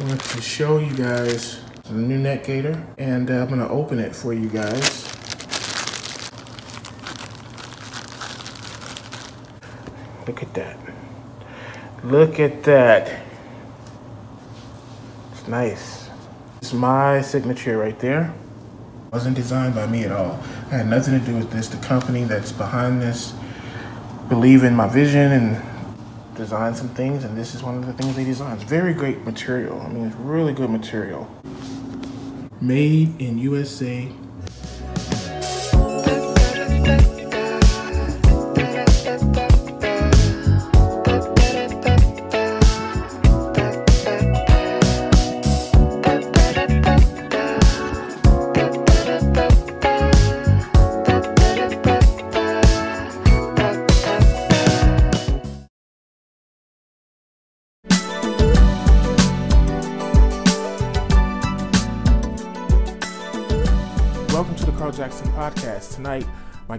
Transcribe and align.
Want 0.00 0.20
to 0.20 0.42
show 0.42 0.78
you 0.78 0.92
guys 0.92 1.60
the 1.84 1.92
new 1.94 2.18
net 2.18 2.42
gator 2.42 2.84
and 2.98 3.30
uh, 3.30 3.34
I'm 3.34 3.48
gonna 3.48 3.68
open 3.68 4.00
it 4.00 4.14
for 4.14 4.32
you 4.32 4.48
guys. 4.48 5.04
Look 10.26 10.42
at 10.42 10.52
that. 10.54 10.76
Look 12.02 12.40
at 12.40 12.64
that. 12.64 13.20
It's 15.32 15.46
nice. 15.46 16.10
It's 16.60 16.72
my 16.72 17.20
signature 17.20 17.78
right 17.78 17.98
there. 18.00 18.34
Wasn't 19.12 19.36
designed 19.36 19.76
by 19.76 19.86
me 19.86 20.02
at 20.02 20.10
all. 20.10 20.40
I 20.72 20.78
had 20.78 20.88
nothing 20.88 21.20
to 21.20 21.24
do 21.24 21.36
with 21.36 21.52
this. 21.52 21.68
The 21.68 21.76
company 21.86 22.24
that's 22.24 22.50
behind 22.50 23.00
this 23.00 23.32
believe 24.28 24.64
in 24.64 24.74
my 24.74 24.88
vision 24.88 25.30
and 25.30 25.73
design 26.34 26.74
some 26.74 26.88
things, 26.90 27.24
and 27.24 27.36
this 27.36 27.54
is 27.54 27.62
one 27.62 27.76
of 27.76 27.86
the 27.86 27.92
things 27.92 28.16
they 28.16 28.24
designed. 28.24 28.60
It's 28.60 28.70
very 28.70 28.94
great 28.94 29.24
material. 29.24 29.80
I 29.80 29.88
mean, 29.88 30.06
it's 30.06 30.16
really 30.16 30.52
good 30.52 30.70
material. 30.70 31.28
Made 32.60 33.20
in 33.20 33.38
USA 33.38 34.10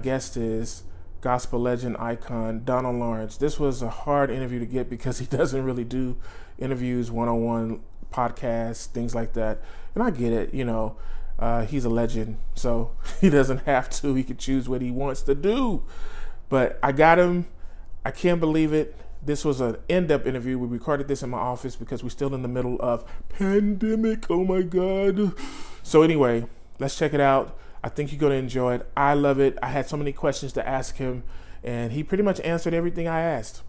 guest 0.05 0.37
is 0.37 0.83
gospel 1.19 1.59
legend 1.59 1.97
icon 1.97 2.63
Donald 2.63 2.97
Lawrence. 2.97 3.37
This 3.37 3.59
was 3.59 3.81
a 3.81 3.89
hard 3.89 4.29
interview 4.29 4.59
to 4.59 4.65
get 4.67 4.87
because 4.87 5.17
he 5.17 5.25
doesn't 5.37 5.63
really 5.63 5.83
do 5.83 6.15
interviews, 6.59 7.09
one 7.09 7.27
on 7.27 7.43
one 7.43 7.79
podcasts, 8.13 8.85
things 8.85 9.15
like 9.15 9.33
that. 9.33 9.61
And 9.95 10.03
I 10.03 10.11
get 10.11 10.31
it, 10.31 10.53
you 10.53 10.63
know, 10.63 10.95
uh, 11.39 11.65
he's 11.65 11.83
a 11.85 11.89
legend, 11.89 12.37
so 12.53 12.91
he 13.21 13.31
doesn't 13.31 13.65
have 13.65 13.89
to. 14.01 14.13
He 14.13 14.23
can 14.23 14.37
choose 14.37 14.69
what 14.69 14.81
he 14.81 14.91
wants 14.91 15.23
to 15.23 15.33
do. 15.33 15.83
But 16.47 16.77
I 16.83 16.91
got 16.91 17.17
him. 17.17 17.47
I 18.05 18.11
can't 18.11 18.39
believe 18.39 18.71
it. 18.71 18.95
This 19.23 19.43
was 19.43 19.59
an 19.59 19.77
in-depth 19.89 20.27
interview. 20.27 20.59
We 20.59 20.67
recorded 20.67 21.07
this 21.07 21.23
in 21.23 21.31
my 21.31 21.39
office 21.39 21.75
because 21.75 22.03
we're 22.03 22.09
still 22.09 22.35
in 22.35 22.43
the 22.43 22.47
middle 22.47 22.79
of 22.79 23.03
pandemic. 23.27 24.29
Oh 24.29 24.45
my 24.45 24.61
god. 24.61 25.33
So 25.81 26.03
anyway, 26.03 26.45
let's 26.77 26.95
check 26.95 27.15
it 27.15 27.19
out. 27.19 27.57
I 27.85 27.89
think 27.89 28.11
you're 28.11 28.19
going 28.19 28.31
to 28.31 28.37
enjoy 28.37 28.73
it. 28.73 28.91
I 28.97 29.13
love 29.13 29.39
it. 29.39 29.59
I 29.61 29.67
had 29.67 29.87
so 29.87 29.95
many 29.95 30.11
questions 30.11 30.51
to 30.53 30.67
ask 30.67 30.95
him, 30.95 31.21
and 31.63 31.91
he 31.91 32.03
pretty 32.03 32.23
much 32.23 32.39
answered 32.39 32.73
everything 32.73 33.07
I 33.07 33.21
asked. 33.21 33.61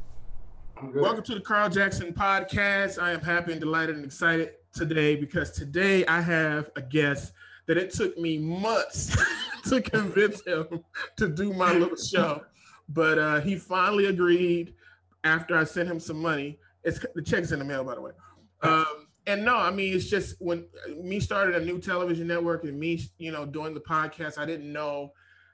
Welcome 0.83 1.23
to 1.25 1.35
the 1.35 1.43
Carl 1.43 1.69
Jackson 1.69 2.15
podcast. 2.15 2.99
I 2.99 3.13
am 3.13 3.21
happy 3.21 3.53
and 3.53 3.61
delighted 3.61 3.97
and 3.97 4.07
excited 4.07 4.53
today 4.73 5.17
because 5.17 5.51
today 5.51 6.07
I 6.07 6.23
have 6.23 6.71
a 6.77 6.81
guest 6.81 7.35
that 7.67 7.77
it 7.77 7.91
took 7.91 8.17
me 8.17 8.39
months 8.39 9.15
to 9.69 9.83
convince 9.83 10.43
him 10.47 10.83
to 11.19 11.29
do 11.29 11.53
my 11.53 11.75
little 11.75 11.99
show, 11.99 12.43
but 12.89 13.19
uh, 13.19 13.41
he 13.43 13.55
finally 13.55 14.07
agreed 14.07 14.73
after 15.25 15.59
I 15.59 15.65
sent 15.65 15.91
him 15.91 16.01
some 16.01 16.23
money. 16.23 16.59
It's 16.85 17.05
the 17.15 17.21
check's 17.21 17.53
in 17.53 17.59
the 17.59 17.67
mail, 17.67 17.85
by 17.85 17.97
the 17.97 18.01
way. 18.01 18.13
Um, 18.63 19.06
and 19.27 19.45
no, 19.45 19.57
I 19.57 19.71
mean 19.71 19.95
it's 19.95 20.09
just 20.09 20.37
when 20.41 20.67
me 21.01 21.21
started 21.21 21.57
a 21.57 21.65
new 21.65 21.79
television 21.79 22.27
network 22.27 22.65
and 22.65 22.79
me, 22.79 23.01
you 23.19 23.33
know, 23.33 23.45
doing 23.45 23.75
the 23.75 23.81
podcast, 23.81 24.39
I 24.39 24.47
didn't 24.47 24.73
know 24.73 25.13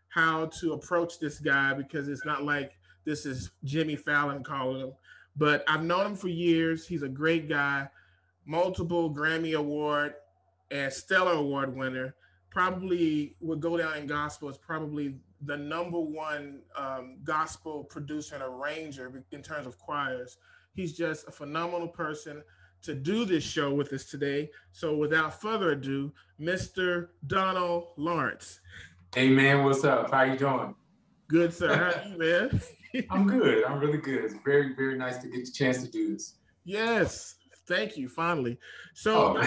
how 0.08 0.46
to 0.60 0.74
approach 0.74 1.18
this 1.18 1.38
guy 1.38 1.72
because 1.72 2.08
it's 2.08 2.24
not 2.24 2.44
like 2.44 2.72
this 3.04 3.24
is 3.24 3.50
Jimmy 3.64 3.96
Fallon 3.96 4.44
calling 4.44 4.80
him. 4.80 4.92
But 5.36 5.64
I've 5.66 5.82
known 5.82 6.06
him 6.06 6.14
for 6.14 6.28
years. 6.28 6.86
He's 6.86 7.02
a 7.02 7.08
great 7.08 7.48
guy, 7.48 7.88
multiple 8.44 9.12
Grammy 9.12 9.56
Award 9.56 10.14
and 10.70 10.92
Stellar 10.92 11.32
Award 11.32 11.74
winner. 11.74 12.14
Probably 12.50 13.34
would 13.40 13.60
go 13.60 13.78
down 13.78 13.96
in 13.96 14.06
gospel 14.06 14.50
as 14.50 14.58
probably 14.58 15.14
the 15.40 15.56
number 15.56 15.98
one 15.98 16.60
um, 16.76 17.16
gospel 17.24 17.84
producer 17.84 18.34
and 18.34 18.44
arranger 18.44 19.24
in 19.32 19.42
terms 19.42 19.66
of 19.66 19.78
choirs. 19.78 20.36
He's 20.74 20.92
just 20.92 21.26
a 21.26 21.30
phenomenal 21.30 21.88
person 21.88 22.42
to 22.82 22.94
do 22.94 23.24
this 23.24 23.44
show 23.44 23.72
with 23.72 23.92
us 23.92 24.04
today. 24.04 24.50
So 24.72 24.96
without 24.96 25.40
further 25.40 25.72
ado, 25.72 26.12
Mr. 26.40 27.08
Donald 27.26 27.88
Lawrence. 27.96 28.60
Hey 29.14 29.28
man, 29.30 29.64
what's 29.64 29.84
up? 29.84 30.10
How 30.10 30.24
you 30.24 30.36
doing? 30.36 30.74
Good, 31.28 31.54
sir. 31.54 31.74
How 31.74 32.00
are 32.00 32.08
you, 32.08 32.18
man? 32.50 32.60
I'm 33.10 33.26
good. 33.26 33.64
I'm 33.64 33.78
really 33.78 33.98
good. 33.98 34.24
It's 34.24 34.34
very, 34.44 34.74
very 34.74 34.98
nice 34.98 35.18
to 35.18 35.28
get 35.28 35.46
the 35.46 35.52
chance 35.52 35.82
to 35.82 35.90
do 35.90 36.12
this. 36.12 36.34
Yes. 36.64 37.36
Thank 37.66 37.96
you. 37.96 38.08
Finally. 38.08 38.58
So 38.94 39.36
oh. 39.36 39.40
I 39.40 39.44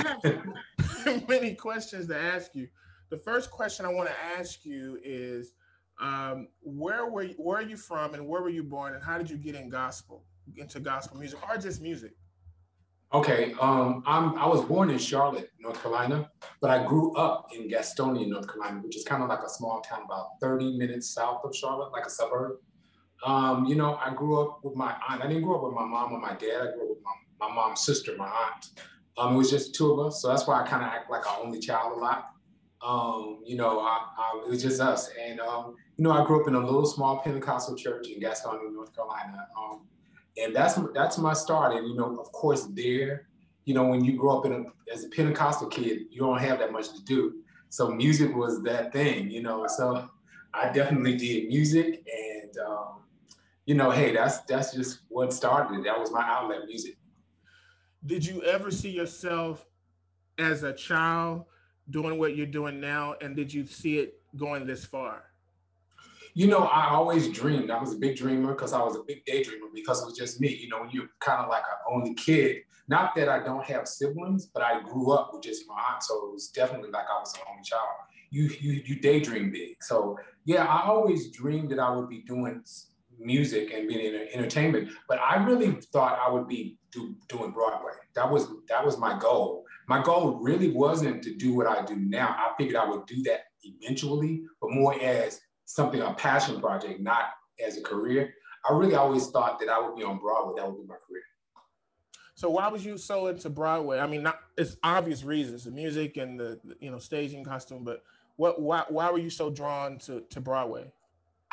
have 1.03 1.27
many 1.27 1.53
questions 1.53 2.07
to 2.07 2.17
ask 2.17 2.55
you. 2.55 2.67
The 3.09 3.17
first 3.17 3.51
question 3.51 3.85
I 3.85 3.89
want 3.89 4.09
to 4.09 4.15
ask 4.37 4.65
you 4.65 4.97
is 5.03 5.53
um, 6.01 6.47
where 6.61 7.07
were 7.07 7.23
you, 7.23 7.35
where 7.37 7.59
are 7.59 7.63
you 7.63 7.77
from 7.77 8.13
and 8.13 8.27
where 8.27 8.41
were 8.41 8.49
you 8.49 8.63
born 8.63 8.95
and 8.95 9.03
how 9.03 9.17
did 9.17 9.29
you 9.29 9.37
get 9.37 9.55
in 9.55 9.69
gospel 9.69 10.23
into 10.57 10.79
gospel 10.79 11.17
music 11.17 11.39
or 11.47 11.57
just 11.57 11.81
music? 11.81 12.13
Okay, 13.15 13.55
um, 13.61 14.03
I'm 14.05 14.37
I 14.37 14.45
was 14.45 14.59
born 14.65 14.89
in 14.89 14.97
Charlotte, 14.97 15.49
North 15.57 15.81
Carolina, 15.81 16.29
but 16.59 16.69
I 16.69 16.85
grew 16.85 17.15
up 17.15 17.47
in 17.55 17.69
Gastonia, 17.69 18.27
North 18.27 18.45
Carolina, 18.45 18.81
which 18.83 18.97
is 18.97 19.05
kind 19.05 19.23
of 19.23 19.29
like 19.29 19.41
a 19.41 19.47
small 19.47 19.79
town 19.79 20.01
about 20.03 20.31
30 20.41 20.77
minutes 20.77 21.11
south 21.11 21.39
of 21.45 21.55
Charlotte, 21.55 21.93
like 21.93 22.05
a 22.05 22.09
suburb. 22.09 22.57
Um, 23.25 23.63
you 23.67 23.75
know, 23.75 23.95
I 24.05 24.13
grew 24.13 24.41
up 24.41 24.59
with 24.65 24.75
my 24.75 24.93
aunt. 25.07 25.23
I 25.23 25.27
didn't 25.27 25.43
grow 25.43 25.55
up 25.55 25.63
with 25.63 25.73
my 25.73 25.85
mom 25.85 26.11
or 26.11 26.19
my 26.19 26.33
dad. 26.33 26.59
I 26.59 26.71
grew 26.73 26.83
up 26.83 26.89
with 26.89 27.03
my, 27.05 27.47
my 27.47 27.55
mom's 27.55 27.79
sister, 27.85 28.17
my 28.17 28.27
aunt. 28.27 28.81
Um, 29.17 29.35
it 29.35 29.37
was 29.37 29.49
just 29.49 29.73
two 29.73 29.93
of 29.93 30.05
us, 30.05 30.21
so 30.21 30.27
that's 30.27 30.45
why 30.45 30.61
I 30.61 30.67
kind 30.67 30.83
of 30.83 30.89
act 30.89 31.09
like 31.09 31.25
an 31.25 31.35
only 31.41 31.59
child 31.59 31.97
a 31.97 32.01
lot. 32.01 32.31
Um, 32.85 33.39
you 33.45 33.55
know, 33.55 33.79
I, 33.79 34.07
I, 34.17 34.41
it 34.45 34.49
was 34.49 34.61
just 34.61 34.81
us, 34.81 35.09
and 35.25 35.39
um, 35.39 35.75
you 35.95 36.03
know, 36.03 36.11
I 36.11 36.25
grew 36.25 36.41
up 36.41 36.49
in 36.49 36.55
a 36.55 36.59
little 36.59 36.85
small 36.85 37.19
Pentecostal 37.19 37.77
church 37.77 38.09
in 38.09 38.19
Gastonia, 38.19 38.73
North 38.73 38.93
Carolina. 38.93 39.47
Um, 39.57 39.87
and 40.37 40.55
that's 40.55 40.79
that's 40.93 41.17
my 41.17 41.33
start. 41.33 41.73
And 41.75 41.87
you 41.87 41.95
know, 41.95 42.17
of 42.17 42.31
course, 42.31 42.67
there, 42.71 43.27
you 43.65 43.73
know, 43.73 43.85
when 43.85 44.03
you 44.03 44.17
grow 44.17 44.39
up 44.39 44.45
in 44.45 44.53
a 44.53 44.93
as 44.93 45.03
a 45.05 45.09
Pentecostal 45.09 45.67
kid, 45.67 46.03
you 46.09 46.19
don't 46.19 46.39
have 46.39 46.59
that 46.59 46.71
much 46.71 46.93
to 46.93 47.03
do. 47.03 47.41
So 47.69 47.89
music 47.91 48.35
was 48.35 48.61
that 48.63 48.93
thing, 48.93 49.29
you 49.29 49.41
know. 49.41 49.65
So 49.67 50.09
I 50.53 50.71
definitely 50.71 51.17
did 51.17 51.47
music, 51.47 52.05
and 52.07 52.57
um, 52.65 53.01
you 53.65 53.75
know, 53.75 53.91
hey, 53.91 54.13
that's 54.13 54.39
that's 54.41 54.73
just 54.73 54.99
what 55.09 55.33
started 55.33 55.79
it. 55.79 55.83
That 55.83 55.99
was 55.99 56.11
my 56.11 56.23
outlet, 56.23 56.65
music. 56.67 56.97
Did 58.05 58.25
you 58.25 58.43
ever 58.43 58.69
see 58.69 58.91
yourself 58.91 59.65
as 60.37 60.63
a 60.63 60.73
child 60.73 61.45
doing 61.89 62.19
what 62.19 62.35
you're 62.35 62.45
doing 62.45 62.79
now, 62.79 63.15
and 63.21 63.35
did 63.35 63.53
you 63.53 63.65
see 63.65 63.99
it 63.99 64.19
going 64.35 64.65
this 64.65 64.85
far? 64.85 65.23
You 66.37 66.47
know, 66.47 66.65
I 66.65 66.89
always 66.89 67.29
dreamed. 67.29 67.71
I 67.71 67.79
was 67.79 67.93
a 67.93 67.97
big 67.97 68.17
dreamer 68.17 68.53
because 68.53 68.73
I 68.73 68.83
was 68.83 68.97
a 68.97 69.03
big 69.03 69.25
daydreamer 69.25 69.73
because 69.73 70.01
it 70.01 70.05
was 70.05 70.17
just 70.17 70.41
me. 70.41 70.53
You 70.53 70.67
know, 70.67 70.81
when 70.81 70.89
you're 70.91 71.07
kind 71.21 71.41
of 71.41 71.47
like 71.47 71.63
an 71.63 71.93
only 71.93 72.13
kid. 72.13 72.57
Not 72.89 73.15
that 73.15 73.29
I 73.29 73.39
don't 73.39 73.63
have 73.65 73.87
siblings, 73.87 74.45
but 74.45 74.61
I 74.61 74.81
grew 74.81 75.11
up 75.11 75.31
with 75.33 75.43
just 75.43 75.63
my 75.65 75.73
aunt, 75.73 76.03
so 76.03 76.27
it 76.27 76.33
was 76.33 76.49
definitely 76.49 76.91
like 76.91 77.05
I 77.09 77.19
was 77.19 77.33
an 77.35 77.41
only 77.49 77.63
child. 77.63 77.87
You 78.31 78.49
you 78.59 78.83
you 78.85 78.99
daydream 78.99 79.49
big. 79.49 79.81
So 79.81 80.19
yeah, 80.43 80.65
I 80.65 80.85
always 80.85 81.31
dreamed 81.31 81.71
that 81.71 81.79
I 81.79 81.89
would 81.95 82.09
be 82.09 82.21
doing 82.23 82.61
music 83.17 83.71
and 83.73 83.87
being 83.87 84.05
in 84.05 84.27
entertainment, 84.33 84.89
but 85.07 85.19
I 85.19 85.41
really 85.45 85.79
thought 85.93 86.19
I 86.19 86.29
would 86.29 86.49
be 86.49 86.77
do, 86.91 87.15
doing 87.29 87.51
Broadway. 87.51 87.93
That 88.13 88.29
was 88.29 88.49
that 88.67 88.85
was 88.85 88.97
my 88.97 89.17
goal. 89.17 89.63
My 89.87 90.03
goal 90.03 90.39
really 90.41 90.71
wasn't 90.71 91.23
to 91.23 91.33
do 91.33 91.53
what 91.53 91.65
I 91.65 91.85
do 91.85 91.95
now. 91.95 92.35
I 92.37 92.51
figured 92.57 92.75
I 92.75 92.89
would 92.89 93.05
do 93.05 93.23
that 93.23 93.41
eventually, 93.63 94.43
but 94.59 94.71
more 94.71 95.01
as 95.01 95.39
something 95.65 96.01
a 96.01 96.13
passion 96.13 96.59
project, 96.61 96.99
not 96.99 97.25
as 97.65 97.77
a 97.77 97.81
career. 97.81 98.33
I 98.67 98.73
really 98.73 98.95
always 98.95 99.27
thought 99.27 99.59
that 99.59 99.69
I 99.69 99.79
would 99.79 99.95
be 99.95 100.03
on 100.03 100.17
Broadway. 100.17 100.53
That 100.57 100.67
would 100.67 100.81
be 100.81 100.87
my 100.87 100.95
career. 101.07 101.23
So 102.35 102.49
why 102.49 102.67
was 102.67 102.85
you 102.85 102.97
so 102.97 103.27
into 103.27 103.49
Broadway? 103.49 103.99
I 103.99 104.07
mean, 104.07 104.23
not 104.23 104.39
it's 104.57 104.75
obvious 104.83 105.23
reasons, 105.23 105.63
the 105.63 105.71
music 105.71 106.17
and 106.17 106.39
the 106.39 106.59
you 106.79 106.91
know 106.91 106.99
staging 106.99 107.43
costume, 107.43 107.83
but 107.83 108.03
what 108.35 108.61
why 108.61 108.83
why 108.89 109.09
were 109.09 109.19
you 109.19 109.29
so 109.29 109.49
drawn 109.49 109.97
to 109.99 110.21
to 110.29 110.41
Broadway? 110.41 110.91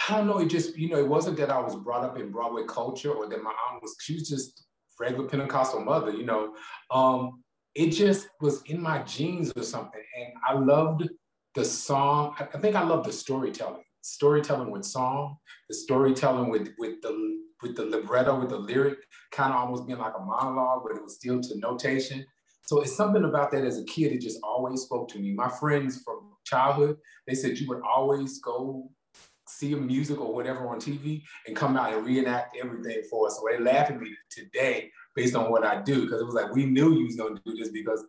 I 0.09 0.17
don't 0.17 0.27
know. 0.27 0.39
It 0.39 0.47
just 0.47 0.77
you 0.77 0.89
know 0.89 0.99
it 0.99 1.09
wasn't 1.09 1.37
that 1.37 1.51
I 1.51 1.61
was 1.61 1.77
brought 1.77 2.05
up 2.05 2.19
in 2.19 2.31
Broadway 2.31 2.63
culture 2.67 3.13
or 3.13 3.29
that 3.29 3.43
my 3.43 3.53
aunt 3.71 3.83
was. 3.83 3.95
She 4.01 4.15
was 4.15 4.29
just 4.29 4.65
regular 4.99 5.29
Pentecostal 5.29 5.81
mother. 5.81 6.11
You 6.11 6.25
know, 6.25 6.55
um, 6.91 7.45
it 7.75 7.91
just 7.91 8.29
was 8.41 8.63
in 8.63 8.81
my 8.81 9.03
genes 9.03 9.53
or 9.55 9.63
something, 9.63 10.03
and 10.19 10.33
I 10.49 10.55
loved 10.55 11.09
the 11.55 11.65
song. 11.65 12.35
I 12.39 12.59
think 12.59 12.75
I 12.75 12.83
loved 12.83 13.07
the 13.07 13.13
storytelling 13.13 13.85
storytelling 14.03 14.71
with 14.71 14.85
song, 14.85 15.37
the 15.69 15.75
storytelling 15.75 16.51
with 16.51 16.69
with 16.79 17.01
the 17.03 17.41
with 17.63 17.77
the 17.77 17.85
libretto, 17.85 18.39
with 18.39 18.51
the 18.51 18.59
lyric, 18.59 18.99
kind 19.31 19.53
of 19.53 19.61
almost 19.61 19.87
being 19.87 19.99
like 19.99 20.15
a 20.19 20.23
monologue, 20.23 20.83
but 20.85 20.97
it 20.97 21.03
was 21.03 21.15
still 21.15 21.41
to 21.41 21.59
notation. 21.59 22.25
So 22.67 22.81
it's 22.81 22.95
something 22.95 23.25
about 23.25 23.51
that 23.53 23.65
as 23.65 23.79
a 23.79 23.85
kid. 23.85 24.13
It 24.13 24.21
just 24.21 24.41
always 24.43 24.83
spoke 24.83 25.09
to 25.11 25.19
me. 25.19 25.33
My 25.33 25.49
friends 25.49 26.03
from 26.03 26.33
childhood, 26.45 26.97
they 27.27 27.35
said 27.35 27.59
you 27.59 27.69
would 27.69 27.83
always 27.83 28.41
go 28.41 28.91
see 29.49 29.73
a 29.73 29.77
music 29.77 30.21
or 30.21 30.33
whatever 30.33 30.69
on 30.69 30.81
TV 30.81 31.23
and 31.47 31.57
come 31.57 31.77
out 31.77 31.93
and 31.93 32.07
reenact 32.07 32.57
everything 32.57 33.03
for 33.11 33.27
us. 33.27 33.37
So 33.37 33.45
they 33.51 33.63
laugh 33.63 33.91
at 33.91 34.01
me 34.01 34.15
today 34.31 34.91
based 35.15 35.35
on 35.35 35.51
what 35.51 35.65
I 35.65 35.83
do 35.83 36.03
because 36.03 36.21
it 36.21 36.25
was 36.25 36.35
like 36.35 36.55
we 36.55 36.65
knew 36.65 36.95
you 36.95 37.05
was 37.05 37.17
gonna 37.17 37.41
do 37.45 37.55
this 37.57 37.69
because 37.69 38.05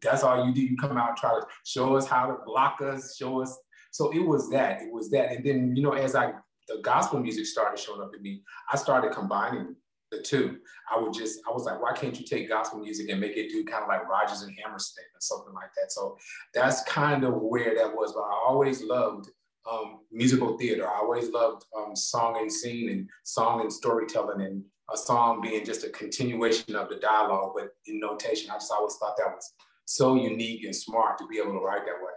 that's 0.00 0.22
all 0.22 0.46
you 0.46 0.54
do. 0.54 0.62
You 0.62 0.76
come 0.76 0.96
out 0.96 1.10
and 1.10 1.18
try 1.18 1.30
to 1.30 1.46
show 1.64 1.96
us 1.96 2.06
how 2.06 2.26
to 2.26 2.36
block 2.44 2.80
us, 2.80 3.16
show 3.16 3.42
us. 3.42 3.56
So 3.96 4.10
it 4.12 4.20
was 4.20 4.50
that. 4.50 4.82
It 4.82 4.92
was 4.92 5.08
that. 5.10 5.32
And 5.32 5.42
then 5.42 5.74
you 5.74 5.82
know, 5.82 5.92
as 5.92 6.14
I 6.14 6.32
the 6.68 6.80
gospel 6.82 7.18
music 7.18 7.46
started 7.46 7.78
showing 7.78 8.02
up 8.02 8.14
in 8.14 8.22
me, 8.22 8.42
I 8.70 8.76
started 8.76 9.12
combining 9.12 9.74
the 10.10 10.20
two. 10.20 10.58
I 10.92 11.00
would 11.00 11.14
just, 11.14 11.40
I 11.48 11.52
was 11.52 11.64
like, 11.64 11.80
why 11.80 11.92
can't 11.92 12.18
you 12.18 12.26
take 12.26 12.48
gospel 12.48 12.80
music 12.80 13.08
and 13.08 13.20
make 13.20 13.36
it 13.36 13.50
do 13.50 13.64
kind 13.64 13.82
of 13.82 13.88
like 13.88 14.08
Rodgers 14.08 14.42
and 14.42 14.54
Hammerstein 14.62 15.04
or 15.14 15.20
something 15.20 15.54
like 15.54 15.70
that? 15.76 15.92
So 15.92 16.16
that's 16.52 16.82
kind 16.84 17.24
of 17.24 17.34
where 17.34 17.74
that 17.74 17.94
was. 17.94 18.12
But 18.12 18.22
I 18.22 18.34
always 18.46 18.82
loved 18.82 19.30
um, 19.70 20.00
musical 20.12 20.58
theater. 20.58 20.86
I 20.88 20.98
always 20.98 21.30
loved 21.30 21.64
um, 21.76 21.96
song 21.96 22.38
and 22.40 22.52
scene 22.52 22.90
and 22.90 23.08
song 23.24 23.62
and 23.62 23.72
storytelling 23.72 24.42
and 24.42 24.62
a 24.92 24.96
song 24.96 25.40
being 25.40 25.64
just 25.64 25.84
a 25.84 25.90
continuation 25.90 26.76
of 26.76 26.88
the 26.88 26.96
dialogue, 26.96 27.52
but 27.56 27.70
in 27.86 27.98
notation. 27.98 28.50
I 28.50 28.54
just 28.54 28.72
always 28.72 28.94
thought 28.96 29.16
that 29.16 29.34
was 29.34 29.52
so 29.84 30.14
unique 30.14 30.64
and 30.64 30.74
smart 30.74 31.18
to 31.18 31.26
be 31.26 31.38
able 31.38 31.52
to 31.52 31.64
write 31.64 31.86
that 31.86 32.02
way. 32.02 32.12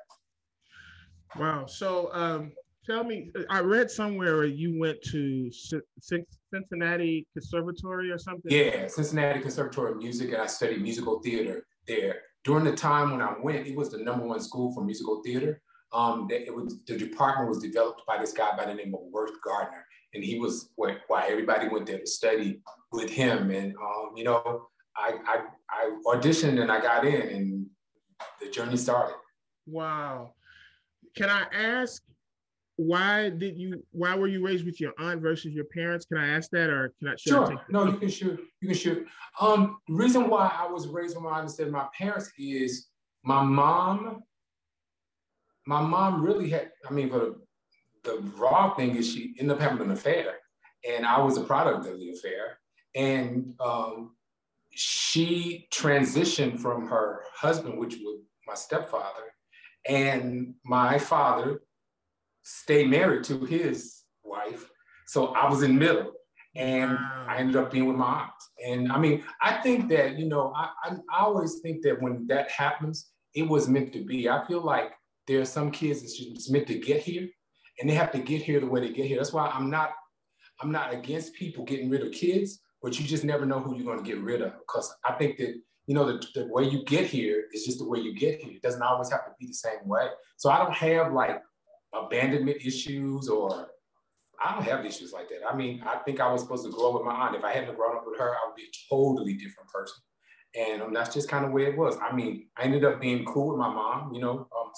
Wow. 1.37 1.65
So 1.65 2.09
um, 2.13 2.51
tell 2.85 3.03
me, 3.03 3.31
I 3.49 3.59
read 3.59 3.91
somewhere 3.91 4.45
you 4.45 4.79
went 4.79 5.01
to 5.11 5.51
Cincinnati 6.01 7.27
Conservatory 7.33 8.11
or 8.11 8.17
something. 8.17 8.51
Yeah, 8.51 8.87
Cincinnati 8.87 9.41
Conservatory 9.41 9.91
of 9.91 9.97
Music, 9.97 10.33
and 10.33 10.41
I 10.41 10.47
studied 10.47 10.81
musical 10.81 11.19
theater 11.21 11.65
there. 11.87 12.21
During 12.43 12.63
the 12.63 12.75
time 12.75 13.11
when 13.11 13.21
I 13.21 13.35
went, 13.41 13.67
it 13.67 13.75
was 13.75 13.89
the 13.89 13.99
number 13.99 14.25
one 14.25 14.39
school 14.39 14.73
for 14.73 14.83
musical 14.83 15.21
theater. 15.23 15.61
Um, 15.91 16.27
it 16.29 16.53
was 16.53 16.79
the 16.85 16.97
department 16.97 17.49
was 17.49 17.59
developed 17.59 18.03
by 18.07 18.17
this 18.17 18.31
guy 18.31 18.55
by 18.55 18.65
the 18.65 18.75
name 18.75 18.93
of 18.93 19.01
Worth 19.11 19.41
Gardner, 19.43 19.85
and 20.13 20.23
he 20.23 20.39
was 20.39 20.69
what, 20.75 20.97
why 21.07 21.27
everybody 21.27 21.67
went 21.67 21.87
there 21.87 21.99
to 21.99 22.07
study 22.07 22.61
with 22.91 23.09
him. 23.09 23.49
And 23.51 23.75
um, 23.75 24.11
you 24.15 24.23
know, 24.23 24.67
I, 24.95 25.17
I 25.25 25.41
I 25.69 25.91
auditioned 26.05 26.61
and 26.61 26.71
I 26.71 26.79
got 26.79 27.05
in, 27.05 27.21
and 27.21 27.65
the 28.39 28.49
journey 28.49 28.77
started. 28.77 29.15
Wow. 29.65 30.33
Can 31.15 31.29
I 31.29 31.45
ask 31.53 32.01
why 32.79 33.29
did 33.29 33.57
you 33.57 33.83
why 33.91 34.15
were 34.15 34.29
you 34.29 34.41
raised 34.41 34.65
with 34.65 34.79
your 34.79 34.93
aunt 34.97 35.21
versus 35.21 35.51
your 35.51 35.65
parents? 35.65 36.05
Can 36.05 36.17
i 36.17 36.29
ask 36.29 36.49
that 36.51 36.69
or 36.69 36.93
can 36.97 37.09
i 37.09 37.15
sure. 37.17 37.51
I 37.51 37.57
no 37.67 37.85
you 37.85 37.97
can 37.97 38.07
shoot 38.07 38.39
you 38.61 38.69
can 38.69 38.77
shoot. 38.77 39.05
Um 39.41 39.79
the 39.89 39.95
reason 39.95 40.29
why 40.29 40.49
i 40.57 40.65
was 40.65 40.87
raised 40.87 41.15
with 41.15 41.25
my 41.25 41.31
aunt 41.31 41.43
instead 41.43 41.67
of 41.67 41.73
my 41.73 41.87
parents 41.97 42.31
is 42.39 42.87
my 43.21 43.43
mom 43.43 44.23
my 45.67 45.81
mom 45.81 46.23
really 46.23 46.49
had 46.49 46.71
i 46.89 46.93
mean 46.93 47.09
for 47.09 47.19
the, 47.19 47.35
the 48.05 48.21
raw 48.37 48.73
thing 48.75 48.95
is 48.95 49.11
she 49.11 49.35
ended 49.37 49.57
up 49.57 49.61
having 49.61 49.81
an 49.81 49.91
affair 49.91 50.35
and 50.89 51.05
i 51.05 51.19
was 51.19 51.37
a 51.37 51.41
product 51.41 51.85
of 51.85 51.99
the 51.99 52.11
affair. 52.11 52.59
And 52.95 53.55
um 53.59 54.15
she 54.69 55.67
transitioned 55.73 56.59
from 56.59 56.87
her 56.87 57.23
husband 57.35 57.77
which 57.77 57.95
was 57.95 58.21
my 58.47 58.55
stepfather 58.55 59.28
and 59.89 60.53
my 60.63 60.97
father 60.97 61.61
stayed 62.43 62.89
married 62.89 63.23
to 63.25 63.43
his 63.45 64.03
wife. 64.23 64.69
So 65.07 65.27
I 65.27 65.49
was 65.49 65.63
in 65.63 65.77
middle 65.77 66.13
and. 66.55 66.97
I 67.29 67.37
ended 67.37 67.57
up 67.57 67.71
being 67.71 67.85
with 67.85 67.95
my 67.95 68.21
aunt. 68.23 68.31
And 68.65 68.91
I 68.91 68.97
mean, 68.97 69.23
I 69.41 69.61
think 69.61 69.87
that, 69.89 70.17
you 70.17 70.27
know, 70.27 70.51
I, 70.55 70.69
I, 70.83 70.95
I, 71.13 71.19
always 71.21 71.59
think 71.59 71.83
that 71.83 72.01
when 72.01 72.25
that 72.27 72.49
happens, 72.49 73.11
it 73.35 73.47
was 73.47 73.69
meant 73.69 73.93
to 73.93 74.03
be. 74.03 74.27
I 74.27 74.43
feel 74.47 74.61
like 74.61 74.91
there 75.27 75.39
are 75.39 75.45
some 75.45 75.69
kids 75.69 76.01
that's 76.01 76.17
just 76.17 76.51
meant 76.51 76.65
to 76.67 76.79
get 76.79 77.01
here 77.01 77.29
and 77.79 77.87
they 77.87 77.93
have 77.93 78.11
to 78.13 78.19
get 78.19 78.41
here 78.41 78.59
the 78.59 78.65
way 78.65 78.81
they 78.81 78.91
get 78.91 79.05
here. 79.05 79.17
That's 79.17 79.31
why 79.31 79.47
I'm 79.47 79.69
not, 79.69 79.91
I'm 80.59 80.71
not 80.71 80.91
against 80.91 81.35
people 81.35 81.65
getting 81.65 81.89
rid 81.89 82.01
of 82.01 82.11
kids, 82.11 82.59
but 82.81 82.99
you 82.99 83.05
just 83.05 83.23
never 83.23 83.45
know 83.45 83.59
who 83.59 83.75
you're 83.75 83.85
going 83.85 84.03
to 84.03 84.11
get 84.11 84.21
rid 84.21 84.41
of. 84.41 84.53
Because 84.53 84.91
I 85.05 85.13
think 85.13 85.37
that, 85.37 85.53
you 85.89 85.95
know, 85.95 86.05
the, 86.05 86.23
the 86.35 86.45
way 86.45 86.65
you 86.65 86.83
get 86.83 87.07
here 87.07 87.45
is 87.51 87.65
just 87.65 87.79
the 87.79 87.89
way 87.89 87.97
you 87.97 88.13
get 88.13 88.39
here. 88.39 88.51
It 88.51 88.61
doesn't 88.61 88.83
always 88.83 89.09
have 89.09 89.25
to 89.25 89.31
be 89.39 89.47
the 89.47 89.53
same 89.55 89.79
way. 89.85 90.07
So 90.37 90.51
I 90.51 90.59
don't 90.59 90.75
have 90.75 91.13
like 91.13 91.41
abandonment 91.91 92.57
issues 92.63 93.27
or 93.27 93.71
I 94.39 94.53
don't 94.53 94.65
have 94.65 94.85
issues 94.85 95.13
like 95.13 95.29
that. 95.29 95.39
I 95.51 95.55
mean, 95.55 95.81
I 95.83 95.97
think 96.05 96.19
I 96.19 96.31
was 96.31 96.43
supposed 96.43 96.63
to 96.65 96.71
grow 96.71 96.89
up 96.89 96.93
with 96.93 97.05
my 97.05 97.13
aunt. 97.13 97.35
If 97.35 97.43
I 97.43 97.53
hadn't 97.53 97.75
grown 97.75 97.97
up 97.97 98.03
with 98.05 98.19
her, 98.19 98.29
I 98.29 98.37
would 98.45 98.55
be 98.55 98.65
a 98.65 98.87
totally 98.87 99.33
different 99.33 99.67
person. 99.73 99.97
And 100.55 100.83
um, 100.83 100.93
that's 100.93 101.11
just 101.11 101.27
kind 101.27 101.43
of 101.43 101.51
where 101.51 101.67
it 101.67 101.75
was. 101.75 101.97
I 101.97 102.15
mean, 102.15 102.45
I 102.55 102.65
ended 102.65 102.85
up 102.85 103.01
being 103.01 103.25
cool 103.25 103.49
with 103.49 103.57
my 103.57 103.73
mom, 103.73 104.13
you 104.13 104.21
know, 104.21 104.47
um, 104.55 104.71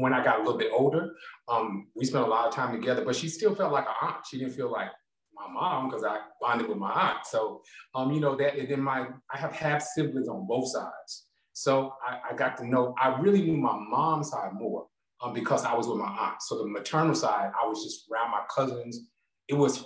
when 0.00 0.12
I 0.12 0.22
got 0.22 0.36
a 0.36 0.42
little 0.42 0.58
bit 0.58 0.70
older. 0.70 1.14
Um, 1.48 1.86
we 1.96 2.04
spent 2.04 2.26
a 2.26 2.28
lot 2.28 2.46
of 2.46 2.52
time 2.52 2.78
together, 2.78 3.06
but 3.06 3.16
she 3.16 3.30
still 3.30 3.54
felt 3.54 3.72
like 3.72 3.86
an 3.86 3.94
aunt. 4.02 4.26
She 4.30 4.38
didn't 4.38 4.52
feel 4.52 4.70
like 4.70 4.90
my 5.38 5.52
mom 5.52 5.88
because 5.88 6.04
I 6.04 6.18
bonded 6.40 6.68
with 6.68 6.78
my 6.78 6.90
aunt. 6.92 7.26
So, 7.26 7.62
um, 7.94 8.12
you 8.12 8.20
know, 8.20 8.36
that, 8.36 8.58
and 8.58 8.68
then 8.68 8.80
my, 8.80 9.08
I 9.32 9.38
have 9.38 9.52
half 9.52 9.82
siblings 9.82 10.28
on 10.28 10.46
both 10.46 10.70
sides. 10.70 11.26
So 11.52 11.92
I, 12.06 12.32
I 12.32 12.36
got 12.36 12.56
to 12.58 12.66
know, 12.66 12.94
I 13.00 13.18
really 13.20 13.42
knew 13.42 13.56
my 13.56 13.76
mom's 13.76 14.30
side 14.30 14.52
more 14.54 14.86
um, 15.20 15.32
because 15.32 15.64
I 15.64 15.74
was 15.74 15.88
with 15.88 15.98
my 15.98 16.08
aunt. 16.08 16.42
So 16.42 16.58
the 16.58 16.68
maternal 16.68 17.14
side, 17.14 17.50
I 17.60 17.66
was 17.66 17.82
just 17.82 18.06
around 18.10 18.30
my 18.30 18.42
cousins. 18.54 19.08
It 19.48 19.54
was 19.54 19.84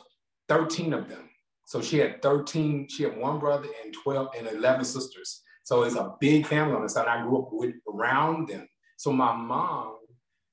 13 0.49 0.93
of 0.93 1.09
them. 1.09 1.29
So 1.67 1.81
she 1.81 1.99
had 1.99 2.21
13, 2.23 2.89
she 2.89 3.05
had 3.05 3.17
one 3.17 3.39
brother 3.39 3.69
and 3.85 3.95
12 3.95 4.29
and 4.37 4.49
11 4.49 4.85
sisters. 4.85 5.43
So 5.65 5.85
it's 5.85 5.95
a 5.97 6.15
big 6.21 6.47
family 6.47 6.75
on 6.75 6.83
the 6.83 6.89
side. 6.89 7.07
I 7.07 7.23
grew 7.23 7.39
up 7.39 7.49
with 7.53 7.75
around 7.93 8.49
them. 8.49 8.69
So 8.99 9.13
my 9.13 9.35
mom, 9.35 9.97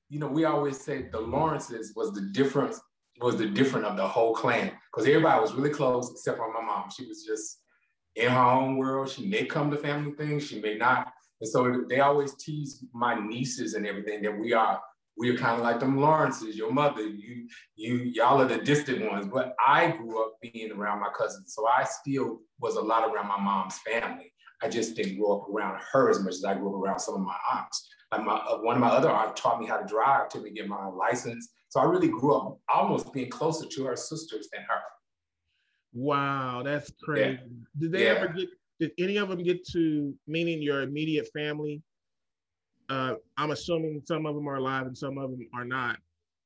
you 0.08 0.18
know, 0.18 0.28
we 0.28 0.44
always 0.44 0.80
say 0.80 1.08
the 1.10 1.20
Lawrences 1.20 1.92
was 1.94 2.12
the 2.12 2.30
difference, 2.32 2.80
was 3.20 3.36
the 3.36 3.46
different 3.46 3.86
of 3.86 3.96
the 3.96 4.06
whole 4.06 4.34
clan. 4.34 4.72
Because 4.92 5.08
everybody 5.08 5.40
was 5.40 5.54
really 5.54 5.70
close 5.70 6.10
except 6.10 6.38
for 6.38 6.52
my 6.52 6.60
mom. 6.60 6.90
She 6.90 7.06
was 7.06 7.24
just 7.24 7.60
in 8.16 8.30
her 8.30 8.38
own 8.38 8.76
world. 8.76 9.08
She 9.08 9.26
may 9.26 9.44
come 9.44 9.70
to 9.70 9.76
family 9.76 10.12
things, 10.12 10.46
she 10.46 10.60
may 10.60 10.76
not. 10.76 11.12
And 11.40 11.48
so 11.48 11.84
they 11.88 12.00
always 12.00 12.34
tease 12.34 12.84
my 12.92 13.14
nieces 13.14 13.74
and 13.74 13.86
everything 13.86 14.22
that 14.22 14.38
we 14.38 14.52
are 14.52 14.80
we 15.20 15.28
are 15.28 15.36
kind 15.36 15.56
of 15.56 15.62
like 15.62 15.80
them 15.80 15.98
Lawrences, 15.98 16.56
your 16.56 16.72
mother, 16.72 17.02
you 17.02 17.46
you 17.76 17.96
y'all 18.14 18.40
are 18.40 18.46
the 18.46 18.56
distant 18.56 19.08
ones. 19.10 19.26
But 19.26 19.54
I 19.64 19.90
grew 19.90 20.24
up 20.24 20.32
being 20.40 20.72
around 20.72 21.00
my 21.00 21.10
cousins, 21.16 21.54
so 21.54 21.66
I 21.66 21.84
still 21.84 22.40
was 22.58 22.76
a 22.76 22.80
lot 22.80 23.08
around 23.08 23.28
my 23.28 23.38
mom's 23.38 23.78
family. 23.78 24.32
I 24.62 24.68
just 24.68 24.96
didn't 24.96 25.18
grow 25.18 25.40
up 25.40 25.48
around 25.50 25.80
her 25.92 26.10
as 26.10 26.20
much 26.20 26.34
as 26.34 26.44
I 26.44 26.54
grew 26.54 26.74
up 26.74 26.82
around 26.82 27.00
some 27.00 27.14
of 27.14 27.20
my 27.20 27.36
aunts. 27.52 27.86
Like 28.10 28.24
my 28.24 28.34
uh, 28.34 28.58
one 28.58 28.76
of 28.76 28.80
my 28.80 28.88
other 28.88 29.10
aunts 29.10 29.40
taught 29.40 29.60
me 29.60 29.66
how 29.66 29.76
to 29.76 29.86
drive 29.86 30.30
to 30.30 30.40
me 30.40 30.52
get 30.52 30.68
my 30.68 30.86
license. 30.86 31.50
So 31.70 31.80
I 31.80 31.84
really 31.84 32.08
grew 32.08 32.34
up 32.34 32.58
almost 32.68 33.12
being 33.12 33.30
closer 33.30 33.64
to 33.64 33.84
her 33.84 33.96
sisters 33.96 34.48
than 34.52 34.62
her. 34.62 34.80
Wow, 35.92 36.62
that's 36.64 36.92
crazy. 37.02 37.38
Yeah. 37.40 37.46
Did 37.78 37.92
they 37.92 38.04
yeah. 38.04 38.10
ever 38.10 38.28
get 38.28 38.48
did 38.80 38.92
any 38.98 39.18
of 39.18 39.28
them 39.28 39.42
get 39.42 39.64
to 39.68 40.14
meaning 40.26 40.62
your 40.62 40.82
immediate 40.82 41.28
family? 41.32 41.82
Uh, 42.88 43.14
I'm 43.36 43.52
assuming 43.52 44.02
some 44.04 44.26
of 44.26 44.34
them 44.34 44.48
are 44.48 44.56
alive 44.56 44.86
and 44.86 44.96
some 44.96 45.16
of 45.18 45.30
them 45.30 45.46
are 45.54 45.64
not. 45.64 45.98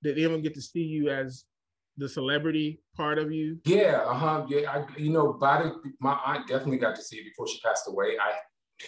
Did 0.02 0.18
anyone 0.18 0.42
get 0.42 0.54
to 0.54 0.60
see 0.60 0.82
you 0.82 1.08
as 1.08 1.44
the 1.96 2.08
celebrity 2.08 2.80
part 2.96 3.18
of 3.18 3.32
you? 3.32 3.58
Yeah, 3.64 4.02
uh 4.04 4.14
huh. 4.14 4.46
Yeah, 4.48 4.70
I, 4.70 4.84
you 4.98 5.10
know, 5.10 5.38
my 6.00 6.18
aunt 6.26 6.46
definitely 6.48 6.78
got 6.78 6.96
to 6.96 7.02
see 7.02 7.16
it 7.16 7.24
before 7.24 7.46
she 7.48 7.60
passed 7.60 7.88
away. 7.88 8.18
I 8.20 8.32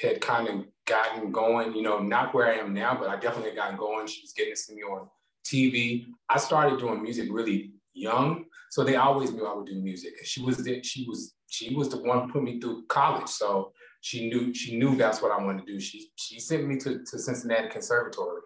had 0.03 0.21
kind 0.21 0.49
of 0.49 0.67
gotten 0.87 1.33
going, 1.33 1.75
you 1.75 1.83
know, 1.83 1.99
not 1.99 2.35
where 2.35 2.49
I 2.49 2.57
am 2.57 2.75
now, 2.75 2.95
but 2.99 3.09
I 3.09 3.15
definitely 3.15 3.51
had 3.51 3.57
gotten 3.57 3.79
going. 3.79 4.07
She 4.07 4.21
was 4.21 4.33
getting 4.33 4.53
to 4.53 4.61
see 4.61 4.75
me 4.75 4.83
on 4.83 5.09
TV. 5.47 6.07
I 6.29 6.39
started 6.39 6.79
doing 6.79 7.03
music 7.03 7.29
really 7.31 7.73
young, 7.95 8.45
so 8.71 8.85
they 8.85 8.97
always 8.97 9.33
knew 9.33 9.47
I 9.47 9.55
would 9.55 9.67
do 9.67 9.81
music. 9.81 10.15
And 10.19 10.27
she 10.27 10.43
was 10.43 10.59
the, 10.59 10.83
she 10.83 11.07
was 11.09 11.35
she 11.49 11.75
was 11.75 11.89
the 11.89 11.99
one 11.99 12.27
who 12.27 12.33
put 12.33 12.43
me 12.43 12.61
through 12.61 12.87
college. 12.87 13.29
So 13.29 13.73
she 14.01 14.29
knew 14.29 14.55
she 14.55 14.79
knew 14.79 14.97
that's 14.97 15.23
what 15.23 15.33
I 15.33 15.43
wanted 15.43 15.67
to 15.67 15.73
do. 15.73 15.81
She 15.81 16.09
she 16.17 16.39
sent 16.39 16.67
me 16.67 16.77
to, 16.79 17.05
to 17.05 17.19
Cincinnati 17.19 17.69
Conservatory, 17.69 18.43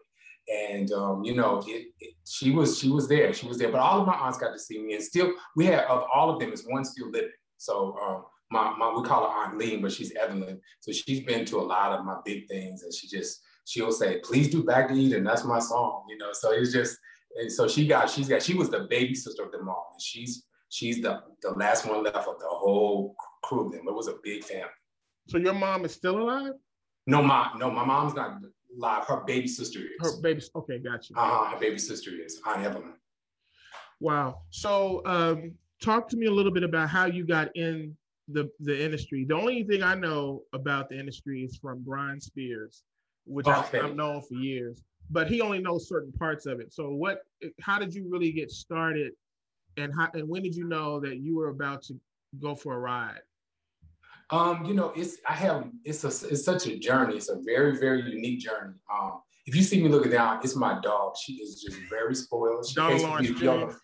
and 0.49 0.90
um, 0.92 1.25
you 1.25 1.35
know 1.35 1.62
it, 1.66 1.88
it, 2.00 2.14
she 2.26 2.50
was 2.50 2.78
she 2.78 2.88
was 2.88 3.09
there. 3.09 3.33
She 3.33 3.47
was 3.47 3.59
there. 3.59 3.71
But 3.71 3.80
all 3.80 4.00
of 4.00 4.07
my 4.07 4.14
aunts 4.14 4.38
got 4.38 4.52
to 4.52 4.59
see 4.59 4.78
me, 4.78 4.95
and 4.95 5.02
still 5.02 5.33
we 5.57 5.66
had 5.66 5.85
of 5.85 6.04
all 6.14 6.30
of 6.30 6.40
them 6.40 6.52
is 6.52 6.66
one 6.66 6.85
still 6.85 7.11
living. 7.11 7.30
So 7.57 7.97
um, 8.02 8.25
my, 8.50 8.75
my 8.76 8.92
we 8.92 9.07
call 9.07 9.30
her 9.30 9.37
Aunt 9.37 9.59
Lean, 9.59 9.83
but 9.83 9.92
she's 9.92 10.12
Evelyn. 10.14 10.61
So 10.80 10.92
she's 10.92 11.21
been 11.21 11.45
to 11.47 11.59
a 11.59 11.62
lot 11.62 11.92
of 11.92 12.04
my 12.04 12.16
big 12.25 12.49
things, 12.49 12.83
and 12.83 12.92
she 12.92 13.07
just 13.07 13.40
she'll 13.71 13.93
say, 13.93 14.21
"Please 14.25 14.50
do 14.50 14.65
Back 14.65 14.89
to 14.89 14.95
Eden." 14.95 15.25
That's 15.25 15.45
my 15.45 15.61
song, 15.61 16.05
you 16.09 16.19
know. 16.19 16.33
So 16.33 16.53
it's 16.53 16.73
just 16.73 16.99
and 17.37 17.50
so 17.50 17.69
she 17.69 17.87
got 17.87 18.11
she's 18.11 18.29
got 18.29 18.43
she 18.43 18.55
was 18.55 18.71
the 18.71 18.87
baby 18.91 19.15
sister 19.15 19.45
of 19.45 19.53
them 19.53 19.69
all, 19.69 19.91
and 19.93 20.03
she's 20.03 20.45
she's 20.69 21.00
the, 21.00 21.23
the 21.43 21.50
last 21.53 21.87
one 21.87 22.03
left 22.03 22.17
of 22.17 22.39
the 22.39 22.49
whole 22.49 23.15
crew 23.43 23.67
of 23.67 23.73
them. 23.73 23.87
It 23.87 23.95
was 23.95 24.09
a 24.09 24.17
big 24.23 24.45
family. 24.45 24.69
So 25.29 25.39
your 25.39 25.55
mom 25.55 25.85
is 25.85 25.93
still 25.93 26.21
alive? 26.21 26.55
No, 27.07 27.23
my 27.23 27.50
no, 27.57 27.71
my 27.71 27.85
mom's 27.85 28.15
not 28.15 28.39
alive. 28.77 29.05
Her 29.07 29.23
baby 29.27 29.47
sister 29.47 29.79
is. 29.79 30.15
Her 30.15 30.21
baby. 30.21 30.43
Okay, 30.57 30.79
got 30.79 31.09
you. 31.09 31.17
Uh-huh, 31.17 31.55
her 31.55 31.61
baby 31.61 31.79
sister 31.79 32.11
is 32.11 32.41
Aunt 32.47 32.65
Evelyn. 32.65 32.95
Wow. 34.00 34.41
So, 34.49 35.03
um, 35.05 35.53
talk 35.83 36.09
to 36.09 36.17
me 36.17 36.27
a 36.27 36.31
little 36.31 36.53
bit 36.53 36.62
about 36.62 36.89
how 36.89 37.07
you 37.07 37.25
got 37.27 37.55
in 37.55 37.97
the 38.29 38.50
the 38.61 38.85
industry. 38.85 39.25
The 39.29 39.35
only 39.35 39.62
thing 39.65 39.83
I 39.83 39.95
know 39.95 40.43
about 40.53 40.89
the 40.89 40.99
industry 40.99 41.45
is 41.45 41.59
from 41.59 41.83
Brian 41.85 42.21
Spears, 42.21 42.83
which 43.31 43.47
okay. 43.47 43.81
I, 43.81 43.87
I've 43.87 43.97
known 43.97 44.23
for 44.23 44.35
years. 44.35 44.83
But 45.11 45.29
he 45.29 45.41
only 45.41 45.59
knows 45.59 45.89
certain 45.89 46.13
parts 46.13 46.47
of 46.47 46.61
it. 46.61 46.73
So 46.73 46.91
what? 46.91 47.23
How 47.61 47.79
did 47.79 47.95
you 47.95 48.09
really 48.09 48.33
get 48.33 48.51
started, 48.51 49.13
and 49.77 49.93
how 49.95 50.09
and 50.15 50.29
when 50.29 50.43
did 50.43 50.55
you 50.55 50.65
know 50.65 51.01
that 51.01 51.19
you 51.19 51.37
were 51.37 51.49
about 51.49 51.83
to 51.85 51.95
go 52.41 52.55
for 52.55 52.75
a 52.75 52.79
ride? 52.79 53.21
Um, 54.31 54.65
you 54.65 54.75
know, 54.75 54.93
it's 54.95 55.17
I 55.29 55.33
have 55.35 55.69
it's 55.85 56.05
a 56.05 56.09
it's 56.29 56.45
such 56.45 56.67
a 56.67 56.79
journey. 56.79 57.17
It's 57.17 57.29
a 57.29 57.41
very 57.45 57.77
very 57.79 58.03
unique 58.03 58.41
journey. 58.41 58.75
Um, 58.93 59.21
if 59.47 59.57
you 59.57 59.63
see 59.63 59.83
me 59.83 59.89
looking 59.89 60.13
down, 60.13 60.41
it's 60.45 60.55
my 60.55 60.81
dog. 60.81 61.17
She 61.17 61.35
is 61.35 61.61
just 61.61 61.79
very 61.89 62.15
spoiled. 62.15 62.67
She 62.67 62.81
hates 62.81 63.05
me 63.05 63.27
to 63.27 63.35
be 63.35 63.49
on 63.49 63.61
the, 63.69 63.77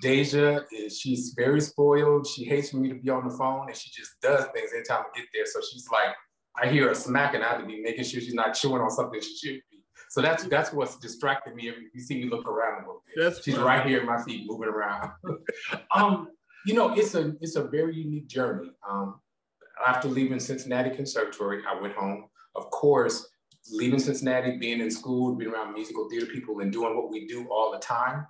Deja 0.00 0.60
is 0.72 0.98
she's 0.98 1.34
very 1.36 1.60
spoiled. 1.60 2.26
She 2.26 2.44
hates 2.44 2.70
for 2.70 2.76
me 2.78 2.88
to 2.88 2.94
be 2.94 3.10
on 3.10 3.28
the 3.28 3.36
phone, 3.36 3.68
and 3.68 3.76
she 3.76 3.90
just 3.90 4.20
does 4.20 4.44
things 4.54 4.70
anytime 4.74 5.02
I 5.02 5.18
get 5.18 5.26
there. 5.34 5.46
So 5.46 5.60
she's 5.60 5.88
like, 5.90 6.14
I 6.60 6.68
hear 6.68 6.88
her 6.88 6.94
smacking. 6.94 7.42
I 7.42 7.48
have 7.48 7.60
to 7.60 7.66
be 7.66 7.80
making 7.82 8.04
sure 8.04 8.20
she's 8.20 8.34
not 8.34 8.54
chewing 8.54 8.80
on 8.80 8.90
something 8.90 9.20
she 9.20 9.36
should 9.36 9.60
be. 9.70 9.76
So 10.08 10.20
that's 10.20 10.44
that's 10.44 10.72
what's 10.72 10.96
distracting 10.96 11.54
me. 11.54 11.68
If 11.68 11.76
you 11.92 12.00
see 12.00 12.22
me 12.22 12.30
look 12.30 12.46
around 12.46 12.84
a 12.84 12.86
little 12.86 13.02
bit, 13.06 13.22
that's 13.22 13.42
she's 13.42 13.54
funny. 13.54 13.66
right 13.66 13.86
here 13.86 14.00
at 14.00 14.06
my 14.06 14.22
feet, 14.22 14.46
moving 14.46 14.68
around. 14.68 15.10
um, 15.94 16.28
you 16.64 16.74
know, 16.74 16.94
it's 16.94 17.14
a 17.14 17.34
it's 17.40 17.56
a 17.56 17.64
very 17.64 17.96
unique 17.96 18.28
journey. 18.28 18.70
Um, 18.88 19.20
after 19.86 20.08
leaving 20.08 20.40
Cincinnati 20.40 20.90
Conservatory, 20.90 21.62
I 21.68 21.80
went 21.80 21.94
home. 21.94 22.28
Of 22.54 22.70
course, 22.70 23.28
leaving 23.70 23.98
Cincinnati, 23.98 24.56
being 24.56 24.80
in 24.80 24.90
school, 24.90 25.34
being 25.34 25.50
around 25.50 25.74
musical 25.74 26.08
theater 26.08 26.26
people, 26.26 26.60
and 26.60 26.72
doing 26.72 26.96
what 26.96 27.10
we 27.10 27.26
do 27.26 27.46
all 27.50 27.72
the 27.72 27.78
time. 27.78 28.26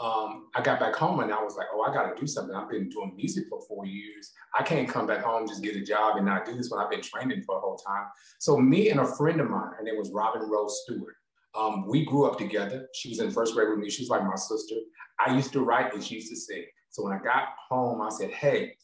Um, 0.00 0.46
I 0.54 0.62
got 0.62 0.78
back 0.78 0.94
home 0.94 1.20
and 1.20 1.32
I 1.32 1.42
was 1.42 1.56
like, 1.56 1.66
oh, 1.74 1.82
I 1.82 1.92
got 1.92 2.14
to 2.14 2.20
do 2.20 2.26
something. 2.26 2.54
I've 2.54 2.70
been 2.70 2.88
doing 2.88 3.14
music 3.16 3.46
for 3.48 3.60
four 3.66 3.84
years. 3.84 4.32
I 4.56 4.62
can't 4.62 4.88
come 4.88 5.06
back 5.06 5.24
home, 5.24 5.48
just 5.48 5.62
get 5.62 5.74
a 5.74 5.80
job 5.80 6.16
and 6.16 6.26
not 6.26 6.46
do 6.46 6.56
this 6.56 6.70
when 6.70 6.80
I've 6.80 6.90
been 6.90 7.02
training 7.02 7.42
for 7.42 7.56
a 7.56 7.60
whole 7.60 7.76
time. 7.76 8.06
So 8.38 8.56
me 8.58 8.90
and 8.90 9.00
a 9.00 9.06
friend 9.06 9.40
of 9.40 9.50
mine, 9.50 9.72
her 9.76 9.82
name 9.82 9.98
was 9.98 10.10
Robin 10.12 10.42
Rose 10.42 10.82
Stewart. 10.84 11.16
Um, 11.56 11.88
we 11.88 12.04
grew 12.04 12.26
up 12.26 12.38
together. 12.38 12.86
She 12.94 13.08
was 13.08 13.18
in 13.18 13.32
first 13.32 13.54
grade 13.54 13.70
with 13.70 13.78
me. 13.78 13.90
She 13.90 14.02
was 14.02 14.10
like 14.10 14.22
my 14.22 14.36
sister. 14.36 14.76
I 15.18 15.34
used 15.34 15.52
to 15.54 15.62
write 15.62 15.92
and 15.92 16.04
she 16.04 16.16
used 16.16 16.30
to 16.30 16.36
sing. 16.36 16.64
So 16.90 17.02
when 17.02 17.12
I 17.12 17.18
got 17.18 17.48
home, 17.68 18.00
I 18.00 18.08
said, 18.10 18.30
hey, 18.30 18.74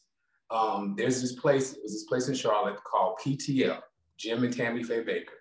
um, 0.51 0.95
there's 0.97 1.21
this 1.21 1.33
place, 1.33 1.73
it 1.73 1.79
was 1.81 1.93
this 1.93 2.03
place 2.03 2.27
in 2.27 2.35
Charlotte 2.35 2.83
called 2.83 3.17
PTL, 3.25 3.79
Jim 4.17 4.43
and 4.43 4.55
Tammy 4.55 4.83
Faye 4.83 5.03
Bakker. 5.03 5.39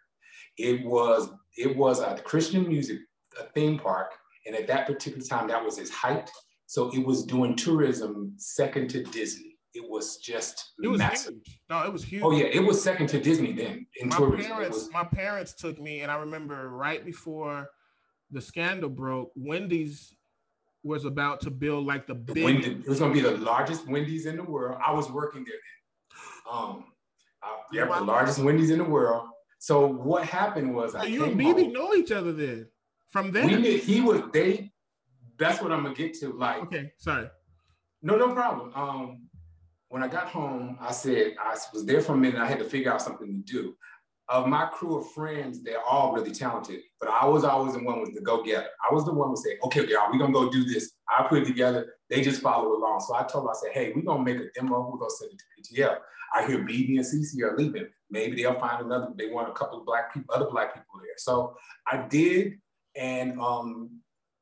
It 0.57 0.85
was, 0.85 1.31
it 1.57 1.77
was 1.77 2.01
a 2.01 2.21
Christian 2.25 2.69
music 2.69 2.99
a 3.41 3.45
theme 3.53 3.79
park. 3.79 4.13
And 4.47 4.55
at 4.55 4.67
that 4.67 4.87
particular 4.87 5.25
time, 5.25 5.49
that 5.49 5.65
was 5.65 5.79
his 5.79 5.91
height. 5.91 6.31
So 6.67 6.91
it 6.95 7.05
was 7.05 7.25
doing 7.25 7.57
tourism 7.57 8.35
second 8.37 8.89
to 8.91 9.03
Disney. 9.05 9.57
It 9.75 9.89
was 9.89 10.19
just 10.19 10.73
it 10.83 10.89
was 10.89 10.99
massive. 10.99 11.35
Huge. 11.35 11.61
No, 11.69 11.83
it 11.83 11.93
was 11.93 12.05
huge. 12.05 12.23
Oh 12.23 12.31
yeah, 12.31 12.47
it 12.47 12.61
was 12.65 12.83
second 12.83 13.09
to 13.09 13.21
Disney 13.21 13.53
then 13.53 13.87
in 14.01 14.09
my 14.09 14.17
tourism. 14.17 14.53
Parents, 14.53 14.77
was... 14.77 14.93
my 14.93 15.05
parents 15.05 15.55
took 15.55 15.81
me, 15.81 16.03
and 16.03 16.13
I 16.13 16.17
remember 16.17 16.69
right 16.69 17.05
before 17.05 17.69
the 18.31 18.41
scandal 18.41 18.89
broke, 18.89 19.33
Wendy's 19.35 20.15
was 20.85 21.05
about 21.07 21.41
to 21.41 21.51
build 21.51 21.87
like 21.87 22.07
the, 22.07 22.15
big. 22.15 22.45
Wendy, 22.45 22.71
it 22.71 22.89
was 22.89 23.01
going 23.01 23.15
to 23.15 23.21
be 23.21 23.29
the 23.29 23.37
largest 23.39 23.89
Wendy's 23.89 24.27
in 24.27 24.37
the 24.37 24.45
world. 24.45 24.79
I 24.85 24.93
was 24.93 25.11
working 25.11 25.45
there 25.45 25.55
then. 25.55 26.55
Um, 26.55 26.85
yeah, 27.73 27.87
the 27.87 28.05
largest 28.05 28.39
Wendy's 28.39 28.71
in 28.71 28.79
the 28.79 28.85
world. 28.85 29.29
So 29.59 29.87
what 29.87 30.27
happened 30.27 30.75
was, 30.75 30.93
so 30.93 30.99
I 30.99 31.05
you 31.05 31.25
and 31.25 31.41
BeBe 31.41 31.73
know 31.73 31.95
each 31.95 32.13
other 32.13 32.33
then 32.33 32.69
from 33.15 33.31
then. 33.31 33.63
We 33.63 33.79
he 33.79 34.01
was 34.01 34.23
they. 34.33 34.73
That's 35.39 35.63
what 35.63 35.71
I'm 35.71 35.85
gonna 35.85 35.95
get 35.95 36.15
to. 36.15 36.33
Like, 36.33 36.63
okay, 36.65 36.93
sorry. 36.99 37.29
No, 38.03 38.17
no 38.17 38.35
problem. 38.35 38.73
Um, 38.75 39.29
when 39.89 40.03
I 40.03 40.09
got 40.09 40.27
home, 40.27 40.77
I 40.81 40.91
said 40.91 41.37
I 41.41 41.57
was 41.73 41.85
there 41.85 42.01
for 42.01 42.15
a 42.15 42.17
minute. 42.17 42.41
I 42.41 42.49
had 42.49 42.59
to 42.59 42.65
figure 42.65 42.93
out 42.93 43.01
something 43.01 43.45
to 43.47 43.53
do 43.53 43.75
of 44.29 44.47
my 44.47 44.67
crew 44.67 44.99
of 44.99 45.11
friends, 45.13 45.63
they're 45.63 45.83
all 45.83 46.15
really 46.15 46.31
talented, 46.31 46.81
but 46.99 47.11
I 47.11 47.27
was 47.27 47.45
always 47.45 47.75
the 47.75 47.83
one 47.83 48.01
with 48.01 48.15
the 48.15 48.23
go-getter. 48.23 48.69
I 48.91 48.93
was 48.93 49.05
the 49.05 49.13
one 49.13 49.29
who 49.29 49.37
said, 49.37 49.59
okay, 49.65 49.87
y'all, 49.87 50.11
we're 50.11 50.19
gonna 50.19 50.33
go 50.33 50.51
do 50.51 50.65
this. 50.65 50.93
I 51.09 51.27
put 51.29 51.43
it 51.43 51.47
together, 51.47 51.95
they 52.09 52.23
just 52.23 52.41
follow 52.41 52.75
along. 52.75 53.01
So 53.01 53.15
I 53.15 53.25
told 53.25 53.45
them, 53.45 53.51
I 53.51 53.59
said, 53.61 53.73
hey, 53.75 53.93
we're 53.95 54.03
gonna 54.03 54.25
make 54.25 54.39
a 54.39 54.47
demo, 54.55 54.91
we're 54.91 54.99
gonna 54.99 55.11
send 55.11 55.33
it 55.33 55.39
to 55.39 55.83
PTL. 55.83 55.99
I 56.35 56.47
hear 56.47 56.59
BeBe 56.61 56.97
and 56.97 57.05
CeCe 57.05 57.41
are 57.43 57.57
leaving. 57.57 57.87
Maybe 58.11 58.43
they'll 58.43 58.59
find 58.59 58.85
another, 58.85 59.09
they 59.15 59.29
want 59.29 59.51
a 59.51 59.53
couple 59.53 59.79
of 59.79 59.87
black 59.87 60.15
people, 60.15 60.35
other 60.35 60.51
black 60.51 60.75
people 60.75 61.01
there. 61.01 61.15
So 61.19 61.55
I 61.87 61.99
did, 62.09 62.55
and 62.97 63.39
um, 63.41 63.91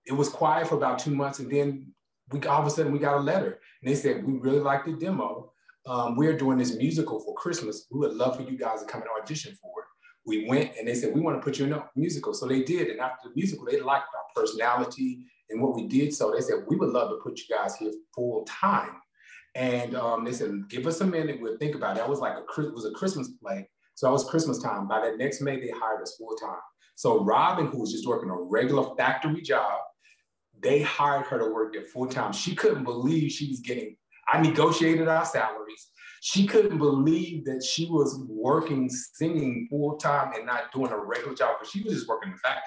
it 0.06 0.12
was 0.12 0.28
quiet 0.28 0.68
for 0.68 0.76
about 0.76 0.98
two 0.98 1.14
months, 1.14 1.38
and 1.38 1.50
then 1.50 1.92
we 2.30 2.40
all 2.46 2.60
of 2.60 2.66
a 2.66 2.70
sudden 2.70 2.92
we 2.92 2.98
got 2.98 3.16
a 3.16 3.20
letter, 3.20 3.60
and 3.82 3.90
they 3.90 3.94
said, 3.94 4.26
we 4.26 4.34
really 4.34 4.60
like 4.60 4.84
the 4.84 4.92
demo 4.92 5.52
um, 5.86 6.16
we're 6.16 6.36
doing 6.36 6.58
this 6.58 6.76
musical 6.76 7.18
for 7.20 7.34
Christmas. 7.34 7.86
We 7.90 7.98
would 8.00 8.12
love 8.12 8.36
for 8.36 8.42
you 8.42 8.56
guys 8.56 8.80
to 8.80 8.86
come 8.86 9.02
and 9.02 9.10
audition 9.20 9.56
for 9.60 9.72
it. 9.80 9.86
We 10.24 10.48
went 10.48 10.72
and 10.78 10.86
they 10.86 10.94
said, 10.94 11.14
we 11.14 11.20
want 11.20 11.40
to 11.40 11.44
put 11.44 11.58
you 11.58 11.66
in 11.66 11.72
a 11.72 11.84
musical. 11.96 12.32
So 12.34 12.46
they 12.46 12.62
did. 12.62 12.88
And 12.88 13.00
after 13.00 13.28
the 13.28 13.34
musical, 13.34 13.66
they 13.66 13.80
liked 13.80 14.06
our 14.14 14.42
personality 14.42 15.26
and 15.50 15.60
what 15.60 15.74
we 15.74 15.88
did. 15.88 16.14
So 16.14 16.30
they 16.30 16.40
said, 16.40 16.64
we 16.68 16.76
would 16.76 16.90
love 16.90 17.10
to 17.10 17.16
put 17.16 17.38
you 17.38 17.54
guys 17.54 17.76
here 17.76 17.90
full 18.14 18.44
time. 18.44 18.94
And 19.56 19.96
um, 19.96 20.24
they 20.24 20.32
said, 20.32 20.68
give 20.68 20.86
us 20.86 21.00
a 21.00 21.06
minute. 21.06 21.40
We'll 21.40 21.58
think 21.58 21.74
about 21.74 21.96
it. 21.96 22.00
That 22.00 22.08
was 22.08 22.20
like 22.20 22.34
a, 22.34 22.60
it 22.62 22.72
was 22.72 22.84
a 22.84 22.92
Christmas 22.92 23.30
play. 23.42 23.68
So 23.96 24.06
that 24.06 24.12
was 24.12 24.24
Christmas 24.30 24.62
time. 24.62 24.86
By 24.86 25.00
that 25.00 25.18
next 25.18 25.40
May, 25.40 25.60
they 25.60 25.70
hired 25.70 26.00
us 26.00 26.16
full 26.16 26.36
time. 26.36 26.60
So 26.94 27.24
Robin, 27.24 27.66
who 27.66 27.80
was 27.80 27.92
just 27.92 28.06
working 28.06 28.30
a 28.30 28.36
regular 28.36 28.94
factory 28.96 29.40
job, 29.40 29.80
they 30.60 30.82
hired 30.82 31.26
her 31.26 31.38
to 31.38 31.52
work 31.52 31.72
there 31.72 31.82
full 31.82 32.06
time. 32.06 32.32
She 32.32 32.54
couldn't 32.54 32.84
believe 32.84 33.32
she 33.32 33.48
was 33.48 33.60
getting 33.60 33.96
I 34.32 34.40
negotiated 34.40 35.08
our 35.08 35.24
salaries. 35.24 35.88
She 36.20 36.46
couldn't 36.46 36.78
believe 36.78 37.44
that 37.46 37.62
she 37.64 37.86
was 37.86 38.24
working, 38.28 38.88
singing 38.88 39.66
full 39.68 39.96
time 39.96 40.32
and 40.34 40.46
not 40.46 40.72
doing 40.72 40.92
a 40.92 40.98
regular 40.98 41.34
job 41.34 41.56
because 41.58 41.72
she 41.72 41.82
was 41.82 41.94
just 41.94 42.08
working 42.08 42.30
in 42.30 42.36
the 42.36 42.38
factory. 42.38 42.62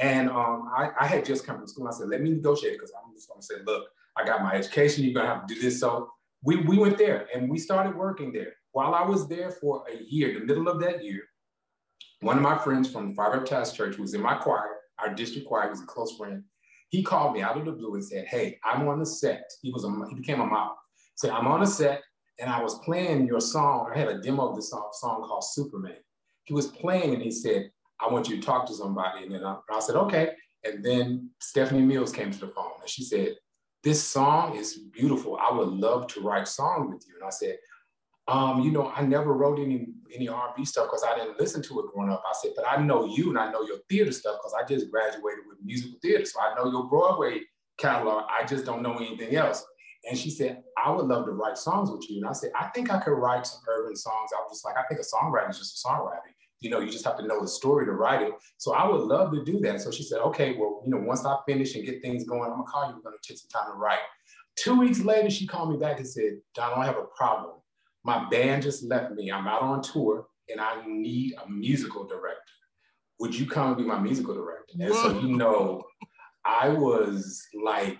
And 0.00 0.28
um, 0.28 0.68
I, 0.76 0.90
I, 1.00 1.06
had 1.06 1.24
just 1.24 1.46
come 1.46 1.56
from 1.58 1.66
school. 1.66 1.86
And 1.86 1.94
I 1.94 1.98
said, 1.98 2.08
let 2.08 2.22
me 2.22 2.30
negotiate 2.30 2.74
because 2.74 2.92
I'm 2.92 3.12
just 3.14 3.28
going 3.28 3.40
to 3.40 3.46
say, 3.46 3.54
look, 3.64 3.88
I 4.16 4.24
got 4.24 4.42
my 4.42 4.52
education. 4.52 5.04
You're 5.04 5.14
going 5.14 5.26
to 5.26 5.32
have 5.32 5.46
to 5.46 5.54
do 5.54 5.60
this. 5.60 5.80
So 5.80 6.10
we, 6.42 6.56
we 6.56 6.78
went 6.78 6.98
there 6.98 7.26
and 7.34 7.48
we 7.48 7.58
started 7.58 7.96
working 7.96 8.32
there. 8.32 8.52
While 8.72 8.94
I 8.94 9.02
was 9.02 9.28
there 9.28 9.50
for 9.50 9.84
a 9.92 9.96
year, 10.04 10.38
the 10.38 10.44
middle 10.44 10.68
of 10.68 10.80
that 10.80 11.04
year, 11.04 11.22
one 12.20 12.36
of 12.36 12.42
my 12.42 12.58
friends 12.58 12.90
from 12.90 13.14
Fire 13.14 13.38
Baptist 13.38 13.76
Church 13.76 13.96
was 13.96 14.14
in 14.14 14.20
my 14.20 14.34
choir, 14.34 14.68
our 14.98 15.14
district 15.14 15.46
choir, 15.46 15.70
was 15.70 15.80
a 15.80 15.86
close 15.86 16.16
friend. 16.16 16.42
He 16.88 17.02
called 17.02 17.34
me 17.34 17.42
out 17.42 17.56
of 17.56 17.64
the 17.64 17.72
blue 17.72 17.94
and 17.94 18.04
said, 18.04 18.26
hey, 18.26 18.58
I'm 18.64 18.88
on 18.88 18.98
the 18.98 19.06
set. 19.06 19.44
He 19.62 19.70
was 19.70 19.84
a, 19.84 20.08
he 20.08 20.14
became 20.16 20.40
a 20.40 20.46
model. 20.46 20.76
So 21.16 21.30
I'm 21.30 21.46
on 21.46 21.62
a 21.62 21.66
set 21.66 22.02
and 22.40 22.50
I 22.50 22.62
was 22.62 22.78
playing 22.80 23.26
your 23.26 23.40
song. 23.40 23.90
I 23.94 23.98
had 23.98 24.08
a 24.08 24.20
demo 24.20 24.48
of 24.48 24.56
this 24.56 24.70
song, 24.70 24.88
song 24.92 25.22
called 25.22 25.44
Superman. 25.44 25.96
He 26.44 26.54
was 26.54 26.68
playing 26.68 27.14
and 27.14 27.22
he 27.22 27.30
said, 27.30 27.70
I 28.00 28.10
want 28.10 28.28
you 28.28 28.36
to 28.36 28.42
talk 28.42 28.66
to 28.66 28.74
somebody. 28.74 29.24
And 29.24 29.34
then 29.34 29.44
I, 29.44 29.58
I 29.70 29.80
said, 29.80 29.96
okay. 29.96 30.30
And 30.64 30.84
then 30.84 31.30
Stephanie 31.40 31.82
Mills 31.82 32.12
came 32.12 32.30
to 32.30 32.38
the 32.38 32.48
phone 32.48 32.72
and 32.80 32.88
she 32.88 33.04
said, 33.04 33.36
this 33.84 34.02
song 34.02 34.56
is 34.56 34.78
beautiful. 34.92 35.38
I 35.38 35.52
would 35.54 35.68
love 35.68 36.08
to 36.08 36.20
write 36.20 36.48
songs 36.48 36.92
with 36.92 37.04
you. 37.06 37.14
And 37.16 37.24
I 37.24 37.30
said, 37.30 37.58
um, 38.28 38.60
you 38.60 38.70
know, 38.70 38.92
I 38.94 39.02
never 39.02 39.32
wrote 39.32 39.58
any 39.58 39.88
any 40.14 40.28
R&B 40.28 40.64
stuff 40.64 40.86
because 40.86 41.04
I 41.04 41.14
didn't 41.16 41.38
listen 41.38 41.62
to 41.62 41.80
it 41.80 41.86
growing 41.92 42.10
up. 42.10 42.22
I 42.26 42.34
said, 42.40 42.52
but 42.56 42.64
I 42.66 42.80
know 42.82 43.04
you 43.04 43.28
and 43.28 43.38
I 43.38 43.50
know 43.50 43.62
your 43.62 43.78
theater 43.90 44.12
stuff 44.12 44.36
because 44.38 44.54
I 44.54 44.64
just 44.66 44.90
graduated 44.90 45.44
with 45.46 45.58
musical 45.62 45.98
theater. 46.00 46.24
So 46.24 46.40
I 46.40 46.54
know 46.54 46.70
your 46.70 46.88
Broadway 46.88 47.40
catalog. 47.78 48.24
I 48.30 48.46
just 48.46 48.64
don't 48.64 48.82
know 48.82 48.96
anything 48.96 49.36
else. 49.36 49.64
And 50.08 50.16
she 50.16 50.30
said, 50.30 50.62
I 50.82 50.90
would 50.90 51.06
love 51.06 51.26
to 51.26 51.32
write 51.32 51.58
songs 51.58 51.90
with 51.90 52.08
you. 52.08 52.18
And 52.18 52.26
I 52.26 52.32
said, 52.32 52.52
I 52.58 52.68
think 52.68 52.90
I 52.90 53.00
could 53.00 53.12
write 53.12 53.46
some 53.46 53.60
urban 53.68 53.96
songs. 53.96 54.30
I 54.34 54.40
was 54.40 54.52
just 54.52 54.64
like, 54.64 54.76
I 54.76 54.86
think 54.88 55.00
a 55.00 55.04
songwriter 55.04 55.50
is 55.50 55.58
just 55.58 55.84
a 55.84 55.88
songwriter. 55.88 56.20
You 56.60 56.70
know, 56.70 56.80
you 56.80 56.90
just 56.90 57.04
have 57.04 57.18
to 57.18 57.26
know 57.26 57.40
the 57.40 57.48
story 57.48 57.84
to 57.84 57.92
write 57.92 58.22
it. 58.22 58.32
So 58.56 58.74
I 58.74 58.88
would 58.88 59.02
love 59.02 59.32
to 59.32 59.44
do 59.44 59.60
that. 59.60 59.80
So 59.80 59.90
she 59.90 60.02
said, 60.02 60.20
okay, 60.20 60.56
well, 60.58 60.82
you 60.84 60.90
know, 60.90 60.98
once 60.98 61.24
I 61.24 61.36
finish 61.46 61.74
and 61.74 61.84
get 61.84 62.00
things 62.02 62.24
going, 62.24 62.50
I'm 62.50 62.58
gonna 62.58 62.64
call 62.64 62.88
you. 62.88 62.96
We're 62.96 63.02
gonna 63.02 63.16
take 63.22 63.38
some 63.38 63.50
time 63.50 63.70
to 63.72 63.78
write. 63.78 64.00
Two 64.56 64.78
weeks 64.78 65.00
later, 65.00 65.30
she 65.30 65.46
called 65.46 65.70
me 65.70 65.76
back 65.76 65.98
and 65.98 66.08
said, 66.08 66.38
Don, 66.54 66.78
I 66.78 66.86
have 66.86 66.96
a 66.96 67.04
problem. 67.16 67.57
My 68.08 68.26
band 68.30 68.62
just 68.62 68.84
left 68.84 69.12
me. 69.12 69.30
I'm 69.30 69.46
out 69.46 69.60
on 69.60 69.82
tour 69.82 70.28
and 70.48 70.62
I 70.62 70.82
need 70.86 71.34
a 71.44 71.46
musical 71.46 72.06
director. 72.06 72.40
Would 73.20 73.38
you 73.38 73.44
come 73.44 73.66
and 73.66 73.76
be 73.76 73.82
my 73.82 73.98
musical 73.98 74.32
director? 74.32 74.72
And 74.80 74.94
so, 74.94 75.20
you 75.20 75.36
know, 75.36 75.84
I 76.42 76.70
was 76.70 77.46
like, 77.62 77.98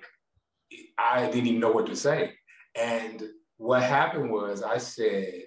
I 0.99 1.27
didn't 1.27 1.47
even 1.49 1.61
know 1.61 1.73
what 1.73 1.85
to 1.88 1.95
say. 1.95 2.33
And 2.75 3.23
what 3.59 3.83
happened 3.83 4.31
was 4.31 4.62
I 4.62 4.79
said, 4.79 5.43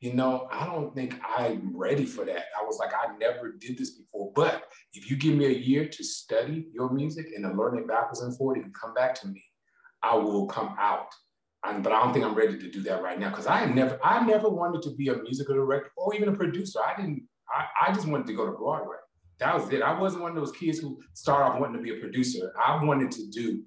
you 0.00 0.12
know, 0.12 0.46
I 0.52 0.66
don't 0.66 0.94
think 0.94 1.18
I'm 1.26 1.72
ready 1.74 2.04
for 2.04 2.26
that. 2.26 2.44
I 2.60 2.66
was 2.66 2.78
like, 2.78 2.92
I 2.92 3.16
never 3.16 3.52
did 3.52 3.78
this 3.78 3.92
before. 3.92 4.30
But 4.36 4.64
if 4.92 5.10
you 5.10 5.16
give 5.16 5.34
me 5.36 5.46
a 5.46 5.58
year 5.70 5.88
to 5.88 6.04
study 6.04 6.66
your 6.74 6.92
music 6.92 7.28
and 7.34 7.46
to 7.46 7.52
learn 7.54 7.78
it 7.78 7.88
backwards 7.88 8.20
and 8.20 8.36
forward 8.36 8.58
and 8.58 8.74
come 8.74 8.92
back 8.92 9.14
to 9.22 9.28
me, 9.28 9.42
I 10.02 10.16
will 10.16 10.46
come 10.48 10.76
out. 10.78 11.08
And, 11.66 11.82
but 11.82 11.92
I 11.92 12.02
don't 12.02 12.12
think 12.12 12.24
I'm 12.24 12.34
ready 12.34 12.58
to 12.58 12.70
do 12.70 12.82
that 12.84 13.02
right 13.02 13.18
now 13.18 13.30
because 13.30 13.46
I 13.46 13.66
never, 13.66 13.98
I 14.02 14.24
never 14.24 14.48
wanted 14.48 14.82
to 14.82 14.94
be 14.96 15.08
a 15.08 15.16
musical 15.16 15.54
director 15.54 15.90
or 15.96 16.14
even 16.14 16.30
a 16.30 16.32
producer. 16.32 16.80
I 16.80 16.96
didn't, 16.96 17.22
I, 17.54 17.88
I 17.88 17.92
just 17.92 18.06
wanted 18.06 18.26
to 18.28 18.32
go 18.32 18.46
to 18.46 18.52
Broadway. 18.52 18.96
That 19.38 19.54
was 19.54 19.70
it. 19.72 19.82
I 19.82 19.98
wasn't 19.98 20.22
one 20.22 20.30
of 20.30 20.36
those 20.36 20.52
kids 20.52 20.78
who 20.78 20.98
start 21.14 21.42
off 21.42 21.60
wanting 21.60 21.76
to 21.76 21.82
be 21.82 21.96
a 21.96 22.00
producer. 22.00 22.52
I 22.62 22.82
wanted 22.82 23.10
to 23.12 23.26
do 23.30 23.62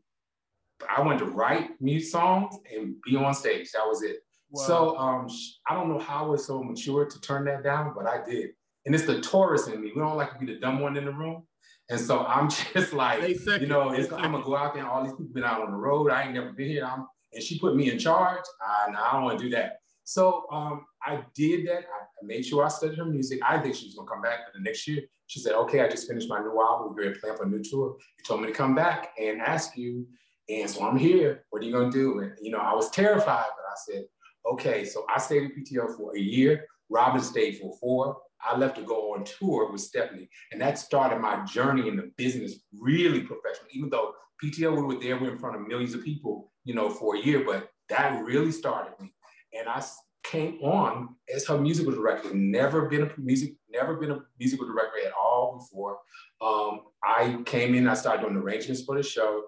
I 0.89 1.01
wanted 1.01 1.19
to 1.19 1.25
write 1.25 1.69
music 1.81 2.11
songs 2.11 2.55
and 2.73 2.95
be 3.03 3.15
on 3.15 3.33
stage. 3.33 3.71
That 3.71 3.85
was 3.85 4.03
it. 4.03 4.17
Wow. 4.51 4.63
So 4.63 4.97
um, 4.97 5.27
I 5.67 5.73
don't 5.73 5.89
know 5.89 5.99
how 5.99 6.25
I 6.25 6.27
was 6.27 6.45
so 6.45 6.63
mature 6.63 7.05
to 7.05 7.21
turn 7.21 7.45
that 7.45 7.63
down, 7.63 7.93
but 7.95 8.07
I 8.07 8.23
did. 8.23 8.51
And 8.85 8.93
it's 8.93 9.05
the 9.05 9.21
Taurus 9.21 9.67
in 9.67 9.81
me. 9.81 9.91
We 9.95 10.01
don't 10.01 10.17
like 10.17 10.33
to 10.33 10.39
be 10.39 10.53
the 10.53 10.59
dumb 10.59 10.79
one 10.79 10.97
in 10.97 11.05
the 11.05 11.11
room. 11.11 11.43
And 11.89 11.99
so 11.99 12.25
I'm 12.25 12.49
just 12.73 12.93
like, 12.93 13.21
you 13.61 13.67
know, 13.67 13.89
I'm 13.89 14.31
gonna 14.31 14.43
go 14.43 14.55
out 14.55 14.73
there 14.73 14.83
and 14.83 14.91
all 14.91 15.03
these 15.03 15.13
people 15.13 15.27
been 15.33 15.43
out 15.43 15.61
on 15.61 15.71
the 15.71 15.77
road. 15.77 16.11
I 16.11 16.23
ain't 16.23 16.33
never 16.33 16.51
been 16.51 16.67
here. 16.67 16.85
I'm, 16.85 17.07
and 17.33 17.43
she 17.43 17.59
put 17.59 17.75
me 17.75 17.91
in 17.91 17.99
charge. 17.99 18.43
I, 18.65 18.91
I 18.91 19.13
don't 19.13 19.23
want 19.23 19.37
to 19.39 19.43
do 19.43 19.49
that. 19.51 19.79
So 20.03 20.45
um, 20.51 20.85
I 21.01 21.23
did 21.33 21.67
that. 21.67 21.79
I 21.79 22.25
made 22.25 22.45
sure 22.45 22.65
I 22.65 22.67
studied 22.67 22.97
her 22.97 23.05
music. 23.05 23.39
I 23.43 23.57
think 23.59 23.75
she 23.75 23.85
was 23.85 23.95
gonna 23.95 24.09
come 24.09 24.21
back 24.21 24.45
for 24.45 24.57
the 24.57 24.63
next 24.63 24.87
year. 24.87 25.03
She 25.27 25.39
said, 25.39 25.53
"Okay, 25.53 25.81
I 25.81 25.87
just 25.87 26.07
finished 26.07 26.29
my 26.29 26.39
new 26.39 26.59
album. 26.61 26.93
We're 26.95 27.15
planning 27.15 27.37
for 27.37 27.45
a 27.45 27.49
new 27.49 27.63
tour. 27.63 27.95
You 28.17 28.23
told 28.25 28.41
me 28.41 28.47
to 28.47 28.53
come 28.53 28.75
back 28.75 29.13
and 29.19 29.41
ask 29.41 29.77
you, 29.77 30.05
and 30.49 30.69
so 30.69 30.85
I'm 30.85 30.97
here. 30.97 31.45
What 31.49 31.61
are 31.61 31.65
you 31.65 31.71
gonna 31.71 31.91
do?" 31.91 32.19
And 32.19 32.33
you 32.41 32.51
know, 32.51 32.59
I 32.59 32.73
was 32.73 32.89
terrified, 32.89 33.45
but 33.55 33.65
I 33.65 33.75
said, 33.85 34.03
"Okay." 34.51 34.85
So 34.85 35.05
I 35.13 35.19
stayed 35.19 35.43
in 35.43 35.51
PTL 35.51 35.95
for 35.95 36.15
a 36.15 36.19
year. 36.19 36.65
Robin 36.89 37.21
stayed 37.21 37.59
for 37.59 37.75
four. 37.79 38.17
I 38.45 38.57
left 38.57 38.75
to 38.75 38.83
go 38.83 39.13
on 39.13 39.23
tour 39.23 39.71
with 39.71 39.79
Stephanie, 39.79 40.29
and 40.51 40.59
that 40.61 40.77
started 40.77 41.19
my 41.19 41.45
journey 41.45 41.87
in 41.87 41.95
the 41.95 42.11
business 42.17 42.59
really 42.77 43.21
professional. 43.21 43.69
Even 43.71 43.89
though 43.89 44.13
PTL, 44.43 44.75
we 44.75 44.95
were 44.95 45.01
there, 45.01 45.17
we 45.17 45.27
were 45.27 45.33
in 45.33 45.39
front 45.39 45.55
of 45.55 45.65
millions 45.65 45.93
of 45.93 46.03
people, 46.03 46.51
you 46.63 46.73
know, 46.73 46.89
for 46.89 47.15
a 47.15 47.19
year, 47.19 47.43
but 47.45 47.69
that 47.89 48.23
really 48.23 48.51
started 48.51 48.93
me. 48.99 49.13
And 49.57 49.67
I 49.67 49.83
came 50.23 50.59
on 50.61 51.15
as 51.33 51.45
her 51.47 51.57
musical 51.57 51.91
director. 51.91 52.33
Never 52.33 52.87
been 52.87 53.03
a 53.03 53.11
music, 53.17 53.55
never 53.69 53.95
been 53.95 54.11
a 54.11 54.19
musical 54.39 54.65
director 54.65 55.05
at 55.05 55.13
all 55.13 55.57
before. 55.59 55.99
Um, 56.41 56.81
I 57.03 57.41
came 57.45 57.75
in, 57.75 57.87
I 57.87 57.93
started 57.93 58.21
doing 58.21 58.37
arrangements 58.37 58.83
for 58.83 58.95
the 58.95 59.03
show. 59.03 59.43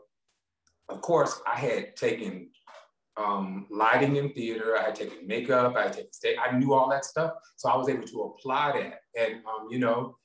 Of 0.90 1.02
course, 1.02 1.42
I 1.48 1.56
had 1.56 1.96
taken 1.96 2.50
um, 3.18 3.68
lighting 3.70 4.18
in 4.18 4.34
theater. 4.34 4.78
I 4.78 4.84
had 4.84 4.96
taken 4.96 5.26
makeup. 5.26 5.76
I 5.76 5.84
had 5.84 5.94
taken 5.94 6.14
stage. 6.14 6.38
I 6.38 6.58
knew 6.58 6.74
all 6.74 6.90
that 6.90 7.06
stuff, 7.06 7.34
so 7.56 7.70
I 7.70 7.76
was 7.76 7.90
able 7.90 8.06
to 8.08 8.22
apply 8.24 8.74
that. 8.74 9.00
And 9.20 9.36
um, 9.46 9.68
you 9.70 9.80
know, 9.80 10.18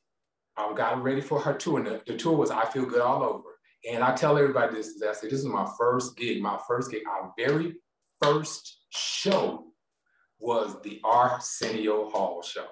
I 0.57 0.73
got 0.75 1.03
ready 1.03 1.21
for 1.21 1.41
her 1.41 1.55
tour. 1.55 1.79
And 1.79 1.87
the, 1.87 2.03
the, 2.07 2.17
tour 2.17 2.37
was 2.37 2.51
"I 2.51 2.65
Feel 2.67 2.87
Good 2.87 3.01
All 3.01 3.23
Over." 3.23 3.50
And 3.89 4.03
I 4.03 4.15
tell 4.15 4.37
everybody 4.37 4.75
this: 4.75 5.03
I 5.03 5.13
said, 5.13 5.31
"This 5.31 5.41
is 5.41 5.47
my 5.47 5.69
first 5.79 6.17
gig. 6.17 6.43
My 6.43 6.59
first 6.67 6.91
gig. 6.91 7.03
Our 7.09 7.33
very 7.39 7.77
first 8.23 8.85
show 8.91 9.73
was 10.39 10.77
the 10.83 11.01
Arsenio 11.05 12.11
Hall 12.11 12.43
show." 12.43 12.67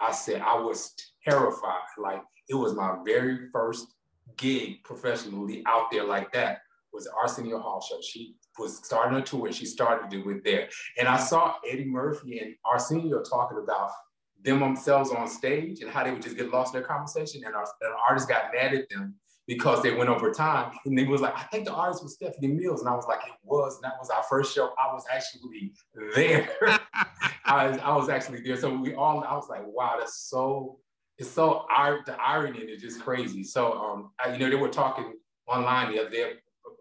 I 0.00 0.12
said 0.12 0.40
I 0.40 0.58
was 0.58 0.94
terrified. 1.24 1.82
Like 1.98 2.22
it 2.48 2.54
was 2.54 2.74
my 2.74 2.98
very 3.04 3.48
first 3.52 3.86
gig 4.36 4.82
professionally 4.84 5.62
out 5.66 5.90
there 5.90 6.04
like 6.04 6.32
that 6.32 6.58
was 6.92 7.08
Arsenio 7.22 7.58
Hall 7.58 7.80
show. 7.80 8.00
She 8.02 8.36
was 8.58 8.76
starting 8.78 9.18
a 9.18 9.22
tour 9.22 9.46
and 9.46 9.54
she 9.54 9.66
started 9.66 10.12
it 10.12 10.26
with 10.26 10.44
there. 10.44 10.68
And 10.98 11.08
I 11.08 11.16
saw 11.16 11.54
Eddie 11.68 11.86
Murphy 11.86 12.38
and 12.38 12.54
Arsenio 12.64 13.22
talking 13.22 13.58
about 13.62 13.90
them 14.44 14.60
themselves 14.60 15.10
on 15.10 15.28
stage 15.28 15.80
and 15.80 15.90
how 15.90 16.04
they 16.04 16.10
would 16.10 16.22
just 16.22 16.36
get 16.36 16.50
lost 16.50 16.74
in 16.74 16.80
their 16.80 16.88
conversation. 16.88 17.42
And, 17.44 17.54
our, 17.54 17.66
and 17.80 17.94
artist 18.08 18.28
got 18.28 18.52
mad 18.52 18.74
at 18.74 18.88
them 18.90 19.14
because 19.46 19.82
they 19.82 19.94
went 19.94 20.08
over 20.08 20.32
time. 20.32 20.72
And 20.84 20.96
they 20.96 21.04
was 21.04 21.20
like, 21.20 21.36
I 21.36 21.42
think 21.44 21.64
the 21.64 21.72
artist 21.72 22.02
was 22.02 22.14
Stephanie 22.14 22.48
Mills. 22.48 22.80
And 22.80 22.88
I 22.88 22.94
was 22.94 23.06
like, 23.06 23.20
it 23.26 23.32
was. 23.42 23.76
And 23.76 23.84
that 23.84 23.94
was 23.98 24.10
our 24.10 24.22
first 24.24 24.54
show. 24.54 24.72
I 24.78 24.92
was 24.92 25.04
actually 25.12 25.72
there. 26.14 26.48
I, 27.44 27.68
was, 27.68 27.78
I 27.78 27.96
was 27.96 28.08
actually 28.08 28.40
there. 28.42 28.56
So 28.56 28.74
we 28.74 28.94
all, 28.94 29.24
I 29.24 29.34
was 29.34 29.48
like, 29.48 29.62
wow, 29.66 29.96
that's 29.98 30.28
so, 30.28 30.78
it's 31.18 31.30
so, 31.30 31.66
the 32.06 32.16
irony 32.20 32.60
is 32.60 32.80
just 32.80 33.00
crazy. 33.00 33.44
So, 33.44 33.72
um, 33.72 34.10
I, 34.24 34.32
you 34.32 34.38
know, 34.38 34.48
they 34.48 34.56
were 34.56 34.68
talking 34.68 35.14
online 35.46 35.92
the 35.92 36.00
other 36.00 36.10
day 36.10 36.32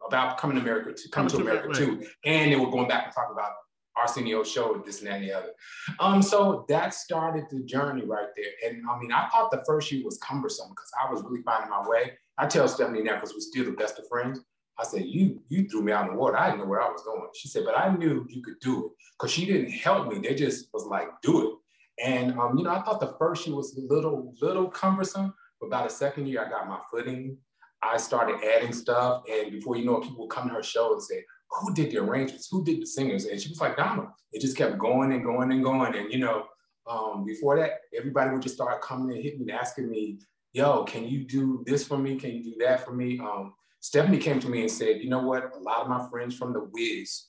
about 0.08 0.38
coming 0.38 0.56
to 0.56 0.62
America 0.62 0.94
to 0.94 1.10
come, 1.10 1.27
to, 1.27 1.38
to 1.38 1.41
America, 1.41 1.74
too. 1.74 2.06
And 2.25 2.51
they 2.51 2.56
were 2.56 2.70
going 2.70 2.88
back 2.88 3.06
and 3.06 3.13
talking 3.13 3.34
about 3.34 3.51
Arsenio 3.98 4.44
show, 4.44 4.74
and 4.75 4.86
this 4.86 5.00
and 5.00 5.08
that 5.08 5.15
and 5.15 5.30
the 5.30 5.34
other. 5.34 5.51
Um, 6.00 6.22
so 6.22 6.65
that 6.70 6.94
started 6.94 7.46
the 7.50 7.63
journey 7.63 8.06
right 8.06 8.27
there. 8.36 8.70
And 8.70 8.84
I 8.89 8.97
mean, 9.00 9.12
I 9.12 9.28
thought 9.30 9.52
the 9.52 9.63
first 9.65 9.91
year 9.91 10.04
was 10.04 10.17
cumbersome 10.17 10.69
because 10.69 10.91
I 11.02 11.12
was 11.12 11.24
really 11.24 11.41
finding 11.43 11.69
my 11.69 11.88
way. 11.88 12.13
I 12.41 12.47
tell 12.47 12.67
Stephanie 12.67 13.04
now 13.04 13.15
because 13.15 13.34
we're 13.34 13.39
still 13.39 13.65
the 13.65 13.71
best 13.71 13.99
of 13.99 14.08
friends. 14.08 14.39
I 14.80 14.84
said, 14.84 15.06
you 15.06 15.43
you 15.49 15.69
threw 15.69 15.84
me 15.84 15.91
out 15.91 16.08
in 16.08 16.13
the 16.13 16.19
water. 16.19 16.38
I 16.38 16.47
didn't 16.47 16.62
know 16.62 16.65
where 16.65 16.82
I 16.82 16.89
was 16.89 17.04
going. 17.04 17.21
She 17.36 17.47
said, 17.47 17.63
but 17.65 17.77
I 17.77 17.95
knew 17.95 18.25
you 18.27 18.41
could 18.41 18.60
do 18.60 18.88
it 18.88 18.91
because 19.13 19.32
she 19.32 19.45
didn't 19.45 19.69
help 19.69 20.08
me. 20.08 20.17
They 20.17 20.34
just 20.34 20.69
was 20.73 20.86
like, 20.86 21.08
do 21.21 21.47
it. 21.47 22.04
And 22.04 22.32
um, 22.39 22.58
you 22.58 22.63
know, 22.63 22.71
I 22.71 22.82
thought 22.82 22.99
the 22.99 23.15
first 23.19 23.45
year 23.45 23.56
was 23.56 23.77
a 23.77 23.93
little 23.93 24.34
little 24.41 24.67
cumbersome, 24.67 25.36
but 25.60 25.69
by 25.69 25.84
the 25.84 25.89
second 25.89 26.27
year, 26.27 26.43
I 26.43 26.49
got 26.49 26.67
my 26.67 26.80
footing. 26.89 27.38
I 27.84 27.97
started 27.97 28.43
adding 28.43 28.73
stuff, 28.73 29.23
and 29.32 29.51
before 29.51 29.75
you 29.75 29.86
know 29.86 29.97
it, 29.97 30.04
people 30.04 30.21
would 30.21 30.32
come 30.32 30.47
to 30.47 30.56
her 30.56 30.63
show 30.63 30.93
and 30.93 31.04
say, 31.04 31.23
"Who 31.51 31.75
did 31.75 31.91
the 31.91 31.97
arrangements? 31.97 32.47
Who 32.49 32.63
did 32.63 32.82
the 32.82 32.88
singers?" 32.88 33.25
And 33.25 33.39
she 33.39 33.49
was 33.49 33.62
like, 33.62 33.77
"Donald." 33.77 34.10
It 34.32 34.41
just 34.41 34.58
kept 34.58 34.80
going 34.80 35.12
and 35.13 35.23
going 35.23 35.51
and 35.51 35.63
going, 35.63 35.95
and 35.95 36.12
you 36.12 36.19
know, 36.19 36.45
um, 36.88 37.23
before 37.23 37.56
that, 37.58 37.82
everybody 37.95 38.32
would 38.32 38.41
just 38.41 38.56
start 38.56 38.82
coming 38.82 39.15
and 39.15 39.23
hitting 39.23 39.45
me, 39.45 39.51
asking 39.51 39.89
me, 39.91 40.19
"Yo, 40.53 40.83
can 40.83 41.07
you 41.07 41.25
do 41.25 41.63
this 41.65 41.85
for 41.87 41.97
me? 41.97 42.17
Can 42.17 42.31
you 42.31 42.43
do 42.43 42.55
that 42.59 42.85
for 42.85 42.93
me?" 42.93 43.19
Um, 43.19 43.53
Stephanie 43.79 44.19
came 44.19 44.39
to 44.39 44.49
me 44.49 44.61
and 44.61 44.71
said, 44.71 45.01
"You 45.01 45.09
know 45.09 45.23
what? 45.23 45.51
A 45.55 45.59
lot 45.59 45.81
of 45.81 45.89
my 45.89 46.07
friends 46.09 46.37
from 46.37 46.53
the 46.53 46.67
Wiz 46.71 47.27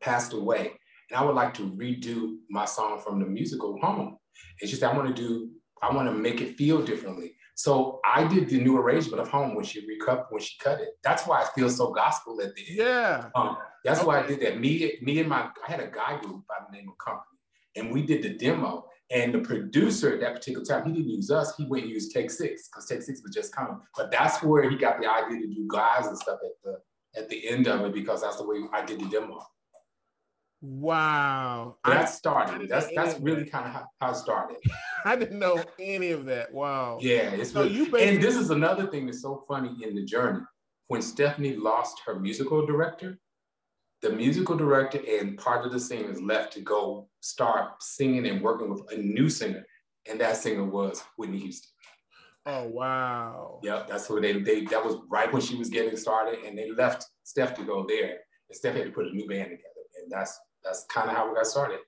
passed 0.00 0.32
away, 0.32 0.72
and 1.10 1.18
I 1.18 1.24
would 1.24 1.34
like 1.34 1.54
to 1.54 1.70
redo 1.70 2.36
my 2.50 2.64
song 2.64 3.00
from 3.00 3.20
the 3.20 3.26
musical 3.26 3.78
Home." 3.80 4.18
And 4.60 4.68
she 4.68 4.76
said, 4.76 4.90
"I 4.90 4.96
want 4.96 5.14
to 5.14 5.22
do, 5.22 5.50
I 5.82 5.94
want 5.94 6.08
to 6.08 6.14
make 6.14 6.40
it 6.40 6.56
feel 6.56 6.82
differently." 6.82 7.36
So 7.56 8.00
I 8.04 8.26
did 8.26 8.48
the 8.48 8.60
new 8.60 8.76
arrangement 8.76 9.20
of 9.20 9.28
home 9.28 9.54
when 9.54 9.64
she 9.64 9.86
recut 9.86 10.26
when 10.30 10.42
she 10.42 10.58
cut 10.58 10.80
it. 10.80 10.90
That's 11.04 11.26
why 11.26 11.42
it 11.42 11.48
feels 11.54 11.76
so 11.76 11.92
gospel 11.92 12.40
at 12.42 12.54
the 12.54 12.68
end. 12.68 12.78
Yeah. 12.78 13.30
Um, 13.34 13.56
that's 13.84 14.00
okay. 14.00 14.06
why 14.08 14.20
I 14.22 14.26
did 14.26 14.40
that. 14.40 14.58
Me, 14.58 14.98
me 15.02 15.20
and 15.20 15.28
my 15.28 15.50
I 15.66 15.70
had 15.70 15.80
a 15.80 15.86
guy 15.86 16.18
group 16.20 16.46
by 16.48 16.56
the 16.66 16.76
name 16.76 16.88
of 16.88 16.98
Company, 16.98 17.38
and 17.76 17.92
we 17.92 18.02
did 18.02 18.22
the 18.22 18.30
demo. 18.30 18.86
And 19.10 19.34
the 19.34 19.40
producer 19.40 20.14
at 20.14 20.20
that 20.20 20.34
particular 20.34 20.64
time, 20.64 20.86
he 20.86 20.92
didn't 20.92 21.10
use 21.10 21.30
us. 21.30 21.54
He 21.56 21.66
went 21.66 21.84
and 21.84 21.92
used 21.92 22.12
Take 22.12 22.30
Six 22.30 22.68
because 22.68 22.86
Take 22.86 23.02
Six 23.02 23.22
was 23.22 23.34
just 23.34 23.54
coming. 23.54 23.78
But 23.96 24.10
that's 24.10 24.42
where 24.42 24.68
he 24.68 24.76
got 24.76 25.00
the 25.00 25.06
idea 25.10 25.40
to 25.40 25.46
do 25.46 25.66
guys 25.68 26.06
and 26.06 26.16
stuff 26.16 26.38
at 26.44 26.52
the 26.64 26.80
at 27.20 27.28
the 27.28 27.48
end 27.48 27.68
of 27.68 27.82
it 27.82 27.92
because 27.92 28.22
that's 28.22 28.38
the 28.38 28.46
way 28.46 28.56
I 28.72 28.84
did 28.84 29.00
the 29.00 29.06
demo. 29.06 29.40
Wow. 30.60 31.76
That 31.84 32.06
started. 32.06 32.68
That's 32.68 32.88
that's 32.94 33.20
really 33.20 33.44
kind 33.50 33.66
of 33.66 33.72
how, 33.72 33.86
how 34.00 34.10
it 34.12 34.16
started. 34.16 34.56
I 35.04 35.14
didn't 35.16 35.38
know 35.38 35.62
any 35.78 36.10
of 36.10 36.24
that. 36.24 36.52
Wow. 36.52 36.98
Yeah, 37.02 37.30
it's 37.32 37.52
so 37.52 37.62
really, 37.62 37.74
you 37.74 37.84
basically- 37.90 38.08
and 38.16 38.22
this 38.22 38.36
is 38.36 38.50
another 38.50 38.86
thing 38.86 39.06
that's 39.06 39.20
so 39.20 39.44
funny 39.46 39.76
in 39.82 39.94
the 39.94 40.04
journey. 40.04 40.40
When 40.88 41.02
Stephanie 41.02 41.56
lost 41.56 42.00
her 42.06 42.18
musical 42.18 42.64
director, 42.66 43.18
the 44.04 44.10
musical 44.10 44.54
director 44.54 45.00
and 45.08 45.38
part 45.38 45.64
of 45.64 45.72
the 45.72 45.80
singers 45.80 46.20
left 46.20 46.52
to 46.52 46.60
go 46.60 47.08
start 47.20 47.82
singing 47.82 48.26
and 48.26 48.42
working 48.42 48.68
with 48.70 48.82
a 48.92 48.98
new 48.98 49.30
singer, 49.30 49.64
and 50.08 50.20
that 50.20 50.36
singer 50.36 50.62
was 50.62 51.02
Whitney 51.16 51.38
Houston. 51.38 51.70
Oh 52.44 52.68
wow! 52.68 53.60
Yep, 53.62 53.88
that's 53.88 54.10
what 54.10 54.20
they 54.20 54.34
they 54.34 54.66
that 54.66 54.84
was 54.84 54.96
right 55.08 55.32
when 55.32 55.40
she 55.40 55.56
was 55.56 55.70
getting 55.70 55.96
started, 55.96 56.44
and 56.44 56.56
they 56.56 56.70
left 56.70 57.06
Steph 57.22 57.54
to 57.54 57.64
go 57.64 57.86
there, 57.88 58.10
and 58.10 58.52
Steph 58.52 58.76
had 58.76 58.84
to 58.84 58.90
put 58.90 59.06
a 59.06 59.10
new 59.10 59.26
band 59.26 59.44
together, 59.44 59.84
and 60.02 60.12
that's 60.12 60.38
that's 60.62 60.84
kind 60.90 61.08
of 61.08 61.16
how 61.16 61.26
we 61.26 61.34
got 61.34 61.46
started, 61.46 61.78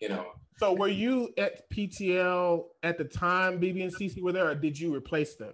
you 0.00 0.08
know. 0.08 0.24
So 0.56 0.72
were 0.72 0.88
you 0.88 1.28
at 1.36 1.70
PTL 1.70 2.64
at 2.82 2.96
the 2.96 3.04
time 3.04 3.60
BeBe 3.60 3.82
and 3.82 3.94
CeCe 3.94 4.22
were 4.22 4.32
there, 4.32 4.48
or 4.48 4.54
did 4.54 4.80
you 4.80 4.94
replace 4.94 5.34
them? 5.34 5.52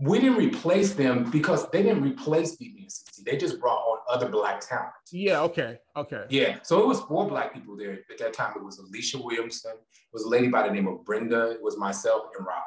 We 0.00 0.18
didn't 0.18 0.38
replace 0.38 0.94
them 0.94 1.30
because 1.30 1.70
they 1.70 1.84
didn't 1.84 2.02
replace 2.02 2.56
BeBe 2.56 2.78
and 2.78 2.90
CeCe. 2.90 3.22
They 3.24 3.36
just 3.36 3.60
brought 3.60 3.85
other 4.10 4.28
black 4.28 4.60
talent. 4.60 4.92
Yeah. 5.12 5.40
Okay. 5.42 5.78
Okay. 5.96 6.24
Yeah. 6.30 6.58
So 6.62 6.80
it 6.80 6.86
was 6.86 7.00
four 7.00 7.28
black 7.28 7.52
people 7.52 7.76
there 7.76 7.92
at 7.92 8.18
that 8.18 8.32
time. 8.32 8.52
It 8.56 8.64
was 8.64 8.78
Alicia 8.78 9.18
Williamson. 9.20 9.72
It 9.72 10.12
was 10.12 10.24
a 10.24 10.28
lady 10.28 10.48
by 10.48 10.66
the 10.66 10.72
name 10.72 10.86
of 10.86 11.04
Brenda. 11.04 11.50
It 11.50 11.62
was 11.62 11.76
myself 11.76 12.24
and 12.36 12.46
Robin. 12.46 12.62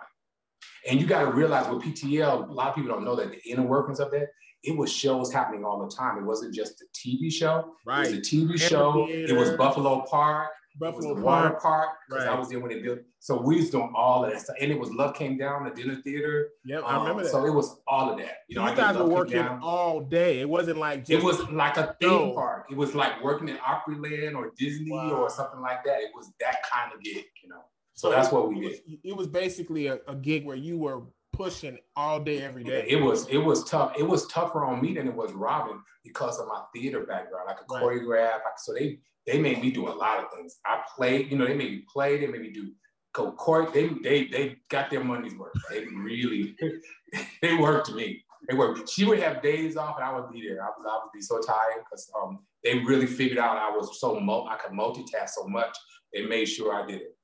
And 0.90 1.00
you 1.00 1.08
got 1.08 1.22
to 1.22 1.32
realize 1.32 1.68
with 1.68 1.84
PTL, 1.84 2.50
a 2.50 2.52
lot 2.52 2.70
of 2.70 2.76
people 2.76 2.92
don't 2.92 3.04
know 3.04 3.16
that 3.16 3.32
the 3.32 3.42
inner 3.50 3.64
workings 3.64 4.00
of 4.00 4.12
that 4.12 4.30
it 4.64 4.78
was 4.78 4.92
shows 4.92 5.32
happening 5.32 5.64
all 5.64 5.80
the 5.80 5.94
time. 5.94 6.18
It 6.18 6.24
wasn't 6.24 6.54
just 6.54 6.82
a 6.82 6.86
TV 6.96 7.32
show. 7.32 7.76
Right. 7.86 8.08
It 8.08 8.18
was 8.18 8.18
a 8.18 8.22
TV 8.22 8.60
show. 8.60 9.08
It 9.10 9.36
was 9.36 9.52
Buffalo 9.52 10.06
Park. 10.10 10.50
Buffalo 10.80 11.14
Park. 11.14 11.26
Water 11.26 11.60
Park. 11.62 11.90
Because 12.08 12.26
right. 12.26 12.36
I 12.36 12.40
was 12.40 12.50
there 12.50 12.60
when 12.60 12.72
they 12.72 12.82
built. 12.82 13.00
So 13.20 13.42
we 13.42 13.58
was 13.58 13.70
doing 13.70 13.92
all 13.96 14.24
of 14.24 14.32
that 14.32 14.42
stuff. 14.42 14.56
And 14.62 14.72
it 14.72 14.80
was 14.80 14.92
Love 14.92 15.16
Came 15.16 15.38
Down, 15.38 15.66
the 15.66 15.72
dinner 15.72 16.02
theater. 16.02 16.50
Yep, 16.66 16.84
um, 16.84 16.86
I 16.86 17.00
remember 17.00 17.24
that. 17.24 17.32
So 17.32 17.46
it 17.46 17.54
was 17.54 17.82
all 17.88 18.12
of 18.12 18.18
that. 18.20 18.40
You 18.48 18.56
know, 18.56 18.68
you 18.68 18.76
guys 18.76 18.96
were 18.96 19.06
working 19.06 19.46
all 19.62 20.02
day. 20.02 20.40
It 20.40 20.50
wasn't 20.50 20.78
like 20.78 21.10
it 21.10 21.22
was 21.22 21.40
like 21.50 21.78
a 21.78 21.96
theme 22.00 22.10
no. 22.10 22.34
park. 22.34 22.68
It 22.72 22.78
was 22.78 22.96
like 22.96 23.22
working 23.24 23.50
in 23.50 23.58
Opryland 23.58 24.36
or 24.36 24.52
Disney 24.58 24.92
wow. 24.92 25.12
or 25.12 25.30
something 25.30 25.60
like 25.60 25.84
that. 25.84 26.00
It 26.02 26.12
was 26.16 26.32
that 26.40 26.58
kind 26.72 26.94
of 26.94 27.02
gig, 27.02 27.26
you 27.44 27.50
know. 27.50 27.62
So, 27.94 28.10
so 28.10 28.16
that's 28.16 28.32
what 28.32 28.48
we 28.48 28.62
did. 28.62 28.80
it 29.04 29.16
was 29.16 29.28
basically 29.28 29.88
a, 29.88 30.00
a 30.08 30.16
gig 30.16 30.46
where 30.46 30.56
you 30.56 30.78
were 30.78 31.04
pushing 31.40 31.78
all 31.96 32.20
day, 32.20 32.42
every 32.42 32.64
day. 32.66 32.86
It 32.88 32.98
was 32.98 33.28
it 33.30 33.38
was 33.38 33.64
tough. 33.64 33.94
It 33.98 34.04
was 34.04 34.28
tougher 34.28 34.66
on 34.66 34.82
me 34.82 34.94
than 34.94 35.08
it 35.08 35.16
was 35.16 35.32
Robin 35.32 35.82
because 36.04 36.38
of 36.38 36.48
my 36.48 36.62
theater 36.76 37.06
background. 37.06 37.50
I 37.50 37.54
could 37.54 37.66
right. 37.72 37.82
choreograph. 37.82 38.40
so 38.58 38.74
they 38.74 39.00
they 39.26 39.40
made 39.40 39.62
me 39.62 39.72
do 39.72 39.88
a 39.88 39.96
lot 40.04 40.20
of 40.20 40.26
things. 40.36 40.60
I 40.66 40.82
played, 40.96 41.32
you 41.32 41.38
know, 41.38 41.48
they 41.48 41.54
made 41.54 41.72
me 41.72 41.86
play. 41.92 42.20
They 42.20 42.28
made 42.28 42.42
me 42.42 42.52
do 42.52 42.72
go 43.14 43.32
court. 43.32 43.74
They 43.74 43.88
they 44.04 44.28
they 44.28 44.58
got 44.70 44.90
their 44.90 45.04
money's 45.04 45.36
worth. 45.36 45.54
They 45.70 45.86
really 45.86 46.56
they 47.42 47.56
worked 47.56 47.94
me. 47.94 48.22
They 48.50 48.56
were. 48.56 48.76
She 48.88 49.06
would 49.06 49.20
have 49.20 49.42
days 49.42 49.78
off, 49.78 49.96
and 49.96 50.04
I 50.04 50.14
would 50.14 50.30
be 50.32 50.46
there. 50.46 50.62
I 50.62 50.68
was, 50.68 50.86
I 50.90 50.96
would 51.04 51.12
be 51.14 51.22
so 51.22 51.40
tired 51.40 51.84
because 51.86 52.12
um, 52.22 52.40
they 52.64 52.80
really 52.80 53.06
figured 53.06 53.40
out 53.40 53.58
I 53.58 53.70
was 53.70 54.00
so 54.02 54.20
mo- 54.20 54.48
I 54.50 54.58
could 54.58 54.78
multitask 54.78 55.30
so 55.30 55.48
much. 55.48 55.76
They 56.14 56.26
made 56.26 56.46
sure 56.46 56.74
I 56.74 56.86
did 56.86 57.02
it. 57.02 57.16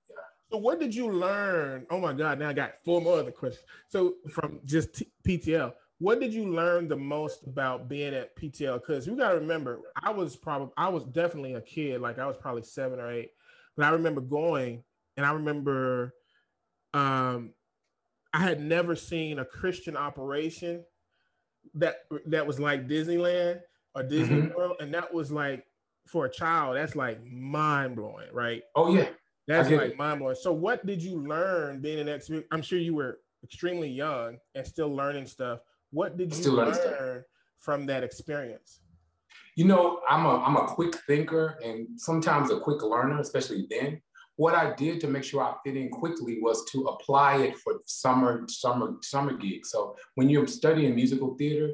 So 0.52 0.58
what 0.58 0.80
did 0.80 0.94
you 0.94 1.12
learn? 1.12 1.86
Oh 1.90 2.00
my 2.00 2.14
God! 2.14 2.40
Now 2.40 2.50
I 2.50 2.54
got 2.54 2.74
four 2.84 3.02
more 3.02 3.20
other 3.20 3.32
questions. 3.32 3.66
So 3.90 4.16
from 4.30 4.60
just 4.66 4.96
T- 4.96 5.12
PTL, 5.28 5.74
what 6.00 6.20
did 6.20 6.34
you 6.34 6.50
learn 6.50 6.88
the 6.88 6.96
most 6.96 7.48
about 7.48 7.88
being 7.88 8.14
at 8.14 8.36
PTL? 8.36 8.80
Because 8.80 9.08
you 9.08 9.16
got 9.16 9.30
to 9.30 9.40
remember, 9.40 9.80
I 10.02 10.12
was 10.12 10.36
probably 10.36 10.72
I 10.78 10.90
was 10.90 11.04
definitely 11.06 11.54
a 11.54 11.62
kid. 11.62 12.02
Like 12.02 12.20
I 12.20 12.28
was 12.28 12.38
probably 12.38 12.64
seven 12.64 13.00
or 13.00 13.12
eight, 13.12 13.32
but 13.76 13.86
I 13.86 13.90
remember 13.90 14.22
going, 14.22 14.84
and 15.18 15.26
I 15.26 15.32
remember, 15.32 16.14
um, 16.94 17.54
I 18.34 18.40
had 18.40 18.62
never 18.62 18.96
seen 18.96 19.40
a 19.40 19.46
Christian 19.46 19.98
operation 19.98 20.84
that 21.74 22.06
that 22.28 22.46
was 22.46 22.60
like 22.60 22.88
Disneyland 22.88 23.62
or 23.96 24.04
Disney 24.04 24.42
mm-hmm. 24.42 24.56
World, 24.56 24.76
and 24.80 24.94
that 24.94 25.14
was 25.14 25.32
like 25.32 25.66
for 26.06 26.26
a 26.26 26.32
child, 26.32 26.76
that's 26.76 26.96
like 26.96 27.26
mind 27.26 27.96
blowing, 27.96 28.28
right? 28.32 28.64
Oh 28.76 28.94
yeah, 28.94 29.08
that's 29.48 29.70
like 29.70 29.98
mind 29.98 30.20
blowing. 30.20 30.36
So, 30.36 30.52
what 30.52 30.86
did 30.86 31.02
you 31.02 31.22
learn 31.22 31.80
being 31.80 32.00
an 32.00 32.10
ex? 32.10 32.30
I'm 32.52 32.62
sure 32.62 32.80
you 32.80 32.96
were 32.96 33.20
extremely 33.44 33.90
young 33.90 34.38
and 34.56 34.66
still 34.66 34.94
learning 34.94 35.28
stuff. 35.28 35.60
What 35.92 36.18
did 36.18 36.36
you 36.36 36.42
still 36.42 36.54
learn 36.54 37.24
from 37.60 37.86
that 37.86 38.04
experience? 38.04 38.80
You 39.56 39.66
know, 39.66 40.02
I'm 40.10 40.26
a 40.26 40.40
I'm 40.44 40.58
a 40.58 40.68
quick 40.68 40.96
thinker 41.08 41.60
and 41.64 41.88
sometimes 42.00 42.52
a 42.52 42.60
quick 42.60 42.82
learner, 42.82 43.20
especially 43.20 43.68
then. 43.70 44.02
What 44.38 44.54
I 44.54 44.74
did 44.76 45.00
to 45.00 45.08
make 45.08 45.24
sure 45.24 45.42
I 45.42 45.54
fit 45.64 45.78
in 45.78 45.90
quickly 45.90 46.40
was 46.42 46.66
to 46.72 46.88
apply 46.88 47.38
it 47.38 47.58
for 47.58 47.80
summer 47.86 48.44
summer 48.50 48.96
summer 49.02 49.38
gigs. 49.38 49.70
So 49.72 49.96
when 50.16 50.30
you're 50.30 50.48
studying 50.48 50.94
musical 50.96 51.36
theater, 51.36 51.72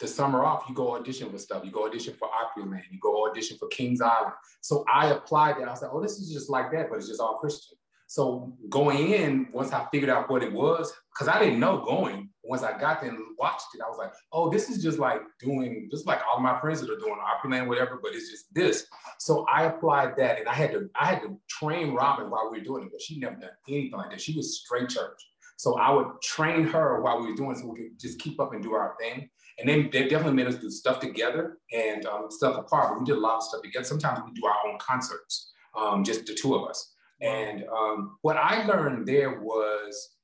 the 0.00 0.08
summer 0.08 0.42
off, 0.42 0.64
you 0.68 0.74
go 0.74 0.96
audition 0.96 1.30
for 1.30 1.38
stuff. 1.38 1.64
You 1.64 1.70
go 1.70 1.86
audition 1.86 2.14
for 2.14 2.28
Opryland. 2.28 2.82
You 2.90 2.98
go 3.00 3.28
audition 3.28 3.58
for 3.58 3.68
Kings 3.68 4.00
Island. 4.00 4.32
So 4.62 4.84
I 4.92 5.08
applied 5.08 5.56
that. 5.58 5.68
I 5.68 5.70
was 5.70 5.82
like, 5.82 5.92
oh, 5.92 6.00
this 6.00 6.18
is 6.18 6.32
just 6.32 6.48
like 6.48 6.72
that, 6.72 6.88
but 6.88 6.96
it's 6.96 7.08
just 7.08 7.20
all 7.20 7.38
Christian. 7.38 7.76
So 8.06 8.52
going 8.68 9.12
in, 9.12 9.46
once 9.52 9.72
I 9.72 9.86
figured 9.92 10.10
out 10.10 10.28
what 10.28 10.42
it 10.42 10.52
was, 10.52 10.92
because 11.14 11.28
I 11.28 11.38
didn't 11.38 11.60
know 11.60 11.84
going, 11.84 12.30
once 12.42 12.64
I 12.64 12.76
got 12.76 13.00
there 13.00 13.10
and 13.10 13.20
watched 13.38 13.66
it, 13.74 13.80
I 13.86 13.88
was 13.88 13.98
like, 13.98 14.10
oh, 14.32 14.50
this 14.50 14.68
is 14.68 14.82
just 14.82 14.98
like 14.98 15.20
doing, 15.38 15.88
just 15.92 16.08
like 16.08 16.18
all 16.28 16.40
my 16.40 16.58
friends 16.60 16.80
that 16.80 16.90
are 16.90 16.98
doing 16.98 17.18
Opryland, 17.20 17.68
whatever, 17.68 18.00
but 18.02 18.12
it's 18.12 18.28
just 18.28 18.52
this. 18.52 18.86
So 19.18 19.46
I 19.52 19.66
applied 19.66 20.16
that 20.16 20.40
and 20.40 20.48
I 20.48 20.54
had 20.54 20.72
to, 20.72 20.90
I 20.98 21.06
had 21.06 21.22
to 21.22 21.38
train 21.48 21.94
Robin 21.94 22.30
while 22.30 22.50
we 22.50 22.58
were 22.58 22.64
doing 22.64 22.84
it, 22.86 22.90
but 22.90 23.00
she 23.00 23.20
never 23.20 23.36
done 23.36 23.50
anything 23.68 23.92
like 23.92 24.10
that. 24.10 24.20
She 24.20 24.34
was 24.34 24.58
straight 24.58 24.88
church. 24.88 25.20
So 25.60 25.76
I 25.76 25.90
would 25.90 26.06
train 26.22 26.64
her 26.64 27.02
while 27.02 27.20
we 27.20 27.26
were 27.28 27.36
doing 27.36 27.50
it 27.50 27.58
so 27.58 27.66
we 27.66 27.80
could 27.80 28.00
just 28.00 28.18
keep 28.18 28.40
up 28.40 28.54
and 28.54 28.62
do 28.62 28.72
our 28.72 28.96
thing. 28.98 29.28
And 29.58 29.68
then 29.68 29.90
they 29.92 30.08
definitely 30.08 30.32
made 30.32 30.46
us 30.46 30.54
do 30.54 30.70
stuff 30.70 31.00
together 31.00 31.58
and 31.70 32.06
um, 32.06 32.28
stuff 32.30 32.56
apart. 32.56 32.88
But 32.88 33.00
we 33.00 33.04
did 33.04 33.18
a 33.18 33.20
lot 33.20 33.36
of 33.36 33.42
stuff 33.42 33.60
together. 33.60 33.84
Sometimes 33.84 34.20
we 34.24 34.32
do 34.32 34.46
our 34.46 34.56
own 34.66 34.78
concerts, 34.78 35.52
um, 35.78 36.02
just 36.02 36.24
the 36.24 36.34
two 36.34 36.54
of 36.54 36.66
us. 36.66 36.94
And 37.20 37.64
um, 37.64 38.16
what 38.22 38.38
I 38.38 38.64
learned 38.64 39.06
there 39.06 39.38
was 39.42 40.14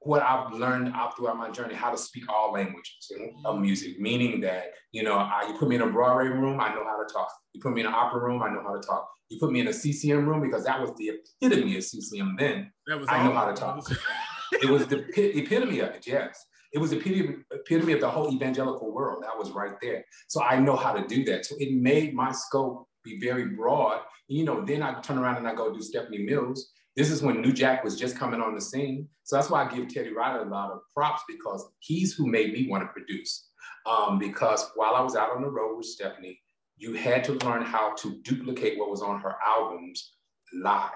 what 0.00 0.22
I've 0.22 0.52
learned 0.52 0.92
out 0.94 1.16
throughout 1.16 1.38
my 1.38 1.50
journey, 1.50 1.74
how 1.74 1.90
to 1.90 1.96
speak 1.96 2.24
all 2.30 2.52
languages 2.52 3.10
of 3.10 3.20
mm-hmm. 3.20 3.62
music, 3.62 3.98
meaning 3.98 4.38
that, 4.42 4.72
you 4.92 5.02
know, 5.02 5.14
I, 5.14 5.46
you 5.48 5.54
put 5.58 5.70
me 5.70 5.76
in 5.76 5.80
a 5.80 5.86
Broadway 5.86 6.26
room, 6.26 6.60
I 6.60 6.74
know 6.74 6.84
how 6.84 7.02
to 7.02 7.10
talk. 7.10 7.32
You 7.54 7.62
put 7.62 7.72
me 7.72 7.80
in 7.80 7.86
an 7.86 7.94
opera 7.94 8.22
room, 8.22 8.42
I 8.42 8.50
know 8.50 8.62
how 8.62 8.74
to 8.74 8.86
talk. 8.86 9.08
You 9.30 9.38
put 9.40 9.50
me 9.50 9.60
in 9.60 9.68
a 9.68 9.72
CCM 9.72 10.28
room 10.28 10.42
because 10.42 10.64
that 10.64 10.78
was 10.78 10.90
the 10.98 11.12
epitome 11.40 11.78
of 11.78 11.84
CCM 11.84 12.36
then. 12.38 12.70
I 13.08 13.24
know 13.24 13.32
how 13.32 13.46
to 13.46 13.54
talk. 13.54 13.90
it 14.52 14.70
was 14.70 14.86
the 14.86 15.06
epitome 15.38 15.80
of 15.80 15.90
it, 15.90 16.06
yes. 16.06 16.44
It 16.72 16.78
was 16.78 16.90
the 16.90 16.98
epitome, 16.98 17.92
of 17.94 18.00
the 18.00 18.10
whole 18.10 18.32
evangelical 18.32 18.92
world. 18.92 19.22
That 19.22 19.38
was 19.38 19.50
right 19.52 19.72
there. 19.80 20.04
So 20.28 20.42
I 20.42 20.58
know 20.58 20.76
how 20.76 20.92
to 20.92 21.06
do 21.06 21.24
that. 21.24 21.46
So 21.46 21.54
it 21.58 21.72
made 21.72 22.14
my 22.14 22.30
scope 22.30 22.86
be 23.02 23.18
very 23.18 23.46
broad 23.46 24.00
you 24.28 24.44
know, 24.44 24.62
then 24.64 24.82
I 24.82 25.00
turn 25.00 25.18
around 25.18 25.38
and 25.38 25.48
I 25.48 25.54
go 25.54 25.72
do 25.72 25.80
Stephanie 25.80 26.18
Mills. 26.18 26.70
This 26.96 27.10
is 27.10 27.22
when 27.22 27.40
New 27.40 27.52
Jack 27.52 27.82
was 27.82 27.98
just 27.98 28.16
coming 28.16 28.40
on 28.40 28.54
the 28.54 28.60
scene. 28.60 29.08
So 29.24 29.36
that's 29.36 29.50
why 29.50 29.64
I 29.64 29.74
give 29.74 29.88
Teddy 29.88 30.12
Riley 30.12 30.44
a 30.44 30.50
lot 30.50 30.70
of 30.70 30.80
props 30.94 31.22
because 31.26 31.66
he's 31.80 32.14
who 32.14 32.26
made 32.26 32.52
me 32.52 32.68
want 32.68 32.82
to 32.84 32.88
produce. 32.88 33.48
Um, 33.86 34.18
because 34.18 34.70
while 34.74 34.94
I 34.94 35.00
was 35.00 35.16
out 35.16 35.34
on 35.34 35.42
the 35.42 35.48
road 35.48 35.76
with 35.76 35.86
Stephanie, 35.86 36.38
you 36.76 36.92
had 36.92 37.24
to 37.24 37.32
learn 37.32 37.62
how 37.62 37.94
to 37.94 38.20
duplicate 38.22 38.78
what 38.78 38.90
was 38.90 39.02
on 39.02 39.20
her 39.20 39.36
albums 39.46 40.12
live. 40.54 40.90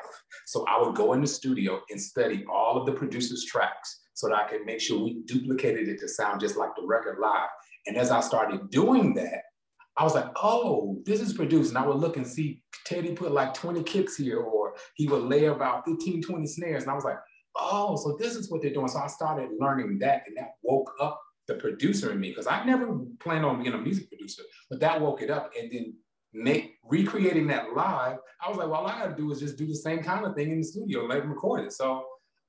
So 0.46 0.64
I 0.68 0.80
would 0.80 0.94
go 0.94 1.12
in 1.12 1.20
the 1.20 1.26
studio 1.26 1.80
and 1.90 2.00
study 2.00 2.44
all 2.50 2.76
of 2.76 2.86
the 2.86 2.92
producers' 2.92 3.44
tracks 3.44 4.00
so 4.14 4.28
that 4.28 4.36
I 4.36 4.48
could 4.48 4.64
make 4.64 4.80
sure 4.80 5.02
we 5.02 5.22
duplicated 5.26 5.88
it 5.88 5.98
to 6.00 6.08
sound 6.08 6.40
just 6.40 6.56
like 6.56 6.70
the 6.76 6.86
record 6.86 7.18
live. 7.20 7.48
And 7.86 7.96
as 7.96 8.10
I 8.10 8.20
started 8.20 8.70
doing 8.70 9.14
that, 9.14 9.42
I 9.96 10.04
was 10.04 10.14
like, 10.14 10.30
oh, 10.36 11.02
this 11.04 11.20
is 11.20 11.34
produced. 11.34 11.70
And 11.70 11.78
I 11.78 11.86
would 11.86 11.98
look 11.98 12.16
and 12.16 12.26
see 12.26 12.62
Teddy 12.86 13.12
put 13.12 13.32
like 13.32 13.54
20 13.54 13.82
kicks 13.82 14.16
here, 14.16 14.40
or 14.40 14.74
he 14.94 15.08
would 15.08 15.24
lay 15.24 15.46
about 15.46 15.84
15, 15.86 16.22
20 16.22 16.46
snares. 16.46 16.82
And 16.82 16.92
I 16.92 16.94
was 16.94 17.04
like, 17.04 17.18
oh, 17.56 17.96
so 17.96 18.16
this 18.18 18.34
is 18.34 18.50
what 18.50 18.62
they're 18.62 18.72
doing. 18.72 18.88
So 18.88 19.00
I 19.00 19.06
started 19.08 19.50
learning 19.58 19.98
that, 19.98 20.22
and 20.26 20.36
that 20.36 20.52
woke 20.62 20.92
up 21.00 21.20
the 21.48 21.54
producer 21.54 22.12
in 22.12 22.20
me 22.20 22.30
because 22.30 22.46
I 22.46 22.64
never 22.64 22.98
planned 23.20 23.44
on 23.44 23.62
being 23.62 23.74
a 23.74 23.78
music 23.78 24.08
producer, 24.08 24.42
but 24.70 24.80
that 24.80 25.00
woke 25.00 25.22
it 25.22 25.30
up. 25.30 25.50
And 25.58 25.70
then 25.70 25.94
make 26.32 26.76
recreating 26.84 27.46
that 27.48 27.74
live, 27.74 28.18
I 28.40 28.48
was 28.48 28.58
like, 28.58 28.68
well, 28.68 28.80
all 28.80 28.86
I 28.86 28.98
gotta 28.98 29.16
do 29.16 29.30
is 29.30 29.40
just 29.40 29.56
do 29.56 29.66
the 29.66 29.74
same 29.74 30.02
kind 30.02 30.24
of 30.24 30.34
thing 30.34 30.50
in 30.50 30.58
the 30.58 30.64
studio, 30.64 31.04
let 31.04 31.20
them 31.20 31.30
record 31.30 31.66
it. 31.66 31.72
So 31.72 32.04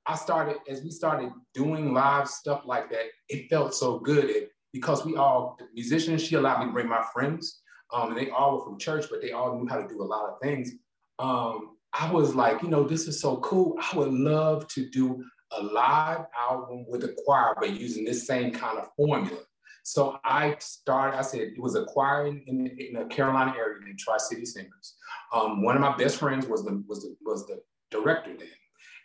I 0.06 0.16
started, 0.16 0.56
as 0.68 0.82
we 0.82 0.90
started 0.90 1.30
doing 1.54 1.94
live 1.94 2.28
stuff 2.28 2.62
like 2.64 2.90
that, 2.90 3.06
it 3.28 3.48
felt 3.48 3.74
so 3.74 3.98
good. 3.98 4.48
Because 4.72 5.06
we 5.06 5.14
all 5.16 5.56
musicians, 5.72 6.22
she 6.22 6.34
allowed 6.34 6.60
me 6.60 6.66
to 6.66 6.72
bring 6.72 6.88
my 6.88 7.04
friends. 7.12 7.60
Um, 7.92 8.10
and 8.10 8.18
they 8.18 8.30
all 8.30 8.58
were 8.58 8.64
from 8.64 8.78
church, 8.78 9.06
but 9.08 9.22
they 9.22 9.30
all 9.30 9.56
knew 9.56 9.68
how 9.68 9.80
to 9.80 9.86
do 9.86 10.02
a 10.02 10.04
lot 10.04 10.28
of 10.28 10.40
things. 10.42 10.72
Um, 11.20 11.76
I 11.92 12.10
was 12.10 12.34
like, 12.34 12.60
you 12.62 12.68
know, 12.68 12.82
this 12.82 13.06
is 13.06 13.20
so 13.20 13.36
cool. 13.36 13.78
I 13.78 13.96
would 13.96 14.12
love 14.12 14.66
to 14.68 14.90
do 14.90 15.24
a 15.52 15.62
live 15.62 16.24
album 16.36 16.86
with 16.88 17.04
a 17.04 17.14
choir, 17.24 17.54
but 17.56 17.70
using 17.70 18.04
this 18.04 18.26
same 18.26 18.50
kind 18.50 18.78
of 18.78 18.88
formula. 18.96 19.38
So 19.84 20.18
I 20.24 20.56
started, 20.60 21.18
I 21.18 21.20
said, 21.20 21.40
it 21.40 21.60
was 21.60 21.74
a 21.74 21.84
choir 21.84 22.26
in, 22.26 22.40
in, 22.78 22.94
the 22.94 23.04
Carolina 23.04 23.54
area 23.56 23.84
named 23.84 23.98
Tri-City 23.98 24.46
Singers. 24.46 24.94
Um, 25.30 25.62
one 25.62 25.76
of 25.76 25.82
my 25.82 25.94
best 25.94 26.16
friends 26.16 26.46
was 26.46 26.64
the, 26.64 26.82
was 26.88 27.02
the, 27.02 27.14
was 27.22 27.46
the 27.46 27.60
director 27.90 28.30
then. 28.36 28.48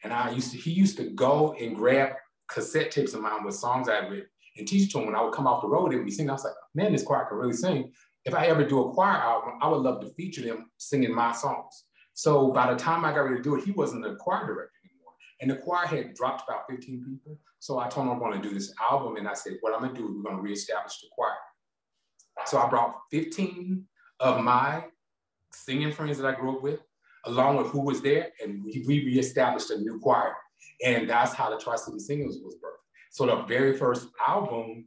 And 0.05 0.13
I 0.13 0.31
used 0.31 0.51
to, 0.53 0.57
he 0.57 0.71
used 0.71 0.95
to 0.95 1.09
go 1.09 1.53
and 1.59 1.75
grab 1.75 2.13
cassette 2.49 2.91
tapes 2.91 3.13
of 3.13 3.21
mine 3.21 3.43
with 3.43 3.55
songs 3.55 3.89
I 3.89 3.95
had 3.95 4.09
written 4.09 4.29
and 4.57 4.65
teach 4.65 4.89
to 4.93 4.99
them 4.99 5.07
when 5.07 5.15
I 5.15 5.21
would 5.21 5.33
come 5.33 5.47
off 5.47 5.61
the 5.61 5.67
road, 5.67 5.91
they 5.91 5.97
would 5.97 6.05
be 6.05 6.11
singing. 6.11 6.29
I 6.29 6.33
was 6.33 6.45
like, 6.45 6.53
man, 6.73 6.93
this 6.93 7.03
choir 7.03 7.25
can 7.25 7.37
really 7.37 7.53
sing. 7.53 7.91
If 8.23 8.33
I 8.33 8.47
ever 8.47 8.63
do 8.63 8.87
a 8.87 8.93
choir 8.93 9.17
album, 9.17 9.55
I 9.61 9.67
would 9.67 9.81
love 9.81 9.99
to 9.99 10.13
feature 10.13 10.43
them 10.43 10.71
singing 10.77 11.13
my 11.13 11.33
songs. 11.33 11.83
So 12.13 12.53
by 12.53 12.71
the 12.71 12.79
time 12.79 13.03
I 13.03 13.11
got 13.11 13.21
ready 13.21 13.37
to 13.37 13.41
do 13.41 13.55
it, 13.55 13.65
he 13.65 13.71
wasn't 13.71 14.05
a 14.05 14.15
choir 14.15 14.47
director. 14.47 14.71
And 15.41 15.49
the 15.49 15.55
choir 15.55 15.85
had 15.87 16.13
dropped 16.13 16.47
about 16.47 16.69
15 16.69 17.03
people. 17.03 17.37
So 17.59 17.79
I 17.79 17.87
told 17.87 18.07
them 18.07 18.13
I'm 18.13 18.19
going 18.19 18.41
to 18.41 18.47
do 18.47 18.53
this 18.53 18.73
album. 18.81 19.15
And 19.17 19.27
I 19.27 19.33
said, 19.33 19.57
what 19.61 19.73
I'm 19.73 19.81
going 19.81 19.95
to 19.95 20.01
do 20.01 20.07
is 20.07 20.15
we're 20.15 20.23
going 20.23 20.37
to 20.37 20.41
reestablish 20.41 20.99
the 21.01 21.07
choir. 21.11 21.35
So 22.45 22.57
I 22.57 22.69
brought 22.69 22.95
15 23.11 23.85
of 24.19 24.43
my 24.43 24.85
singing 25.51 25.91
friends 25.91 26.17
that 26.17 26.27
I 26.27 26.37
grew 26.37 26.55
up 26.57 26.63
with, 26.63 26.79
along 27.25 27.57
with 27.57 27.67
who 27.67 27.81
was 27.81 28.01
there, 28.01 28.29
and 28.41 28.63
we, 28.63 28.83
we 28.87 29.05
reestablished 29.05 29.71
a 29.71 29.77
new 29.77 29.99
choir. 29.99 30.35
And 30.85 31.09
that's 31.09 31.33
how 31.33 31.49
the 31.49 31.57
Tri-City 31.57 31.99
Singers 31.99 32.39
was 32.43 32.55
birthed. 32.55 32.79
So 33.11 33.25
the 33.25 33.43
very 33.43 33.75
first 33.75 34.07
album 34.25 34.85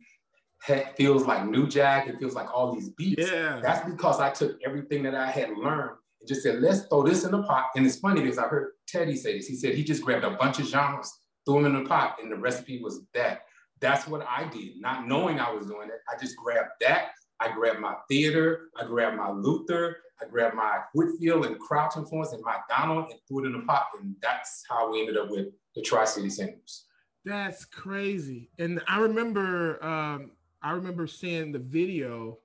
feels 0.96 1.26
like 1.26 1.46
New 1.46 1.66
Jack. 1.66 2.08
It 2.08 2.18
feels 2.18 2.34
like 2.34 2.52
all 2.54 2.72
these 2.72 2.90
beats. 2.90 3.30
Yeah. 3.30 3.60
That's 3.62 3.88
because 3.88 4.20
I 4.20 4.30
took 4.30 4.58
everything 4.64 5.02
that 5.02 5.14
I 5.14 5.30
had 5.30 5.50
learned 5.56 5.96
and 6.22 6.28
just 6.28 6.42
said, 6.42 6.60
let's 6.60 6.86
throw 6.86 7.02
this 7.02 7.24
in 7.24 7.32
the 7.32 7.42
pot. 7.42 7.66
And 7.76 7.84
it's 7.84 7.98
funny 7.98 8.22
because 8.22 8.38
I 8.38 8.46
heard 8.46 8.72
Teddy 8.86 9.16
say 9.16 9.36
this. 9.36 9.46
He 9.46 9.56
said 9.56 9.74
he 9.74 9.82
just 9.82 10.02
grabbed 10.02 10.24
a 10.24 10.30
bunch 10.30 10.60
of 10.60 10.66
genres, 10.66 11.12
threw 11.44 11.62
them 11.62 11.74
in 11.74 11.82
the 11.82 11.88
pot, 11.88 12.16
and 12.22 12.30
the 12.30 12.36
recipe 12.36 12.80
was 12.80 13.02
that. 13.14 13.42
That's 13.80 14.06
what 14.06 14.24
I 14.28 14.48
did, 14.48 14.80
not 14.80 15.08
knowing 15.08 15.40
I 15.40 15.50
was 15.50 15.66
doing 15.66 15.88
it. 15.88 16.00
I 16.08 16.16
just 16.18 16.36
grabbed 16.36 16.70
that. 16.82 17.08
I 17.40 17.52
grabbed 17.52 17.80
my 17.80 17.96
theater, 18.08 18.68
I 18.80 18.84
grabbed 18.84 19.16
my 19.16 19.28
Luther, 19.30 19.96
I 20.22 20.28
grabbed 20.28 20.54
my 20.54 20.78
Whitfield 20.94 21.44
and 21.44 21.58
Crouch 21.58 21.96
influence 21.96 22.32
and 22.32 22.42
my 22.44 22.58
Donald 22.68 23.10
and 23.10 23.18
threw 23.26 23.42
it 23.42 23.46
in 23.46 23.52
the 23.52 23.66
pot. 23.66 23.86
And 23.98 24.14
that's 24.22 24.62
how 24.70 24.92
we 24.92 25.00
ended 25.00 25.16
up 25.16 25.28
with 25.28 25.48
the 25.74 25.82
Tri-City 25.82 26.30
Singers. 26.30 26.84
That's 27.24 27.64
crazy. 27.64 28.50
And 28.60 28.80
I 28.86 29.00
remember 29.00 29.84
um, 29.84 30.30
I 30.62 30.72
remember 30.72 31.08
seeing 31.08 31.50
the 31.50 31.58
video, 31.58 32.38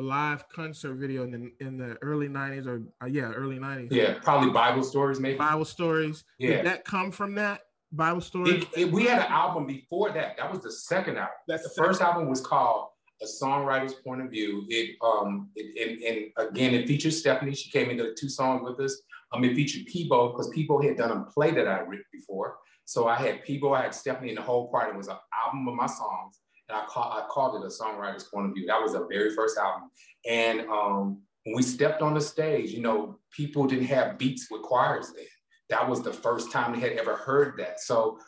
the 0.00 0.06
live 0.06 0.48
concert 0.48 0.94
video 0.94 1.24
in 1.24 1.30
the 1.30 1.66
in 1.66 1.76
the 1.76 1.96
early 2.02 2.28
90s 2.28 2.66
or 2.66 2.82
uh, 3.02 3.06
yeah, 3.06 3.32
early 3.32 3.58
90s. 3.58 3.88
Yeah, 3.90 4.18
probably 4.22 4.50
Bible 4.50 4.82
stories, 4.82 5.20
maybe. 5.20 5.38
Bible 5.38 5.64
stories. 5.64 6.24
Yeah. 6.38 6.56
Did 6.56 6.66
that 6.66 6.84
come 6.84 7.10
from 7.10 7.34
that? 7.36 7.62
Bible 7.92 8.20
stories? 8.20 8.62
It, 8.62 8.68
it, 8.76 8.92
we 8.92 9.04
had 9.04 9.18
an 9.18 9.32
album 9.32 9.66
before 9.66 10.12
that. 10.12 10.36
That 10.36 10.50
was 10.50 10.62
the 10.62 10.72
second 10.72 11.18
album. 11.18 11.34
That's 11.48 11.64
the, 11.64 11.68
the 11.70 11.86
first 11.86 12.00
album 12.00 12.28
was 12.28 12.40
called 12.40 12.88
A 13.20 13.26
Songwriter's 13.26 13.94
Point 13.94 14.22
of 14.22 14.30
View. 14.30 14.64
It 14.68 14.96
um 15.02 15.50
it, 15.54 15.66
and, 15.76 16.02
and 16.02 16.50
again 16.50 16.74
it 16.74 16.86
features 16.86 17.18
Stephanie. 17.18 17.54
She 17.54 17.70
came 17.70 17.90
into 17.90 18.14
two 18.18 18.28
songs 18.28 18.62
with 18.64 18.80
us. 18.80 19.02
Um, 19.32 19.44
it 19.44 19.54
featured 19.54 19.86
Peabo 19.86 20.32
because 20.32 20.48
Peabo 20.48 20.80
had 20.80 20.96
done 20.96 21.10
a 21.10 21.24
play 21.24 21.50
that 21.52 21.68
I 21.68 21.80
written 21.80 22.06
before. 22.12 22.56
So 22.84 23.06
I 23.06 23.14
had 23.16 23.44
Peabo, 23.44 23.72
I 23.72 23.82
had 23.82 23.94
Stephanie, 23.94 24.30
and 24.30 24.38
the 24.38 24.42
whole 24.42 24.68
party 24.68 24.96
was 24.96 25.06
an 25.06 25.16
album 25.44 25.68
of 25.68 25.74
my 25.74 25.86
songs. 25.86 26.40
And 26.70 26.80
I, 26.80 26.84
call, 26.86 27.12
I 27.12 27.26
called 27.28 27.56
it 27.56 27.66
a 27.66 27.68
songwriter's 27.68 28.24
point 28.24 28.46
of 28.46 28.54
view. 28.54 28.66
That 28.66 28.80
was 28.80 28.92
the 28.92 29.06
very 29.10 29.34
first 29.34 29.58
album. 29.58 29.90
And 30.28 30.60
um, 30.68 31.20
when 31.44 31.56
we 31.56 31.62
stepped 31.62 32.00
on 32.00 32.14
the 32.14 32.20
stage, 32.20 32.70
you 32.70 32.80
know, 32.80 33.18
people 33.32 33.66
didn't 33.66 33.86
have 33.86 34.18
beats 34.18 34.46
with 34.50 34.62
choirs 34.62 35.12
then. 35.14 35.24
That 35.68 35.88
was 35.88 36.02
the 36.02 36.12
first 36.12 36.52
time 36.52 36.72
they 36.72 36.80
had 36.80 36.98
ever 36.98 37.16
heard 37.16 37.58
that. 37.58 37.80
So 37.80 38.18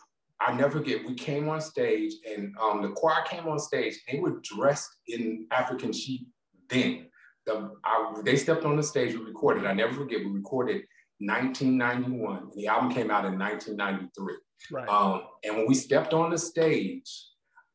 I 0.40 0.54
never 0.54 0.78
forget, 0.78 1.06
we 1.06 1.14
came 1.14 1.48
on 1.48 1.60
stage 1.60 2.14
and 2.28 2.54
um, 2.60 2.82
the 2.82 2.90
choir 2.90 3.22
came 3.26 3.46
on 3.46 3.58
stage. 3.60 3.94
They 4.10 4.18
were 4.18 4.40
dressed 4.42 4.90
in 5.06 5.46
African 5.52 5.92
sheep 5.92 6.26
then. 6.68 7.06
The, 7.46 7.72
I, 7.84 8.20
they 8.24 8.36
stepped 8.36 8.64
on 8.64 8.76
the 8.76 8.82
stage, 8.82 9.14
we 9.14 9.24
recorded. 9.24 9.66
I 9.66 9.72
never 9.72 9.92
forget, 9.92 10.18
we 10.18 10.30
recorded 10.30 10.82
1991. 11.18 12.50
The 12.56 12.66
album 12.66 12.92
came 12.92 13.10
out 13.10 13.24
in 13.24 13.38
1993. 13.38 14.34
Right. 14.70 14.88
Um, 14.88 15.22
and 15.44 15.56
when 15.56 15.66
we 15.66 15.74
stepped 15.74 16.12
on 16.12 16.30
the 16.30 16.38
stage, 16.38 17.10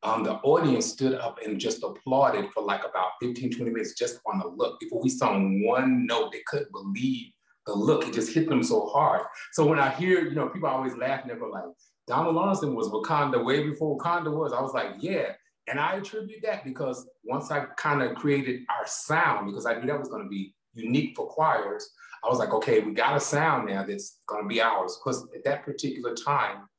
um, 0.07 0.23
the 0.23 0.35
audience 0.35 0.85
stood 0.85 1.15
up 1.15 1.39
and 1.45 1.59
just 1.59 1.83
applauded 1.83 2.49
for 2.53 2.63
like 2.63 2.81
about 2.89 3.11
15, 3.21 3.51
20 3.51 3.71
minutes 3.71 3.93
just 3.93 4.19
on 4.25 4.39
the 4.39 4.47
look. 4.47 4.79
Before 4.79 5.01
we 5.01 5.09
sung 5.09 5.61
one 5.65 6.05
note, 6.05 6.31
they 6.31 6.41
couldn't 6.47 6.71
believe 6.71 7.27
the 7.65 7.73
look. 7.73 8.07
It 8.07 8.13
just 8.13 8.33
hit 8.33 8.47
them 8.47 8.63
so 8.63 8.85
hard. 8.85 9.23
So 9.51 9.65
when 9.65 9.79
I 9.79 9.89
hear, 9.89 10.21
you 10.21 10.35
know, 10.35 10.47
people 10.47 10.69
always 10.69 10.95
laugh 10.95 11.21
and 11.21 11.29
they're 11.29 11.49
like, 11.49 11.65
Donald 12.07 12.35
Lawrence 12.35 12.61
was 12.61 12.87
Wakanda 12.87 13.43
way 13.43 13.67
before 13.67 13.97
Wakanda 13.97 14.31
was. 14.31 14.53
I 14.53 14.61
was 14.61 14.73
like, 14.73 14.91
yeah. 14.99 15.33
And 15.67 15.77
I 15.77 15.95
attribute 15.95 16.41
that 16.43 16.63
because 16.63 17.05
once 17.25 17.51
I 17.51 17.65
kind 17.75 18.01
of 18.01 18.15
created 18.15 18.61
our 18.69 18.87
sound, 18.87 19.47
because 19.47 19.65
I 19.65 19.73
knew 19.77 19.87
that 19.87 19.99
was 19.99 20.07
going 20.07 20.23
to 20.23 20.29
be 20.29 20.55
unique 20.73 21.17
for 21.17 21.27
choirs, 21.27 21.89
I 22.23 22.29
was 22.29 22.39
like, 22.39 22.53
okay, 22.53 22.79
we 22.79 22.93
got 22.93 23.17
a 23.17 23.19
sound 23.19 23.67
now 23.67 23.83
that's 23.83 24.19
going 24.25 24.43
to 24.43 24.47
be 24.47 24.61
ours. 24.61 24.97
Because 24.97 25.27
at 25.35 25.43
that 25.43 25.65
particular 25.65 26.15
time, 26.15 26.69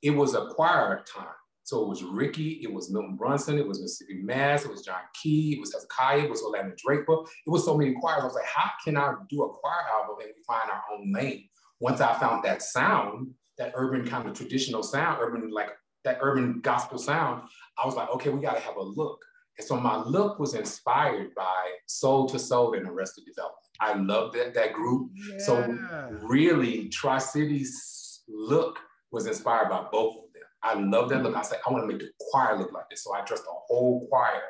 it 0.00 0.10
was 0.10 0.34
a 0.34 0.46
choir 0.54 1.04
time. 1.14 1.26
So 1.68 1.82
it 1.82 1.88
was 1.88 2.02
Ricky, 2.02 2.60
it 2.62 2.72
was 2.72 2.90
Milton 2.90 3.14
Brunson, 3.14 3.58
it 3.58 3.68
was 3.68 3.78
Mississippi 3.78 4.22
Mass, 4.22 4.64
it 4.64 4.70
was 4.70 4.80
John 4.80 5.02
Kee, 5.12 5.52
it 5.52 5.60
was 5.60 5.74
Hezekiah, 5.74 6.20
it 6.20 6.30
was 6.30 6.42
O'Landa 6.42 6.74
Draper. 6.78 7.12
It 7.46 7.50
was 7.50 7.62
so 7.66 7.76
many 7.76 7.92
choirs. 7.92 8.22
I 8.22 8.24
was 8.24 8.34
like, 8.34 8.46
how 8.46 8.70
can 8.82 8.96
I 8.96 9.12
do 9.28 9.42
a 9.42 9.50
choir 9.50 9.82
album 9.92 10.16
and 10.22 10.30
we 10.34 10.42
find 10.46 10.70
our 10.70 10.82
own 10.90 11.12
lane? 11.12 11.46
Once 11.78 12.00
I 12.00 12.18
found 12.18 12.42
that 12.44 12.62
sound, 12.62 13.34
that 13.58 13.72
urban 13.74 14.08
kind 14.08 14.26
of 14.26 14.34
traditional 14.34 14.82
sound, 14.82 15.18
urban 15.20 15.50
like 15.50 15.68
that 16.04 16.16
urban 16.22 16.60
gospel 16.62 16.96
sound, 16.96 17.42
I 17.76 17.84
was 17.84 17.96
like, 17.96 18.08
okay, 18.12 18.30
we 18.30 18.40
got 18.40 18.56
to 18.56 18.62
have 18.62 18.76
a 18.76 18.82
look. 18.82 19.22
And 19.58 19.66
so 19.66 19.78
my 19.78 19.98
look 19.98 20.38
was 20.38 20.54
inspired 20.54 21.34
by 21.34 21.72
Soul 21.86 22.30
II 22.32 22.38
Soul 22.38 22.72
and 22.76 22.88
Arrested 22.88 23.24
Development. 23.26 23.58
I 23.78 23.92
love 23.92 24.32
that 24.32 24.54
that 24.54 24.72
group. 24.72 25.10
Yeah. 25.14 25.38
So 25.40 25.78
really, 26.22 26.88
Tri 26.88 27.18
Cities 27.18 28.22
look 28.26 28.78
was 29.10 29.26
inspired 29.26 29.68
by 29.68 29.84
both. 29.92 30.27
I 30.68 30.74
love 30.74 31.08
that 31.10 31.22
look. 31.22 31.32
Mm-hmm. 31.32 31.40
I 31.40 31.42
said, 31.42 31.58
I 31.66 31.72
want 31.72 31.84
to 31.84 31.88
make 31.88 32.00
the 32.00 32.10
choir 32.30 32.58
look 32.58 32.72
like 32.72 32.88
this. 32.90 33.04
So 33.04 33.14
I 33.14 33.24
dressed 33.24 33.44
the 33.44 33.50
whole 33.52 34.06
choir 34.08 34.42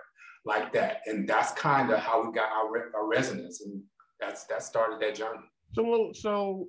like 0.45 0.73
that. 0.73 1.03
And 1.07 1.29
that's 1.29 1.53
kind 1.53 1.91
of 1.91 2.01
how 2.01 2.25
we 2.25 2.33
got 2.33 2.51
our, 2.51 2.91
our 2.95 3.07
resonance. 3.07 3.61
And 3.61 3.83
that's 4.21 4.45
that 4.45 4.63
started 4.63 5.01
that 5.01 5.15
journey. 5.15 5.41
So, 5.75 6.13
so 6.15 6.69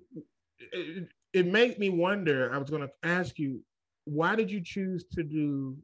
it, 0.72 1.08
it 1.34 1.48
made 1.48 1.80
me 1.80 1.90
wonder. 1.90 2.54
I 2.54 2.58
was 2.58 2.70
going 2.70 2.84
to 2.84 2.92
ask 3.04 3.40
you, 3.40 3.62
why 4.06 4.36
did 4.36 4.52
you 4.52 4.62
choose 4.64 5.06
to 5.14 5.24
do 5.24 5.78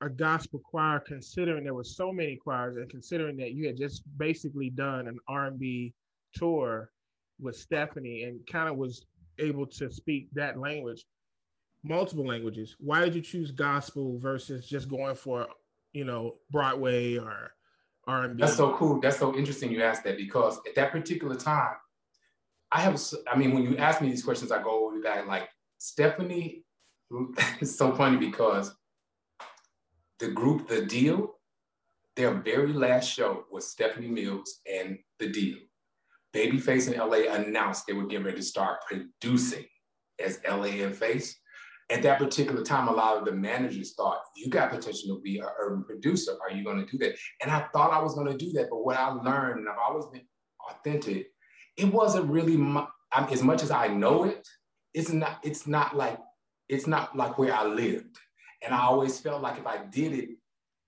a 0.00 0.08
gospel 0.08 0.60
choir, 0.60 1.00
considering 1.00 1.64
there 1.64 1.74
were 1.74 1.84
so 1.84 2.12
many 2.12 2.36
choirs, 2.36 2.76
and 2.76 2.90
considering 2.90 3.36
that 3.38 3.52
you 3.52 3.66
had 3.66 3.76
just 3.76 4.02
basically 4.18 4.70
done 4.70 5.06
an 5.06 5.18
R&B 5.28 5.94
tour 6.34 6.90
with 7.40 7.56
Stephanie 7.56 8.24
and 8.24 8.46
kind 8.46 8.68
of 8.68 8.76
was 8.76 9.06
able 9.38 9.66
to 9.66 9.90
speak 9.90 10.28
that 10.32 10.58
language, 10.58 11.04
multiple 11.84 12.26
languages. 12.26 12.74
Why 12.80 13.04
did 13.04 13.14
you 13.14 13.20
choose 13.20 13.50
gospel 13.50 14.18
versus 14.18 14.66
just 14.66 14.88
going 14.88 15.14
for, 15.14 15.46
you 15.92 16.04
know, 16.04 16.36
Broadway 16.50 17.18
or 17.18 17.52
R&B? 18.06 18.40
That's 18.40 18.56
so 18.56 18.74
cool. 18.74 19.00
That's 19.00 19.18
so 19.18 19.36
interesting 19.36 19.70
you 19.70 19.82
asked 19.82 20.04
that 20.04 20.16
because 20.16 20.58
at 20.66 20.74
that 20.74 20.90
particular 20.90 21.36
time, 21.36 21.74
I 22.72 22.80
have, 22.80 23.00
I 23.30 23.36
mean, 23.36 23.52
when 23.52 23.62
you 23.62 23.76
ask 23.76 24.00
me 24.00 24.08
these 24.08 24.24
questions, 24.24 24.50
I 24.50 24.62
go 24.62 24.88
over 24.88 25.00
that 25.02 25.28
like 25.28 25.48
Stephanie, 25.78 26.64
it's 27.60 27.76
so 27.76 27.94
funny 27.94 28.16
because 28.16 28.74
the 30.18 30.28
group, 30.28 30.66
The 30.66 30.86
Deele, 30.86 31.34
their 32.16 32.32
very 32.32 32.72
last 32.72 33.10
show 33.10 33.44
was 33.50 33.70
Stephanie 33.70 34.08
Mills 34.08 34.60
and 34.72 34.98
The 35.18 35.28
Deele. 35.28 35.58
Babyface 36.34 36.92
in 36.92 36.98
LA 36.98 37.32
announced 37.32 37.86
they 37.86 37.92
were 37.92 38.06
getting 38.06 38.24
ready 38.24 38.38
to 38.38 38.42
start 38.42 38.78
producing 38.88 39.64
as 40.24 40.40
LA 40.48 40.82
and 40.82 40.96
Face. 40.96 41.36
At 41.90 42.02
that 42.02 42.18
particular 42.18 42.62
time, 42.62 42.88
a 42.88 42.92
lot 42.92 43.18
of 43.18 43.24
the 43.24 43.32
managers 43.32 43.94
thought, 43.94 44.22
you 44.36 44.48
got 44.48 44.70
potential 44.70 45.16
to 45.16 45.20
be 45.22 45.38
an 45.38 45.46
urban 45.60 45.84
producer. 45.84 46.32
Are 46.42 46.54
you 46.54 46.64
going 46.64 46.84
to 46.84 46.90
do 46.90 46.96
that? 46.98 47.16
And 47.42 47.50
I 47.50 47.66
thought 47.72 47.92
I 47.92 48.02
was 48.02 48.14
going 48.14 48.26
to 48.26 48.36
do 48.36 48.52
that. 48.52 48.68
But 48.70 48.84
what 48.84 48.96
I 48.96 49.08
learned, 49.08 49.60
and 49.60 49.68
I've 49.68 49.76
always 49.86 50.06
been 50.06 50.26
authentic, 50.70 51.26
it 51.76 51.92
wasn't 51.92 52.30
really 52.30 52.56
my, 52.56 52.86
as 53.12 53.42
much 53.42 53.62
as 53.62 53.70
I 53.70 53.88
know 53.88 54.24
it. 54.24 54.48
It's 54.94 55.10
not. 55.10 55.40
It's 55.42 55.66
not 55.66 55.96
like 55.96 56.18
it's 56.68 56.86
not 56.86 57.16
like 57.16 57.36
where 57.36 57.52
I 57.52 57.64
lived. 57.64 58.16
And 58.64 58.72
I 58.72 58.82
always 58.82 59.20
felt 59.20 59.42
like 59.42 59.58
if 59.58 59.66
I 59.66 59.84
did 59.84 60.12
it, 60.12 60.30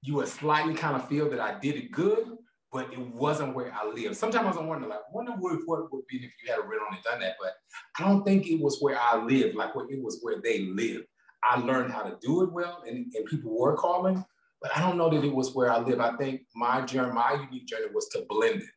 you 0.03 0.15
would 0.15 0.29
slightly 0.29 0.75
kind 0.75 0.97
of 0.97 1.09
feel 1.09 1.29
that 1.31 1.41
I 1.41 1.59
did 1.59 1.75
it 1.75 1.91
good, 1.91 2.36
but 2.77 2.93
it 2.93 2.99
wasn't 2.99 3.55
where 3.55 3.73
I 3.73 3.89
lived. 3.89 4.19
Sometimes 4.19 4.55
I 4.59 4.61
wonder, 4.61 4.87
like, 4.87 5.11
wonder 5.11 5.33
what, 5.33 5.91
would 5.91 6.07
be 6.09 6.19
if 6.19 6.31
you 6.45 6.53
had 6.53 6.59
really 6.69 6.85
only 6.87 7.01
done 7.03 7.21
that. 7.21 7.37
But 7.41 7.55
I 7.99 8.07
don't 8.07 8.23
think 8.23 8.47
it 8.49 8.61
was 8.61 8.83
where 8.83 9.01
I 9.01 9.17
lived, 9.17 9.55
like 9.55 9.75
what 9.75 9.91
it 9.91 10.03
was 10.03 10.19
where 10.21 10.43
they 10.43 10.67
lived. 10.67 11.07
I 11.43 11.59
learned 11.59 11.91
how 11.91 12.03
to 12.03 12.19
do 12.21 12.43
it 12.43 12.53
well, 12.53 12.83
and, 12.87 13.11
and 13.15 13.25
people 13.25 13.59
were 13.59 13.77
calling, 13.77 14.23
but 14.61 14.77
I 14.77 14.81
don't 14.81 14.99
know 14.99 15.09
that 15.09 15.25
it 15.25 15.35
was 15.35 15.55
where 15.55 15.73
I 15.73 15.79
live. 15.79 16.01
I 16.01 16.19
think 16.19 16.43
my 16.55 16.83
journey, 16.83 17.12
my 17.12 17.47
unique 17.49 17.67
journey 17.67 17.87
was 17.95 18.11
to 18.11 18.27
blend 18.29 18.61
it. 18.61 18.69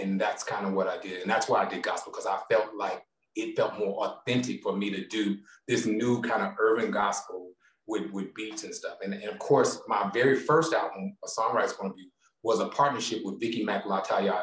And 0.00 0.20
that's 0.20 0.44
kind 0.44 0.64
of 0.64 0.74
what 0.74 0.86
I 0.86 0.98
did. 0.98 1.22
And 1.22 1.28
that's 1.28 1.48
why 1.48 1.64
I 1.64 1.68
did 1.68 1.82
gospel, 1.82 2.12
because 2.12 2.26
I 2.26 2.38
felt 2.48 2.76
like 2.76 3.02
it 3.34 3.56
felt 3.56 3.80
more 3.80 4.06
authentic 4.06 4.62
for 4.62 4.76
me 4.76 4.90
to 4.90 5.08
do 5.08 5.38
this 5.66 5.86
new 5.86 6.22
kind 6.22 6.44
of 6.44 6.52
urban 6.60 6.92
gospel 6.92 7.50
with, 7.88 8.12
with 8.12 8.32
beats 8.34 8.62
and 8.62 8.72
stuff. 8.72 8.98
And, 9.02 9.12
and 9.12 9.24
of 9.24 9.40
course, 9.40 9.80
my 9.88 10.08
very 10.14 10.36
first 10.36 10.72
album, 10.72 11.16
A 11.24 11.28
Songwriter's 11.28 11.72
Point 11.72 11.90
of 11.90 11.96
View, 11.96 12.10
was 12.42 12.60
a 12.60 12.68
partnership 12.68 13.24
with 13.24 13.40
Vicki 13.40 13.64
Mack 13.64 13.84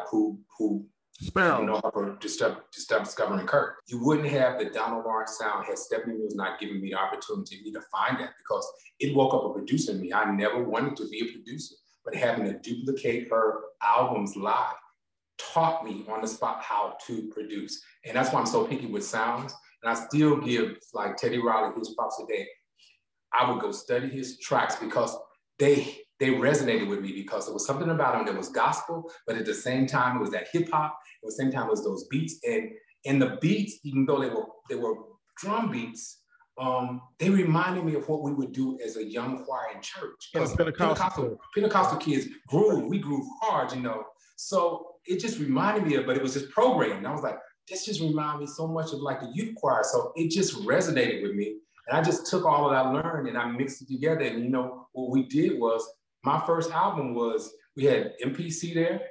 who 0.10 0.39
who 0.57 0.86
Sparrow. 1.19 1.62
You 1.62 1.65
know 1.65 1.81
her 1.83 1.91
for 1.91 2.17
discovering 2.19 3.47
Kirk. 3.47 3.77
You 3.88 4.03
wouldn't 4.03 4.29
have 4.29 4.60
the 4.60 4.65
Donald 4.65 5.03
Lawrence 5.03 5.38
sound 5.38 5.65
had 5.65 5.77
Stephanie 5.79 6.15
Mills 6.15 6.36
not 6.36 6.60
given 6.60 6.79
me 6.79 6.89
the 6.89 6.95
opportunity 6.95 7.71
to 7.71 7.81
find 7.91 8.19
that 8.19 8.33
because 8.38 8.67
it 8.99 9.15
woke 9.15 9.33
up 9.33 9.45
a 9.45 9.53
producer 9.53 9.93
in 9.93 10.01
me. 10.01 10.13
I 10.13 10.31
never 10.31 10.63
wanted 10.63 10.95
to 10.97 11.07
be 11.07 11.21
a 11.21 11.31
producer, 11.31 11.75
but 12.05 12.13
having 12.13 12.45
to 12.45 12.60
duplicate 12.60 13.29
her 13.31 13.62
albums 13.81 14.36
live 14.36 14.75
taught 15.39 15.83
me 15.83 16.05
on 16.07 16.21
the 16.21 16.27
spot 16.27 16.62
how 16.62 16.97
to 17.07 17.27
produce. 17.33 17.81
And 18.05 18.15
that's 18.15 18.31
why 18.31 18.39
I'm 18.39 18.45
so 18.45 18.65
picky 18.65 18.86
with 18.86 19.03
sounds. 19.03 19.55
And 19.81 19.91
I 19.91 19.95
still 19.95 20.38
give 20.38 20.77
like 20.93 21.17
Teddy 21.17 21.39
Riley 21.39 21.73
his 21.77 21.95
props 21.95 22.19
today. 22.19 22.47
I 23.33 23.49
would 23.49 23.62
go 23.62 23.71
study 23.71 24.10
his 24.10 24.39
tracks 24.39 24.75
because 24.75 25.15
they 25.60 25.97
they 26.19 26.30
resonated 26.30 26.88
with 26.88 27.01
me 27.01 27.12
because 27.12 27.45
there 27.45 27.53
was 27.53 27.65
something 27.65 27.89
about 27.89 28.13
them 28.13 28.25
that 28.25 28.38
was 28.38 28.49
gospel, 28.49 29.12
but 29.25 29.36
at 29.36 29.45
the 29.45 29.53
same 29.53 29.86
time 29.86 30.17
it 30.17 30.19
was 30.19 30.32
that 30.32 30.47
hip 30.51 30.69
hop. 30.71 30.97
At 31.23 31.27
the 31.27 31.32
same 31.32 31.51
time 31.51 31.67
it 31.67 31.71
was 31.71 31.84
those 31.84 32.08
beats, 32.10 32.39
and 32.47 32.71
and 33.06 33.21
the 33.21 33.38
beats, 33.41 33.80
even 33.84 34.06
though 34.06 34.19
they 34.19 34.30
were 34.30 34.45
they 34.69 34.75
were 34.75 34.95
drum 35.38 35.71
beats, 35.71 36.21
um, 36.60 37.01
they 37.19 37.30
reminded 37.30 37.86
me 37.86 37.95
of 37.95 38.08
what 38.10 38.23
we 38.23 38.34
would 38.34 38.51
do 38.51 38.80
as 38.84 38.97
a 38.97 39.03
young 39.03 39.45
choir 39.45 39.75
in 39.75 39.82
church. 39.82 40.30
Pentecostal. 40.34 40.65
Pentecostal, 40.65 41.38
Pentecostal 41.53 41.97
kids 41.99 42.27
groove, 42.47 42.88
we 42.88 42.99
groove 42.99 43.25
hard, 43.41 43.71
you 43.73 43.82
know. 43.82 44.03
So 44.38 44.88
it 45.06 45.19
just 45.19 45.39
reminded 45.39 45.86
me 45.86 45.95
of, 45.95 46.06
but 46.06 46.17
it 46.17 46.23
was 46.23 46.34
just 46.34 46.49
programmed. 46.49 47.06
I 47.06 47.12
was 47.12 47.21
like, 47.21 47.38
this 47.67 47.86
just 47.86 48.01
reminded 48.01 48.41
me 48.41 48.47
so 48.47 48.67
much 48.67 48.91
of 48.93 48.99
like 48.99 49.19
the 49.19 49.32
youth 49.34 49.56
choir. 49.56 49.84
So 49.84 50.13
it 50.15 50.32
just 50.32 50.56
resonated 50.65 51.21
with 51.21 51.36
me. 51.36 51.58
And 51.88 51.97
I 51.97 52.01
just 52.01 52.27
took 52.27 52.45
all 52.45 52.69
that 52.69 52.75
I 52.75 52.91
learned 52.91 53.27
and 53.27 53.38
I 53.38 53.49
mixed 53.51 53.82
it 53.82 53.88
together. 53.88 54.21
And 54.21 54.43
you 54.43 54.49
know, 54.49 54.88
what 54.93 55.12
we 55.12 55.23
did 55.23 55.60
was 55.60 55.88
my 56.28 56.44
first 56.46 56.72
album 56.72 57.16
was 57.16 57.54
we 57.76 57.86
had 57.86 58.13
MPC 58.24 58.74
there 58.74 59.02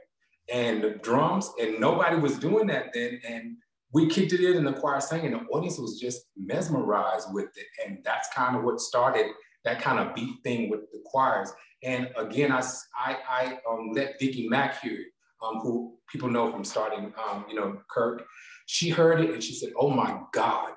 and 0.52 0.84
the 0.84 0.90
drums, 0.90 1.50
and 1.60 1.80
nobody 1.80 2.16
was 2.16 2.38
doing 2.38 2.66
that 2.68 2.92
then. 2.92 3.20
And 3.26 3.56
we 3.92 4.06
kicked 4.06 4.32
it 4.32 4.40
in 4.40 4.58
and 4.58 4.66
the 4.66 4.74
choir 4.74 5.00
sang, 5.00 5.24
and 5.24 5.34
the 5.34 5.40
audience 5.52 5.78
was 5.78 5.98
just 5.98 6.26
mesmerized 6.36 7.28
with 7.32 7.48
it. 7.56 7.66
And 7.84 7.98
that's 8.04 8.28
kind 8.34 8.54
of 8.56 8.64
what 8.64 8.80
started 8.80 9.26
that 9.64 9.80
kind 9.80 9.98
of 9.98 10.14
beat 10.14 10.36
thing 10.44 10.70
with 10.70 10.80
the 10.92 11.02
choirs. 11.06 11.52
And 11.82 12.10
again, 12.16 12.52
I, 12.52 12.62
I, 12.96 13.16
I 13.28 13.58
um, 13.68 13.90
let 13.94 14.18
Vicki 14.20 14.48
Mack 14.48 14.80
hear 14.80 14.92
it, 14.92 15.06
um, 15.42 15.56
who 15.56 15.96
people 16.08 16.28
know 16.30 16.52
from 16.52 16.64
starting, 16.64 17.12
um, 17.28 17.46
you 17.48 17.56
know, 17.56 17.80
Kirk. 17.90 18.24
She 18.66 18.90
heard 18.90 19.20
it 19.20 19.30
and 19.30 19.42
she 19.42 19.54
said, 19.54 19.70
oh 19.76 19.90
my 19.90 20.20
God, 20.32 20.72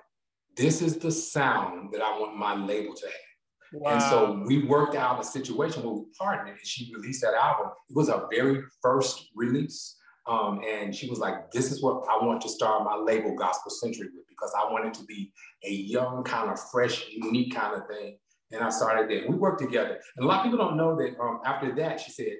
this 0.57 0.81
is 0.81 0.97
the 0.97 1.11
sound 1.11 1.91
that 1.93 2.01
I 2.01 2.17
want 2.19 2.35
my 2.35 2.55
label 2.55 2.95
to 2.95 3.05
have. 3.05 3.28
Wow. 3.73 3.91
And 3.91 4.01
so 4.01 4.43
we 4.45 4.65
worked 4.65 4.95
out 4.95 5.19
a 5.19 5.23
situation 5.23 5.83
where 5.83 5.93
we 5.93 6.03
partnered 6.17 6.57
and 6.57 6.67
she 6.67 6.91
released 6.95 7.21
that 7.21 7.33
album. 7.33 7.71
It 7.89 7.95
was 7.95 8.09
our 8.09 8.27
very 8.31 8.61
first 8.81 9.29
release. 9.35 9.95
Um, 10.27 10.61
and 10.67 10.93
she 10.93 11.09
was 11.09 11.19
like, 11.19 11.51
this 11.51 11.71
is 11.71 11.81
what 11.81 12.03
I 12.09 12.23
want 12.23 12.41
to 12.41 12.49
start 12.49 12.83
my 12.83 12.95
label 12.95 13.35
GospoCentric 13.35 14.09
with 14.13 14.27
because 14.29 14.53
I 14.57 14.71
want 14.71 14.85
it 14.85 14.93
to 14.95 15.03
be 15.05 15.31
a 15.65 15.71
young, 15.71 16.23
kind 16.23 16.51
of 16.51 16.59
fresh, 16.71 17.07
unique 17.09 17.55
kind 17.55 17.75
of 17.75 17.87
thing. 17.87 18.17
And 18.51 18.63
I 18.63 18.69
started 18.69 19.09
there. 19.09 19.27
We 19.27 19.35
worked 19.35 19.61
together. 19.61 19.99
And 20.17 20.25
a 20.25 20.27
lot 20.27 20.39
of 20.39 20.43
people 20.43 20.57
don't 20.59 20.77
know 20.77 20.95
that 20.97 21.19
um, 21.19 21.41
after 21.45 21.73
that, 21.75 21.99
she 21.99 22.11
said, 22.11 22.33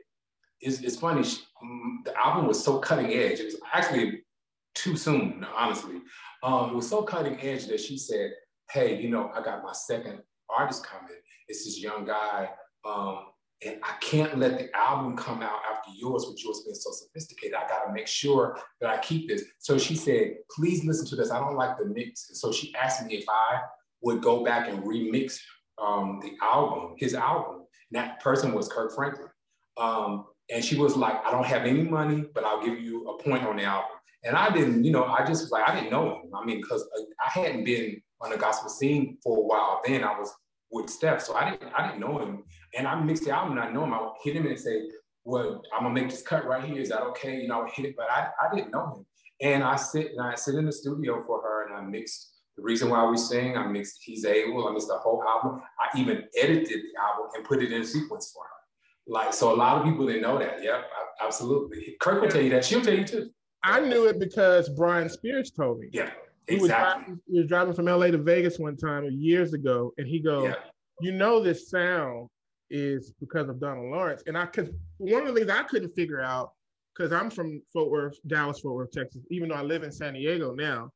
it's, 0.62 0.82
it's 0.82 0.98
funny, 0.98 1.24
she, 1.24 1.40
um, 1.62 2.02
the 2.06 2.18
album 2.18 2.48
was 2.48 2.64
so 2.64 2.80
cutting 2.80 3.12
edge. 3.12 3.40
It 3.40 3.46
was 3.46 3.60
actually 3.74 4.24
too 4.76 4.98
soon, 4.98 5.46
honestly. 5.56 6.02
Um, 6.44 6.72
it 6.72 6.76
was 6.76 6.90
so 6.90 7.04
cutting 7.04 7.40
edge 7.42 7.68
that 7.68 7.80
she 7.80 7.98
said, 7.98 8.32
hey, 8.72 9.02
you 9.02 9.10
know, 9.10 9.32
I 9.34 9.42
got 9.42 9.64
my 9.64 9.74
second 9.74 10.20
artist 10.56 10.86
coming. 10.86 11.16
It's 11.48 11.66
this 11.66 11.82
young 11.82 12.06
guy. 12.06 12.50
Um, 12.86 13.26
and 13.66 13.78
I 13.84 13.96
can't 14.00 14.38
let 14.40 14.58
the 14.58 14.76
album 14.76 15.18
come 15.18 15.42
out 15.42 15.60
after 15.70 15.92
yours 15.94 16.26
with 16.28 16.42
yours 16.44 16.62
being 16.66 16.76
so 16.76 16.92
sophisticated. 16.92 17.56
I 17.56 17.68
got 17.68 17.86
to 17.86 17.94
make 17.94 18.08
sure 18.08 18.58
that 18.80 18.90
I 18.90 18.98
keep 19.00 19.28
this. 19.28 19.44
So 19.58 19.78
she 19.78 19.96
said, 19.96 20.36
please 20.56 20.86
listen 20.86 21.06
to 21.08 21.16
this. 21.18 21.30
I 21.30 21.40
don't 21.40 21.58
like 21.58 21.78
the 21.78 21.86
mix. 21.86 22.30
And 22.30 22.38
so 22.38 22.54
she 22.54 22.74
asked 22.76 23.06
me 23.06 23.16
if 23.16 23.26
I 23.28 23.60
would 24.02 24.22
go 24.22 24.46
back 24.46 24.70
and 24.70 24.84
remix 24.84 25.40
um, 25.78 26.20
the 26.22 26.34
album, 26.42 26.96
his 26.98 27.14
album. 27.14 27.66
And 27.92 28.02
that 28.02 28.22
person 28.22 28.54
was 28.54 28.70
Kirk 28.70 28.96
Franklin. 28.96 29.28
Um, 29.78 30.26
and 30.50 30.64
she 30.64 30.78
was 30.78 30.96
like, 30.96 31.24
I 31.26 31.32
don't 31.32 31.46
have 31.46 31.64
any 31.64 31.84
money, 31.84 32.26
but 32.34 32.46
I'll 32.46 32.64
give 32.64 32.80
you 32.80 33.10
a 33.10 33.22
point 33.22 33.46
on 33.46 33.58
the 33.58 33.64
album. 33.64 33.98
And 34.24 34.36
I 34.36 34.50
didn't, 34.52 34.84
you 34.84 34.92
know, 34.92 35.06
I 35.06 35.26
just 35.26 35.44
was 35.44 35.52
like, 35.52 35.68
I 35.68 35.76
didn't 35.76 35.92
know 35.92 36.22
him. 36.22 36.32
I 36.34 36.46
mean, 36.46 36.62
because 36.62 36.88
I 37.26 37.30
hadn't 37.30 37.66
been 37.66 38.02
on 38.22 38.32
the 38.32 38.38
gospel 38.38 38.70
scene 38.70 39.18
for 39.24 39.38
a 39.38 39.42
while. 39.42 39.82
Then 39.86 40.04
I 40.04 40.18
was 40.18 40.34
with 40.72 40.90
Steph, 40.90 41.22
so 41.22 41.36
I 41.36 41.52
didn't, 41.52 41.74
I 41.74 41.88
didn't 41.88 42.00
know 42.00 42.20
him. 42.20 42.44
And 42.78 42.88
I 42.88 43.00
mixed 43.02 43.26
the 43.26 43.32
album, 43.32 43.58
and 43.58 43.62
I 43.62 43.72
know 43.72 43.84
him. 43.84 43.94
I 43.94 44.02
would 44.02 44.14
hit 44.24 44.36
him 44.36 44.46
and 44.46 44.60
say, 44.60 44.90
"Well, 45.24 45.62
I'm 45.74 45.84
gonna 45.84 45.94
make 45.94 46.10
this 46.10 46.22
cut 46.22 46.46
right 46.46 46.64
here. 46.64 46.80
Is 46.80 46.90
that 46.90 47.02
okay?" 47.02 47.42
You 47.42 47.48
know, 47.48 47.60
I 47.60 47.64
would 47.64 47.72
hit 47.72 47.86
it, 47.86 47.96
but 47.96 48.10
I, 48.12 48.30
I 48.42 48.54
didn't 48.54 48.72
know 48.72 48.96
him. 48.96 49.06
And 49.42 49.64
I 49.64 49.76
sit 49.76 50.12
and 50.12 50.22
I 50.22 50.36
sit 50.36 50.56
in 50.56 50.66
the 50.66 50.72
studio 50.72 51.24
for 51.26 51.42
her, 51.42 51.68
and 51.68 51.76
I 51.76 51.82
mixed 51.82 52.30
the 52.58 52.64
reason 52.64 52.90
why 52.90 53.06
we 53.10 53.18
sing. 53.18 53.58
I 53.58 53.66
mixed 53.68 54.00
He's 54.04 54.26
Able. 54.26 54.68
I 54.68 54.74
mixed 54.74 54.90
the 54.90 54.98
whole 54.98 55.24
album. 55.24 55.62
I 55.80 55.98
even 55.98 56.24
edited 56.38 56.68
the 56.68 57.02
album 57.02 57.30
and 57.36 57.46
put 57.46 57.64
it 57.64 57.72
in 57.72 57.84
sequence 57.84 58.32
for 58.34 58.44
her. 58.44 58.50
Like, 59.08 59.34
so 59.34 59.54
a 59.54 59.56
lot 59.56 59.78
of 59.78 59.86
people 59.86 60.06
didn't 60.06 60.22
know 60.22 60.38
that. 60.38 60.62
Yep, 60.62 60.86
absolutely. 61.22 61.96
Kirk 62.00 62.22
will 62.22 62.30
tell 62.30 62.42
you 62.42 62.52
that. 62.52 62.64
She'll 62.64 62.82
tell 62.82 62.94
you 62.94 63.06
too. 63.06 63.30
I 63.64 63.80
knew 63.80 64.06
it 64.06 64.20
because 64.20 64.70
Brian 64.70 65.10
Spears 65.10 65.52
told 65.52 65.80
me. 65.80 65.90
Yeah. 65.92 66.12
He 66.50 66.58
was, 66.58 66.70
driving, 66.70 67.20
he 67.28 67.40
was 67.40 67.48
driving 67.48 67.74
from 67.74 67.86
LA 67.86 68.08
to 68.08 68.18
Vegas 68.18 68.58
one 68.60 68.76
time 68.76 69.08
years 69.12 69.54
ago, 69.54 69.94
and 69.98 70.08
he 70.08 70.20
goes, 70.20 70.50
yeah. 70.50 70.56
"You 71.02 71.12
know, 71.12 71.42
this 71.42 71.70
sound 71.70 72.28
is 72.70 73.14
because 73.20 73.50
of 73.50 73.60
Donald 73.60 73.92
Lawrence." 73.92 74.24
And 74.26 74.38
I 74.38 74.46
could 74.46 74.76
one 74.98 75.28
of 75.28 75.34
the 75.34 75.42
things 75.42 75.52
I 75.52 75.64
couldn't 75.64 75.96
figure 75.96 76.22
out 76.22 76.52
because 76.96 77.12
I'm 77.14 77.30
from 77.30 77.62
Fort 77.72 77.92
Worth, 77.92 78.18
Dallas, 78.28 78.60
Fort 78.60 78.76
Worth, 78.76 78.92
Texas, 78.92 79.22
even 79.30 79.50
though 79.50 79.56
I 79.56 79.62
live 79.62 79.84
in 79.84 79.92
San 79.92 80.14
Diego 80.14 80.54
now. 80.54 80.92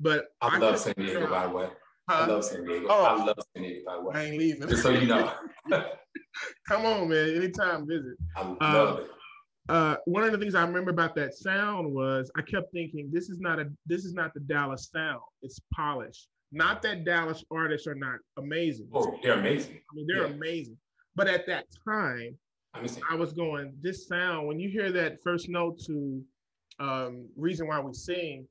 But 0.00 0.26
I, 0.40 0.56
I 0.56 0.58
love 0.58 0.78
San 0.78 0.94
Diego, 0.96 1.28
by 1.28 1.46
the 1.46 1.52
way. 1.52 1.68
Huh? 2.08 2.22
I 2.22 2.26
love 2.26 2.44
San 2.44 2.64
Diego. 2.64 2.86
Oh, 2.90 3.04
I 3.04 3.24
love 3.24 3.38
San 3.54 3.62
Diego, 3.62 3.84
by 3.86 3.96
the 3.96 4.02
way. 4.02 4.14
I 4.14 4.24
ain't 4.24 4.38
leaving. 4.38 4.68
Just 4.68 4.82
so 4.82 4.90
you 4.90 5.06
know. 5.06 5.32
Come 6.68 6.84
on, 6.84 7.08
man. 7.08 7.36
Anytime 7.36 7.86
visit. 7.86 8.16
I 8.36 8.42
love 8.42 8.98
uh, 8.98 9.02
it 9.02 9.10
uh, 9.68 9.96
one 10.04 10.24
of 10.24 10.32
the 10.32 10.38
things 10.38 10.54
I 10.54 10.62
remember 10.62 10.90
about 10.90 11.14
that 11.16 11.34
sound 11.34 11.92
was 11.92 12.30
I 12.36 12.42
kept 12.42 12.72
thinking 12.72 13.10
this 13.12 13.30
is 13.30 13.40
not 13.40 13.58
a 13.58 13.70
this 13.86 14.04
is 14.04 14.12
not 14.12 14.34
the 14.34 14.40
Dallas 14.40 14.90
sound. 14.92 15.22
It's 15.42 15.60
polished. 15.74 16.28
Not 16.52 16.82
that 16.82 17.04
Dallas 17.04 17.42
artists 17.50 17.86
are 17.86 17.94
not 17.94 18.18
amazing. 18.36 18.88
Oh, 18.92 19.18
they're 19.22 19.38
amazing. 19.38 19.80
I 19.90 19.94
mean, 19.94 20.06
they're 20.06 20.26
yeah. 20.28 20.34
amazing. 20.34 20.76
But 21.16 21.28
at 21.28 21.46
that 21.46 21.66
time, 21.88 22.36
I 22.74 23.14
was 23.14 23.32
going, 23.32 23.72
this 23.80 24.08
sound, 24.08 24.46
when 24.46 24.58
you 24.58 24.68
hear 24.68 24.90
that 24.92 25.22
first 25.22 25.48
note 25.48 25.80
to 25.86 26.22
um, 26.80 27.28
Reason 27.36 27.66
Why 27.66 27.80
We 27.80 27.92
Sing, 27.92 28.46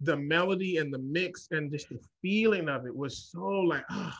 the 0.00 0.16
melody 0.16 0.78
and 0.78 0.92
the 0.92 0.98
mix 0.98 1.48
and 1.50 1.70
just 1.70 1.88
the 1.88 1.98
feeling 2.22 2.68
of 2.68 2.86
it 2.86 2.94
was 2.94 3.30
so 3.30 3.40
like, 3.40 3.84
oh. 3.90 4.12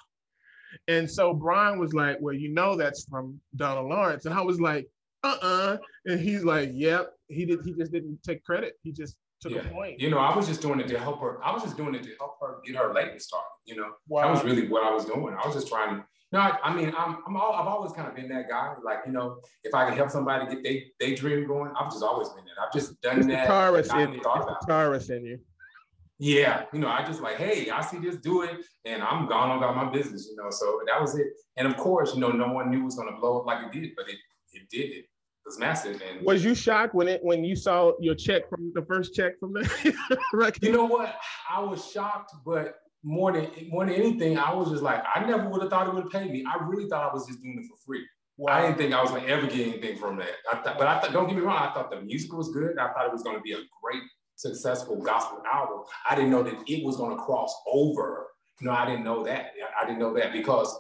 And 0.88 1.11
so 1.11 1.32
Brian 1.32 1.78
was 1.78 1.94
like, 1.94 2.18
well, 2.20 2.35
you 2.35 2.52
know, 2.52 2.76
that's 2.76 3.06
from 3.09 3.40
Donald 3.54 3.88
Lawrence. 3.88 4.26
And 4.26 4.35
I 4.35 4.42
was 4.42 4.61
like, 4.61 4.87
uh-uh. 5.22 5.79
And 6.07 6.20
he's 6.20 6.44
like, 6.44 6.70
yep. 6.72 7.12
He 7.29 7.44
did. 7.44 7.61
He 7.64 7.72
just 7.72 7.92
didn't 7.92 8.22
take 8.22 8.44
credit. 8.44 8.74
He 8.83 8.92
just 8.92 9.16
took 9.40 9.52
yeah. 9.52 9.61
a 9.61 9.68
point. 9.68 10.00
You 10.00 10.11
know, 10.11 10.18
I 10.18 10.35
was 10.37 10.46
just 10.46 10.62
doing 10.62 10.81
it 10.81 10.88
to 10.88 10.98
help 10.98 11.20
her. 11.20 11.42
I 11.44 11.52
was 11.52 11.62
just 11.62 11.76
doing 11.76 11.94
it 11.94 12.02
to 12.05 12.11
help 12.18 12.37
her 12.40 12.59
get 12.64 12.76
her 12.76 12.94
label 12.94 13.18
started. 13.18 13.48
You 13.64 13.76
know, 13.76 13.90
wow. 14.09 14.22
that 14.22 14.31
was 14.31 14.44
really 14.44 14.68
what 14.68 14.85
I 14.85 14.92
was 14.92 15.05
doing. 15.05 15.35
I 15.35 15.46
was 15.46 15.55
just 15.55 15.68
trying 15.68 15.96
to. 15.96 16.05
No, 16.33 16.40
I, 16.40 16.59
I 16.62 16.74
mean, 16.74 16.92
I'm, 16.96 17.18
I'm 17.26 17.37
all, 17.37 17.52
I've 17.52 17.66
always 17.66 17.92
kind 17.92 18.09
of 18.09 18.14
been 18.16 18.29
that 18.29 18.48
guy. 18.48 18.74
Like, 18.85 18.98
you 19.07 19.12
know, 19.12 19.38
if 19.62 19.74
I 19.74 19.87
can 19.87 19.96
help 19.96 20.11
somebody 20.11 20.46
get 20.52 20.62
they 20.64 20.87
they 20.98 21.14
dream 21.14 21.46
going, 21.46 21.72
I've 21.79 21.90
just 21.90 22.02
always 22.02 22.29
been 22.31 22.44
that. 22.44 22.64
I've 22.64 22.72
just 22.72 23.00
done 23.00 23.18
it's 23.18 23.26
that. 23.29 23.46
Taurus 23.46 23.92
in, 23.92 24.12
you. 24.14 24.20
Taurus 24.66 25.11
in 25.11 25.24
you. 25.24 25.38
Yeah, 26.18 26.64
you 26.72 26.79
know, 26.79 26.88
I 26.88 27.05
just 27.05 27.20
like, 27.20 27.37
hey, 27.37 27.68
I 27.68 27.83
see 27.83 27.98
this, 27.98 28.16
do 28.16 28.42
it, 28.42 28.64
and 28.87 29.02
I'm 29.02 29.29
gone 29.29 29.50
on 29.50 29.59
about 29.59 29.76
my 29.76 29.90
business, 29.90 30.29
you 30.31 30.37
know. 30.37 30.50
So 30.50 30.81
that 30.87 31.00
was 31.00 31.16
it. 31.18 31.26
And 31.57 31.68
of 31.68 31.76
course, 31.76 32.14
you 32.14 32.20
know, 32.20 32.31
no 32.31 32.52
one 32.52 32.70
knew 32.70 32.81
it 32.81 32.85
was 32.85 32.96
gonna 32.96 33.18
blow 33.20 33.40
up 33.40 33.46
like 33.46 33.66
it 33.66 33.72
did, 33.79 33.90
but 33.96 34.09
it 34.09 34.16
it 34.56 34.68
did. 34.70 34.90
It 34.90 35.06
was 35.44 35.58
massive. 35.58 36.02
And 36.02 36.24
was 36.24 36.44
you 36.44 36.54
shocked 36.54 36.94
when 36.94 37.08
it 37.08 37.22
when 37.22 37.44
you 37.44 37.54
saw 37.54 37.92
your 38.00 38.14
check 38.14 38.48
from 38.48 38.72
the 38.74 38.82
first 38.82 39.14
check 39.14 39.38
from 39.38 39.52
the 39.52 40.18
record? 40.32 40.62
You 40.62 40.72
know 40.72 40.86
what? 40.86 41.16
I 41.50 41.60
was 41.60 41.90
shocked, 41.90 42.32
but 42.44 42.76
more 43.02 43.32
than 43.32 43.48
more 43.68 43.86
than 43.86 43.94
anything, 43.94 44.38
I 44.38 44.52
was 44.52 44.70
just 44.70 44.82
like, 44.82 45.02
I 45.14 45.24
never 45.24 45.48
would 45.48 45.62
have 45.62 45.70
thought 45.70 45.86
it 45.86 45.94
would 45.94 46.10
pay 46.10 46.28
me. 46.28 46.44
I 46.44 46.62
really 46.64 46.88
thought 46.88 47.08
I 47.08 47.14
was 47.14 47.26
just 47.26 47.42
doing 47.42 47.58
it 47.58 47.66
for 47.68 47.76
free. 47.86 48.04
Wow. 48.38 48.52
I 48.52 48.62
didn't 48.62 48.78
think 48.78 48.92
I 48.92 49.00
was 49.00 49.10
gonna 49.10 49.26
ever 49.26 49.46
get 49.46 49.68
anything 49.68 49.96
from 49.96 50.16
that. 50.16 50.32
I 50.52 50.56
thought, 50.56 50.78
but 50.78 50.86
I 50.86 51.00
thought, 51.00 51.12
don't 51.12 51.26
get 51.26 51.36
me 51.36 51.42
wrong, 51.42 51.56
I 51.56 51.72
thought 51.72 51.90
the 51.90 52.02
music 52.02 52.32
was 52.32 52.50
good. 52.50 52.78
I 52.78 52.92
thought 52.92 53.06
it 53.06 53.12
was 53.12 53.22
gonna 53.22 53.40
be 53.40 53.52
a 53.52 53.60
great, 53.82 54.02
successful 54.34 54.96
gospel 54.96 55.42
album. 55.50 55.84
I 56.10 56.14
didn't 56.14 56.30
know 56.30 56.42
that 56.42 56.54
it 56.66 56.84
was 56.84 56.96
gonna 56.96 57.16
cross 57.16 57.54
over. 57.66 58.26
No, 58.60 58.72
I 58.72 58.86
didn't 58.86 59.04
know 59.04 59.22
that. 59.24 59.52
I 59.80 59.86
didn't 59.86 60.00
know 60.00 60.12
that 60.14 60.32
because 60.32 60.76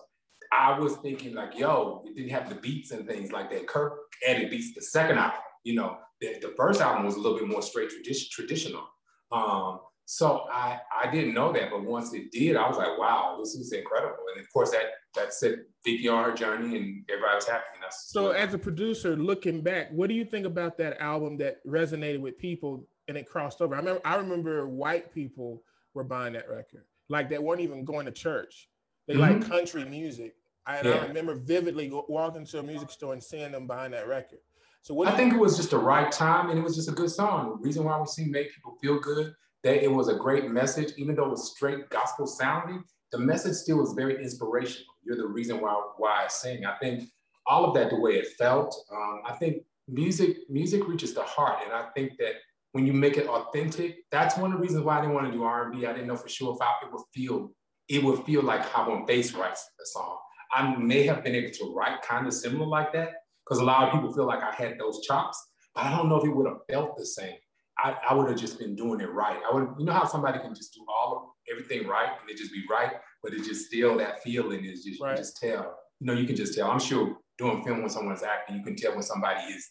I 0.52 0.78
was 0.78 0.96
thinking 0.96 1.34
like, 1.34 1.58
yo, 1.58 2.02
it 2.06 2.16
didn't 2.16 2.30
have 2.30 2.48
the 2.48 2.56
beats 2.56 2.90
and 2.90 3.06
things 3.06 3.32
like 3.32 3.50
that. 3.50 3.66
Kirk 3.66 3.98
added 4.26 4.50
beats 4.50 4.74
the 4.74 4.82
second 4.82 5.18
album. 5.18 5.40
You 5.64 5.74
know, 5.74 5.98
the, 6.20 6.38
the 6.40 6.54
first 6.56 6.80
album 6.80 7.04
was 7.04 7.16
a 7.16 7.20
little 7.20 7.38
bit 7.38 7.48
more 7.48 7.62
straight 7.62 7.90
tradi- 7.90 8.30
traditional. 8.30 8.84
Um, 9.32 9.80
so 10.04 10.46
I 10.52 10.78
I 11.02 11.10
didn't 11.10 11.34
know 11.34 11.52
that, 11.52 11.70
but 11.70 11.84
once 11.84 12.14
it 12.14 12.30
did, 12.30 12.56
I 12.56 12.68
was 12.68 12.76
like, 12.76 12.96
wow, 12.96 13.36
this 13.40 13.54
is 13.54 13.72
incredible. 13.72 14.24
And 14.32 14.40
of 14.40 14.52
course, 14.52 14.70
that 14.70 14.84
that 15.16 15.34
set 15.34 15.54
Vicki 15.84 16.08
on 16.08 16.24
her 16.24 16.32
journey, 16.32 16.76
and 16.76 17.04
everybody 17.10 17.34
was 17.34 17.48
happy. 17.48 17.64
So, 17.90 18.30
as 18.30 18.54
a 18.54 18.58
producer, 18.58 19.16
looking 19.16 19.60
back, 19.60 19.90
what 19.90 20.08
do 20.08 20.14
you 20.14 20.24
think 20.24 20.46
about 20.46 20.76
that 20.78 21.00
album 21.00 21.36
that 21.38 21.64
resonated 21.66 22.20
with 22.20 22.38
people 22.38 22.86
and 23.08 23.16
it 23.16 23.28
crossed 23.28 23.60
over? 23.60 23.74
I 23.74 23.78
remember 23.78 24.00
I 24.04 24.16
remember 24.16 24.68
white 24.68 25.12
people 25.12 25.62
were 25.94 26.04
buying 26.04 26.34
that 26.34 26.48
record, 26.48 26.84
like 27.08 27.28
they 27.28 27.38
weren't 27.38 27.60
even 27.60 27.84
going 27.84 28.06
to 28.06 28.12
church. 28.12 28.68
They 29.06 29.14
mm-hmm. 29.14 29.40
like 29.40 29.48
country 29.48 29.84
music. 29.84 30.34
I, 30.66 30.82
yeah. 30.82 30.94
I 30.94 31.06
remember 31.06 31.36
vividly 31.36 31.90
walking 32.08 32.44
to 32.46 32.58
a 32.58 32.62
music 32.62 32.90
store 32.90 33.12
and 33.12 33.22
seeing 33.22 33.52
them 33.52 33.66
buying 33.66 33.92
that 33.92 34.08
record. 34.08 34.40
So 34.82 34.94
what 34.94 35.08
I 35.08 35.16
think 35.16 35.32
it 35.32 35.38
was 35.38 35.56
just 35.56 35.70
the 35.70 35.78
right 35.78 36.10
time 36.10 36.50
and 36.50 36.58
it 36.58 36.62
was 36.62 36.76
just 36.76 36.88
a 36.88 36.92
good 36.92 37.10
song. 37.10 37.58
The 37.60 37.66
reason 37.66 37.84
why 37.84 37.98
we 37.98 38.06
sing 38.06 38.30
made 38.30 38.50
people 38.54 38.76
feel 38.80 38.98
good, 39.00 39.32
that 39.62 39.82
it 39.82 39.90
was 39.90 40.08
a 40.08 40.14
great 40.14 40.50
message, 40.50 40.92
even 40.96 41.14
though 41.14 41.26
it 41.26 41.30
was 41.30 41.52
straight 41.52 41.88
gospel 41.90 42.26
sounding, 42.26 42.82
the 43.12 43.18
message 43.18 43.54
still 43.54 43.78
was 43.78 43.94
very 43.94 44.22
inspirational. 44.22 44.94
You're 45.04 45.16
the 45.16 45.26
reason 45.26 45.60
why 45.60 45.80
why 45.96 46.24
I 46.24 46.28
sing. 46.28 46.64
I 46.64 46.76
think 46.78 47.08
all 47.46 47.64
of 47.64 47.74
that, 47.74 47.90
the 47.90 48.00
way 48.00 48.12
it 48.12 48.28
felt, 48.38 48.74
um, 48.92 49.22
I 49.24 49.32
think 49.34 49.62
music 49.88 50.38
music 50.48 50.86
reaches 50.88 51.14
the 51.14 51.22
heart, 51.22 51.60
and 51.64 51.72
I 51.72 51.86
think 51.94 52.16
that 52.18 52.34
when 52.72 52.86
you 52.86 52.92
make 52.92 53.16
it 53.16 53.28
authentic, 53.28 54.04
that's 54.10 54.36
one 54.36 54.52
of 54.52 54.58
the 54.58 54.62
reasons 54.62 54.84
why 54.84 54.98
I 54.98 55.00
didn't 55.00 55.14
want 55.14 55.26
to 55.26 55.32
do 55.32 55.44
R&B. 55.44 55.86
I 55.86 55.92
didn't 55.92 56.08
know 56.08 56.16
for 56.16 56.28
sure 56.28 56.54
if 56.54 56.60
I, 56.60 56.72
it 56.84 56.92
would 56.92 57.02
feel 57.14 57.50
it 57.88 58.02
would 58.02 58.24
feel 58.24 58.42
like 58.42 58.62
how 58.62 58.90
when 58.90 59.06
bass 59.06 59.32
writes 59.34 59.68
a 59.80 59.86
song. 59.86 60.18
I 60.52 60.74
may 60.76 61.04
have 61.06 61.24
been 61.24 61.34
able 61.34 61.52
to 61.52 61.74
write 61.74 62.02
kind 62.02 62.26
of 62.26 62.32
similar 62.34 62.66
like 62.66 62.92
that 62.92 63.10
because 63.44 63.60
a 63.60 63.64
lot 63.64 63.84
of 63.84 63.92
people 63.92 64.12
feel 64.12 64.26
like 64.26 64.42
I 64.42 64.52
had 64.52 64.78
those 64.78 65.00
chops, 65.06 65.40
but 65.74 65.84
I 65.84 65.96
don't 65.96 66.08
know 66.08 66.16
if 66.16 66.24
it 66.24 66.34
would 66.34 66.46
have 66.46 66.58
felt 66.70 66.96
the 66.96 67.06
same. 67.06 67.34
I, 67.78 67.96
I 68.08 68.14
would 68.14 68.28
have 68.30 68.38
just 68.38 68.58
been 68.58 68.74
doing 68.74 69.00
it 69.00 69.12
right. 69.12 69.38
I 69.50 69.54
would, 69.54 69.68
you 69.78 69.84
know 69.84 69.92
how 69.92 70.06
somebody 70.06 70.38
can 70.38 70.54
just 70.54 70.72
do 70.72 70.80
all 70.88 71.16
of 71.16 71.52
everything 71.52 71.86
right 71.86 72.08
and 72.20 72.30
it 72.30 72.38
just 72.38 72.52
be 72.52 72.64
right, 72.70 72.92
but 73.22 73.34
it 73.34 73.44
just 73.44 73.66
still 73.66 73.98
that 73.98 74.22
feeling 74.22 74.64
is 74.64 74.84
just 74.84 75.00
right. 75.00 75.10
you 75.10 75.16
just 75.16 75.36
tell. 75.36 75.76
You 76.00 76.06
know, 76.06 76.12
you 76.14 76.26
can 76.26 76.36
just 76.36 76.54
tell. 76.54 76.70
I'm 76.70 76.80
sure 76.80 77.16
doing 77.38 77.62
film 77.64 77.80
when 77.80 77.90
someone's 77.90 78.22
acting, 78.22 78.56
you 78.56 78.62
can 78.62 78.76
tell 78.76 78.92
when 78.92 79.02
somebody 79.02 79.40
is 79.52 79.70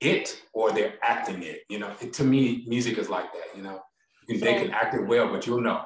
it 0.00 0.40
or 0.52 0.72
they're 0.72 0.94
acting 1.02 1.42
it. 1.42 1.62
You 1.68 1.80
know, 1.80 1.92
it, 2.00 2.12
to 2.14 2.24
me, 2.24 2.64
music 2.68 2.98
is 2.98 3.08
like 3.08 3.32
that. 3.32 3.56
You 3.56 3.62
know, 3.62 3.80
you 4.28 4.34
can, 4.34 4.38
so, 4.38 4.44
they 4.44 4.62
can 4.62 4.70
act 4.70 4.94
it 4.94 5.06
well, 5.06 5.28
but 5.28 5.46
you'll 5.46 5.60
know. 5.60 5.84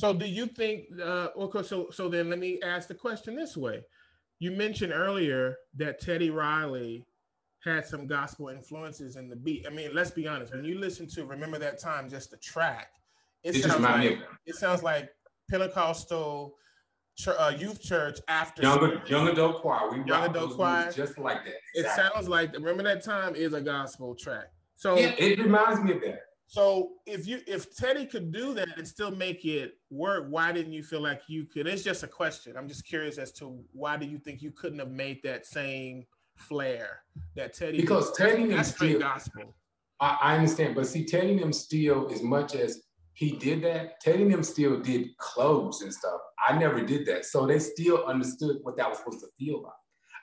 So 0.00 0.14
do 0.14 0.26
you 0.26 0.46
think? 0.46 0.86
Uh, 0.98 1.28
okay, 1.36 1.62
so 1.62 1.90
so 1.90 2.08
then 2.08 2.30
let 2.30 2.38
me 2.38 2.58
ask 2.64 2.88
the 2.88 2.94
question 2.94 3.36
this 3.36 3.54
way: 3.54 3.82
You 4.38 4.50
mentioned 4.50 4.94
earlier 4.94 5.56
that 5.76 6.00
Teddy 6.00 6.30
Riley 6.30 7.04
had 7.62 7.84
some 7.84 8.06
gospel 8.06 8.48
influences 8.48 9.16
in 9.16 9.28
the 9.28 9.36
beat. 9.36 9.66
I 9.66 9.70
mean, 9.70 9.90
let's 9.92 10.10
be 10.10 10.26
honest. 10.26 10.54
When 10.54 10.64
you 10.64 10.78
listen 10.78 11.06
to 11.08 11.26
"Remember 11.26 11.58
That 11.58 11.78
Time," 11.78 12.08
just 12.08 12.30
the 12.30 12.38
track, 12.38 12.92
it, 13.44 13.56
it 13.56 13.62
sounds 13.62 13.82
like 13.82 14.18
it 14.46 14.54
sounds 14.54 14.82
like 14.82 15.10
Pentecostal 15.50 16.54
uh, 17.26 17.52
youth 17.58 17.82
church 17.82 18.20
after 18.26 18.62
young, 18.62 19.02
young 19.06 19.28
adult 19.28 19.60
choir. 19.60 19.90
We 19.90 20.02
young 20.04 20.30
adult 20.30 20.54
choir, 20.56 20.90
just 20.90 21.18
like 21.18 21.44
that. 21.44 21.56
Exactly. 21.74 21.82
It 21.82 22.12
sounds 22.14 22.26
like 22.26 22.54
"Remember 22.54 22.84
That 22.84 23.04
Time" 23.04 23.34
is 23.34 23.52
a 23.52 23.60
gospel 23.60 24.14
track. 24.14 24.46
So 24.76 24.96
yeah, 24.96 25.12
it 25.18 25.38
reminds 25.38 25.82
me 25.82 25.92
of 25.92 26.00
that. 26.00 26.22
So 26.50 26.94
if 27.06 27.28
you 27.28 27.38
if 27.46 27.76
Teddy 27.76 28.04
could 28.04 28.32
do 28.32 28.52
that 28.54 28.76
and 28.76 28.86
still 28.86 29.12
make 29.12 29.44
it 29.44 29.74
work, 29.88 30.26
why 30.28 30.50
didn't 30.50 30.72
you 30.72 30.82
feel 30.82 31.00
like 31.00 31.22
you 31.28 31.44
could? 31.44 31.68
It's 31.68 31.84
just 31.84 32.02
a 32.02 32.08
question. 32.08 32.56
I'm 32.56 32.66
just 32.66 32.84
curious 32.84 33.18
as 33.18 33.30
to 33.34 33.62
why 33.70 33.96
do 33.96 34.04
you 34.04 34.18
think 34.18 34.42
you 34.42 34.50
couldn't 34.50 34.80
have 34.80 34.90
made 34.90 35.22
that 35.22 35.46
same 35.46 36.06
flair 36.34 37.02
that 37.36 37.54
Teddy 37.54 37.80
because 37.80 38.10
Teddy 38.16 38.46
that's 38.46 38.70
straight 38.70 38.98
gospel. 38.98 39.54
I, 40.00 40.18
I, 40.20 40.34
understand, 40.34 40.74
but 40.74 40.88
see, 40.88 41.04
Teddy 41.04 41.38
them 41.38 41.52
still 41.52 42.10
as 42.10 42.20
much 42.20 42.56
as 42.56 42.82
he 43.12 43.36
did 43.36 43.62
that, 43.62 44.00
Teddy 44.00 44.28
them 44.28 44.42
still 44.42 44.80
did 44.80 45.16
clubs 45.18 45.82
and 45.82 45.94
stuff. 45.94 46.20
I 46.48 46.58
never 46.58 46.84
did 46.84 47.06
that, 47.06 47.26
so 47.26 47.46
they 47.46 47.60
still 47.60 48.06
understood 48.06 48.56
what 48.62 48.76
that 48.76 48.88
was 48.88 48.98
supposed 48.98 49.20
to 49.20 49.28
feel 49.38 49.62
like. 49.62 49.72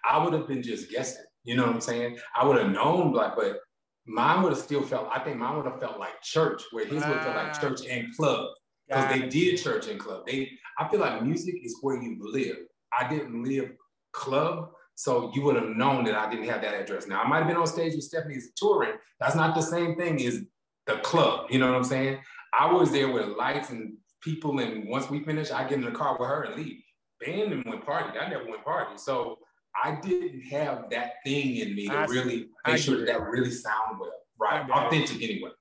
I 0.09 0.21
would 0.21 0.33
have 0.33 0.47
been 0.47 0.61
just 0.61 0.91
guessing. 0.91 1.23
You 1.45 1.55
know 1.55 1.67
what 1.67 1.75
I'm 1.75 1.81
saying? 1.81 2.17
I 2.35 2.45
would 2.45 2.57
have 2.57 2.71
known, 2.71 3.13
like, 3.13 3.37
but 3.37 3.59
mine 4.07 4.43
would 4.43 4.53
have 4.53 4.61
still 4.61 4.83
felt. 4.83 5.09
I 5.13 5.19
think 5.19 5.37
mine 5.37 5.57
would 5.57 5.65
have 5.65 5.79
felt 5.79 5.99
like 5.99 6.21
church, 6.21 6.63
where 6.71 6.85
his 6.85 7.05
would 7.05 7.21
feel 7.21 7.33
like 7.33 7.59
church 7.59 7.81
and 7.89 8.15
club 8.15 8.47
because 8.87 9.09
they 9.13 9.27
did 9.27 9.57
church 9.57 9.87
and 9.87 9.99
club. 9.99 10.25
They, 10.25 10.49
I 10.79 10.87
feel 10.87 10.99
like 10.99 11.23
music 11.23 11.55
is 11.63 11.77
where 11.81 12.01
you 12.01 12.17
live. 12.19 12.57
I 12.97 13.09
didn't 13.09 13.43
live 13.43 13.71
club, 14.13 14.69
so 14.95 15.31
you 15.33 15.41
would 15.43 15.55
have 15.55 15.69
known 15.69 16.05
that 16.05 16.15
I 16.15 16.29
didn't 16.29 16.47
have 16.47 16.61
that 16.61 16.73
address. 16.73 17.07
Now 17.07 17.21
I 17.21 17.27
might 17.27 17.39
have 17.39 17.47
been 17.47 17.57
on 17.57 17.67
stage 17.67 17.93
with 17.93 18.03
Stephanie's 18.03 18.51
touring. 18.55 18.93
That's 19.19 19.35
not 19.35 19.55
the 19.55 19.61
same 19.61 19.95
thing 19.95 20.23
as 20.25 20.41
the 20.85 20.97
club. 20.97 21.47
You 21.49 21.59
know 21.59 21.67
what 21.67 21.75
I'm 21.75 21.83
saying? 21.83 22.19
I 22.57 22.71
was 22.71 22.91
there 22.91 23.11
with 23.11 23.27
lights 23.37 23.69
and 23.69 23.97
people, 24.21 24.59
and 24.59 24.87
once 24.87 25.09
we 25.09 25.23
finished, 25.23 25.51
I 25.51 25.63
get 25.63 25.79
in 25.79 25.85
the 25.85 25.91
car 25.91 26.17
with 26.17 26.27
her 26.27 26.43
and 26.43 26.55
leave. 26.55 26.81
Band 27.19 27.51
and 27.51 27.65
went 27.65 27.85
party. 27.85 28.17
I 28.17 28.29
never 28.29 28.45
went 28.47 28.63
party. 28.63 28.97
So 28.97 29.37
I 29.83 29.99
didn't 30.01 30.41
have 30.41 30.89
that 30.91 31.23
thing 31.23 31.57
in 31.57 31.75
me 31.75 31.87
to 31.87 31.93
I, 31.93 32.05
really 32.05 32.49
make 32.65 32.77
sure 32.77 32.97
that, 32.99 33.07
that 33.07 33.21
really 33.21 33.51
sound 33.51 33.99
well, 33.99 34.11
right? 34.39 34.69
Authentic 34.69 35.21
it. 35.21 35.31
anyway. 35.31 35.51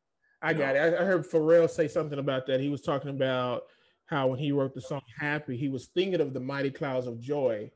I 0.43 0.53
got 0.53 0.75
know? 0.75 0.85
it. 0.85 0.95
I, 1.01 1.05
heard 1.05 1.29
Pharrell 1.29 1.69
say 1.69 1.89
something 1.89 2.19
about 2.19 2.47
that. 2.47 2.61
He 2.61 2.69
was 2.69 2.83
talking 2.83 3.11
about 3.11 3.65
how 4.07 4.29
when 4.29 4.39
he 4.39 4.53
wrote 4.53 4.75
the 4.75 4.81
song 4.81 5.03
Happy, 5.19 5.57
he 5.57 5.69
was 5.69 5.87
thinking 5.87 6.21
of 6.21 6.33
the 6.33 6.41
mighty 6.41 6.71
clouds 6.71 7.07
of 7.07 7.21
joy. 7.21 7.71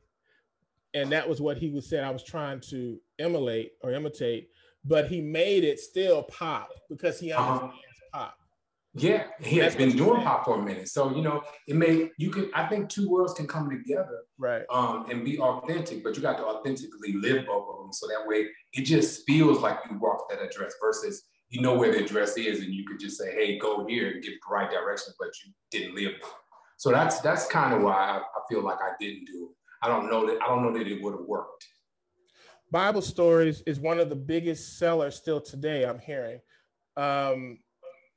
And 0.93 1.11
that 1.11 1.27
was 1.27 1.39
what 1.39 1.57
he 1.57 1.69
was 1.69 1.87
saying 1.87 2.03
I 2.03 2.11
was 2.11 2.23
trying 2.23 2.59
to 2.69 2.99
emulate 3.19 3.73
or 3.81 3.91
imitate, 3.91 4.49
but 4.83 5.07
he 5.07 5.21
made 5.21 5.63
it 5.63 5.79
still 5.79 6.23
pop 6.23 6.69
because 6.89 7.19
he 7.19 7.31
uh-huh. 7.31 7.51
understands 7.53 7.75
uh-huh. 8.13 8.25
pop. 8.25 8.37
Yeah, 8.93 9.27
he 9.39 9.57
has 9.57 9.73
been 9.73 9.95
doing 9.95 10.21
pop 10.21 10.43
for 10.43 10.59
a 10.59 10.61
minute. 10.61 10.89
So, 10.89 11.15
you 11.15 11.21
know, 11.21 11.43
it 11.65 11.75
may 11.75 12.09
you 12.17 12.29
can 12.29 12.51
I 12.53 12.67
think 12.67 12.89
two 12.89 13.09
worlds 13.09 13.33
can 13.33 13.47
come 13.47 13.69
together 13.69 14.23
right 14.37 14.63
um 14.69 15.05
and 15.09 15.23
be 15.23 15.39
authentic, 15.39 16.03
but 16.03 16.15
you 16.15 16.21
got 16.21 16.37
to 16.37 16.45
authentically 16.45 17.13
live 17.13 17.45
both 17.45 17.67
of 17.69 17.83
them. 17.83 17.93
So 17.93 18.07
that 18.07 18.27
way 18.27 18.47
it 18.73 18.83
just 18.83 19.25
feels 19.25 19.59
like 19.59 19.77
you 19.89 19.97
walked 19.97 20.31
that 20.31 20.41
address 20.41 20.73
versus 20.81 21.23
you 21.47 21.61
know 21.61 21.73
where 21.73 21.91
the 21.91 22.03
address 22.03 22.35
is 22.35 22.59
and 22.59 22.73
you 22.73 22.85
could 22.85 22.99
just 22.99 23.17
say, 23.17 23.33
hey, 23.33 23.57
go 23.57 23.85
here 23.87 24.11
and 24.11 24.23
give 24.23 24.33
the 24.33 24.53
right 24.53 24.69
direction, 24.69 25.13
but 25.17 25.29
you 25.43 25.53
didn't 25.71 25.95
live 25.95 26.13
there. 26.19 26.29
So 26.75 26.91
that's 26.91 27.21
that's 27.21 27.47
kind 27.47 27.73
of 27.73 27.83
why 27.83 27.93
I, 27.93 28.17
I 28.17 28.41
feel 28.49 28.61
like 28.61 28.79
I 28.81 28.91
didn't 28.99 29.25
do 29.25 29.49
it. 29.51 29.85
I 29.85 29.87
don't 29.87 30.09
know 30.09 30.27
that 30.27 30.41
I 30.41 30.47
don't 30.47 30.63
know 30.63 30.77
that 30.77 30.87
it 30.87 31.01
would 31.01 31.13
have 31.13 31.25
worked. 31.25 31.65
Bible 32.71 33.01
stories 33.01 33.63
is 33.65 33.79
one 33.79 33.99
of 33.99 34.09
the 34.09 34.15
biggest 34.15 34.77
sellers 34.79 35.15
still 35.15 35.39
today, 35.39 35.85
I'm 35.85 35.99
hearing. 35.99 36.39
Um, 36.97 37.59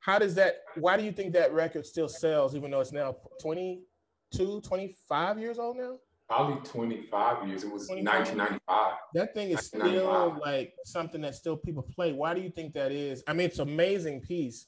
how 0.05 0.19
does 0.19 0.35
that 0.35 0.57
why 0.75 0.95
do 0.95 1.03
you 1.03 1.11
think 1.11 1.33
that 1.33 1.51
record 1.51 1.85
still 1.85 2.07
sells 2.07 2.55
even 2.55 2.69
though 2.69 2.79
it's 2.79 2.91
now 2.91 3.15
22 3.41 4.61
25 4.61 5.39
years 5.39 5.57
old 5.57 5.77
now? 5.77 5.97
Probably 6.27 6.59
25 6.63 7.47
years. 7.47 7.63
It 7.63 7.71
was 7.71 7.87
1995 7.89 8.93
that 9.15 9.33
thing 9.33 9.49
is 9.49 9.65
still 9.65 10.37
like 10.45 10.73
something 10.85 11.21
that 11.21 11.35
still 11.35 11.57
people 11.57 11.83
play. 11.83 12.13
Why 12.13 12.33
do 12.35 12.41
you 12.41 12.51
think 12.51 12.73
that 12.73 12.91
is? 12.91 13.23
I 13.27 13.33
mean 13.33 13.47
it's 13.47 13.59
an 13.59 13.67
amazing 13.67 14.21
piece 14.21 14.67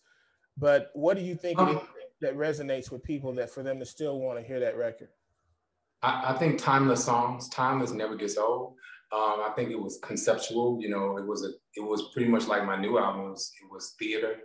but 0.57 0.89
what 0.93 1.17
do 1.17 1.23
you 1.23 1.35
think 1.35 1.59
um, 1.59 1.81
that 2.21 2.35
resonates 2.35 2.91
with 2.91 3.03
people 3.03 3.31
that 3.35 3.51
for 3.51 3.61
them 3.61 3.77
to 3.79 3.85
still 3.85 4.19
want 4.19 4.39
to 4.39 4.45
hear 4.45 4.59
that 4.59 4.75
record? 4.75 5.09
I, 6.01 6.33
I 6.33 6.37
think 6.37 6.57
timeless 6.59 7.05
songs 7.05 7.47
timeless 7.49 7.91
never 7.91 8.15
gets 8.15 8.37
old. 8.37 8.73
Um, 9.13 9.39
I 9.45 9.53
think 9.55 9.69
it 9.69 9.79
was 9.79 9.99
conceptual. 10.01 10.79
You 10.81 10.89
know, 10.89 11.17
it 11.17 11.25
was 11.25 11.45
a, 11.45 11.49
it 11.75 11.85
was 11.85 12.09
pretty 12.11 12.27
much 12.27 12.47
like 12.47 12.65
my 12.65 12.75
new 12.75 12.97
album. 12.97 13.27
It 13.27 13.29
was, 13.29 13.51
it 13.63 13.71
was 13.71 13.95
theater 13.97 14.35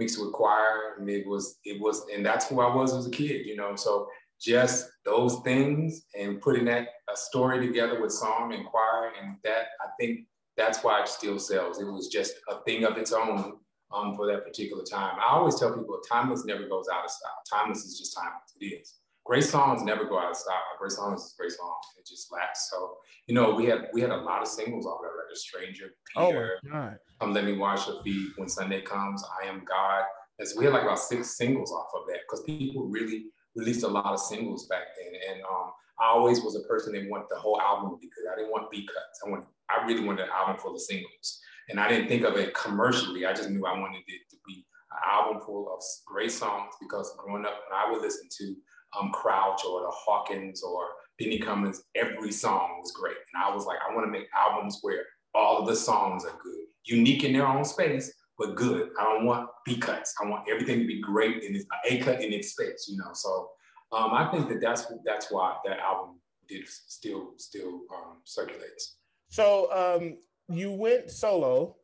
mixed 0.00 0.20
with 0.20 0.32
choir. 0.32 0.96
and 0.98 1.08
it 1.08 1.26
was, 1.26 1.58
it 1.64 1.80
was, 1.80 2.04
and 2.12 2.26
that's 2.26 2.48
who 2.48 2.60
I 2.60 2.74
was 2.74 2.92
as 2.92 3.06
a 3.06 3.10
kid, 3.10 3.46
you 3.46 3.54
know. 3.54 3.76
So 3.76 4.08
just 4.40 4.90
those 5.04 5.38
things 5.44 6.06
and 6.18 6.40
putting 6.40 6.64
that 6.64 6.88
a 7.12 7.16
story 7.16 7.64
together 7.64 8.00
with 8.00 8.10
song 8.10 8.54
and 8.54 8.64
choir, 8.64 9.12
and 9.20 9.36
that 9.44 9.66
I 9.80 9.88
think 10.00 10.26
that's 10.56 10.82
why 10.82 11.02
it 11.02 11.08
still 11.08 11.38
sells. 11.38 11.80
It 11.80 11.84
was 11.84 12.08
just 12.08 12.32
a 12.48 12.62
thing 12.64 12.84
of 12.84 12.96
its 12.96 13.12
own 13.12 13.58
um, 13.92 14.16
for 14.16 14.26
that 14.26 14.44
particular 14.44 14.82
time. 14.82 15.18
I 15.20 15.34
always 15.34 15.58
tell 15.58 15.76
people, 15.76 16.00
timeless 16.10 16.44
never 16.44 16.66
goes 16.66 16.86
out 16.92 17.04
of 17.04 17.10
style. 17.10 17.42
Timeless 17.52 17.84
is 17.84 17.98
just 17.98 18.16
timeless. 18.16 18.54
It 18.60 18.80
is. 18.80 18.94
Great 19.30 19.44
songs 19.44 19.84
never 19.84 20.06
go 20.06 20.18
out 20.18 20.32
of 20.32 20.36
style. 20.36 20.56
Great 20.76 20.90
songs 20.90 21.22
is 21.22 21.34
great 21.38 21.52
songs. 21.52 21.84
It 21.96 22.04
just 22.04 22.32
lasts. 22.32 22.68
So 22.68 22.96
you 23.28 23.34
know, 23.36 23.54
we 23.54 23.66
had 23.66 23.86
we 23.92 24.00
had 24.00 24.10
a 24.10 24.16
lot 24.16 24.42
of 24.42 24.48
singles 24.48 24.86
off 24.86 24.98
that 25.02 25.06
record. 25.06 25.36
Stranger, 25.36 25.84
Peter, 26.12 26.58
oh 26.64 26.68
my 26.68 26.70
God. 26.72 26.98
Come 27.20 27.32
Let 27.32 27.44
Me 27.44 27.56
Wash 27.56 27.86
Your 27.86 28.02
Feet, 28.02 28.32
When 28.38 28.48
Sunday 28.48 28.80
Comes, 28.80 29.22
I 29.40 29.46
Am 29.46 29.62
God. 29.64 30.02
And 30.40 30.48
so 30.48 30.58
we 30.58 30.64
had 30.64 30.74
like 30.74 30.82
about 30.82 30.98
six 30.98 31.36
singles 31.36 31.70
off 31.70 31.86
of 31.94 32.08
that 32.08 32.22
because 32.26 32.42
people 32.42 32.88
really 32.88 33.26
released 33.54 33.84
a 33.84 33.88
lot 33.88 34.06
of 34.06 34.18
singles 34.18 34.66
back 34.66 34.82
then. 34.98 35.12
And 35.30 35.42
um, 35.44 35.70
I 36.00 36.06
always 36.06 36.42
was 36.42 36.56
a 36.56 36.66
person 36.66 36.92
that 36.94 37.08
wanted 37.08 37.26
the 37.30 37.38
whole 37.38 37.60
album 37.60 37.90
to 37.92 37.96
be 37.98 38.08
good. 38.08 38.28
I 38.32 38.34
didn't 38.34 38.50
want 38.50 38.68
B 38.72 38.84
cuts. 38.84 39.20
I 39.24 39.30
want 39.30 39.44
I 39.68 39.86
really 39.86 40.02
wanted 40.02 40.24
an 40.24 40.30
album 40.36 40.56
full 40.56 40.74
of 40.74 40.80
singles. 40.80 41.40
And 41.68 41.78
I 41.78 41.88
didn't 41.88 42.08
think 42.08 42.24
of 42.24 42.36
it 42.36 42.52
commercially. 42.54 43.24
I 43.24 43.32
just 43.32 43.48
knew 43.48 43.64
I 43.64 43.78
wanted 43.78 44.02
it 44.08 44.22
to 44.28 44.36
be 44.44 44.66
an 44.90 44.98
album 45.08 45.40
full 45.46 45.72
of 45.72 45.80
great 46.04 46.32
songs 46.32 46.74
because 46.80 47.14
growing 47.16 47.44
up, 47.44 47.54
when 47.70 47.78
I 47.78 47.92
would 47.92 48.02
listen 48.02 48.28
to 48.38 48.56
um, 48.98 49.10
Crouch 49.12 49.62
or 49.68 49.82
the 49.82 49.90
Hawkins 49.90 50.62
or 50.62 50.88
Benny 51.18 51.38
Cummings, 51.38 51.82
every 51.94 52.32
song 52.32 52.78
was 52.80 52.92
great. 52.92 53.16
And 53.34 53.42
I 53.42 53.54
was 53.54 53.66
like, 53.66 53.78
I 53.88 53.94
want 53.94 54.06
to 54.06 54.10
make 54.10 54.26
albums 54.36 54.78
where 54.82 55.04
all 55.34 55.58
of 55.58 55.66
the 55.66 55.76
songs 55.76 56.24
are 56.24 56.38
good, 56.42 56.64
unique 56.84 57.24
in 57.24 57.32
their 57.32 57.46
own 57.46 57.64
space, 57.64 58.12
but 58.38 58.56
good. 58.56 58.90
I 58.98 59.04
don't 59.04 59.26
want 59.26 59.48
B 59.64 59.76
cuts. 59.76 60.14
I 60.22 60.28
want 60.28 60.48
everything 60.50 60.80
to 60.80 60.86
be 60.86 61.00
great 61.00 61.42
in 61.42 61.54
its 61.54 61.66
A 61.88 61.98
cut 61.98 62.22
in 62.22 62.32
its 62.32 62.52
space, 62.52 62.86
you 62.88 62.96
know. 62.96 63.10
So 63.12 63.50
um, 63.92 64.12
I 64.12 64.30
think 64.30 64.48
that 64.48 64.60
that's 64.60 64.86
that's 65.04 65.30
why 65.30 65.56
that 65.66 65.78
album 65.78 66.20
did 66.48 66.66
still 66.66 67.32
still 67.36 67.82
um, 67.94 68.18
circulates. 68.24 68.96
So 69.28 69.70
um, 69.72 70.18
you 70.48 70.72
went 70.72 71.10
solo. 71.10 71.76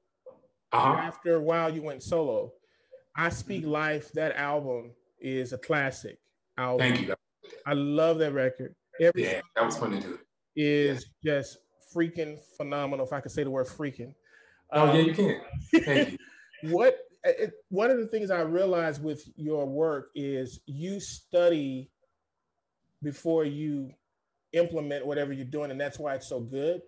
Uh-huh. 0.73 0.95
After 0.99 1.37
a 1.37 1.41
while, 1.41 1.73
you 1.73 1.83
went 1.83 2.03
solo. 2.03 2.53
I 3.15 3.29
Speak 3.29 3.63
mm-hmm. 3.63 3.71
Life. 3.71 4.13
That 4.13 4.37
album 4.37 4.91
is 5.21 5.53
a 5.53 5.59
classic 5.59 6.19
album. 6.59 6.79
Thank 6.79 7.07
you. 7.07 7.15
I 7.67 7.75
love 7.75 8.19
that 8.19 8.33
record. 8.33 8.75
Every 9.01 9.25
yeah, 9.25 9.41
that 9.55 9.65
was 9.65 9.77
fun 9.77 9.93
to 9.93 10.01
do. 10.01 10.19
Is 10.55 11.07
yeah. 11.23 11.39
just 11.39 11.59
freaking 11.95 12.39
phenomenal. 12.57 13.07
If 13.07 13.13
I 13.13 13.21
could 13.21 13.33
say 13.33 13.45
the 13.45 13.51
word 13.51 13.67
freaking. 13.67 14.15
Oh 14.73 14.89
um, 14.89 14.97
yeah, 14.97 15.03
you 15.03 15.15
can. 15.15 15.41
Thank 15.85 16.13
you. 16.13 16.19
what 16.71 16.99
it, 17.25 17.53
one 17.69 17.91
of 17.91 17.99
the 17.99 18.07
things 18.07 18.31
I 18.31 18.41
realized 18.41 19.03
with 19.03 19.23
your 19.37 19.67
work 19.67 20.11
is 20.15 20.61
you 20.67 21.01
study 21.01 21.91
before 23.03 23.45
you 23.45 23.91
implement 24.53 25.07
whatever 25.07 25.33
you're 25.33 25.45
doing, 25.45 25.71
and 25.71 25.81
that's 25.81 25.99
why 25.99 26.15
it's 26.15 26.29
so 26.29 26.41
good. 26.41 26.81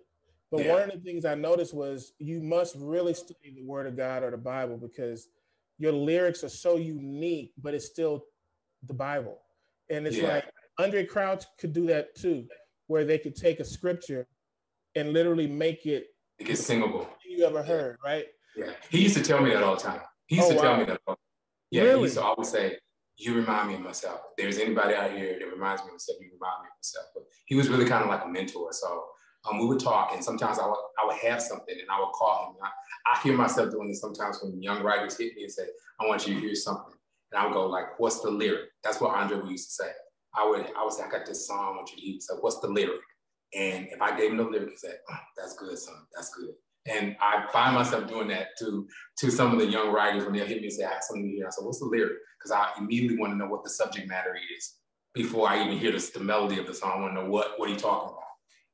But 0.51 0.65
yeah. 0.65 0.73
one 0.73 0.81
of 0.83 0.91
the 0.91 0.99
things 0.99 1.25
I 1.25 1.35
noticed 1.35 1.73
was 1.73 2.13
you 2.17 2.41
must 2.41 2.75
really 2.79 3.13
study 3.13 3.53
the 3.55 3.63
Word 3.63 3.85
of 3.85 3.95
God 3.95 4.23
or 4.23 4.31
the 4.31 4.37
Bible 4.37 4.77
because 4.77 5.27
your 5.77 5.91
lyrics 5.91 6.43
are 6.43 6.49
so 6.49 6.77
unique, 6.77 7.53
but 7.61 7.73
it's 7.73 7.85
still 7.85 8.25
the 8.87 8.93
Bible. 8.93 9.39
And 9.89 10.07
it's 10.07 10.17
yeah. 10.17 10.27
like 10.35 10.45
Andraé 10.79 11.07
Crouch 11.07 11.45
could 11.59 11.73
do 11.73 11.87
that 11.87 12.15
too, 12.15 12.45
where 12.87 13.05
they 13.05 13.17
could 13.17 13.35
take 13.35 13.59
a 13.59 13.65
scripture 13.65 14.27
and 14.95 15.13
literally 15.13 15.47
make 15.47 15.85
it 15.85 16.07
it 16.39 16.55
singable. 16.57 17.07
You 17.27 17.45
ever 17.45 17.61
heard, 17.61 17.97
right? 18.03 18.25
Yeah. 18.55 18.71
He 18.89 19.03
used 19.03 19.17
to 19.17 19.23
tell 19.23 19.41
me 19.41 19.51
that 19.51 19.63
all 19.63 19.75
the 19.75 19.81
time. 19.81 20.01
He 20.27 20.37
used 20.37 20.47
oh, 20.47 20.51
to 20.51 20.57
wow. 20.57 20.61
tell 20.61 20.77
me 20.77 20.85
that. 20.85 21.01
Yeah, 21.71 21.81
really? 21.83 21.95
he 21.95 22.01
used 22.03 22.15
to 22.15 22.23
always 22.23 22.49
say, 22.49 22.77
You 23.17 23.35
remind 23.35 23.67
me 23.67 23.75
of 23.75 23.81
myself. 23.81 24.21
If 24.37 24.43
there's 24.43 24.57
anybody 24.57 24.95
out 24.95 25.11
here 25.11 25.37
that 25.39 25.45
reminds 25.45 25.81
me 25.81 25.87
of 25.87 25.93
myself, 25.93 26.17
you 26.21 26.29
remind 26.33 26.63
me 26.63 26.67
of 26.67 26.77
myself. 26.77 27.05
But 27.13 27.23
he 27.45 27.55
was 27.55 27.69
really 27.69 27.85
kind 27.85 28.03
of 28.03 28.09
like 28.09 28.23
a 28.25 28.27
mentor. 28.27 28.71
So 28.71 29.05
um, 29.49 29.59
we 29.59 29.65
would 29.67 29.79
talk, 29.79 30.11
and 30.13 30.23
sometimes 30.23 30.59
I 30.59 30.65
would, 30.65 30.77
I 31.01 31.05
would 31.05 31.17
have 31.17 31.41
something 31.41 31.75
and 31.79 31.89
I 31.91 31.99
would 31.99 32.11
call 32.13 32.49
him. 32.49 32.63
I, 32.63 32.69
I 33.13 33.21
hear 33.21 33.35
myself 33.35 33.71
doing 33.71 33.89
this 33.89 34.01
sometimes 34.01 34.39
when 34.41 34.61
young 34.61 34.81
writers 34.81 35.17
hit 35.17 35.35
me 35.35 35.43
and 35.43 35.51
say, 35.51 35.63
I 35.99 36.07
want 36.07 36.27
you 36.27 36.35
to 36.35 36.39
hear 36.39 36.55
something. 36.55 36.93
And 37.31 37.41
I 37.41 37.45
would 37.45 37.53
go, 37.53 37.67
like, 37.67 37.99
what's 37.99 38.21
the 38.21 38.31
lyric? 38.31 38.68
That's 38.83 39.01
what 39.01 39.15
Andre 39.15 39.37
would 39.37 39.51
used 39.51 39.69
to 39.69 39.83
say. 39.83 39.91
I 40.35 40.47
would 40.47 40.65
I 40.77 40.83
would 40.83 40.93
say, 40.93 41.03
I 41.03 41.09
got 41.09 41.25
this 41.25 41.47
song, 41.47 41.73
I 41.73 41.77
want 41.77 41.91
you. 41.95 42.19
So 42.21 42.37
what's 42.37 42.59
the 42.59 42.67
lyric? 42.67 43.01
And 43.53 43.87
if 43.91 44.01
I 44.01 44.17
gave 44.17 44.31
him 44.31 44.37
the 44.37 44.43
lyric, 44.43 44.69
he 44.69 44.77
said, 44.77 44.97
oh, 45.11 45.15
that's 45.35 45.55
good, 45.55 45.77
son, 45.77 45.95
that's 46.15 46.33
good. 46.35 46.53
And 46.85 47.15
I 47.19 47.45
find 47.51 47.75
myself 47.75 48.07
doing 48.07 48.27
that 48.29 48.47
to, 48.59 48.87
to 49.19 49.31
some 49.31 49.51
of 49.51 49.59
the 49.59 49.65
young 49.65 49.91
writers 49.91 50.23
when 50.23 50.33
they 50.33 50.39
hit 50.39 50.61
me 50.61 50.67
and 50.67 50.73
say, 50.73 50.85
I 50.85 50.93
have 50.93 51.03
something 51.03 51.29
hear. 51.29 51.45
I 51.45 51.49
said, 51.49 51.65
what's 51.65 51.79
the 51.79 51.85
lyric? 51.85 52.13
Because 52.39 52.51
I 52.51 52.69
immediately 52.77 53.17
want 53.17 53.33
to 53.33 53.37
know 53.37 53.47
what 53.47 53.63
the 53.63 53.69
subject 53.69 54.07
matter 54.07 54.35
is 54.57 54.75
before 55.13 55.49
I 55.49 55.63
even 55.63 55.77
hear 55.77 55.91
the, 55.91 56.11
the 56.13 56.23
melody 56.23 56.59
of 56.59 56.67
the 56.67 56.73
song. 56.73 56.93
I 56.95 57.01
want 57.01 57.15
to 57.15 57.23
know 57.23 57.29
what, 57.29 57.53
what 57.57 57.69
he 57.69 57.75
talking 57.75 58.09
about. 58.09 58.23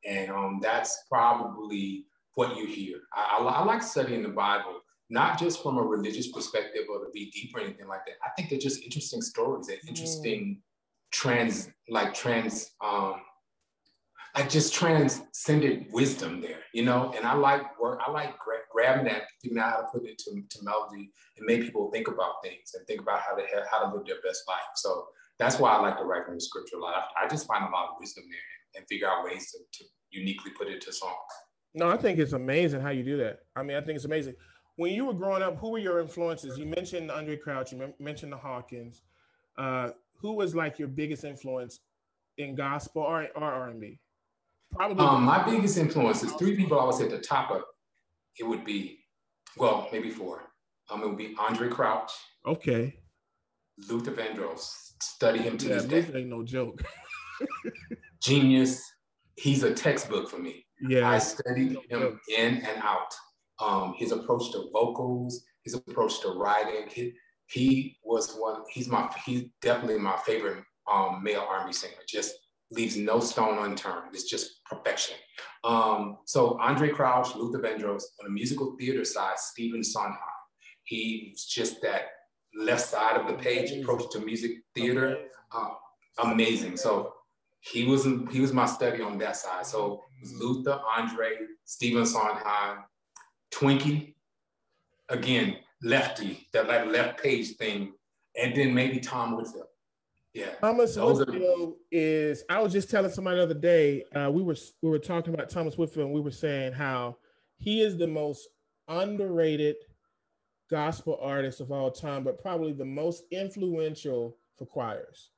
And 0.05 0.29
um, 0.29 0.59
that's 0.61 1.03
probably 1.09 2.05
what 2.35 2.55
you 2.57 2.67
hear. 2.67 2.99
I, 3.13 3.39
I, 3.39 3.43
I, 3.43 3.63
like 3.63 3.81
studying 3.81 4.23
the 4.23 4.29
Bible 4.29 4.81
not 5.09 5.39
just 5.39 5.61
from 5.61 5.77
a 5.77 5.81
religious 5.81 6.31
perspective 6.31 6.83
or 6.89 6.99
to 6.99 7.11
be 7.13 7.29
deep 7.31 7.55
or 7.55 7.61
anything 7.61 7.87
like 7.87 8.05
that. 8.05 8.15
I 8.25 8.29
think 8.35 8.49
they're 8.49 8.59
just 8.59 8.83
interesting 8.83 9.21
stories. 9.21 9.67
They're 9.67 9.77
interesting 9.87 10.57
mm. 10.57 10.61
trans, 11.11 11.69
like 11.89 12.13
trans, 12.13 12.71
um, 12.83 13.21
like 14.35 14.49
just 14.49 14.73
transcended 14.73 15.87
wisdom 15.91 16.41
there, 16.41 16.59
you 16.73 16.83
know. 16.83 17.13
And 17.15 17.25
I 17.25 17.33
like 17.33 17.79
work. 17.79 18.01
I 18.05 18.11
like 18.11 18.37
gra- 18.39 18.57
grabbing 18.71 19.05
that, 19.05 19.23
figuring 19.41 19.63
out 19.63 19.71
how 19.71 19.81
to 19.81 19.87
put 19.93 20.05
it 20.05 20.17
to, 20.19 20.31
to 20.49 20.63
melody 20.63 21.11
and 21.37 21.45
make 21.45 21.61
people 21.61 21.89
think 21.91 22.07
about 22.07 22.43
things 22.43 22.73
and 22.73 22.85
think 22.87 23.01
about 23.01 23.21
how 23.21 23.35
to 23.35 23.43
how 23.71 23.79
to 23.79 23.95
live 23.95 24.05
their 24.05 24.21
best 24.25 24.43
life. 24.47 24.59
So 24.75 25.07
that's 25.39 25.59
why 25.59 25.71
I 25.71 25.79
like 25.79 25.97
to 25.97 26.03
write 26.03 26.25
from 26.25 26.35
the 26.35 26.41
scripture 26.41 26.77
a 26.77 26.81
lot. 26.81 26.95
I 27.21 27.27
just 27.27 27.47
find 27.47 27.63
a 27.63 27.69
lot 27.69 27.89
of 27.89 27.95
wisdom 27.99 28.25
there 28.29 28.79
and 28.79 28.87
figure 28.87 29.07
out 29.07 29.23
ways 29.23 29.51
to, 29.51 29.59
to 29.59 29.89
uniquely 30.11 30.51
put 30.51 30.67
it 30.67 30.81
to 30.81 30.93
song. 30.93 31.15
No, 31.73 31.89
I 31.89 31.97
think 31.97 32.19
it's 32.19 32.33
amazing 32.33 32.81
how 32.81 32.89
you 32.89 33.03
do 33.03 33.17
that. 33.17 33.39
I 33.55 33.63
mean, 33.63 33.75
I 33.75 33.81
think 33.81 33.97
it's 33.97 34.05
amazing. 34.05 34.35
When 34.77 34.93
you 34.93 35.05
were 35.05 35.13
growing 35.13 35.41
up, 35.41 35.57
who 35.57 35.71
were 35.71 35.79
your 35.79 35.99
influences? 35.99 36.57
You 36.57 36.65
mentioned 36.65 37.09
Andraé 37.09 37.39
Crouch, 37.39 37.71
you 37.71 37.93
mentioned 37.99 38.31
the 38.31 38.37
Hawkins. 38.37 39.03
Uh, 39.57 39.91
who 40.19 40.33
was 40.33 40.53
like 40.53 40.79
your 40.79 40.87
biggest 40.87 41.23
influence 41.23 41.79
in 42.37 42.55
gospel 42.55 43.03
or, 43.03 43.27
or 43.35 43.43
R&B? 43.43 43.99
Probably. 44.71 45.05
Um, 45.05 45.23
my 45.23 45.43
biggest 45.43 45.77
influence 45.77 46.23
is 46.23 46.31
three 46.33 46.55
people 46.55 46.79
I 46.79 46.85
would 46.85 46.95
say 46.95 47.05
at 47.05 47.11
the 47.11 47.19
top 47.19 47.51
of 47.51 47.61
it 48.37 48.43
would 48.43 48.65
be, 48.65 48.99
well, 49.57 49.87
maybe 49.91 50.09
four. 50.09 50.41
Um, 50.89 51.01
it 51.03 51.07
would 51.07 51.17
be 51.17 51.35
Andraé 51.35 51.71
Crouch. 51.71 52.11
Okay. 52.45 52.95
Luther 53.89 54.11
Vandross. 54.11 54.71
Study 55.01 55.39
him 55.39 55.57
to 55.59 55.67
yeah, 55.67 55.75
this 55.81 56.05
day. 56.05 56.19
ain't 56.19 56.29
no 56.29 56.43
joke. 56.43 56.83
Genius. 58.21 58.81
He's 59.37 59.63
a 59.63 59.73
textbook 59.73 60.29
for 60.29 60.37
me. 60.37 60.65
Yeah. 60.81 61.09
I 61.09 61.19
studied 61.19 61.77
him 61.89 62.19
in 62.37 62.55
and 62.57 62.81
out. 62.81 63.13
Um, 63.59 63.95
his 63.97 64.11
approach 64.11 64.51
to 64.51 64.69
vocals, 64.73 65.43
his 65.63 65.73
approach 65.73 66.21
to 66.21 66.29
writing. 66.29 66.87
He, 66.89 67.13
he 67.47 67.97
was 68.03 68.35
one, 68.35 68.63
he's 68.71 68.87
my, 68.87 69.09
he's 69.25 69.45
definitely 69.61 69.99
my 69.99 70.17
favorite 70.25 70.63
um, 70.91 71.23
male 71.23 71.45
R&B 71.49 71.71
singer. 71.71 71.93
Just 72.07 72.33
leaves 72.71 72.97
no 72.97 73.19
stone 73.19 73.63
unturned. 73.63 74.13
It's 74.13 74.29
just 74.29 74.63
perfection. 74.65 75.15
Um, 75.63 76.17
so 76.25 76.59
Andre 76.59 76.89
Crouch, 76.89 77.35
Luther 77.35 77.59
Vandross, 77.59 78.03
on 78.19 78.25
the 78.25 78.29
musical 78.29 78.75
theater 78.79 79.05
side, 79.05 79.37
Stephen 79.37 79.83
Sondheim. 79.83 80.19
He's 80.83 81.45
just 81.45 81.81
that 81.81 82.09
left 82.55 82.85
side 82.85 83.19
of 83.19 83.27
the 83.27 83.33
page 83.33 83.71
approach 83.71 84.11
to 84.11 84.19
music 84.19 84.51
theater. 84.73 85.17
Uh, 85.51 85.69
amazing. 86.19 86.77
So 86.77 87.13
he 87.59 87.85
was 87.85 88.07
he 88.31 88.39
was 88.39 88.53
my 88.53 88.65
study 88.65 89.01
on 89.01 89.17
that 89.19 89.35
side. 89.35 89.65
So 89.65 90.03
Luther, 90.39 90.79
Andre, 90.95 91.31
Stephen 91.65 92.05
Sondheim, 92.05 92.83
Twinkie, 93.55 94.13
again, 95.09 95.57
lefty, 95.81 96.47
that 96.53 96.67
like 96.67 96.87
left 96.87 97.21
page 97.21 97.55
thing, 97.55 97.93
and 98.41 98.55
then 98.55 98.73
maybe 98.73 98.99
Tom 98.99 99.37
Whitfield. 99.37 99.67
Yeah. 100.33 100.49
Thomas 100.59 100.97
Whitfield 100.97 101.75
is. 101.91 102.43
I 102.49 102.59
was 102.59 102.73
just 102.73 102.91
telling 102.91 103.09
somebody 103.09 103.37
the 103.37 103.43
other 103.43 103.53
day. 103.53 104.03
Uh, 104.13 104.29
we 104.29 104.43
were 104.43 104.57
we 104.81 104.89
were 104.89 104.99
talking 104.99 105.33
about 105.33 105.49
Thomas 105.49 105.77
Whitfield, 105.77 106.07
and 106.07 106.13
we 106.13 106.19
were 106.19 106.31
saying 106.31 106.73
how 106.73 107.15
he 107.57 107.81
is 107.81 107.97
the 107.97 108.07
most 108.07 108.49
underrated 108.89 109.77
gospel 110.69 111.17
artist 111.21 111.61
of 111.61 111.71
all 111.71 111.89
time, 111.89 112.25
but 112.25 112.41
probably 112.41 112.73
the 112.73 112.83
most 112.83 113.23
influential 113.31 114.37
for 114.57 114.65
choirs. 114.65 115.31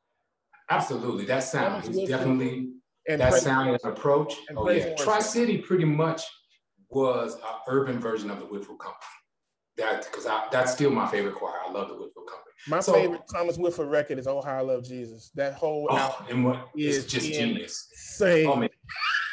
Absolutely, 0.72 1.26
that 1.26 1.44
sound 1.44 1.88
is 1.88 2.10
definitely 2.10 2.70
that 3.08 3.36
sound 3.36 3.70
and 3.70 3.80
approach. 3.84 4.34
And 4.50 4.58
oh 4.58 4.68
yeah, 4.70 4.96
Tri 4.96 5.20
City 5.20 5.60
pretty 5.60 5.86
much 5.86 6.24
was 6.90 7.36
an 7.36 7.42
urban 7.68 8.00
version 8.00 8.30
of 8.30 8.40
the 8.40 8.46
Whitfield 8.46 8.80
Company. 8.80 8.98
That 9.78 10.06
because 10.06 10.26
that's 10.52 10.72
still 10.72 10.90
my 10.90 11.08
favorite 11.08 11.36
choir. 11.36 11.54
I 11.68 11.72
love 11.72 11.90
the 11.90 11.94
Whitfield 11.94 12.28
Company. 12.28 12.54
My 12.68 12.80
so, 12.80 12.94
favorite 12.94 13.22
Thomas 13.32 13.58
Whitfield 13.58 13.92
record 13.92 14.18
is 14.18 14.28
"Oh 14.28 14.42
How 14.42 14.58
I 14.58 14.62
Love 14.62 14.84
Jesus." 14.84 15.30
That 15.36 15.54
whole 15.54 15.88
oh, 15.92 15.98
album 15.98 16.26
and 16.30 16.46
what 16.46 16.70
is 16.76 17.06
just 17.06 17.28
genius. 17.28 17.88
Insane. 17.92 18.48
Oh 18.48 18.56
man, 18.56 18.70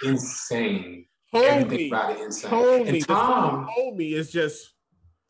insane. 0.04 1.06
Hold 1.32 1.44
Everything 1.44 1.78
me. 1.78 1.88
about 1.88 2.10
it 2.10 2.20
insane. 2.20 2.50
Hold 2.50 2.88
and 2.88 3.06
Tom, 3.06 3.68
hold 3.70 3.96
me 3.96 4.14
is 4.14 4.30
just. 4.30 4.74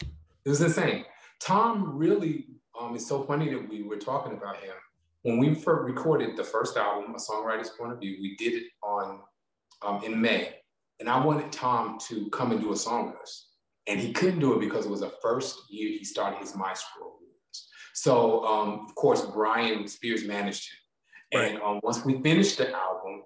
It 0.00 0.48
was 0.48 0.60
insane. 0.60 1.04
Tom 1.40 1.96
really. 1.96 2.46
Um, 2.78 2.96
it's 2.96 3.06
so 3.06 3.22
funny 3.22 3.50
that 3.50 3.68
we 3.68 3.84
were 3.84 3.96
talking 3.96 4.32
about 4.32 4.56
him 4.56 4.74
when 5.24 5.38
we 5.38 5.54
first 5.54 5.84
recorded 5.84 6.36
the 6.36 6.44
first 6.44 6.76
album, 6.76 7.14
A 7.14 7.18
Songwriter's 7.18 7.70
Point 7.70 7.92
of 7.92 7.98
View, 7.98 8.18
we 8.20 8.36
did 8.36 8.52
it 8.52 8.64
on 8.82 9.20
um, 9.82 10.02
in 10.04 10.20
May, 10.20 10.54
and 11.00 11.08
I 11.08 11.24
wanted 11.24 11.50
Tom 11.52 11.98
to 12.08 12.28
come 12.30 12.52
and 12.52 12.60
do 12.60 12.72
a 12.72 12.76
song 12.76 13.06
with 13.06 13.16
us, 13.20 13.48
and 13.86 13.98
he 14.00 14.12
couldn't 14.12 14.40
do 14.40 14.54
it 14.54 14.60
because 14.60 14.86
it 14.86 14.90
was 14.90 15.00
the 15.00 15.12
first 15.22 15.58
year 15.70 15.90
he 15.90 16.04
started 16.04 16.38
his 16.38 16.56
maestro 16.56 17.12
So 17.94 18.44
um, 18.44 18.86
of 18.88 18.94
course, 18.94 19.22
Brian 19.22 19.86
Spears 19.88 20.24
managed 20.24 20.70
him, 20.70 21.40
Right. 21.40 21.52
and 21.54 21.62
um, 21.62 21.80
once 21.82 22.04
we 22.04 22.20
finished 22.22 22.58
the 22.58 22.72
album, 22.72 23.22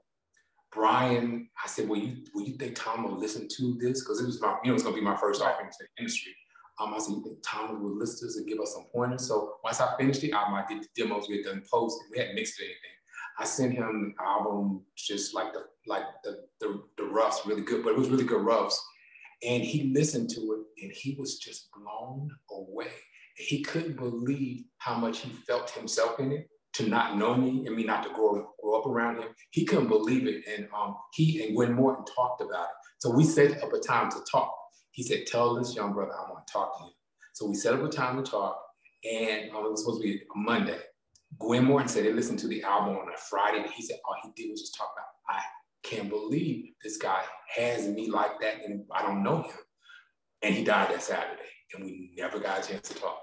Brian, 0.72 1.48
I 1.62 1.68
said, 1.68 1.88
"Well, 1.88 1.98
you 2.00 2.24
will 2.34 2.44
you 2.44 2.56
think 2.56 2.74
Tom 2.76 3.04
will 3.04 3.18
listen 3.18 3.48
to 3.56 3.78
this? 3.80 4.00
Because 4.00 4.20
it 4.20 4.26
was 4.26 4.40
my, 4.40 4.56
you 4.62 4.70
know, 4.70 4.74
it's 4.74 4.82
gonna 4.82 4.94
be 4.94 5.00
my 5.02 5.16
first 5.16 5.42
offering 5.42 5.70
to 5.70 5.76
the 5.80 5.88
industry." 6.02 6.34
Um, 6.80 6.94
I 6.94 6.98
said, 6.98 7.14
you 7.16 7.22
think 7.24 7.38
Tom 7.42 7.82
would 7.82 7.96
list 7.98 8.22
us 8.22 8.36
and 8.36 8.46
give 8.46 8.60
us 8.60 8.72
some 8.72 8.84
pointers? 8.94 9.26
So 9.26 9.56
once 9.64 9.80
I 9.80 9.96
finished 9.98 10.20
the 10.20 10.30
album, 10.32 10.54
I 10.54 10.64
did 10.68 10.84
the 10.84 10.88
demos, 10.94 11.28
we 11.28 11.38
had 11.38 11.46
done 11.46 11.62
posts, 11.68 12.00
and 12.00 12.12
we 12.12 12.18
hadn't 12.20 12.36
mixed 12.36 12.60
anything. 12.60 12.97
I 13.38 13.44
sent 13.44 13.74
him 13.74 14.14
the 14.16 14.24
album 14.24 14.82
just 14.96 15.34
like 15.34 15.52
the 15.52 15.64
like 15.86 16.02
the, 16.24 16.44
the 16.60 16.82
the 16.96 17.04
roughs, 17.04 17.40
really 17.46 17.62
good, 17.62 17.84
but 17.84 17.90
it 17.90 17.98
was 17.98 18.08
really 18.08 18.24
good 18.24 18.44
roughs. 18.44 18.80
And 19.46 19.62
he 19.62 19.92
listened 19.94 20.30
to 20.30 20.40
it 20.40 20.82
and 20.84 20.92
he 20.92 21.14
was 21.18 21.38
just 21.38 21.68
blown 21.72 22.30
away. 22.50 22.90
He 23.36 23.62
couldn't 23.62 23.96
believe 23.96 24.64
how 24.78 24.96
much 24.96 25.20
he 25.20 25.30
felt 25.46 25.70
himself 25.70 26.18
in 26.18 26.32
it 26.32 26.48
to 26.74 26.88
not 26.88 27.16
know 27.16 27.34
me 27.34 27.64
and 27.66 27.76
me 27.76 27.84
not 27.84 28.02
to 28.02 28.10
grow, 28.10 28.52
grow 28.62 28.80
up 28.80 28.86
around 28.86 29.20
him. 29.20 29.28
He 29.50 29.64
couldn't 29.64 29.88
believe 29.88 30.26
it. 30.26 30.44
And 30.48 30.68
um, 30.76 30.96
he 31.14 31.44
and 31.44 31.54
Gwen 31.54 31.74
Morton 31.74 32.04
talked 32.04 32.40
about 32.40 32.64
it. 32.64 32.76
So 32.98 33.10
we 33.10 33.24
set 33.24 33.62
up 33.62 33.72
a 33.72 33.78
time 33.78 34.10
to 34.10 34.18
talk. 34.30 34.52
He 34.90 35.02
said, 35.04 35.26
Tell 35.26 35.54
this 35.54 35.76
young 35.76 35.92
brother 35.92 36.12
I 36.12 36.30
want 36.30 36.46
to 36.46 36.52
talk 36.52 36.78
to 36.78 36.84
him. 36.84 36.90
So 37.32 37.46
we 37.46 37.54
set 37.54 37.74
up 37.74 37.82
a 37.82 37.88
time 37.88 38.22
to 38.22 38.28
talk, 38.28 38.60
and 39.08 39.50
um, 39.52 39.64
it 39.64 39.70
was 39.70 39.82
supposed 39.82 40.02
to 40.02 40.08
be 40.08 40.16
a 40.16 40.38
Monday. 40.38 40.78
Gwen 41.38 41.64
Morton 41.64 41.88
said 41.88 42.04
they 42.04 42.12
listened 42.12 42.38
to 42.40 42.48
the 42.48 42.62
album 42.62 42.96
on 42.96 43.08
a 43.08 43.18
Friday. 43.28 43.64
He 43.74 43.82
said, 43.82 43.98
All 44.04 44.16
he 44.22 44.30
did 44.34 44.50
was 44.50 44.60
just 44.60 44.76
talk 44.76 44.92
about, 44.96 45.38
I 45.38 45.42
can't 45.82 46.08
believe 46.08 46.72
this 46.82 46.96
guy 46.96 47.22
has 47.56 47.86
me 47.86 48.10
like 48.10 48.40
that, 48.40 48.64
and 48.64 48.84
I 48.92 49.02
don't 49.02 49.22
know 49.22 49.42
him. 49.42 49.56
And 50.42 50.54
he 50.54 50.64
died 50.64 50.90
that 50.90 51.02
Saturday, 51.02 51.42
and 51.74 51.84
we 51.84 52.12
never 52.16 52.38
got 52.38 52.64
a 52.64 52.68
chance 52.68 52.88
to 52.88 52.94
talk. 52.94 53.20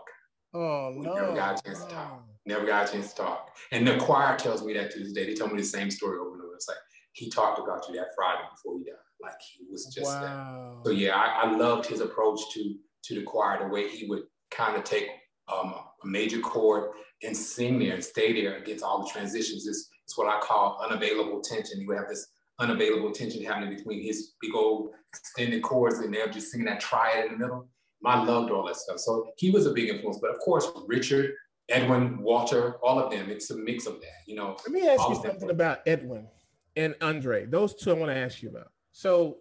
Oh, 0.53 0.93
we 0.95 1.06
no. 1.06 1.16
never 1.16 1.36
got 1.36 1.60
a 1.60 1.64
chance 1.64 1.84
to 1.84 1.89
talk. 1.89 2.24
Never 2.45 2.66
got 2.66 2.88
a 2.88 2.91
chance 2.91 3.12
to 3.12 3.24
talk. 3.24 3.49
And 3.72 3.88
the 3.88 3.97
choir 3.97 4.38
tells 4.38 4.64
me 4.64 4.74
that 4.74 4.91
to 4.91 4.99
this 4.99 5.12
day. 5.12 5.26
They 5.26 5.34
tell 5.34 5.47
me 5.47 5.58
the 5.58 5.64
same 5.64 5.89
story 5.89 6.20
over 6.20 6.34
and 6.34 6.43
over. 6.43 6.53
It's 6.53 6.68
like, 6.68 6.78
he 7.14 7.30
talked 7.30 7.60
about 7.60 7.88
you 7.89 7.95
that 7.95 8.10
Friday 8.16 8.43
before 8.53 8.78
he 8.78 8.84
died. 8.84 8.95
Like 9.22 9.39
he 9.58 9.66
was 9.70 9.86
just 9.93 10.12
wow. 10.12 10.76
that. 10.84 10.86
So 10.86 10.91
yeah, 10.91 11.16
I, 11.16 11.45
I, 11.47 11.56
loved 11.56 11.86
his 11.88 12.01
approach 12.01 12.39
to 12.53 12.76
to 13.06 13.16
the 13.16 13.24
choir, 13.24 13.64
the 13.64 13.74
way 13.74 13.88
he 13.88 14.08
would 14.08 14.24
kind 14.51 14.76
of 14.76 14.84
take 14.84 15.08
um, 15.52 15.74
a 16.04 16.08
major 16.08 16.39
chord 16.39 16.91
and 17.24 17.36
sing 17.36 17.80
there 17.80 17.93
and 17.93 18.04
stay 18.04 18.34
there 18.34 18.58
against 18.58 18.84
all 18.84 19.04
the 19.04 19.10
transitions. 19.10 19.68
It's, 19.68 19.89
it's 20.04 20.18
what 20.18 20.28
I 20.28 20.39
call 20.39 20.80
unavailable 20.84 21.41
tension. 21.41 21.80
You 21.80 21.88
would 21.88 21.98
have 21.98 22.10
this 22.10 22.28
unavailable 22.60 23.12
tension 23.12 23.43
happening 23.43 23.76
between 23.76 24.04
his 24.04 24.34
big 24.41 24.56
old 24.56 24.91
extended 25.10 25.62
chords 25.62 26.00
and 26.00 26.14
they're 26.14 26.28
just 26.28 26.52
singing 26.52 26.66
that 26.68 26.80
triad 26.80 27.26
in 27.26 27.34
the 27.34 27.38
middle. 27.38 27.68
I 28.06 28.24
loved 28.24 28.52
all 28.52 28.66
that 28.68 28.76
stuff. 28.76 29.00
So 29.00 29.32
he 29.38 29.50
was 29.50 29.66
a 29.66 29.72
big 29.72 29.89
influence. 29.89 30.20
But 30.22 30.30
of 30.30 30.39
course, 30.39 30.68
Richard, 30.88 31.32
Edwin, 31.70 32.22
Walter, 32.22 32.76
all 32.84 33.00
of 33.00 33.12
them, 33.12 33.30
it's 33.30 33.50
a 33.50 33.58
mix 33.58 33.88
of 33.88 34.00
that, 34.02 34.28
you 34.28 34.36
know. 34.36 34.56
Let 34.68 34.72
me 34.72 34.88
ask 34.88 35.10
you 35.10 35.16
something 35.16 35.50
about 35.50 35.80
Edwin 35.88 36.28
and 36.76 36.93
Andre. 37.02 37.46
Those 37.46 37.74
two 37.74 37.89
I 37.89 37.93
want 37.93 38.12
to 38.12 38.18
ask 38.18 38.43
you 38.43 38.50
about. 38.50 38.72
So 38.91 39.38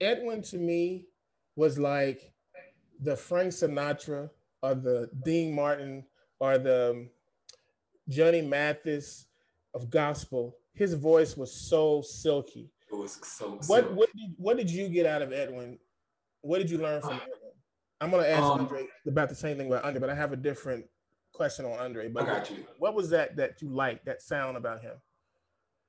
Edwin 0.00 0.42
to 0.42 0.58
me 0.58 1.06
was 1.56 1.78
like 1.78 2.32
the 3.00 3.16
Frank 3.16 3.52
Sinatra 3.52 4.30
or 4.62 4.74
the 4.74 5.10
Dean 5.24 5.54
Martin 5.54 6.04
or 6.40 6.58
the 6.58 6.90
um, 6.90 7.10
Johnny 8.08 8.42
Mathis 8.42 9.26
of 9.74 9.90
gospel. 9.90 10.56
His 10.72 10.94
voice 10.94 11.36
was 11.36 11.52
so 11.52 12.02
silky. 12.02 12.70
It 12.90 12.94
was 12.94 13.18
so. 13.22 13.58
What 13.66 13.92
what 13.92 14.08
did 14.14 14.34
what 14.36 14.56
did 14.56 14.70
you 14.70 14.88
get 14.88 15.06
out 15.06 15.22
of 15.22 15.32
Edwin? 15.32 15.78
What 16.40 16.58
did 16.58 16.70
you 16.70 16.78
learn 16.78 17.00
from 17.00 17.14
Edwin? 17.14 17.52
I'm 18.00 18.10
gonna 18.10 18.26
ask 18.26 18.42
um, 18.42 18.60
Andre 18.60 18.86
about 19.06 19.28
the 19.28 19.34
same 19.34 19.56
thing 19.56 19.66
about 19.66 19.84
Andre, 19.84 20.00
but 20.00 20.10
I 20.10 20.14
have 20.14 20.32
a 20.32 20.36
different 20.36 20.86
question 21.32 21.64
on 21.64 21.72
Andre. 21.78 22.08
But 22.08 22.24
I 22.24 22.26
got 22.26 22.50
you. 22.50 22.64
What 22.78 22.94
was 22.94 23.10
that 23.10 23.36
that 23.36 23.60
you 23.60 23.68
liked 23.68 24.06
that 24.06 24.22
sound 24.22 24.56
about 24.56 24.80
him? 24.80 24.94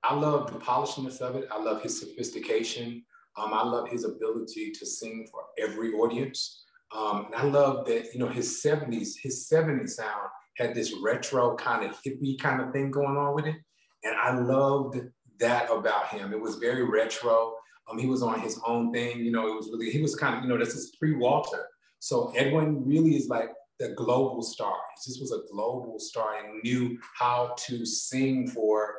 I 0.03 0.15
love 0.15 0.51
the 0.51 0.59
polishness 0.59 1.19
of 1.19 1.35
it. 1.35 1.47
I 1.51 1.61
love 1.61 1.81
his 1.83 1.99
sophistication. 1.99 3.03
Um, 3.37 3.53
I 3.53 3.63
love 3.63 3.89
his 3.89 4.05
ability 4.05 4.71
to 4.71 4.85
sing 4.85 5.27
for 5.31 5.41
every 5.57 5.93
audience. 5.93 6.63
Um, 6.95 7.27
and 7.27 7.35
I 7.35 7.43
love 7.43 7.85
that, 7.85 8.13
you 8.13 8.19
know, 8.19 8.27
his 8.27 8.61
70s, 8.63 9.15
his 9.21 9.47
70s 9.51 9.91
sound 9.91 10.29
had 10.57 10.73
this 10.73 10.93
retro 11.01 11.55
kind 11.55 11.85
of 11.85 11.97
hippie 12.03 12.39
kind 12.39 12.61
of 12.61 12.71
thing 12.71 12.91
going 12.91 13.17
on 13.17 13.35
with 13.35 13.45
it. 13.45 13.55
And 14.03 14.15
I 14.15 14.37
loved 14.37 14.99
that 15.39 15.71
about 15.71 16.07
him. 16.07 16.33
It 16.33 16.41
was 16.41 16.55
very 16.55 16.83
retro. 16.83 17.53
Um, 17.89 17.97
he 17.97 18.07
was 18.07 18.21
on 18.21 18.39
his 18.39 18.59
own 18.65 18.91
thing, 18.91 19.19
you 19.19 19.31
know, 19.31 19.47
it 19.47 19.55
was 19.55 19.69
really, 19.71 19.89
he 19.89 20.01
was 20.01 20.15
kind 20.15 20.35
of, 20.35 20.43
you 20.43 20.49
know, 20.49 20.57
this 20.57 20.75
is 20.75 20.95
pre-Walter. 20.97 21.65
So 21.99 22.31
Edwin 22.35 22.85
really 22.85 23.15
is 23.15 23.29
like 23.29 23.49
the 23.79 23.89
global 23.89 24.41
star. 24.41 24.75
He 24.95 25.09
just 25.09 25.21
was 25.21 25.31
a 25.31 25.41
global 25.51 25.97
star 25.99 26.35
and 26.37 26.61
knew 26.63 26.99
how 27.17 27.55
to 27.67 27.85
sing 27.85 28.47
for 28.47 28.95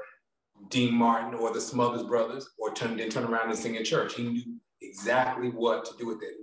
Dean 0.68 0.94
Martin 0.94 1.34
or 1.34 1.52
the 1.52 1.60
Smothers 1.60 2.02
Brothers, 2.02 2.48
or 2.58 2.72
turn 2.72 2.96
then 2.96 3.10
turn 3.10 3.24
around 3.24 3.48
and 3.48 3.58
sing 3.58 3.76
in 3.76 3.84
church. 3.84 4.14
He 4.14 4.24
knew 4.24 4.42
exactly 4.82 5.48
what 5.48 5.84
to 5.86 5.96
do 5.98 6.06
with 6.06 6.22
it. 6.22 6.34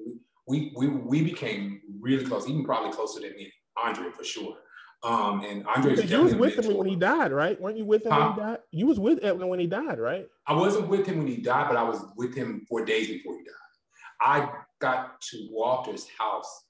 We 0.48 0.72
we 0.76 0.88
we 0.88 1.22
became 1.24 1.82
really 2.00 2.26
close, 2.26 2.48
even 2.48 2.64
probably 2.64 2.92
closer 2.92 3.20
than 3.20 3.36
me, 3.36 3.52
Andre 3.82 4.12
for 4.12 4.24
sure. 4.24 4.56
Um, 5.04 5.44
and 5.44 5.66
Andre, 5.68 5.96
you 6.06 6.24
was 6.24 6.36
with 6.36 6.58
him 6.58 6.76
when 6.76 6.88
he 6.88 6.96
died, 6.96 7.32
right? 7.32 7.60
Weren't 7.62 7.78
you 7.78 7.86
with 7.86 8.06
him 8.06 8.12
huh? 8.12 8.20
when 8.20 8.34
he 8.34 8.40
died? 8.42 8.58
You 8.72 8.88
was 8.88 9.00
with 9.00 9.22
him 9.24 9.48
when 9.48 9.60
he 9.60 9.68
died, 9.68 10.00
right? 10.00 10.26
I 10.48 10.54
wasn't 10.54 10.88
with 10.88 11.06
him 11.06 11.20
when 11.20 11.28
he 11.28 11.38
died, 11.38 11.68
but 11.68 11.78
I 11.78 11.84
was 11.84 12.04
with 12.16 12.34
him 12.34 12.66
four 12.68 12.84
days 12.84 13.08
before 13.08 13.38
he 13.38 13.44
died. 13.44 13.54
I 14.20 14.50
got 14.80 15.22
to 15.22 15.48
Walter's 15.52 16.08
house 16.18 16.66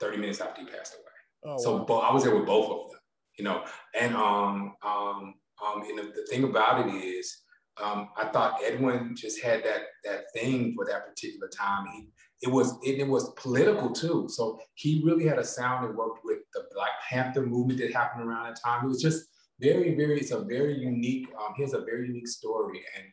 30 0.00 0.16
minutes 0.18 0.40
after 0.40 0.62
he 0.62 0.66
passed 0.66 0.94
away. 0.94 1.54
Oh, 1.54 1.58
so 1.58 1.86
wow. 1.88 1.98
I 1.98 2.12
was 2.12 2.24
there 2.24 2.34
with 2.34 2.46
both 2.46 2.70
of 2.70 2.90
them, 2.90 3.00
you 3.38 3.44
know. 3.44 3.64
And 3.98 4.16
um, 4.16 4.74
um, 4.82 5.34
um, 5.64 5.82
and 5.88 5.98
the, 5.98 6.12
the 6.14 6.26
thing 6.28 6.44
about 6.44 6.86
it 6.86 6.92
is, 6.92 7.42
um, 7.82 8.08
I 8.16 8.26
thought 8.26 8.60
Edwin 8.64 9.14
just 9.16 9.42
had 9.42 9.64
that 9.64 9.82
that 10.04 10.24
thing 10.32 10.74
for 10.76 10.84
that 10.86 11.08
particular 11.08 11.48
time. 11.48 11.86
He 11.92 12.08
it 12.42 12.48
was 12.50 12.76
it, 12.82 12.98
it, 12.98 13.08
was 13.08 13.32
political 13.36 13.90
too. 13.90 14.28
So 14.28 14.58
he 14.74 15.02
really 15.04 15.26
had 15.26 15.38
a 15.38 15.44
sound 15.44 15.84
that 15.84 15.96
worked 15.96 16.20
with 16.24 16.38
the 16.52 16.64
Black 16.74 16.90
Panther 17.08 17.44
movement 17.44 17.80
that 17.80 17.92
happened 17.92 18.28
around 18.28 18.44
that 18.44 18.60
time. 18.62 18.84
It 18.84 18.88
was 18.88 19.02
just 19.02 19.24
very 19.60 19.94
very 19.94 20.20
it's 20.20 20.30
a 20.30 20.40
very 20.40 20.78
unique. 20.78 21.26
Um, 21.40 21.54
he 21.56 21.62
has 21.62 21.74
a 21.74 21.80
very 21.80 22.06
unique 22.06 22.28
story, 22.28 22.82
and 22.96 23.06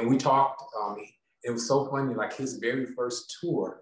and 0.00 0.10
we 0.10 0.16
talked. 0.16 0.62
Um, 0.80 0.96
it 1.44 1.50
was 1.50 1.66
so 1.68 1.88
funny. 1.90 2.14
Like 2.14 2.34
his 2.34 2.56
very 2.56 2.86
first 2.86 3.36
tour, 3.40 3.80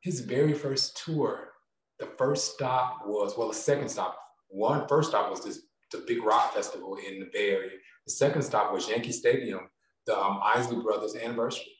his 0.00 0.20
very 0.20 0.54
first 0.54 1.00
tour, 1.04 1.50
the 1.98 2.06
first 2.16 2.54
stop 2.54 3.02
was 3.06 3.36
well, 3.36 3.48
the 3.48 3.54
second 3.54 3.88
stop. 3.88 4.16
One 4.48 4.86
first 4.88 5.10
stop 5.10 5.30
was 5.30 5.44
this 5.44 5.62
the 5.90 6.04
big 6.06 6.22
rock 6.22 6.54
festival 6.54 6.96
in 6.96 7.20
the 7.20 7.28
Bay 7.32 7.50
Area. 7.50 7.70
The 8.08 8.14
second 8.14 8.40
stop 8.40 8.72
was 8.72 8.88
Yankee 8.88 9.12
Stadium, 9.12 9.68
the 10.06 10.18
um, 10.18 10.40
Isley 10.42 10.80
Brothers 10.82 11.14
anniversary. 11.14 11.76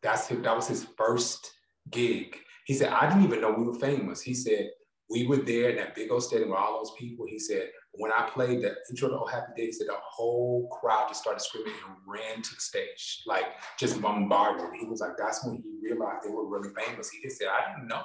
That's 0.00 0.28
his, 0.28 0.38
that 0.42 0.54
was 0.54 0.68
his 0.68 0.86
first 0.96 1.50
gig. 1.90 2.36
He 2.66 2.74
said, 2.74 2.92
I 2.92 3.08
didn't 3.08 3.24
even 3.24 3.40
know 3.40 3.50
we 3.50 3.64
were 3.64 3.74
famous. 3.74 4.22
He 4.22 4.32
said, 4.32 4.70
we 5.10 5.26
were 5.26 5.38
there 5.38 5.70
in 5.70 5.76
that 5.76 5.96
big 5.96 6.12
old 6.12 6.22
stadium 6.22 6.50
with 6.50 6.58
all 6.58 6.78
those 6.78 6.92
people. 6.96 7.26
He 7.28 7.40
said, 7.40 7.70
when 7.94 8.12
I 8.12 8.30
played 8.32 8.62
the 8.62 8.76
intro 8.88 9.08
to 9.08 9.18
Oh 9.18 9.26
Happy 9.26 9.54
Day, 9.56 9.66
he 9.66 9.72
said 9.72 9.88
the 9.88 9.96
whole 10.08 10.68
crowd 10.68 11.08
just 11.08 11.22
started 11.22 11.40
screaming 11.40 11.72
and 11.88 11.96
ran 12.06 12.42
to 12.42 12.54
the 12.54 12.60
stage, 12.60 13.22
like 13.26 13.46
just 13.76 14.00
bombarded. 14.00 14.66
He 14.78 14.86
was 14.86 15.00
like, 15.00 15.16
that's 15.18 15.44
when 15.44 15.56
he 15.56 15.80
realized 15.82 16.24
they 16.24 16.30
were 16.30 16.46
really 16.46 16.70
famous. 16.76 17.10
He 17.10 17.20
just 17.22 17.38
said, 17.38 17.48
I 17.48 17.72
didn't 17.72 17.88
know. 17.88 18.02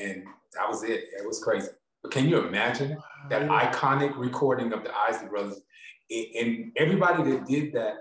And 0.00 0.22
that 0.56 0.68
was 0.68 0.84
it. 0.84 1.06
It 1.18 1.26
was 1.26 1.42
crazy. 1.42 1.70
But 2.04 2.12
can 2.12 2.28
you 2.28 2.46
imagine 2.46 2.98
that 3.30 3.48
iconic 3.48 4.16
recording 4.16 4.72
of 4.72 4.84
the 4.84 4.96
Isley 4.96 5.26
Brothers? 5.26 5.60
And 6.10 6.72
everybody 6.76 7.30
that 7.30 7.46
did 7.46 7.72
that 7.72 7.96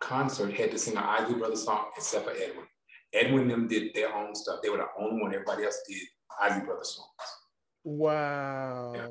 concert 0.00 0.52
had 0.52 0.70
to 0.70 0.78
sing 0.78 0.96
an 0.96 1.02
Isley 1.04 1.34
Brothers 1.34 1.64
song 1.64 1.86
except 1.96 2.24
for 2.24 2.32
Edwin. 2.32 2.66
Edwin 3.12 3.42
and 3.42 3.50
them 3.50 3.68
did 3.68 3.94
their 3.94 4.14
own 4.14 4.34
stuff. 4.34 4.60
They 4.62 4.70
were 4.70 4.78
the 4.78 4.86
only 4.98 5.20
one. 5.20 5.34
Everybody 5.34 5.64
else 5.64 5.80
did 5.88 5.98
Isley 6.40 6.64
Brothers 6.64 6.96
songs. 6.96 7.08
Wow. 7.84 8.92
Yeah. 8.94 9.06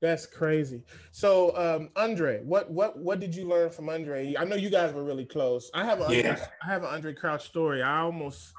That's 0.00 0.26
crazy. 0.26 0.82
So, 1.12 1.56
um, 1.56 1.88
Andre, 1.96 2.42
what 2.42 2.70
what 2.70 2.98
what 2.98 3.20
did 3.20 3.34
you 3.34 3.48
learn 3.48 3.70
from 3.70 3.88
Andre? 3.88 4.34
I 4.38 4.44
know 4.44 4.56
you 4.56 4.68
guys 4.68 4.92
were 4.92 5.02
really 5.02 5.24
close. 5.24 5.70
I 5.72 5.84
have 5.84 6.00
a 6.00 6.14
yeah. 6.14 6.30
Andre, 6.30 6.46
I 6.62 6.66
have 6.66 6.82
an 6.82 6.90
Andre 6.90 7.14
Crouch 7.14 7.46
story. 7.46 7.82
I 7.82 8.00
almost 8.00 8.52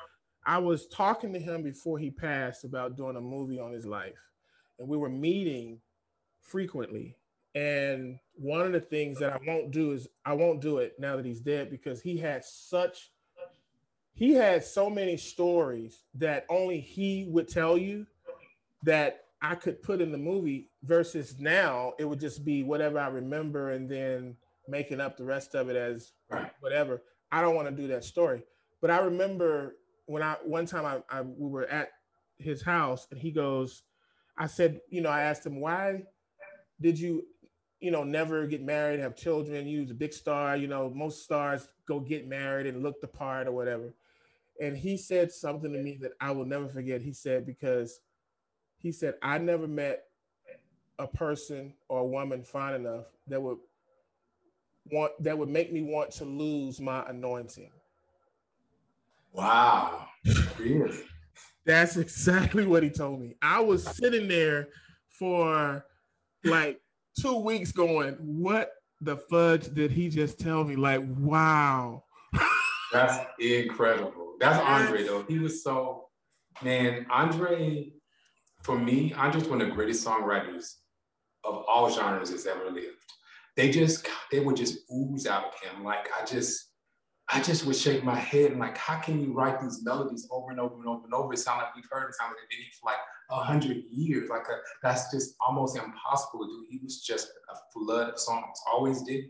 I 0.48 0.58
was 0.58 0.88
talking 0.88 1.34
to 1.34 1.40
him 1.40 1.62
before 1.62 2.00
he 2.00 2.10
passed 2.10 2.64
about 2.64 2.98
doing 2.98 3.16
a 3.16 3.22
movie 3.22 3.60
on 3.60 3.72
his 3.74 3.86
life, 3.86 4.18
and 4.80 4.88
we 4.88 4.98
were 4.98 5.10
meeting 5.10 5.82
frequently. 6.42 7.16
And 7.54 8.18
one 8.38 8.62
of 8.62 8.72
the 8.72 8.80
things 8.80 9.20
that 9.20 9.34
I 9.34 9.40
won't 9.46 9.72
do 9.72 9.92
is 9.92 10.08
I 10.26 10.34
won't 10.34 10.62
do 10.62 10.80
it 10.80 10.96
now 11.00 11.16
that 11.16 11.26
he's 11.26 11.40
dead 11.40 11.70
because 11.70 12.02
he 12.02 12.18
had 12.18 12.44
such 12.44 13.12
he 14.14 14.34
had 14.34 14.64
so 14.64 14.90
many 14.90 15.18
stories 15.18 16.04
that 16.16 16.46
only 16.50 16.80
he 16.80 17.26
would 17.30 17.50
tell 17.50 17.78
you 17.78 18.06
that 18.84 19.26
I 19.42 19.56
could 19.56 19.84
put 19.84 20.00
in 20.00 20.12
the 20.12 20.18
movie 20.18 20.70
versus 20.84 21.36
now 21.38 21.94
it 22.00 22.06
would 22.06 22.20
just 22.20 22.46
be 22.46 22.64
whatever 22.64 22.98
I 22.98 23.08
remember 23.08 23.72
and 23.72 23.90
then 23.90 24.38
making 24.70 25.02
up 25.02 25.18
the 25.18 25.26
rest 25.26 25.54
of 25.54 25.70
it 25.70 25.76
as 25.76 26.14
whatever. 26.62 27.02
I 27.32 27.42
don't 27.42 27.56
want 27.56 27.68
to 27.68 27.76
do 27.76 27.88
that 27.90 28.06
story. 28.06 28.44
But 28.82 28.90
I 28.90 29.00
remember 29.00 29.76
when 30.06 30.24
I 30.24 30.38
one 30.44 30.66
time 30.66 30.86
I, 30.86 31.02
I 31.10 31.22
we 31.22 31.50
were 31.50 31.68
at 31.68 31.90
his 32.38 32.62
house 32.62 33.08
and 33.12 33.20
he 33.20 33.32
goes, 33.32 33.84
I 34.38 34.48
said, 34.48 34.80
you 34.90 35.02
know, 35.02 35.10
I 35.10 35.24
asked 35.24 35.46
him, 35.46 35.60
why 35.60 36.04
did 36.82 37.00
you, 37.00 37.26
you 37.86 37.92
know, 37.92 38.04
never 38.04 38.48
get 38.48 38.64
married, 38.64 39.00
have 39.00 39.16
children? 39.16 39.68
You 39.68 39.82
was 39.82 39.92
a 39.92 39.94
big 39.94 40.12
star, 40.12 40.58
you 40.58 40.66
know, 40.66 40.90
most 40.90 41.24
stars 41.24 41.68
go 41.88 42.00
get 42.00 42.28
married 42.28 42.66
and 42.66 42.82
look 42.82 43.00
the 43.00 43.08
part 43.08 43.46
or 43.46 43.52
whatever. 43.52 43.94
And 44.60 44.76
he 44.76 44.98
said 44.98 45.32
something 45.32 45.72
to 45.72 45.78
me 45.78 46.00
that 46.02 46.14
I 46.20 46.32
will 46.32 46.46
never 46.46 46.68
forget. 46.68 47.04
He 47.04 47.14
said, 47.14 47.46
because 47.46 48.00
he 48.80 48.92
said, 48.92 49.14
I 49.22 49.38
never 49.38 49.68
met 49.68 50.06
a 50.98 51.06
person 51.06 51.74
or 51.88 52.00
a 52.00 52.06
woman 52.06 52.44
fine 52.44 52.74
enough 52.74 53.06
that 53.28 53.40
would 53.40 53.60
want 54.92 55.12
that 55.20 55.38
would 55.38 55.50
make 55.50 55.72
me 55.72 55.84
want 55.84 56.10
to 56.14 56.26
lose 56.26 56.80
my 56.80 57.04
anointing. 57.08 57.70
Wow. 59.32 60.08
Really? 60.58 61.04
That's 61.66 61.98
exactly 61.98 62.66
what 62.66 62.82
he 62.82 62.90
told 62.90 63.22
me. 63.22 63.36
I 63.44 63.60
was 63.60 63.86
sitting 63.86 64.28
there 64.28 64.70
for 65.08 65.86
like 66.44 66.80
two 67.20 67.38
weeks 67.38 67.72
going, 67.72 68.14
what 68.20 68.72
the 69.02 69.18
fudge 69.18 69.74
did 69.74 69.92
he 69.92 70.10
just 70.10 70.40
tell 70.40 70.64
me? 70.64 70.76
Like, 70.76 71.02
wow. 71.18 72.04
That's 72.94 73.26
incredible. 73.40 74.36
That's 74.40 74.60
Andre 74.60 75.04
though. 75.04 75.24
He 75.28 75.40
was 75.40 75.64
so 75.64 76.06
man, 76.64 77.06
Andre, 77.10 77.92
for 78.64 78.78
me, 78.78 79.14
Andre's 79.14 79.48
one 79.48 79.62
of 79.62 79.68
the 79.68 79.74
greatest 79.74 80.06
songwriters 80.06 80.76
of 81.44 81.64
all 81.68 81.90
genres 81.90 82.32
that's 82.32 82.46
ever 82.46 82.70
lived. 82.72 82.98
They 83.56 83.70
just 83.70 84.08
they 84.32 84.40
would 84.40 84.56
just 84.56 84.80
ooze 84.92 85.28
out 85.28 85.46
of 85.46 85.54
him. 85.60 85.84
Like 85.84 86.10
I 86.20 86.26
just 86.26 86.72
I 87.30 87.42
just 87.42 87.66
would 87.66 87.76
shake 87.76 88.04
my 88.04 88.16
head 88.16 88.52
and 88.52 88.60
like, 88.60 88.78
how 88.78 89.00
can 89.00 89.20
you 89.20 89.34
write 89.34 89.60
these 89.60 89.84
melodies 89.84 90.28
over 90.32 90.52
and 90.52 90.60
over 90.60 90.76
and 90.76 90.88
over 90.88 91.06
and 91.06 91.14
over? 91.14 91.34
It 91.34 91.38
sounds 91.38 91.64
like 91.64 91.76
we've 91.76 91.88
heard 91.90 92.08
it 92.10 92.16
sound 92.16 92.30
like 92.30 92.38
they've 92.50 92.60
been 92.60 92.68
for 92.80 92.92
like 92.92 93.00
a 93.32 93.44
hundred 93.44 93.84
years. 93.90 94.30
Like 94.30 94.44
a, 94.44 94.58
that's 94.84 95.12
just 95.12 95.36
almost 95.46 95.76
impossible 95.76 96.46
to 96.46 96.52
do. 96.52 96.66
He 96.70 96.80
was 96.84 97.02
just 97.02 97.30
a 97.50 97.56
flood 97.74 98.10
of 98.10 98.20
songs. 98.20 98.60
Always 98.72 99.02
did, 99.02 99.26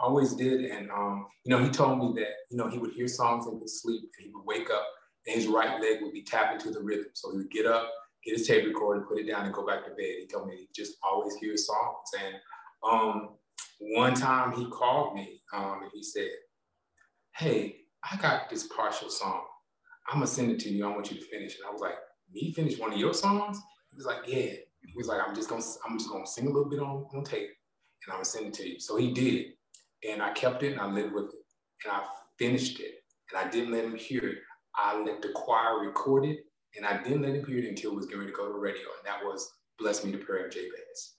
always 0.00 0.34
did. 0.34 0.64
And 0.66 0.90
um, 0.92 1.26
you 1.44 1.50
know, 1.50 1.62
he 1.62 1.70
told 1.70 1.98
me 1.98 2.20
that 2.20 2.30
you 2.50 2.56
know 2.56 2.68
he 2.68 2.78
would 2.78 2.92
hear 2.92 3.08
songs 3.08 3.46
and 3.46 3.58
would 3.60 3.68
sleep, 3.68 4.02
and 4.02 4.26
he 4.26 4.32
would 4.32 4.46
wake 4.46 4.70
up, 4.70 4.86
and 5.26 5.34
his 5.34 5.48
right 5.48 5.80
leg 5.80 6.02
would 6.02 6.12
be 6.12 6.22
tapping 6.22 6.60
to 6.60 6.70
the 6.70 6.80
rhythm. 6.80 7.06
So 7.14 7.32
he 7.32 7.38
would 7.38 7.50
get 7.50 7.66
up, 7.66 7.90
get 8.24 8.38
his 8.38 8.46
tape 8.46 8.64
recorder, 8.64 9.00
put 9.00 9.18
it 9.18 9.26
down, 9.26 9.44
and 9.44 9.54
go 9.54 9.66
back 9.66 9.84
to 9.86 9.90
bed. 9.90 10.20
He 10.20 10.28
told 10.32 10.46
me 10.46 10.56
he 10.56 10.68
just 10.72 10.98
always 11.02 11.34
hear 11.34 11.56
songs. 11.56 12.10
And 12.22 12.36
um, 12.88 13.30
one 13.80 14.14
time 14.14 14.52
he 14.52 14.66
called 14.70 15.16
me 15.16 15.42
um, 15.52 15.80
and 15.82 15.90
he 15.92 16.02
said 16.02 16.28
hey, 17.36 17.76
I 18.10 18.16
got 18.16 18.50
this 18.50 18.66
partial 18.66 19.10
song. 19.10 19.42
I'm 20.08 20.16
gonna 20.16 20.26
send 20.26 20.50
it 20.50 20.58
to 20.60 20.70
you. 20.70 20.86
I 20.86 20.90
want 20.90 21.10
you 21.10 21.18
to 21.18 21.24
finish. 21.26 21.56
And 21.56 21.66
I 21.68 21.72
was 21.72 21.80
like, 21.80 21.94
me 22.32 22.52
finish 22.52 22.78
one 22.78 22.92
of 22.92 22.98
your 22.98 23.14
songs? 23.14 23.58
He 23.90 23.96
was 23.96 24.06
like, 24.06 24.26
yeah. 24.26 24.52
He 24.82 24.96
was 24.96 25.08
like, 25.08 25.20
I'm 25.26 25.34
just 25.34 25.48
gonna, 25.48 25.62
I'm 25.86 25.98
just 25.98 26.10
gonna 26.10 26.26
sing 26.26 26.46
a 26.46 26.50
little 26.50 26.70
bit 26.70 26.80
on, 26.80 27.06
on 27.14 27.24
tape 27.24 27.50
and 28.06 28.12
I'm 28.12 28.16
gonna 28.16 28.24
send 28.24 28.46
it 28.46 28.54
to 28.54 28.68
you. 28.68 28.80
So 28.80 28.96
he 28.96 29.12
did. 29.12 29.52
And 30.08 30.22
I 30.22 30.32
kept 30.32 30.62
it 30.62 30.72
and 30.72 30.80
I 30.80 30.86
lived 30.86 31.12
with 31.12 31.26
it. 31.26 31.44
And 31.84 31.92
I 31.92 32.04
finished 32.38 32.80
it. 32.80 32.94
And 33.30 33.46
I 33.46 33.50
didn't 33.50 33.72
let 33.72 33.84
him 33.84 33.96
hear 33.96 34.24
it. 34.24 34.38
I 34.74 35.00
let 35.00 35.20
the 35.20 35.30
choir 35.34 35.84
record 35.84 36.24
it 36.24 36.38
and 36.76 36.86
I 36.86 37.02
didn't 37.02 37.22
let 37.22 37.34
him 37.34 37.44
hear 37.44 37.58
it 37.58 37.68
until 37.68 37.92
it 37.92 37.96
was 37.96 38.06
going 38.06 38.26
to 38.26 38.32
go 38.32 38.50
to 38.50 38.58
radio. 38.58 38.80
And 38.80 39.06
that 39.06 39.22
was 39.24 39.50
Bless 39.78 40.04
Me 40.04 40.12
to 40.12 40.18
Prayer 40.18 40.46
of 40.46 40.52
Jabez. 40.52 41.16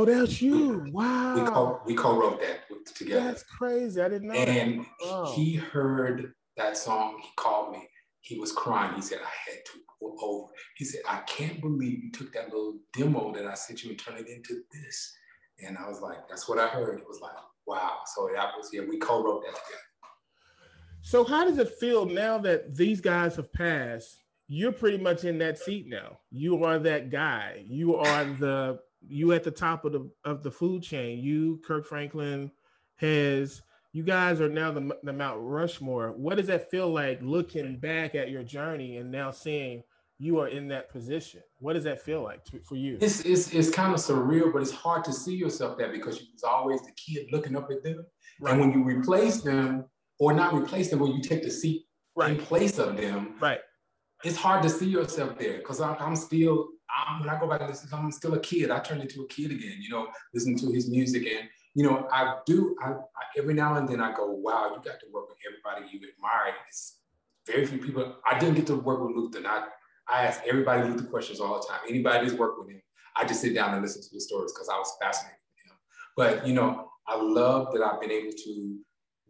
Oh, 0.00 0.04
that's 0.04 0.40
you! 0.40 0.86
Wow. 0.92 1.34
We 1.34 1.42
co 1.50 1.80
we 1.84 1.94
co-wrote 1.94 2.40
that 2.40 2.60
together. 2.94 3.24
That's 3.24 3.42
crazy. 3.42 4.00
I 4.00 4.08
didn't 4.08 4.28
know. 4.28 4.34
And 4.34 4.86
he 5.34 5.56
heard 5.56 6.32
that 6.56 6.76
song. 6.76 7.20
He 7.20 7.28
called 7.36 7.72
me. 7.72 7.88
He 8.20 8.38
was 8.38 8.52
crying. 8.52 8.94
He 8.94 9.02
said, 9.02 9.18
"I 9.18 9.50
had 9.50 9.64
to 9.64 9.80
go 10.00 10.16
over." 10.22 10.52
He 10.76 10.84
said, 10.84 11.00
"I 11.08 11.18
can't 11.26 11.60
believe 11.60 12.04
you 12.04 12.12
took 12.12 12.32
that 12.34 12.44
little 12.44 12.78
demo 12.96 13.32
that 13.34 13.46
I 13.46 13.54
sent 13.54 13.82
you 13.82 13.90
and 13.90 13.98
turned 13.98 14.20
it 14.20 14.28
into 14.28 14.62
this." 14.72 15.12
And 15.66 15.76
I 15.76 15.88
was 15.88 16.00
like, 16.00 16.28
"That's 16.28 16.48
what 16.48 16.60
I 16.60 16.68
heard." 16.68 17.00
It 17.00 17.08
was 17.08 17.20
like, 17.20 17.32
"Wow!" 17.66 17.98
So 18.14 18.30
that 18.34 18.52
was 18.56 18.70
yeah. 18.72 18.82
We 18.88 18.98
co-wrote 18.98 19.42
that 19.42 19.54
together. 19.54 19.82
So 21.02 21.24
how 21.24 21.44
does 21.44 21.58
it 21.58 21.70
feel 21.80 22.06
now 22.06 22.38
that 22.38 22.76
these 22.76 23.00
guys 23.00 23.34
have 23.34 23.52
passed? 23.52 24.22
You're 24.46 24.72
pretty 24.72 24.98
much 24.98 25.24
in 25.24 25.38
that 25.38 25.58
seat 25.58 25.88
now. 25.88 26.20
You 26.30 26.64
are 26.64 26.78
that 26.78 27.10
guy. 27.10 27.64
You 27.66 27.96
are 27.96 28.24
the 28.24 28.78
you 29.00 29.32
at 29.32 29.44
the 29.44 29.50
top 29.50 29.84
of 29.84 29.92
the 29.92 30.10
of 30.24 30.42
the 30.42 30.50
food 30.50 30.82
chain. 30.82 31.18
You, 31.18 31.60
Kirk 31.66 31.86
Franklin, 31.86 32.50
has 32.96 33.62
you 33.92 34.02
guys 34.02 34.40
are 34.40 34.48
now 34.48 34.70
the, 34.70 34.96
the 35.02 35.12
Mount 35.12 35.38
Rushmore. 35.40 36.12
What 36.12 36.36
does 36.36 36.46
that 36.48 36.70
feel 36.70 36.88
like 36.92 37.20
looking 37.22 37.78
back 37.78 38.14
at 38.14 38.30
your 38.30 38.42
journey 38.42 38.98
and 38.98 39.10
now 39.10 39.30
seeing 39.30 39.82
you 40.18 40.40
are 40.40 40.48
in 40.48 40.68
that 40.68 40.90
position. 40.90 41.40
What 41.60 41.74
does 41.74 41.84
that 41.84 42.02
feel 42.02 42.22
like 42.22 42.44
to, 42.46 42.58
for 42.60 42.76
you? 42.76 42.98
It's, 43.00 43.20
it's 43.20 43.52
it's 43.54 43.70
kind 43.70 43.94
of 43.94 44.00
surreal, 44.00 44.52
but 44.52 44.62
it's 44.62 44.72
hard 44.72 45.04
to 45.04 45.12
see 45.12 45.34
yourself 45.34 45.78
there 45.78 45.92
because 45.92 46.20
you 46.20 46.26
was 46.32 46.42
always 46.42 46.82
the 46.82 46.92
kid 46.92 47.28
looking 47.32 47.56
up 47.56 47.70
at 47.70 47.82
them. 47.82 48.04
Right. 48.40 48.52
And 48.52 48.60
when 48.60 48.72
you 48.72 48.84
replace 48.84 49.40
them, 49.42 49.84
or 50.18 50.32
not 50.32 50.52
replace 50.52 50.90
them, 50.90 50.98
when 50.98 51.12
you 51.12 51.22
take 51.22 51.44
the 51.44 51.50
seat 51.50 51.86
right. 52.16 52.32
in 52.32 52.36
place 52.38 52.78
of 52.78 52.96
them, 52.96 53.36
right? 53.40 53.60
It's 54.24 54.36
hard 54.36 54.64
to 54.64 54.68
see 54.68 54.86
yourself 54.86 55.38
there 55.38 55.58
because 55.58 55.80
I'm, 55.80 55.96
I'm, 56.00 56.16
still. 56.16 56.68
I'm, 56.96 57.20
when 57.20 57.28
I 57.28 57.38
go 57.38 57.48
back 57.48 57.60
and 57.60 57.70
listen, 57.70 57.88
I'm 57.92 58.12
still 58.12 58.34
a 58.34 58.40
kid. 58.40 58.70
I 58.70 58.80
turn 58.80 59.00
into 59.00 59.22
a 59.22 59.28
kid 59.28 59.50
again. 59.50 59.78
You 59.80 59.90
know, 59.90 60.08
listen 60.34 60.56
to 60.56 60.72
his 60.72 60.88
music, 60.88 61.26
and 61.26 61.48
you 61.74 61.84
know, 61.84 62.08
I 62.12 62.36
do. 62.46 62.76
I, 62.82 62.90
I 62.90 63.38
every 63.38 63.54
now 63.54 63.74
and 63.74 63.88
then 63.88 64.00
I 64.00 64.14
go, 64.14 64.30
"Wow, 64.30 64.70
you 64.74 64.90
got 64.90 65.00
to 65.00 65.06
work 65.12 65.28
with 65.28 65.38
everybody 65.46 65.92
you 65.92 66.00
admire." 66.08 66.54
It's 66.66 67.00
very 67.46 67.66
few 67.66 67.78
people. 67.78 68.16
I 68.30 68.38
didn't 68.38 68.56
get 68.56 68.66
to 68.68 68.76
work 68.76 69.00
with 69.00 69.16
Luther. 69.16 69.40
Not 69.40 69.68
I 70.08 70.26
ask 70.26 70.40
everybody 70.48 70.88
Luther 70.88 71.04
questions 71.04 71.40
all 71.40 71.60
the 71.60 71.66
time. 71.66 71.80
Anybody 71.88 72.24
who's 72.24 72.38
worked 72.38 72.58
with 72.58 72.70
him, 72.70 72.80
I 73.16 73.26
just 73.26 73.40
sit 73.40 73.54
down 73.54 73.74
and 73.74 73.82
listen 73.82 74.02
to 74.02 74.08
the 74.12 74.20
stories 74.20 74.52
because 74.52 74.68
I 74.68 74.78
was 74.78 74.96
fascinated 75.00 75.38
with 75.56 75.72
him. 75.72 75.78
But 76.16 76.46
you 76.46 76.54
know, 76.54 76.90
I 77.06 77.20
love 77.20 77.72
that 77.72 77.82
I've 77.82 78.00
been 78.00 78.10
able 78.10 78.32
to 78.32 78.78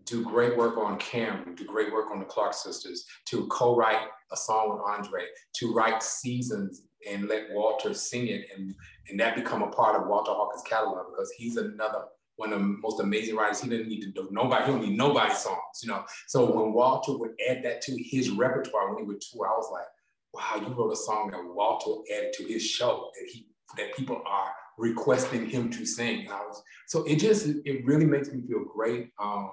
do 0.04 0.24
great 0.24 0.56
work 0.56 0.78
on 0.78 0.98
Cameron, 0.98 1.54
do 1.54 1.64
great 1.64 1.92
work 1.92 2.10
on 2.10 2.18
the 2.18 2.24
Clark 2.24 2.54
sisters, 2.54 3.04
to 3.26 3.46
co-write 3.48 4.06
a 4.32 4.36
song 4.36 4.70
with 4.70 4.80
Andre, 4.86 5.24
to 5.56 5.74
write 5.74 6.02
seasons 6.02 6.82
and 7.08 7.28
let 7.28 7.50
Walter 7.52 7.94
sing 7.94 8.28
it, 8.28 8.46
and 8.54 8.74
and 9.08 9.20
that 9.20 9.36
become 9.36 9.62
a 9.62 9.70
part 9.70 10.00
of 10.00 10.08
Walter 10.08 10.32
Hawkins' 10.32 10.62
catalog 10.62 11.06
because 11.10 11.30
he's 11.36 11.56
another 11.56 12.04
one 12.36 12.52
of 12.52 12.60
the 12.60 12.66
most 12.66 13.00
amazing 13.00 13.36
writers. 13.36 13.60
He 13.60 13.68
didn't 13.68 13.88
need 13.88 14.00
to 14.02 14.12
do 14.12 14.28
nobody, 14.30 14.64
he 14.64 14.70
don't 14.70 14.82
need 14.82 14.96
nobody's 14.96 15.38
songs, 15.38 15.82
you 15.82 15.88
know. 15.88 16.04
So 16.28 16.44
when 16.50 16.72
Walter 16.72 17.16
would 17.18 17.32
add 17.48 17.62
that 17.64 17.82
to 17.82 18.02
his 18.02 18.30
repertoire 18.30 18.94
when 18.94 19.04
he 19.04 19.08
would 19.08 19.20
tour, 19.20 19.46
I 19.46 19.56
was 19.56 19.70
like, 19.72 19.86
wow, 20.32 20.66
you 20.66 20.74
wrote 20.74 20.92
a 20.92 20.96
song 20.96 21.30
that 21.32 21.40
Walter 21.44 22.00
added 22.16 22.32
to 22.34 22.44
his 22.44 22.64
show 22.64 23.10
that 23.14 23.28
he 23.30 23.48
that 23.76 23.94
people 23.94 24.22
are 24.26 24.52
requesting 24.78 25.48
him 25.48 25.70
to 25.70 25.84
sing. 25.84 26.20
And 26.20 26.30
I 26.30 26.40
was 26.40 26.62
so 26.86 27.04
it 27.04 27.16
just 27.16 27.46
it 27.64 27.84
really 27.84 28.06
makes 28.06 28.32
me 28.32 28.42
feel 28.46 28.64
great. 28.64 29.10
Um, 29.20 29.50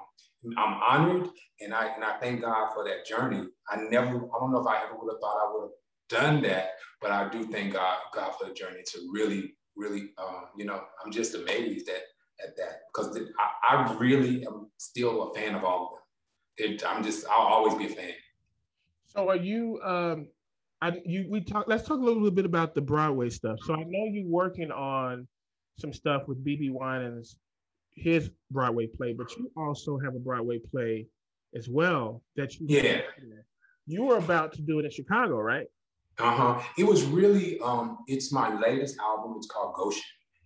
I'm 0.57 0.79
honored 0.87 1.29
and 1.61 1.73
I 1.73 1.87
and 1.87 2.03
I 2.03 2.17
thank 2.19 2.41
God 2.41 2.73
for 2.73 2.83
that 2.85 3.05
journey. 3.05 3.47
I 3.69 3.77
never 3.89 4.07
I 4.07 4.39
don't 4.39 4.51
know 4.51 4.61
if 4.61 4.67
I 4.67 4.83
ever 4.83 4.95
would 4.95 5.11
have 5.11 5.19
thought 5.19 5.41
I 5.43 5.51
would 5.53 5.61
have 5.63 5.71
done 6.09 6.41
that, 6.43 6.71
but 7.01 7.11
I 7.11 7.29
do 7.29 7.45
thank 7.45 7.73
God 7.73 7.97
God 8.13 8.33
for 8.39 8.47
the 8.47 8.53
journey 8.53 8.81
to 8.87 9.09
really 9.11 9.55
really 9.75 10.11
um, 10.17 10.45
you 10.57 10.65
know 10.65 10.81
I'm 11.03 11.11
just 11.11 11.35
amazed 11.35 11.89
at 11.89 12.03
at 12.45 12.55
that 12.57 12.81
because 12.93 13.17
I, 13.39 13.75
I 13.77 13.97
really 13.97 14.45
am 14.45 14.69
still 14.77 15.31
a 15.31 15.33
fan 15.33 15.55
of 15.55 15.63
all 15.63 15.85
of 15.85 16.65
them. 16.67 16.73
It, 16.75 16.83
I'm 16.85 17.03
just 17.03 17.25
I'll 17.27 17.47
always 17.47 17.75
be 17.75 17.85
a 17.85 17.95
fan. 17.95 18.13
So 19.05 19.29
are 19.29 19.35
you 19.35 19.79
um 19.83 20.27
I 20.81 21.01
you 21.05 21.27
we 21.29 21.41
talk. 21.41 21.65
Let's 21.67 21.87
talk 21.87 21.99
a 21.99 22.03
little 22.03 22.29
bit 22.31 22.45
about 22.45 22.75
the 22.75 22.81
Broadway 22.81 23.29
stuff. 23.29 23.59
So 23.63 23.73
I 23.73 23.83
know 23.83 24.05
you're 24.05 24.27
working 24.27 24.71
on 24.71 25.27
some 25.79 25.93
stuff 25.93 26.27
with 26.27 26.43
BeBe 26.45 26.71
Winans 26.71 27.37
his 27.95 28.29
Broadway 28.51 28.87
play, 28.87 29.13
but 29.13 29.31
you 29.37 29.51
also 29.57 29.97
have 29.99 30.15
a 30.15 30.19
Broadway 30.19 30.59
play 30.59 31.07
as 31.55 31.69
well 31.69 32.21
that 32.35 32.59
you 32.59 32.67
yeah. 32.69 33.01
You 33.87 34.03
were 34.03 34.17
about 34.17 34.53
to 34.53 34.61
do 34.61 34.79
it 34.79 34.85
in 34.85 34.91
Chicago, 34.91 35.37
right? 35.37 35.67
Uh 36.17 36.35
huh. 36.35 36.61
It 36.77 36.85
was 36.85 37.03
really 37.03 37.59
um. 37.59 37.99
It's 38.07 38.31
my 38.31 38.57
latest 38.59 38.97
album. 38.99 39.35
It's 39.37 39.47
called 39.47 39.75
Goshen, 39.75 40.03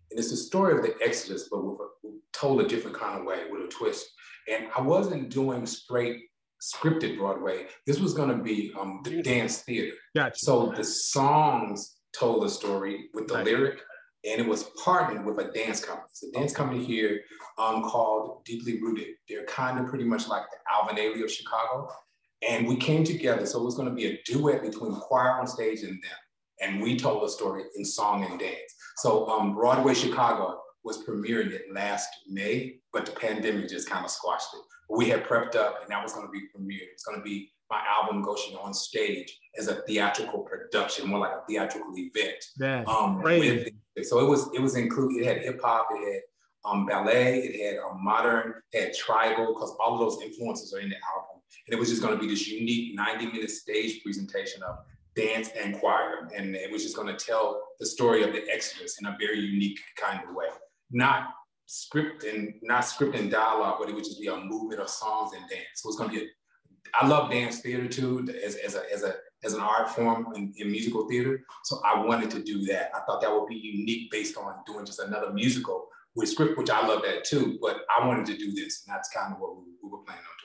and 0.09 0.19
it's 0.19 0.31
the 0.31 0.37
story 0.37 0.75
of 0.75 0.83
the 0.83 0.95
Exodus, 1.03 1.47
but 1.51 1.63
with 1.63 1.79
a, 1.79 2.09
told 2.33 2.61
a 2.61 2.67
different 2.67 2.97
kind 2.97 3.19
of 3.19 3.25
way 3.25 3.43
with 3.51 3.63
a 3.63 3.67
twist. 3.67 4.05
And 4.51 4.67
I 4.75 4.81
wasn't 4.81 5.29
doing 5.29 5.65
straight 5.65 6.21
scripted 6.61 7.17
Broadway. 7.17 7.67
This 7.85 7.99
was 7.99 8.13
going 8.13 8.29
to 8.29 8.43
be 8.43 8.73
um, 8.79 9.01
the 9.03 9.21
dance 9.21 9.61
theater. 9.61 9.95
Gotcha. 10.15 10.37
So 10.37 10.73
the 10.75 10.83
songs 10.83 11.97
told 12.17 12.43
the 12.43 12.49
story 12.49 13.09
with 13.13 13.27
the 13.27 13.43
lyric, 13.43 13.79
and 14.25 14.41
it 14.41 14.47
was 14.47 14.63
partnered 14.83 15.25
with 15.25 15.39
a 15.39 15.51
dance 15.51 15.83
company. 15.83 16.07
It's 16.09 16.23
a 16.23 16.31
dance 16.31 16.53
company 16.53 16.83
here 16.83 17.21
um, 17.57 17.83
called 17.83 18.43
Deeply 18.45 18.81
Rooted. 18.81 19.07
They're 19.27 19.45
kind 19.45 19.79
of 19.79 19.87
pretty 19.87 20.05
much 20.05 20.27
like 20.27 20.43
the 20.51 20.57
Alvin 20.71 20.97
Ailey 20.97 21.23
of 21.23 21.31
Chicago. 21.31 21.89
And 22.47 22.67
we 22.67 22.77
came 22.77 23.03
together. 23.03 23.45
So 23.45 23.59
it 23.59 23.65
was 23.65 23.75
going 23.75 23.89
to 23.89 23.93
be 23.93 24.07
a 24.07 24.19
duet 24.25 24.61
between 24.61 24.93
choir 24.93 25.31
on 25.31 25.47
stage 25.47 25.81
and 25.81 25.91
them. 25.91 26.19
And 26.61 26.81
we 26.81 26.97
told 26.97 27.23
the 27.23 27.29
story 27.29 27.63
in 27.75 27.85
song 27.85 28.25
and 28.25 28.39
dance. 28.39 28.73
So 28.97 29.27
um, 29.27 29.55
Broadway 29.55 29.93
Chicago 29.93 30.61
was 30.83 31.03
premiering 31.05 31.51
it 31.51 31.65
last 31.73 32.09
May, 32.27 32.79
but 32.93 33.05
the 33.05 33.11
pandemic 33.11 33.69
just 33.69 33.89
kind 33.89 34.05
of 34.05 34.11
squashed 34.11 34.53
it 34.53 34.61
we 34.89 35.07
had 35.07 35.23
prepped 35.23 35.55
up 35.55 35.81
and 35.81 35.91
that 35.91 36.03
was 36.03 36.13
going 36.13 36.25
to 36.25 36.31
be 36.31 36.41
premiered. 36.41 36.87
It's 36.91 37.03
going 37.03 37.17
to 37.17 37.23
be 37.23 37.51
my 37.69 37.81
album 37.87 38.23
Goshen 38.23 38.55
on 38.55 38.73
stage 38.73 39.37
as 39.57 39.67
a 39.67 39.81
theatrical 39.83 40.39
production, 40.39 41.07
more 41.07 41.19
like 41.19 41.31
a 41.31 41.43
theatrical 41.47 41.93
event. 41.95 42.43
That's 42.57 42.89
um, 42.89 43.21
crazy. 43.21 43.71
With, 43.95 44.07
so 44.07 44.19
it 44.19 44.27
was 44.27 44.49
it 44.55 44.61
was 44.61 44.75
included. 44.75 45.21
It 45.21 45.27
had 45.27 45.43
hip 45.43 45.61
hop. 45.63 45.87
It 45.91 46.13
had 46.13 46.21
um, 46.65 46.87
ballet. 46.87 47.39
It 47.39 47.75
had 47.75 47.83
um, 47.83 48.03
modern. 48.03 48.55
It 48.73 48.85
had 48.85 48.93
tribal 48.95 49.53
because 49.53 49.75
all 49.79 49.93
of 49.93 49.99
those 49.99 50.21
influences 50.23 50.73
are 50.73 50.79
in 50.79 50.89
the 50.89 50.95
album. 51.15 51.38
And 51.69 51.77
it 51.77 51.79
was 51.79 51.89
just 51.89 52.01
going 52.01 52.15
to 52.15 52.19
be 52.19 52.27
this 52.27 52.47
unique 52.47 52.95
90 52.95 53.27
minute 53.27 53.51
stage 53.51 54.01
presentation 54.01 54.63
of 54.63 54.79
dance 55.15 55.49
and 55.49 55.79
choir, 55.79 56.27
and 56.35 56.55
it 56.55 56.71
was 56.71 56.81
just 56.81 56.95
going 56.95 57.15
to 57.15 57.25
tell 57.25 57.61
the 57.79 57.85
story 57.85 58.23
of 58.23 58.33
the 58.33 58.43
Exodus 58.51 58.97
in 58.99 59.05
a 59.05 59.15
very 59.19 59.39
unique 59.39 59.79
kind 59.95 60.19
of 60.27 60.33
way. 60.33 60.47
Not 60.89 61.27
script 61.67 62.23
and 62.23 62.55
not 62.63 62.85
script 62.85 63.15
and 63.15 63.29
dialogue, 63.29 63.75
but 63.79 63.87
it 63.87 63.93
would 63.93 64.03
just 64.03 64.19
be 64.19 64.27
a 64.27 64.35
movement 64.35 64.81
of 64.81 64.89
songs 64.89 65.33
and 65.33 65.47
dance. 65.47 65.67
So 65.75 65.89
it's 65.89 65.97
gonna 65.99 66.09
be 66.11 66.21
a 66.21 66.27
I 66.99 67.05
love 67.05 67.29
dance 67.29 67.59
theater 67.59 67.87
too 67.87 68.27
as, 68.43 68.55
as 68.55 68.73
a 68.73 68.81
as 68.91 69.03
a 69.03 69.13
as 69.43 69.53
an 69.53 69.61
art 69.61 69.91
form 69.91 70.33
in, 70.35 70.51
in, 70.57 70.71
musical 70.71 71.07
theater. 71.07 71.45
So 71.65 71.79
I 71.85 72.03
wanted 72.03 72.31
to 72.31 72.43
do 72.43 72.65
that. 72.65 72.89
I 72.95 73.01
thought 73.01 73.21
that 73.21 73.31
would 73.31 73.47
be 73.47 73.55
unique 73.55 74.09
based 74.09 74.35
on 74.37 74.55
doing 74.65 74.85
just 74.85 74.99
another 74.99 75.31
musical 75.31 75.87
with 76.15 76.29
script, 76.29 76.57
which 76.57 76.71
I 76.71 76.85
love 76.85 77.03
that 77.03 77.25
too. 77.25 77.59
But 77.61 77.81
I 77.95 78.07
wanted 78.07 78.25
to 78.25 78.37
do 78.37 78.51
this, 78.53 78.83
and 78.85 78.95
that's 78.95 79.09
kind 79.09 79.33
of 79.33 79.39
what 79.39 79.55
we, 79.57 79.63
we 79.83 79.89
were 79.89 79.99
planning 79.99 80.23
on. 80.23 80.38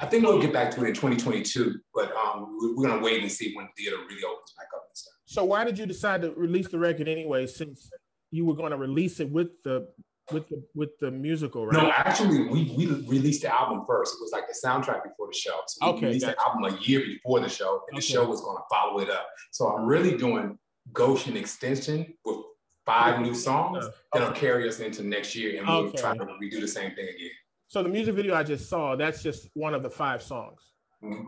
I 0.00 0.06
think 0.06 0.24
we'll 0.24 0.40
get 0.40 0.52
back 0.52 0.70
to 0.72 0.84
it 0.84 0.88
in 0.88 0.94
2022, 0.94 1.78
but 1.94 2.14
um, 2.16 2.58
we're 2.76 2.88
gonna 2.88 3.02
wait 3.02 3.22
and 3.22 3.30
see 3.30 3.54
when 3.54 3.66
the 3.66 3.82
theater 3.82 3.96
really 4.08 4.24
opens 4.24 4.52
back 4.56 4.68
up 4.74 4.84
and 4.88 4.96
stuff. 4.96 5.14
So 5.26 5.44
why 5.44 5.64
did 5.64 5.78
you 5.78 5.86
decide 5.86 6.22
to 6.22 6.32
release 6.32 6.68
the 6.68 6.78
record 6.78 7.08
anyway, 7.08 7.46
since 7.46 7.90
you 8.34 8.44
were 8.44 8.54
going 8.54 8.72
to 8.72 8.76
release 8.76 9.20
it 9.20 9.30
with 9.30 9.62
the 9.62 9.88
with 10.32 10.48
the 10.48 10.62
with 10.74 10.90
the 11.00 11.10
musical, 11.10 11.66
right? 11.66 11.82
No, 11.82 11.90
actually, 11.90 12.48
we 12.48 12.74
we 12.76 12.86
released 12.86 13.42
the 13.42 13.54
album 13.54 13.84
first. 13.86 14.14
It 14.14 14.22
was 14.22 14.32
like 14.32 14.44
the 14.48 14.56
soundtrack 14.66 15.04
before 15.04 15.28
the 15.28 15.38
show. 15.38 15.56
So 15.66 15.86
we 15.86 15.92
okay, 15.96 16.06
released 16.06 16.26
gotcha. 16.26 16.36
the 16.38 16.44
album 16.44 16.78
a 16.78 16.82
year 16.82 17.00
before 17.00 17.40
the 17.40 17.48
show, 17.48 17.82
and 17.88 17.96
okay. 17.96 17.96
the 17.96 18.02
show 18.02 18.28
was 18.28 18.40
going 18.40 18.56
to 18.56 18.62
follow 18.74 19.00
it 19.00 19.10
up. 19.10 19.26
So 19.52 19.68
I'm 19.68 19.86
really 19.86 20.16
doing 20.16 20.58
Goshen 20.92 21.36
extension 21.36 22.14
with 22.24 22.38
five 22.86 23.20
new 23.20 23.34
songs 23.34 23.84
okay. 23.84 23.94
that'll 24.12 24.32
carry 24.32 24.68
us 24.68 24.80
into 24.80 25.04
next 25.04 25.34
year, 25.34 25.58
and 25.58 25.66
we'll 25.66 25.92
try 25.92 26.16
to 26.16 26.24
redo 26.24 26.60
the 26.60 26.68
same 26.68 26.94
thing 26.94 27.06
again. 27.08 27.30
So 27.74 27.82
the 27.82 27.88
music 27.88 28.14
video 28.14 28.36
I 28.36 28.44
just 28.44 28.68
saw, 28.68 28.94
that's 28.94 29.20
just 29.20 29.48
one 29.54 29.74
of 29.74 29.82
the 29.82 29.90
five 29.90 30.22
songs. 30.22 30.60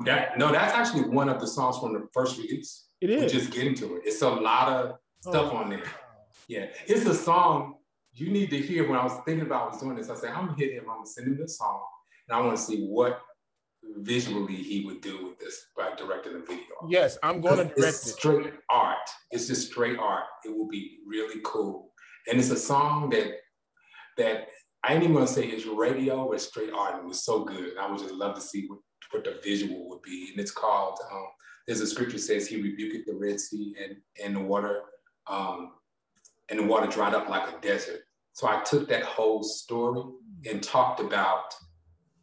That 0.05 0.39
no, 0.39 0.53
that's 0.53 0.73
actually 0.73 1.09
one 1.09 1.29
of 1.29 1.41
the 1.41 1.47
songs 1.49 1.77
from 1.79 1.93
the 1.93 2.07
first 2.15 2.39
release. 2.39 2.85
It 3.01 3.11
is. 3.11 3.23
We're 3.23 3.41
just 3.41 3.51
getting 3.51 3.75
to 3.75 3.97
it. 3.97 4.03
It's 4.05 4.23
a 4.23 4.29
lot 4.29 4.69
of 4.69 4.93
oh, 4.93 5.31
stuff 5.31 5.51
oh. 5.53 5.57
on 5.57 5.71
there. 5.71 5.83
Yeah, 6.47 6.67
it's 6.87 7.05
a 7.05 7.15
song 7.17 7.79
you 8.13 8.31
need 8.31 8.51
to 8.51 8.59
hear 8.59 8.89
when 8.89 8.97
I 8.97 9.03
was 9.03 9.15
thinking 9.25 9.45
about 9.45 9.63
I 9.63 9.67
was 9.73 9.83
doing 9.83 9.97
this, 9.97 10.09
I 10.09 10.15
said, 10.15 10.31
I'm 10.31 10.47
gonna 10.47 10.57
hit 10.57 10.75
him, 10.75 10.85
I'm 10.89 10.99
gonna 10.99 11.07
send 11.07 11.27
him 11.27 11.37
this 11.37 11.59
song, 11.59 11.83
and 12.29 12.39
I 12.39 12.41
want 12.41 12.57
to 12.57 12.63
see 12.63 12.87
what 12.87 13.21
visually 13.97 14.55
he 14.55 14.85
would 14.85 15.01
do 15.01 15.25
with 15.25 15.41
this 15.41 15.67
by 15.77 15.97
directing 15.97 16.35
the 16.35 16.47
video. 16.47 16.77
Yes, 16.89 17.19
I'm 17.25 17.41
going 17.41 17.57
to 17.57 17.65
direct 17.75 17.79
it's 17.89 18.07
it. 18.07 18.19
Straight 18.19 18.53
art. 18.71 18.99
It's 19.33 19.49
just 19.49 19.73
straight 19.73 19.99
art. 19.99 20.27
It 20.45 20.57
will 20.57 20.69
be 20.69 20.99
really 21.09 21.41
cool. 21.45 21.91
And 22.29 22.39
it's 22.39 22.51
a 22.51 22.57
song 22.57 23.11
that 23.11 23.33
that 24.17 24.49
I 24.87 24.95
ain't 24.95 25.03
even 25.03 25.15
gonna 25.15 25.27
say 25.27 25.47
it's 25.47 25.67
radio 25.67 26.25
or 26.25 26.39
straight 26.39 26.73
art. 26.73 26.97
It 26.97 27.05
was 27.05 27.25
so 27.25 27.45
good. 27.45 27.77
I 27.77 27.91
would 27.91 27.99
just 27.99 28.15
love 28.15 28.37
to 28.37 28.41
see 28.41 28.69
what, 28.69 28.79
what 29.11 29.25
the 29.25 29.41
visual 29.43 29.89
would 29.89 30.03
be. 30.03 30.29
And 30.31 30.41
it's 30.41 30.53
called 30.53 31.01
um, 31.11 31.27
there's 31.67 31.81
a 31.81 31.87
scripture 31.89 32.19
says 32.19 32.47
he 32.47 32.63
rebuked 32.63 33.09
the 33.09 33.15
Red 33.15 33.41
Sea 33.41 33.75
and, 33.83 33.97
and 34.23 34.37
the 34.37 34.41
water 34.41 34.83
um, 35.27 35.73
and 36.49 36.61
the 36.61 36.63
water 36.63 36.87
dried 36.87 37.15
up 37.15 37.29
like 37.29 37.49
a 37.49 37.61
desert. 37.61 38.03
So 38.35 38.47
I 38.47 38.63
took 38.63 38.89
that 38.89 39.03
whole 39.03 39.43
story 39.43 40.03
and 40.49 40.63
talked 40.63 41.01
about 41.01 41.53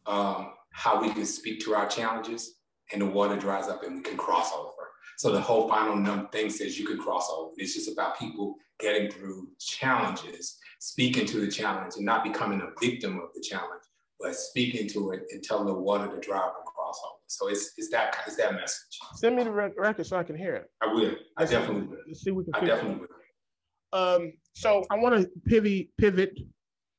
um, 0.05 0.53
how 0.71 1.01
we 1.01 1.11
can 1.11 1.25
speak 1.25 1.59
to 1.65 1.75
our 1.75 1.89
challenges 1.89 2.59
and 2.93 3.01
the 3.01 3.05
water 3.05 3.35
dries 3.35 3.67
up 3.67 3.83
and 3.83 3.97
we 3.97 4.01
can 4.01 4.15
cross 4.15 4.53
over. 4.53 4.69
So 5.17 5.33
the 5.33 5.41
whole 5.41 5.67
final 5.67 6.27
thing 6.31 6.49
says 6.49 6.79
you 6.79 6.87
can 6.87 6.97
cross 6.97 7.29
over. 7.29 7.51
It's 7.57 7.73
just 7.73 7.91
about 7.91 8.17
people 8.17 8.55
getting 8.79 9.11
through 9.11 9.49
challenges, 9.59 10.57
speaking 10.83 11.25
to 11.25 11.39
the 11.39 11.49
challenge 11.49 11.93
and 11.95 12.05
not 12.05 12.25
becoming 12.25 12.59
a 12.59 12.85
victim 12.85 13.17
of 13.17 13.29
the 13.33 13.41
challenge, 13.41 13.83
but 14.19 14.35
speaking 14.35 14.85
to 14.89 15.11
it 15.11 15.21
and 15.31 15.41
telling 15.41 15.65
the 15.65 15.73
water 15.73 16.07
to 16.13 16.19
dry 16.19 16.39
across 16.39 16.73
cross 16.75 16.99
over. 17.05 17.19
So 17.27 17.47
it's, 17.47 17.71
it's 17.77 17.89
that 17.91 18.17
it's 18.27 18.35
that 18.35 18.53
message. 18.53 18.99
Send 19.15 19.37
me 19.37 19.43
the 19.43 19.51
record 19.51 20.05
so 20.05 20.17
I 20.17 20.23
can 20.23 20.35
hear 20.35 20.55
it. 20.55 20.69
I 20.81 20.93
will. 20.93 21.15
I 21.37 21.45
definitely 21.45 21.87
will. 21.87 21.97
Let's 22.05 22.21
see 22.21 22.31
we 22.31 22.43
can 22.43 22.53
I 22.55 22.65
definitely 22.65 23.05
will. 23.05 23.97
Um, 23.97 24.33
so 24.53 24.83
I 24.91 24.97
want 24.97 25.21
to 25.21 25.29
pivot 25.45 25.87
pivot 25.97 26.37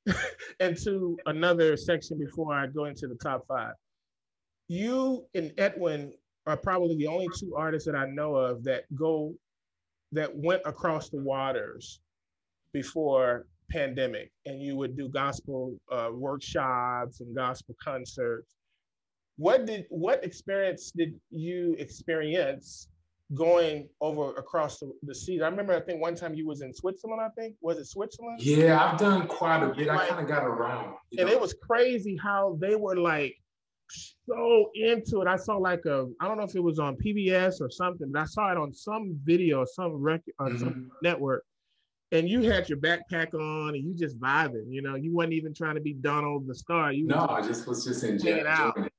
into 0.61 1.19
another 1.27 1.77
section 1.77 2.19
before 2.19 2.55
I 2.55 2.67
go 2.69 2.87
into 2.87 3.07
the 3.07 3.17
top 3.17 3.45
five. 3.47 3.75
You 4.69 5.27
and 5.35 5.53
Edwin 5.59 6.15
are 6.47 6.57
probably 6.57 6.97
the 6.97 7.07
only 7.07 7.29
two 7.39 7.55
artists 7.55 7.87
that 7.87 7.97
I 7.97 8.07
know 8.07 8.35
of 8.35 8.65
that 8.65 8.85
go 8.95 9.35
that 10.13 10.35
went 10.35 10.63
across 10.65 11.11
the 11.11 11.19
waters 11.19 12.01
before 12.73 13.47
pandemic 13.75 14.31
and 14.47 14.63
you 14.63 14.77
would 14.77 14.97
do 14.97 15.09
gospel 15.09 15.77
uh, 15.91 16.09
workshops 16.13 17.21
and 17.21 17.35
gospel 17.35 17.75
concerts 17.83 18.55
what 19.37 19.67
did 19.67 19.85
what 19.89 20.23
experience 20.25 20.93
did 20.93 21.13
you 21.31 21.75
experience 21.81 22.89
going 23.35 23.89
over 24.01 24.31
across 24.37 24.79
the, 24.79 24.93
the 25.03 25.15
seas 25.15 25.43
i 25.43 25.49
remember 25.49 25.75
i 25.75 25.81
think 25.81 26.01
one 26.01 26.15
time 26.15 26.35
you 26.35 26.47
was 26.47 26.61
in 26.61 26.73
switzerland 26.73 27.21
i 27.21 27.29
think 27.41 27.57
was 27.63 27.79
it 27.79 27.87
switzerland 27.87 28.41
yeah 28.41 28.85
i've 28.85 28.99
done 28.99 29.27
quite 29.27 29.63
a 29.65 29.75
bit 29.75 29.89
i 29.89 30.07
kind 30.07 30.21
of 30.21 30.29
got 30.29 30.45
around 30.45 30.95
and 31.19 31.27
know? 31.27 31.33
it 31.33 31.41
was 31.41 31.53
crazy 31.55 32.17
how 32.23 32.57
they 32.61 32.77
were 32.77 32.97
like 32.97 33.35
so 34.27 34.71
into 34.75 35.21
it. 35.21 35.29
I 35.29 35.37
saw 35.37 35.57
like 35.57 35.85
a, 35.87 36.07
I 36.21 36.27
don't 36.27 36.39
know 36.39 36.45
if 36.45 36.55
it 36.55 36.63
was 36.63 36.79
on 36.79 36.97
PBS 36.97 37.61
or 37.61 37.71
something, 37.71 38.11
but 38.13 38.21
I 38.21 38.25
saw 38.25 38.51
it 38.51 38.57
on 38.57 38.73
some 38.73 39.19
video, 39.25 39.65
some 39.65 39.93
record, 39.93 40.35
on 40.39 40.53
mm-hmm. 40.53 40.59
some 40.59 40.91
network. 41.03 41.45
And 42.15 42.29
you 42.29 42.43
had 42.43 42.69
your 42.69 42.79
backpack 42.79 43.35
on, 43.35 43.75
and 43.75 43.85
you 43.85 43.95
just 43.95 44.19
vibing. 44.19 44.67
You 44.69 44.83
know, 44.83 44.95
you 44.95 45.13
wasn't 45.13 45.35
even 45.35 45.53
trying 45.53 45.75
to 45.75 45.81
be 45.81 45.95
Donald 45.95 46.47
the 46.47 46.55
Star. 46.55 46.93
You 46.93 47.07
no, 47.07 47.27
I 47.29 47.43
just 47.43 47.67
was 47.67 47.85
just 47.85 48.05
enjoying 48.05 48.47
out. 48.47 48.77
it. 48.79 48.93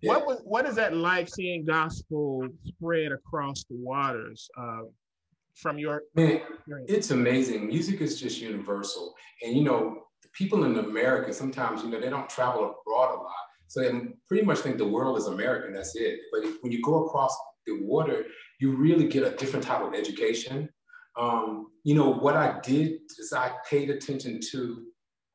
Yeah. 0.00 0.08
What 0.08 0.26
was 0.26 0.40
what 0.44 0.66
is 0.66 0.74
that 0.76 0.96
like 0.96 1.28
seeing 1.28 1.64
gospel 1.64 2.48
spread 2.64 3.12
across 3.12 3.64
the 3.64 3.76
waters? 3.76 4.48
Uh, 4.58 4.82
from 5.54 5.78
your 5.78 6.02
man, 6.14 6.40
it's 6.88 7.10
amazing. 7.10 7.66
Music 7.66 8.00
is 8.00 8.18
just 8.18 8.40
universal, 8.40 9.14
and 9.44 9.54
you 9.54 9.62
know, 9.62 10.04
people 10.32 10.64
in 10.64 10.78
America 10.78 11.32
sometimes 11.32 11.82
you 11.82 11.90
know 11.90 12.00
they 12.00 12.10
don't 12.10 12.28
travel 12.28 12.64
abroad 12.64 13.14
a 13.14 13.22
lot 13.22 13.32
so 13.72 13.80
they 13.80 13.90
pretty 14.28 14.44
much 14.44 14.58
think 14.58 14.76
the 14.76 14.86
world 14.86 15.16
is 15.16 15.28
American, 15.28 15.72
that's 15.72 15.96
it. 15.96 16.20
But 16.30 16.42
when 16.60 16.72
you 16.72 16.82
go 16.82 17.06
across 17.06 17.34
the 17.66 17.80
water, 17.80 18.26
you 18.60 18.76
really 18.76 19.08
get 19.08 19.22
a 19.22 19.34
different 19.34 19.64
type 19.64 19.80
of 19.80 19.94
education. 19.94 20.68
Um, 21.18 21.68
you 21.84 21.94
know, 21.94 22.10
what 22.10 22.36
I 22.36 22.58
did 22.60 23.00
is 23.18 23.32
I 23.32 23.52
paid 23.68 23.90
attention 23.90 24.40
to 24.52 24.84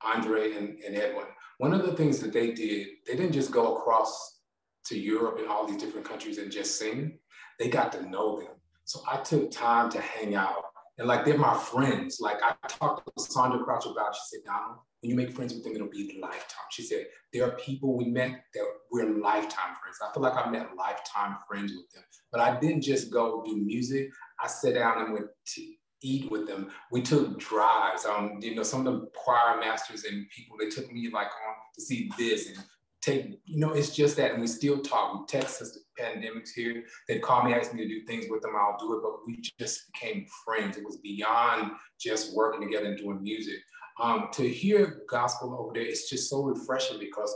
Andre 0.04 0.54
and, 0.56 0.80
and 0.84 0.96
Edwin. 0.96 1.26
One 1.58 1.74
of 1.74 1.86
the 1.86 1.94
things 1.94 2.20
that 2.20 2.34
they 2.34 2.52
did, 2.52 2.88
they 3.06 3.16
didn't 3.16 3.34
just 3.34 3.52
go 3.52 3.78
across 3.78 4.42
to 4.86 4.98
Europe 4.98 5.40
and 5.40 5.48
all 5.48 5.68
these 5.68 5.82
different 5.82 6.08
countries 6.08 6.38
and 6.38 6.52
just 6.52 6.80
sing. 6.80 7.20
They 7.60 7.70
got 7.70 7.92
to 7.94 8.10
know 8.10 8.40
them. 8.40 8.52
So 8.86 9.02
I 9.10 9.18
took 9.18 9.52
time 9.52 9.90
to 9.92 10.00
hang 10.00 10.36
out. 10.36 10.64
And 10.98 11.08
like 11.08 11.26
they're 11.26 11.38
my 11.38 11.58
friends. 11.58 12.20
Like 12.22 12.38
I 12.42 12.56
talked 12.68 13.06
to 13.06 13.24
Sandra 13.24 13.64
Crouch 13.64 13.86
about, 13.86 14.16
she 14.16 14.22
said, 14.26 14.46
Donald, 14.46 14.80
when 15.02 15.12
you 15.12 15.16
make 15.16 15.36
friends 15.36 15.54
with 15.54 15.64
them, 15.64 15.76
it'll 15.76 15.90
be 15.90 16.20
lifetime. 16.22 16.66
She 16.72 16.82
said, 16.82 17.06
there 17.32 17.46
are 17.46 17.52
people 17.52 17.96
we 17.96 18.06
met 18.06 18.32
that 18.54 18.66
we're 18.92 19.18
lifetime 19.20 19.76
friends. 19.82 19.98
I 20.02 20.12
feel 20.14 20.24
like 20.24 20.36
I 20.36 20.50
met 20.50 20.76
lifetime 20.76 21.38
friends 21.48 21.74
with 21.74 21.90
them. 21.94 22.04
But 22.32 22.42
I 22.42 22.60
didn't 22.60 22.82
just 22.82 23.12
go 23.12 23.44
do 23.46 23.56
music. 23.58 24.10
I 24.44 24.48
sat 24.48 24.74
down 24.74 25.04
and 25.04 25.14
went 25.14 25.28
to 25.56 25.62
eat 26.02 26.32
with 26.32 26.48
them. 26.48 26.70
We 26.92 27.02
took 27.02 27.40
drives. 27.40 28.06
Um, 28.06 28.40
you 28.42 28.56
know, 28.56 28.64
some 28.64 28.86
of 28.86 28.94
the 28.94 29.08
choir 29.16 29.60
masters 29.60 30.04
and 30.04 30.26
people, 30.36 30.58
they 30.60 30.70
took 30.70 30.92
me 30.92 31.10
like 31.14 31.28
on 31.28 31.56
to 31.76 31.82
see 31.82 32.10
this 32.18 32.48
and 32.48 32.58
take, 33.02 33.40
you 33.46 33.60
know, 33.60 33.74
it's 33.74 33.96
just 33.96 34.18
that. 34.18 34.32
And 34.32 34.42
we 34.42 34.48
still 34.48 34.82
talk. 34.82 35.14
We 35.14 35.26
text 35.28 35.60
since 35.60 35.74
the 35.74 35.82
pandemic's 36.04 36.54
here. 36.54 36.84
They'd 37.08 37.22
call 37.22 37.44
me, 37.44 37.54
ask 37.54 37.72
me 37.74 37.84
to 37.84 37.88
do 37.88 38.06
things 38.06 38.26
with 38.30 38.42
them. 38.42 38.54
I'll 38.58 38.78
do 38.80 38.98
it. 38.98 39.02
But 39.04 39.28
we 39.28 39.42
just 39.60 39.92
became 39.94 40.26
friends. 40.44 40.78
It 40.78 40.86
was 40.86 40.98
beyond 40.98 41.72
just 42.00 42.36
working 42.36 42.62
together 42.62 42.88
and 42.88 42.98
doing 42.98 43.22
music. 43.22 43.60
Um, 44.02 44.30
to 44.34 44.48
hear 44.48 45.02
gospel 45.10 45.56
over 45.60 45.74
there, 45.74 45.84
it's 45.84 46.10
just 46.10 46.30
so 46.30 46.44
refreshing 46.44 47.00
because 47.00 47.34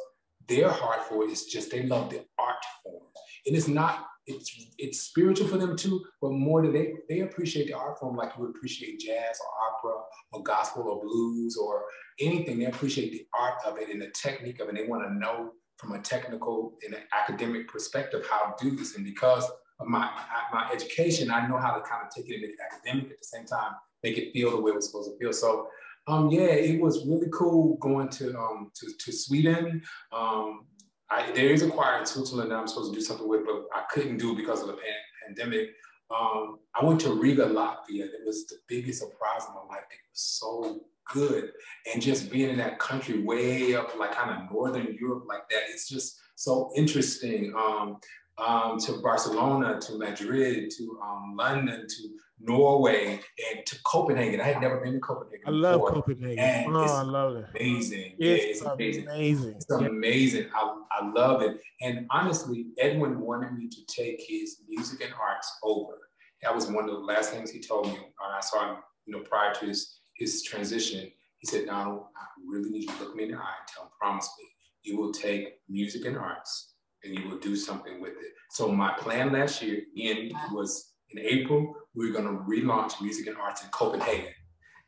their 0.47 0.69
heart 0.69 1.03
for 1.07 1.23
it 1.23 1.31
is 1.31 1.45
just 1.45 1.71
they 1.71 1.83
love 1.83 2.09
the 2.09 2.23
art 2.37 2.63
form. 2.83 3.03
And 3.45 3.55
it's 3.55 3.67
not, 3.67 4.05
it's 4.27 4.51
it's 4.77 5.01
spiritual 5.01 5.47
for 5.47 5.57
them 5.57 5.75
too, 5.75 6.05
but 6.21 6.31
more 6.31 6.61
than 6.61 6.73
they 6.73 6.93
they 7.09 7.21
appreciate 7.21 7.67
the 7.67 7.73
art 7.73 7.99
form 7.99 8.15
like 8.15 8.33
you 8.37 8.43
would 8.43 8.55
appreciate 8.55 8.99
jazz 8.99 9.39
or 9.41 9.89
opera 9.89 10.01
or 10.31 10.43
gospel 10.43 10.83
or 10.83 11.01
blues 11.01 11.57
or 11.57 11.85
anything. 12.19 12.59
They 12.59 12.65
appreciate 12.65 13.11
the 13.11 13.25
art 13.33 13.55
of 13.65 13.77
it 13.79 13.89
and 13.89 14.01
the 14.01 14.11
technique 14.11 14.59
of 14.59 14.69
it. 14.69 14.75
They 14.75 14.85
want 14.85 15.03
to 15.03 15.13
know 15.13 15.53
from 15.77 15.93
a 15.93 15.99
technical 15.99 16.77
and 16.85 16.93
an 16.93 17.01
academic 17.11 17.67
perspective 17.67 18.23
how 18.29 18.51
to 18.51 18.69
do 18.69 18.75
this. 18.75 18.95
And 18.95 19.03
because 19.03 19.49
of 19.79 19.87
my 19.87 20.07
my 20.53 20.69
education, 20.71 21.31
I 21.31 21.47
know 21.47 21.57
how 21.57 21.73
to 21.73 21.81
kind 21.81 22.03
of 22.05 22.13
take 22.13 22.29
it 22.29 22.35
into 22.35 22.47
the 22.47 22.63
academic 22.63 23.11
at 23.11 23.19
the 23.19 23.25
same 23.25 23.45
time, 23.45 23.71
make 24.03 24.19
it 24.19 24.31
feel 24.33 24.51
the 24.51 24.61
way 24.61 24.71
it's 24.73 24.85
supposed 24.85 25.09
to 25.09 25.17
feel. 25.17 25.33
So 25.33 25.67
um, 26.07 26.29
yeah, 26.29 26.41
it 26.41 26.81
was 26.81 27.05
really 27.05 27.27
cool 27.31 27.77
going 27.77 28.09
to 28.09 28.37
um, 28.37 28.71
to, 28.75 28.87
to 28.99 29.11
Sweden. 29.11 29.81
Um, 30.11 30.65
I, 31.09 31.31
there 31.33 31.49
is 31.49 31.61
a 31.61 31.69
choir 31.69 31.99
in 31.99 32.05
Switzerland 32.05 32.51
that 32.51 32.55
I'm 32.55 32.67
supposed 32.67 32.93
to 32.93 32.99
do 32.99 33.03
something 33.03 33.27
with, 33.27 33.45
but 33.45 33.65
I 33.73 33.83
couldn't 33.91 34.17
do 34.17 34.33
it 34.33 34.37
because 34.37 34.61
of 34.61 34.67
the 34.67 34.73
pan- 34.73 35.35
pandemic. 35.35 35.69
Um, 36.09 36.59
I 36.75 36.83
went 36.83 36.99
to 37.01 37.13
Riga, 37.13 37.45
Latvia. 37.45 38.05
It 38.05 38.21
was 38.25 38.47
the 38.47 38.57
biggest 38.67 38.99
surprise 38.99 39.43
of 39.47 39.55
my 39.55 39.75
life. 39.75 39.85
It 39.89 39.99
was 40.11 40.21
so 40.21 40.81
good, 41.13 41.51
and 41.91 42.01
just 42.01 42.31
being 42.31 42.49
in 42.49 42.57
that 42.57 42.79
country, 42.79 43.21
way 43.21 43.75
up 43.75 43.97
like 43.97 44.13
kind 44.13 44.31
of 44.31 44.51
northern 44.51 44.97
Europe, 44.99 45.25
like 45.27 45.47
that, 45.49 45.63
it's 45.69 45.87
just 45.87 46.19
so 46.35 46.71
interesting. 46.75 47.53
Um, 47.55 47.97
um, 48.37 48.79
to 48.79 48.93
Barcelona, 49.03 49.79
to 49.81 49.97
Madrid, 49.97 50.71
to 50.71 50.99
um, 51.03 51.35
London, 51.37 51.85
to 51.87 52.09
Norway, 52.43 53.19
and 53.51 53.65
to 53.65 53.77
Copenhagen. 53.83 54.41
I 54.41 54.45
had 54.45 54.61
never 54.61 54.79
been 54.79 54.93
to 54.93 54.99
Copenhagen. 54.99 55.43
I 55.45 55.51
love 55.51 55.81
before. 55.81 55.93
Copenhagen. 55.93 56.39
And 56.39 56.75
oh, 56.75 56.83
I 56.83 57.01
love 57.01 57.35
it. 57.35 57.45
Amazing. 57.55 58.15
It's, 58.17 58.19
yeah, 58.19 58.49
it's 58.49 58.61
amazing. 58.61 59.07
amazing. 59.07 59.53
It's 59.55 59.71
amazing. 59.71 60.47
I, 60.55 60.77
I 60.91 61.11
love 61.11 61.41
it. 61.41 61.59
And 61.81 62.07
honestly, 62.09 62.67
Edwin 62.79 63.19
wanted 63.19 63.53
me 63.53 63.69
to 63.69 63.85
take 63.85 64.21
his 64.27 64.57
music 64.67 65.01
and 65.03 65.13
arts 65.13 65.51
over. 65.63 65.93
That 66.41 66.55
was 66.55 66.67
one 66.67 66.89
of 66.89 66.91
the 66.91 67.01
last 67.01 67.31
things 67.31 67.51
he 67.51 67.59
told 67.59 67.87
me. 67.87 67.93
Uh, 67.93 68.37
I 68.37 68.41
saw 68.41 68.71
him, 68.71 68.77
you 69.05 69.13
know, 69.13 69.23
prior 69.23 69.53
to 69.55 69.65
his 69.65 70.01
his 70.21 70.43
transition. 70.43 71.11
He 71.39 71.47
said, 71.47 71.65
Donald, 71.65 72.03
I 72.15 72.25
really 72.47 72.69
need 72.69 72.83
you 72.83 72.95
to 72.95 73.03
look 73.03 73.15
me 73.15 73.23
in 73.23 73.31
the 73.31 73.37
eye 73.37 73.39
and 73.59 73.67
tell, 73.67 73.85
him, 73.85 73.89
promise 73.99 74.29
me, 74.37 74.45
you 74.83 74.97
will 74.97 75.11
take 75.11 75.55
music 75.67 76.05
and 76.05 76.15
arts 76.15 76.75
and 77.03 77.17
you 77.17 77.27
will 77.27 77.39
do 77.39 77.55
something 77.55 77.99
with 77.99 78.11
it. 78.11 78.33
So 78.51 78.71
my 78.71 78.93
plan 78.93 79.31
last 79.33 79.61
year 79.61 79.81
in 79.95 80.31
was 80.51 80.93
in 81.09 81.19
April, 81.19 81.73
we 81.95 82.09
were 82.09 82.15
gonna 82.15 82.39
relaunch 82.39 83.01
music 83.01 83.27
and 83.27 83.37
arts 83.37 83.63
in 83.63 83.69
Copenhagen. 83.69 84.33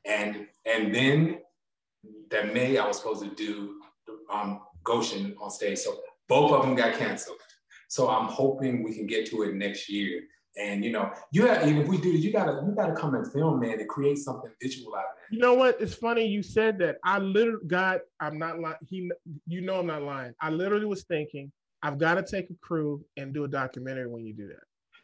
And 0.06 0.47
and 0.66 0.93
then 0.93 1.39
that 2.32 2.54
May 2.54 2.78
I 2.78 2.88
was 2.88 2.97
supposed 2.97 3.24
to 3.24 3.34
do 3.36 3.80
um, 4.32 4.62
Goshen 4.84 5.36
on 5.41 5.49
stage. 5.49 5.80
So 5.80 5.99
both 6.28 6.51
of 6.51 6.64
them 6.64 6.76
got 6.76 6.93
canceled. 6.95 7.38
So 7.89 8.10
I'm 8.10 8.28
hoping 8.28 8.84
we 8.84 8.93
can 8.93 9.06
get 9.06 9.28
to 9.28 9.43
it 9.43 9.54
next 9.54 9.89
year. 9.89 10.24
And 10.58 10.84
you 10.84 10.91
know, 10.91 11.12
you 11.32 11.47
have, 11.47 11.68
if 11.68 11.88
we 11.88 11.97
do, 11.97 12.10
you 12.10 12.32
gotta 12.32 12.64
you 12.66 12.74
gotta 12.76 12.93
come 12.93 13.16
and 13.16 13.32
film, 13.32 13.60
man, 13.60 13.80
and 13.80 13.89
create 13.89 14.18
something 14.20 14.51
visual 14.62 14.95
out 14.95 15.01
of. 15.01 15.08
You 15.32 15.39
know 15.39 15.56
what? 15.56 15.82
It's 15.82 15.95
funny 15.95 16.28
you 16.28 16.43
said 16.43 16.78
that. 16.80 16.97
I 17.04 17.18
literally 17.18 17.66
got. 17.66 18.01
I'm 18.20 18.38
not 18.38 18.60
lying. 18.60 18.76
He, 18.88 19.12
you 19.47 19.62
know, 19.62 19.80
I'm 19.80 19.88
not 19.88 20.04
lying. 20.04 20.34
I 20.39 20.51
literally 20.51 20.86
was 20.86 21.04
thinking 21.04 21.51
I've 21.82 21.97
got 21.97 22.16
to 22.16 22.24
take 22.24 22.49
a 22.49 22.56
crew 22.62 23.04
and 23.18 23.34
do 23.34 23.43
a 23.43 23.47
documentary 23.47 24.08
when 24.08 24.26
you 24.26 24.34
do 24.34 24.47
that. 24.47 24.64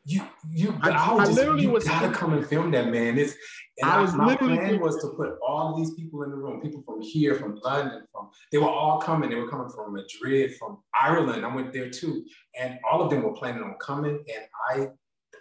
You, 0.09 0.23
you, 0.49 0.75
I, 0.81 0.89
I, 0.89 1.13
I 1.13 1.25
just, 1.25 1.37
literally 1.37 1.61
you 1.61 1.69
was 1.69 1.83
gotta 1.83 2.09
come 2.09 2.33
and 2.33 2.43
film 2.43 2.71
that, 2.71 2.89
man. 2.89 3.19
It's, 3.19 3.35
and 3.77 3.91
I 3.91 4.01
was 4.01 4.15
my 4.15 4.35
plan 4.35 4.79
was 4.79 4.99
to 5.01 5.09
put 5.09 5.37
all 5.47 5.77
these 5.77 5.93
people 5.93 6.23
in 6.23 6.31
the 6.31 6.35
room, 6.35 6.61
people 6.61 6.81
from 6.83 6.99
here, 6.99 7.35
from 7.35 7.59
London, 7.63 8.01
from 8.11 8.31
they 8.51 8.57
were 8.57 8.69
all 8.69 8.99
coming. 8.99 9.29
They 9.29 9.35
were 9.35 9.47
coming 9.47 9.69
from 9.69 9.93
Madrid, 9.93 10.55
from 10.57 10.79
Ireland. 10.99 11.45
I 11.45 11.53
went 11.53 11.73
there 11.73 11.91
too, 11.91 12.25
and 12.59 12.79
all 12.89 13.03
of 13.03 13.11
them 13.11 13.21
were 13.21 13.33
planning 13.33 13.61
on 13.61 13.75
coming. 13.79 14.23
And 14.35 14.45
I, 14.71 14.87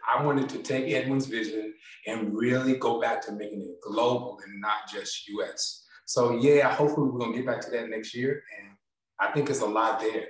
I 0.07 0.23
wanted 0.23 0.51
to 0.51 0.59
take 0.59 0.93
Edwin's 0.93 1.25
vision 1.25 1.73
and 2.07 2.35
really 2.35 2.77
go 2.77 3.01
back 3.01 3.23
to 3.23 3.33
making 3.33 3.63
it 3.63 3.81
global 3.81 4.39
and 4.45 4.61
not 4.61 4.91
just 4.93 5.27
U.S. 5.29 5.83
So 6.05 6.37
yeah, 6.37 6.71
hopefully 6.75 7.09
we're 7.09 7.21
gonna 7.21 7.35
get 7.35 7.47
back 7.47 7.63
to 7.63 7.71
that 7.71 7.89
next 7.89 8.15
year, 8.15 8.43
and 8.59 8.77
I 9.19 9.33
think 9.33 9.49
it's 9.49 9.61
a 9.61 9.67
lot 9.67 9.99
there. 9.99 10.27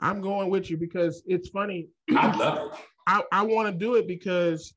I'm 0.00 0.22
going 0.22 0.48
with 0.48 0.70
you 0.70 0.78
because 0.78 1.22
it's 1.26 1.50
funny. 1.50 1.88
I 2.16 2.34
love 2.34 2.72
it. 2.72 2.78
I, 3.06 3.22
I 3.32 3.42
want 3.42 3.72
to 3.72 3.78
do 3.78 3.96
it 3.96 4.06
because 4.06 4.74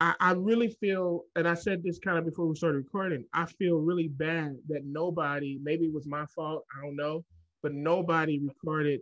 I, 0.00 0.14
I 0.20 0.32
really 0.32 0.68
feel, 0.68 1.24
and 1.36 1.48
I 1.48 1.54
said 1.54 1.82
this 1.82 1.98
kind 1.98 2.18
of 2.18 2.24
before 2.24 2.46
we 2.46 2.56
started 2.56 2.78
recording, 2.78 3.24
I 3.32 3.46
feel 3.46 3.76
really 3.76 4.08
bad 4.08 4.56
that 4.68 4.84
nobody, 4.84 5.58
maybe 5.62 5.86
it 5.86 5.94
was 5.94 6.06
my 6.06 6.26
fault, 6.26 6.64
I 6.76 6.84
don't 6.84 6.96
know, 6.96 7.24
but 7.62 7.72
nobody 7.72 8.40
recorded 8.40 9.00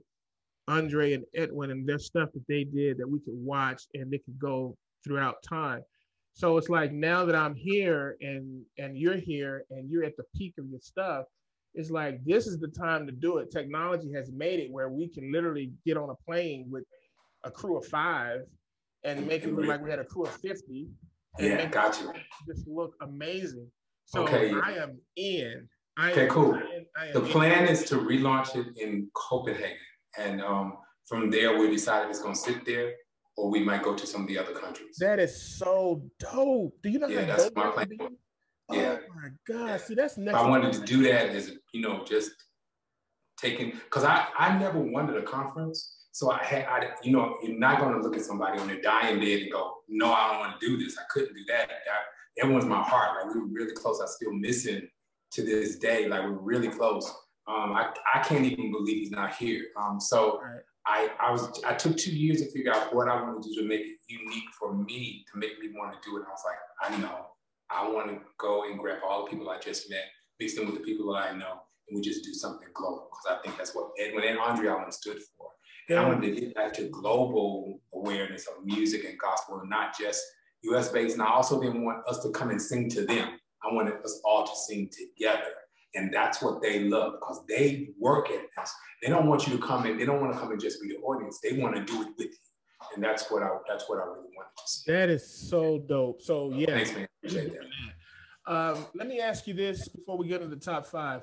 Andre 0.69 1.15
and 1.15 1.25
Edwin 1.35 1.71
and 1.71 1.89
their 1.89 1.99
stuff 1.99 2.31
that 2.33 2.47
they 2.49 2.65
did 2.65 2.99
that 2.99 3.09
we 3.09 3.19
could 3.21 3.35
watch 3.35 3.85
and 3.95 4.11
they 4.11 4.19
could 4.19 4.39
go 4.39 4.77
throughout 5.03 5.43
time. 5.43 5.83
So 6.35 6.57
it's 6.59 6.69
like 6.69 6.93
now 6.93 7.25
that 7.25 7.35
I'm 7.35 7.55
here 7.55 8.17
and 8.21 8.63
and 8.79 8.97
you're 8.97 9.17
here 9.17 9.65
and 9.71 9.91
you're 9.91 10.05
at 10.05 10.17
the 10.17 10.23
peak 10.37 10.55
of 10.59 10.67
your 10.71 10.81
stuff, 10.81 11.25
it's 11.75 11.91
like 11.91 12.25
this 12.25 12.47
is 12.47 12.59
the 12.59 12.69
time 12.69 13.07
to 13.07 13.13
do 13.13 13.39
it. 13.39 13.51
Technology 13.51 14.13
has 14.15 14.31
made 14.31 14.61
it 14.61 14.71
where 14.71 14.91
we 14.91 15.09
can 15.09 15.33
literally 15.33 15.73
get 15.85 15.97
on 15.97 16.11
a 16.11 16.15
plane 16.25 16.67
with 16.71 16.85
a 17.45 17.51
crew 17.51 17.79
of 17.79 17.87
five 17.87 18.43
and 19.05 19.27
make 19.27 19.45
it 19.45 19.53
look 19.53 19.67
like 19.67 19.83
we 19.83 19.91
had 19.91 19.99
a 19.99 20.05
crew 20.05 20.25
of 20.25 20.33
50. 20.37 20.89
yeah, 21.39 21.67
got 21.67 22.01
you. 22.01 22.13
Just 22.47 22.67
look 22.67 22.95
amazing. 23.03 23.67
So 24.05 24.25
okay. 24.25 24.53
I 24.53 24.73
am 24.73 24.99
in. 25.17 25.69
I 25.97 26.13
okay, 26.13 26.25
am 26.25 26.31
cool. 26.31 26.55
In, 26.55 26.87
the 27.13 27.21
plan 27.21 27.65
in. 27.65 27.71
is 27.71 27.85
to 27.85 27.97
relaunch 27.97 28.57
it 28.57 28.77
in 28.77 29.09
Copenhagen. 29.15 29.77
And 30.19 30.43
um, 30.43 30.79
from 31.07 31.31
there, 31.31 31.59
we 31.59 31.71
decided 31.71 32.11
it's 32.11 32.21
going 32.21 32.35
to 32.35 32.41
sit 32.41 32.65
there 32.65 32.95
or 33.37 33.51
we 33.51 33.63
might 33.63 33.83
go 33.83 33.95
to 33.95 34.07
some 34.07 34.23
of 34.23 34.29
the 34.29 34.39
other 34.39 34.53
countries. 34.53 34.97
That 34.99 35.19
is 35.19 35.41
so 35.59 36.03
dope. 36.19 36.75
Do 36.83 36.91
you 36.91 36.99
know 36.99 37.09
yeah, 37.09 37.21
how 37.21 37.27
that's 37.27 37.45
dope 37.45 37.57
my 37.57 37.71
plan. 37.71 37.89
would? 38.01 38.13
Yeah. 38.71 38.99
Oh 39.01 39.15
my 39.15 39.29
God. 39.49 39.81
See, 39.81 39.95
that's 39.95 40.17
next. 40.17 40.37
I 40.37 40.49
wanted 40.49 40.73
to 40.75 40.81
do 40.81 41.03
that 41.05 41.31
as 41.31 41.53
you 41.73 41.81
know, 41.81 42.05
just 42.05 42.31
taking 43.39 43.73
because 43.73 44.05
I 44.05 44.27
I 44.39 44.59
never 44.59 44.79
wanted 44.79 45.17
a 45.17 45.23
conference. 45.23 45.97
So 46.13 46.31
I 46.31 46.43
had 46.43 46.65
I 46.65 46.91
you 47.03 47.13
know, 47.13 47.37
you're 47.43 47.59
not 47.59 47.81
gonna 47.81 48.03
look 48.03 48.17
at 48.17 48.23
somebody 48.23 48.59
on 48.59 48.67
their 48.67 48.81
dying 48.81 49.21
bed 49.21 49.43
and 49.43 49.53
go, 49.53 49.75
no, 49.89 50.13
I 50.13 50.31
don't 50.31 50.41
want 50.41 50.61
to 50.61 50.67
do 50.67 50.77
this. 50.77 50.99
I 50.99 51.03
couldn't 51.11 51.35
do 51.35 51.45
that. 51.49 51.69
that 51.69 52.43
everyone's 52.43 52.67
my 52.67 52.83
heart. 52.83 53.11
Like 53.17 53.35
we 53.35 53.41
were 53.41 53.47
really 53.47 53.75
close. 53.75 54.01
I 54.01 54.07
still 54.07 54.33
miss 54.33 54.65
him 54.65 54.89
to 55.33 55.43
this 55.43 55.77
day. 55.77 56.09
Like 56.09 56.23
we're 56.23 56.33
really 56.33 56.69
close. 56.69 57.09
Um, 57.49 57.73
I, 57.73 57.93
I 58.15 58.21
can't 58.21 58.45
even 58.45 58.71
believe 58.71 58.99
he's 58.99 59.11
not 59.11 59.35
here. 59.35 59.67
Um, 59.77 59.99
so 60.01 60.41
Right. 60.43 60.61
I, 60.87 61.11
I 61.21 61.31
was 61.31 61.63
I 61.65 61.75
took 61.75 61.97
two 61.97 62.11
years 62.15 62.41
to 62.41 62.51
figure 62.51 62.73
out 62.73 62.95
what 62.95 63.09
I 63.09 63.21
wanted 63.21 63.43
to 63.43 63.49
do 63.51 63.63
to 63.63 63.69
make 63.69 63.83
it 63.83 63.99
unique 64.09 64.49
for 64.59 64.75
me 64.75 65.25
to 65.31 65.39
make 65.39 65.59
me 65.61 65.69
want 65.75 65.93
to 65.93 65.99
do 66.09 66.17
it. 66.17 66.21
And 66.21 66.29
I 66.29 66.31
was 66.31 66.45
like, 66.45 66.59
I 66.83 67.01
know 67.01 67.27
I 67.71 67.89
want 67.89 68.09
to 68.09 68.19
go 68.39 68.65
and 68.65 68.79
grab 68.79 68.99
all 69.07 69.25
the 69.25 69.31
people 69.31 69.49
I 69.51 69.59
just 69.59 69.91
met, 69.91 70.05
mix 70.39 70.55
them 70.55 70.67
with 70.67 70.77
the 70.77 70.81
people 70.81 71.13
that 71.13 71.33
I 71.33 71.37
know, 71.37 71.61
and 71.89 71.97
we 71.97 72.01
just 72.01 72.25
do 72.25 72.33
something 72.33 72.69
global. 72.75 73.09
Because 73.11 73.39
I 73.39 73.43
think 73.43 73.57
that's 73.57 73.75
what 73.75 73.91
Edwin 73.99 74.25
and 74.25 74.39
Andre 74.39 74.69
Allen 74.69 74.91
stood 74.91 75.19
for. 75.37 75.50
And 75.91 75.99
I 75.99 76.07
wanted 76.07 76.35
to 76.35 76.41
get 76.41 76.55
back 76.55 76.73
to 76.75 76.89
global 76.89 77.81
awareness 77.93 78.47
of 78.47 78.65
music 78.65 79.05
and 79.05 79.19
gospel, 79.19 79.59
and 79.59 79.69
not 79.69 79.99
just 79.99 80.23
US 80.63 80.89
based. 80.89 81.15
And 81.15 81.23
I 81.23 81.31
also 81.31 81.61
didn't 81.61 81.85
want 81.85 82.07
us 82.07 82.23
to 82.23 82.31
come 82.31 82.51
and 82.51 82.63
sing 82.63 82.89
to 82.91 83.05
them. 83.05 83.29
I 83.65 83.75
wanted 83.75 83.95
us 84.05 84.21
all 84.25 84.47
to 84.47 84.53
sing 84.55 84.89
together. 84.89 85.51
And 85.97 86.15
that's 86.15 86.41
what 86.41 86.63
they 86.63 86.85
love 86.85 87.15
because 87.15 87.45
they 87.49 87.89
work 87.99 88.31
at 88.31 88.43
this. 88.57 88.73
They 89.03 89.09
don't 89.09 89.27
want 89.27 89.49
you 89.49 89.57
to 89.57 89.63
come 89.67 89.85
in, 89.85 89.99
they 89.99 90.07
don't 90.07 90.21
want 90.21 90.33
to 90.33 90.39
come 90.39 90.53
and 90.53 90.61
just 90.61 90.81
be 90.81 90.89
the 90.89 90.99
audience. 90.99 91.41
They 91.43 91.59
want 91.59 91.75
to 91.75 91.85
do 91.85 92.03
it 92.03 92.09
with 92.17 92.29
you. 92.29 92.95
And 92.95 93.03
that's 93.03 93.29
what 93.29 93.43
I 93.43 93.49
that's 93.69 93.89
what 93.89 93.99
I 93.99 94.05
really 94.05 94.31
wanted 94.37 94.57
to 94.57 94.63
see. 94.67 94.93
That 94.93 95.11
is 95.11 95.27
so 95.27 95.81
dope. 95.81 96.23
So 96.23 96.53
yeah. 96.55 96.67
Thanks, 96.67 96.95
man. 96.95 97.09
Appreciate 97.25 97.53
that. 97.53 98.53
Um, 98.53 98.87
let 98.95 99.09
me 99.09 99.21
ask 99.21 99.47
you 99.49 99.55
this 99.55 99.89
before 99.89 100.17
we 100.17 100.29
get 100.29 100.41
into 100.41 100.55
the 100.55 100.61
top 100.61 100.87
five. 100.87 101.23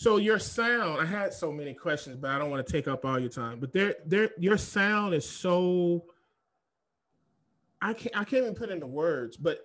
So 0.00 0.16
your 0.16 0.38
sound, 0.38 0.98
I 0.98 1.04
had 1.04 1.34
so 1.34 1.52
many 1.52 1.74
questions, 1.74 2.16
but 2.16 2.30
I 2.30 2.38
don't 2.38 2.48
want 2.48 2.66
to 2.66 2.72
take 2.72 2.88
up 2.88 3.04
all 3.04 3.18
your 3.18 3.28
time. 3.28 3.60
But 3.60 3.74
there, 3.74 3.96
there, 4.06 4.30
your 4.38 4.56
sound 4.56 5.12
is 5.12 5.28
so 5.28 6.06
I 7.82 7.92
can't 7.92 8.16
I 8.16 8.24
can't 8.24 8.44
even 8.44 8.54
put 8.54 8.70
into 8.70 8.86
words, 8.86 9.36
but 9.36 9.62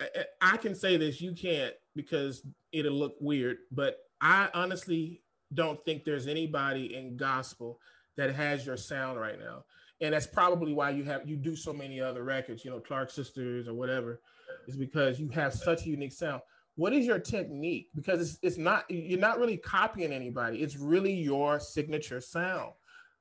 I, 0.00 0.06
I 0.40 0.56
can 0.58 0.76
say 0.76 0.96
this, 0.96 1.20
you 1.20 1.32
can't 1.32 1.74
because 1.96 2.46
it'll 2.70 2.92
look 2.92 3.16
weird. 3.18 3.56
But 3.72 3.96
I 4.20 4.48
honestly 4.54 5.22
don't 5.52 5.84
think 5.84 6.04
there's 6.04 6.28
anybody 6.28 6.94
in 6.94 7.16
gospel 7.16 7.80
that 8.16 8.32
has 8.32 8.64
your 8.64 8.76
sound 8.76 9.18
right 9.18 9.40
now. 9.40 9.64
And 10.00 10.14
that's 10.14 10.28
probably 10.28 10.72
why 10.72 10.90
you 10.90 11.02
have 11.02 11.28
you 11.28 11.34
do 11.34 11.56
so 11.56 11.72
many 11.72 12.00
other 12.00 12.22
records, 12.22 12.64
you 12.64 12.70
know, 12.70 12.78
Clark 12.78 13.10
Sisters 13.10 13.66
or 13.66 13.74
whatever, 13.74 14.20
is 14.68 14.76
because 14.76 15.18
you 15.18 15.30
have 15.30 15.52
such 15.52 15.84
a 15.84 15.88
unique 15.88 16.12
sound. 16.12 16.42
What 16.76 16.92
is 16.92 17.04
your 17.06 17.18
technique? 17.18 17.90
Because 17.94 18.20
it's 18.20 18.38
it's 18.42 18.58
not 18.58 18.84
you're 18.90 19.20
not 19.20 19.38
really 19.38 19.56
copying 19.56 20.12
anybody. 20.12 20.58
It's 20.62 20.76
really 20.76 21.12
your 21.12 21.60
signature 21.60 22.20
sound. 22.20 22.72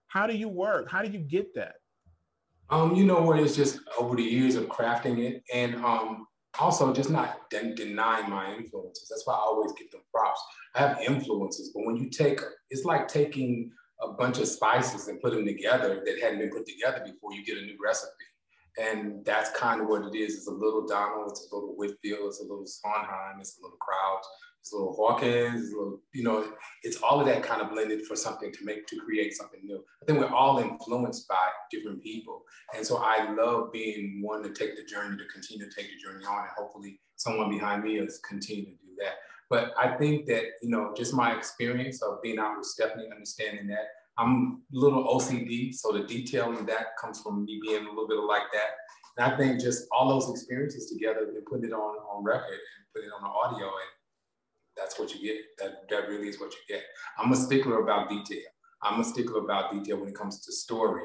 How 0.07 0.27
do 0.27 0.35
you 0.35 0.49
work? 0.49 0.89
How 0.89 1.01
do 1.01 1.09
you 1.09 1.19
get 1.19 1.53
that? 1.55 1.75
Um, 2.69 2.95
you 2.95 3.05
know 3.05 3.21
what? 3.21 3.39
It's 3.39 3.55
just 3.55 3.79
over 3.99 4.15
the 4.15 4.23
years 4.23 4.55
of 4.55 4.67
crafting 4.67 5.19
it, 5.19 5.43
and 5.53 5.75
um, 5.83 6.27
also 6.59 6.93
just 6.93 7.09
not 7.09 7.49
de- 7.49 7.75
denying 7.75 8.29
my 8.29 8.53
influences. 8.55 9.07
That's 9.09 9.27
why 9.27 9.33
I 9.33 9.39
always 9.39 9.73
get 9.73 9.91
the 9.91 9.99
props. 10.13 10.41
I 10.75 10.79
have 10.79 10.99
influences, 11.01 11.71
but 11.73 11.85
when 11.85 11.97
you 11.97 12.09
take, 12.09 12.39
it's 12.69 12.85
like 12.85 13.09
taking 13.09 13.71
a 14.01 14.13
bunch 14.13 14.39
of 14.39 14.47
spices 14.47 15.09
and 15.09 15.21
put 15.21 15.33
them 15.33 15.45
together 15.45 16.01
that 16.05 16.19
hadn't 16.21 16.39
been 16.39 16.49
put 16.49 16.65
together 16.65 17.01
before. 17.05 17.33
You 17.33 17.45
get 17.45 17.57
a 17.57 17.61
new 17.61 17.77
recipe, 17.83 18.23
and 18.77 19.25
that's 19.25 19.51
kind 19.57 19.81
of 19.81 19.87
what 19.87 20.05
it 20.05 20.15
is. 20.17 20.35
It's 20.35 20.47
a 20.47 20.51
little 20.51 20.85
Donald, 20.85 21.31
it's 21.31 21.47
a 21.51 21.55
little 21.55 21.75
Whitfield, 21.75 22.27
it's 22.27 22.39
a 22.39 22.43
little 22.43 22.65
Sondheim, 22.65 23.39
it's 23.39 23.57
a 23.59 23.61
little 23.61 23.77
Crouch, 23.77 24.25
it's 24.61 24.71
a 24.71 24.77
little 24.77 24.93
Hawkins, 24.93 25.65
it's 25.65 25.73
a 25.73 25.77
little, 25.77 26.01
you 26.13 26.23
know, 26.23 26.47
it's 26.83 27.01
all 27.01 27.19
of 27.19 27.25
that 27.25 27.43
kind 27.43 27.61
of 27.61 27.71
blended 27.71 28.05
for 28.05 28.15
something 28.15 28.51
to 28.51 28.65
make 28.65 28.87
to 28.87 28.97
create 28.97 29.33
something 29.33 29.59
new. 29.63 29.83
I 30.01 30.05
think 30.05 30.19
we're 30.19 30.33
all 30.33 30.59
influenced 30.59 31.27
by 31.27 31.49
different 31.69 32.01
people. 32.01 32.43
And 32.75 32.85
so 32.85 32.97
I 32.97 33.31
love 33.31 33.73
being 33.73 34.21
one 34.21 34.43
to 34.43 34.49
take 34.49 34.77
the 34.77 34.85
journey, 34.85 35.17
to 35.17 35.25
continue 35.33 35.69
to 35.69 35.75
take 35.75 35.89
the 35.91 36.01
journey 36.01 36.25
on, 36.25 36.43
and 36.43 36.51
hopefully 36.55 36.99
someone 37.17 37.49
behind 37.49 37.83
me 37.83 37.99
is 37.99 38.19
continue 38.27 38.65
to 38.65 38.71
do 38.71 38.95
that. 38.99 39.15
But 39.49 39.73
I 39.77 39.97
think 39.97 40.27
that, 40.27 40.43
you 40.61 40.69
know, 40.69 40.93
just 40.95 41.13
my 41.13 41.35
experience 41.35 42.01
of 42.01 42.21
being 42.21 42.39
out 42.39 42.55
with 42.57 42.67
Stephanie, 42.67 43.09
understanding 43.11 43.67
that 43.67 43.87
I'm 44.17 44.61
a 44.73 44.77
little 44.77 45.03
OCD, 45.05 45.73
so 45.73 45.91
the 45.91 46.03
detail 46.03 46.55
in 46.57 46.65
that 46.65 46.97
comes 46.99 47.21
from 47.21 47.45
me 47.45 47.59
being 47.61 47.85
a 47.85 47.89
little 47.89 48.07
bit 48.07 48.19
like 48.19 48.51
that. 48.53 48.71
And 49.17 49.33
I 49.33 49.37
think 49.37 49.59
just 49.59 49.87
all 49.91 50.09
those 50.09 50.29
experiences 50.29 50.89
together 50.91 51.27
and 51.35 51.45
put 51.45 51.63
it 51.63 51.73
on, 51.73 51.95
on 51.95 52.23
record 52.23 52.51
and 52.51 52.85
put 52.93 53.03
it 53.03 53.11
on 53.15 53.21
the 53.21 53.29
audio, 53.29 53.65
and 53.67 53.91
that's 54.77 54.99
what 54.99 55.13
you 55.13 55.21
get. 55.21 55.41
That, 55.59 55.89
that 55.89 56.09
really 56.09 56.27
is 56.27 56.39
what 56.39 56.51
you 56.51 56.59
get. 56.67 56.83
I'm 57.17 57.31
a 57.31 57.35
stickler 57.35 57.81
about 57.81 58.09
detail. 58.09 58.43
I'm 58.83 58.99
a 58.99 59.03
stickler 59.03 59.43
about 59.43 59.71
detail 59.71 59.99
when 59.99 60.09
it 60.09 60.15
comes 60.15 60.43
to 60.45 60.51
story. 60.51 61.03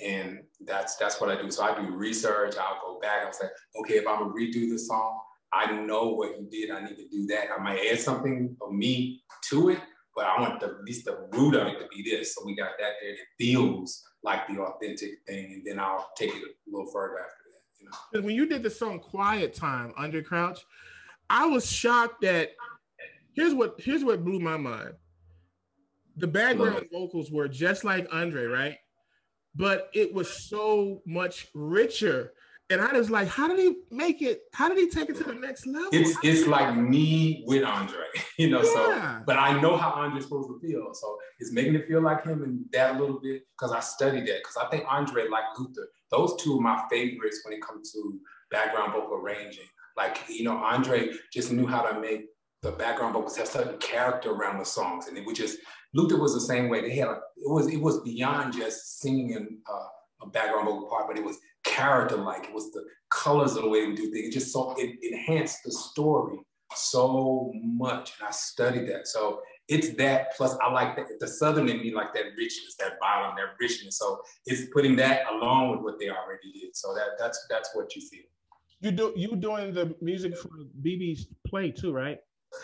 And 0.00 0.40
that's 0.64 0.96
that's 0.96 1.20
what 1.20 1.28
I 1.28 1.40
do. 1.40 1.50
So 1.50 1.64
I 1.64 1.74
do 1.80 1.92
research. 1.92 2.54
I'll 2.56 2.80
go 2.80 3.00
back. 3.00 3.26
I'll 3.26 3.32
say, 3.32 3.46
okay, 3.80 3.94
if 3.94 4.06
I'm 4.06 4.20
gonna 4.20 4.32
redo 4.32 4.70
this 4.70 4.86
song, 4.86 5.18
I 5.52 5.72
know 5.72 6.10
what 6.10 6.36
he 6.36 6.44
did. 6.44 6.70
I 6.70 6.84
need 6.84 6.96
to 6.96 7.08
do 7.08 7.26
that. 7.26 7.46
I 7.56 7.60
might 7.60 7.80
add 7.90 7.98
something 7.98 8.56
of 8.60 8.72
me 8.72 9.22
to 9.50 9.70
it, 9.70 9.80
but 10.18 10.26
I 10.26 10.40
want 10.40 10.58
the, 10.58 10.66
at 10.66 10.84
least 10.84 11.04
the 11.04 11.28
root 11.30 11.54
of 11.54 11.68
it 11.68 11.78
to 11.78 11.86
be 11.94 12.02
this. 12.02 12.34
So 12.34 12.42
we 12.44 12.56
got 12.56 12.70
that 12.80 12.94
there. 13.00 13.12
It 13.12 13.18
feels 13.38 14.02
like 14.24 14.48
the 14.48 14.58
authentic 14.60 15.10
thing, 15.28 15.52
and 15.52 15.62
then 15.64 15.78
I'll 15.78 16.10
take 16.16 16.30
it 16.30 16.42
a 16.42 16.70
little 16.70 16.90
further 16.90 17.20
after 17.20 17.36
that. 17.52 17.80
You 17.80 18.20
know? 18.20 18.26
when 18.26 18.34
you 18.34 18.44
did 18.46 18.64
the 18.64 18.70
song 18.70 18.98
Quiet 18.98 19.54
Time 19.54 19.92
Andre 19.96 20.22
Crouch, 20.22 20.58
I 21.30 21.46
was 21.46 21.70
shocked 21.70 22.22
that 22.22 22.50
here's 23.32 23.54
what 23.54 23.80
here's 23.80 24.02
what 24.02 24.24
blew 24.24 24.40
my 24.40 24.56
mind. 24.56 24.94
The 26.16 26.26
background 26.26 26.86
vocals 26.92 27.30
were 27.30 27.46
just 27.46 27.84
like 27.84 28.08
Andre, 28.10 28.46
right? 28.46 28.76
But 29.54 29.88
it 29.94 30.12
was 30.12 30.48
so 30.48 31.00
much 31.06 31.46
richer. 31.54 32.32
And 32.70 32.82
I 32.82 32.92
was 32.92 33.10
like, 33.10 33.28
how 33.28 33.48
did 33.48 33.58
he 33.58 33.76
make 33.90 34.20
it? 34.20 34.42
How 34.52 34.68
did 34.68 34.76
he 34.76 34.90
take 34.90 35.08
it 35.08 35.16
to 35.16 35.24
the 35.24 35.34
next 35.34 35.66
level? 35.66 35.88
It's 35.90 36.18
it's 36.22 36.46
like 36.46 36.76
me 36.76 37.42
with 37.46 37.64
Andre, 37.64 38.04
you 38.38 38.50
know. 38.50 38.62
Yeah. 38.62 39.18
So, 39.18 39.22
but 39.26 39.38
I 39.38 39.58
know 39.60 39.76
how 39.76 39.92
Andre's 39.92 40.24
supposed 40.24 40.48
to 40.48 40.60
feel, 40.60 40.92
so 40.92 41.18
it's 41.38 41.50
making 41.52 41.76
it 41.76 41.86
feel 41.86 42.02
like 42.02 42.24
him 42.24 42.42
and 42.42 42.64
that 42.72 43.00
little 43.00 43.20
bit 43.20 43.42
because 43.56 43.72
I 43.72 43.80
studied 43.80 44.26
that. 44.26 44.40
Because 44.42 44.58
I 44.58 44.68
think 44.68 44.84
Andre, 44.86 45.28
like 45.28 45.44
Luther, 45.58 45.88
those 46.10 46.36
two 46.42 46.58
are 46.58 46.60
my 46.60 46.82
favorites 46.90 47.40
when 47.44 47.54
it 47.54 47.62
comes 47.62 47.90
to 47.92 48.18
background 48.50 48.92
vocal 48.92 49.16
arranging. 49.16 49.64
Like 49.96 50.18
you 50.28 50.44
know, 50.44 50.58
Andre 50.58 51.10
just 51.32 51.50
knew 51.50 51.66
how 51.66 51.82
to 51.82 51.98
make 51.98 52.26
the 52.62 52.72
background 52.72 53.14
vocals 53.14 53.36
have 53.38 53.48
certain 53.48 53.78
character 53.78 54.30
around 54.30 54.58
the 54.58 54.64
songs, 54.64 55.06
and 55.06 55.16
it 55.16 55.24
was 55.24 55.38
just 55.38 55.58
Luther 55.94 56.18
was 56.18 56.34
the 56.34 56.40
same 56.40 56.68
way. 56.68 56.82
They 56.82 56.94
had 56.96 57.08
a, 57.08 57.20
it 57.36 57.48
was 57.48 57.72
it 57.72 57.80
was 57.80 58.02
beyond 58.02 58.52
just 58.52 59.00
singing 59.00 59.60
uh, 59.66 59.86
a 60.22 60.26
background 60.26 60.66
vocal 60.66 60.88
part, 60.88 61.06
but 61.08 61.16
it 61.16 61.24
was 61.24 61.38
character 61.78 62.16
like. 62.16 62.44
It 62.44 62.54
was 62.54 62.70
the 62.72 62.84
colors 63.10 63.56
of 63.56 63.62
the 63.62 63.68
way 63.68 63.86
they 63.86 63.94
do 63.94 64.10
things. 64.10 64.28
It 64.28 64.32
just 64.32 64.52
so 64.52 64.74
it 64.76 64.98
enhanced 65.02 65.60
the 65.64 65.72
story 65.72 66.38
so 66.74 67.52
much, 67.54 68.14
and 68.18 68.28
I 68.28 68.30
studied 68.30 68.88
that. 68.88 69.06
So 69.06 69.40
it's 69.68 69.90
that 69.96 70.34
plus 70.36 70.56
I 70.62 70.70
like 70.72 70.96
that 70.96 71.06
the 71.20 71.28
southern 71.28 71.68
in 71.68 71.80
me 71.80 71.94
like 71.94 72.12
that 72.14 72.24
richness, 72.36 72.76
that 72.78 72.98
volume, 73.00 73.36
that 73.36 73.54
richness. 73.60 73.98
So 73.98 74.20
it's 74.46 74.70
putting 74.72 74.96
that 74.96 75.22
along 75.30 75.70
with 75.70 75.80
what 75.80 75.98
they 75.98 76.08
already 76.08 76.52
did. 76.52 76.74
So 76.74 76.94
that 76.94 77.18
that's 77.18 77.46
that's 77.50 77.70
what 77.74 77.94
you 77.94 78.02
feel. 78.02 78.28
You 78.80 78.90
do 78.92 79.12
you 79.16 79.36
doing 79.36 79.74
the 79.74 79.94
music 80.00 80.36
for 80.36 80.50
BeBe's 80.82 81.26
play 81.46 81.70
too, 81.70 81.92
right? 81.92 82.18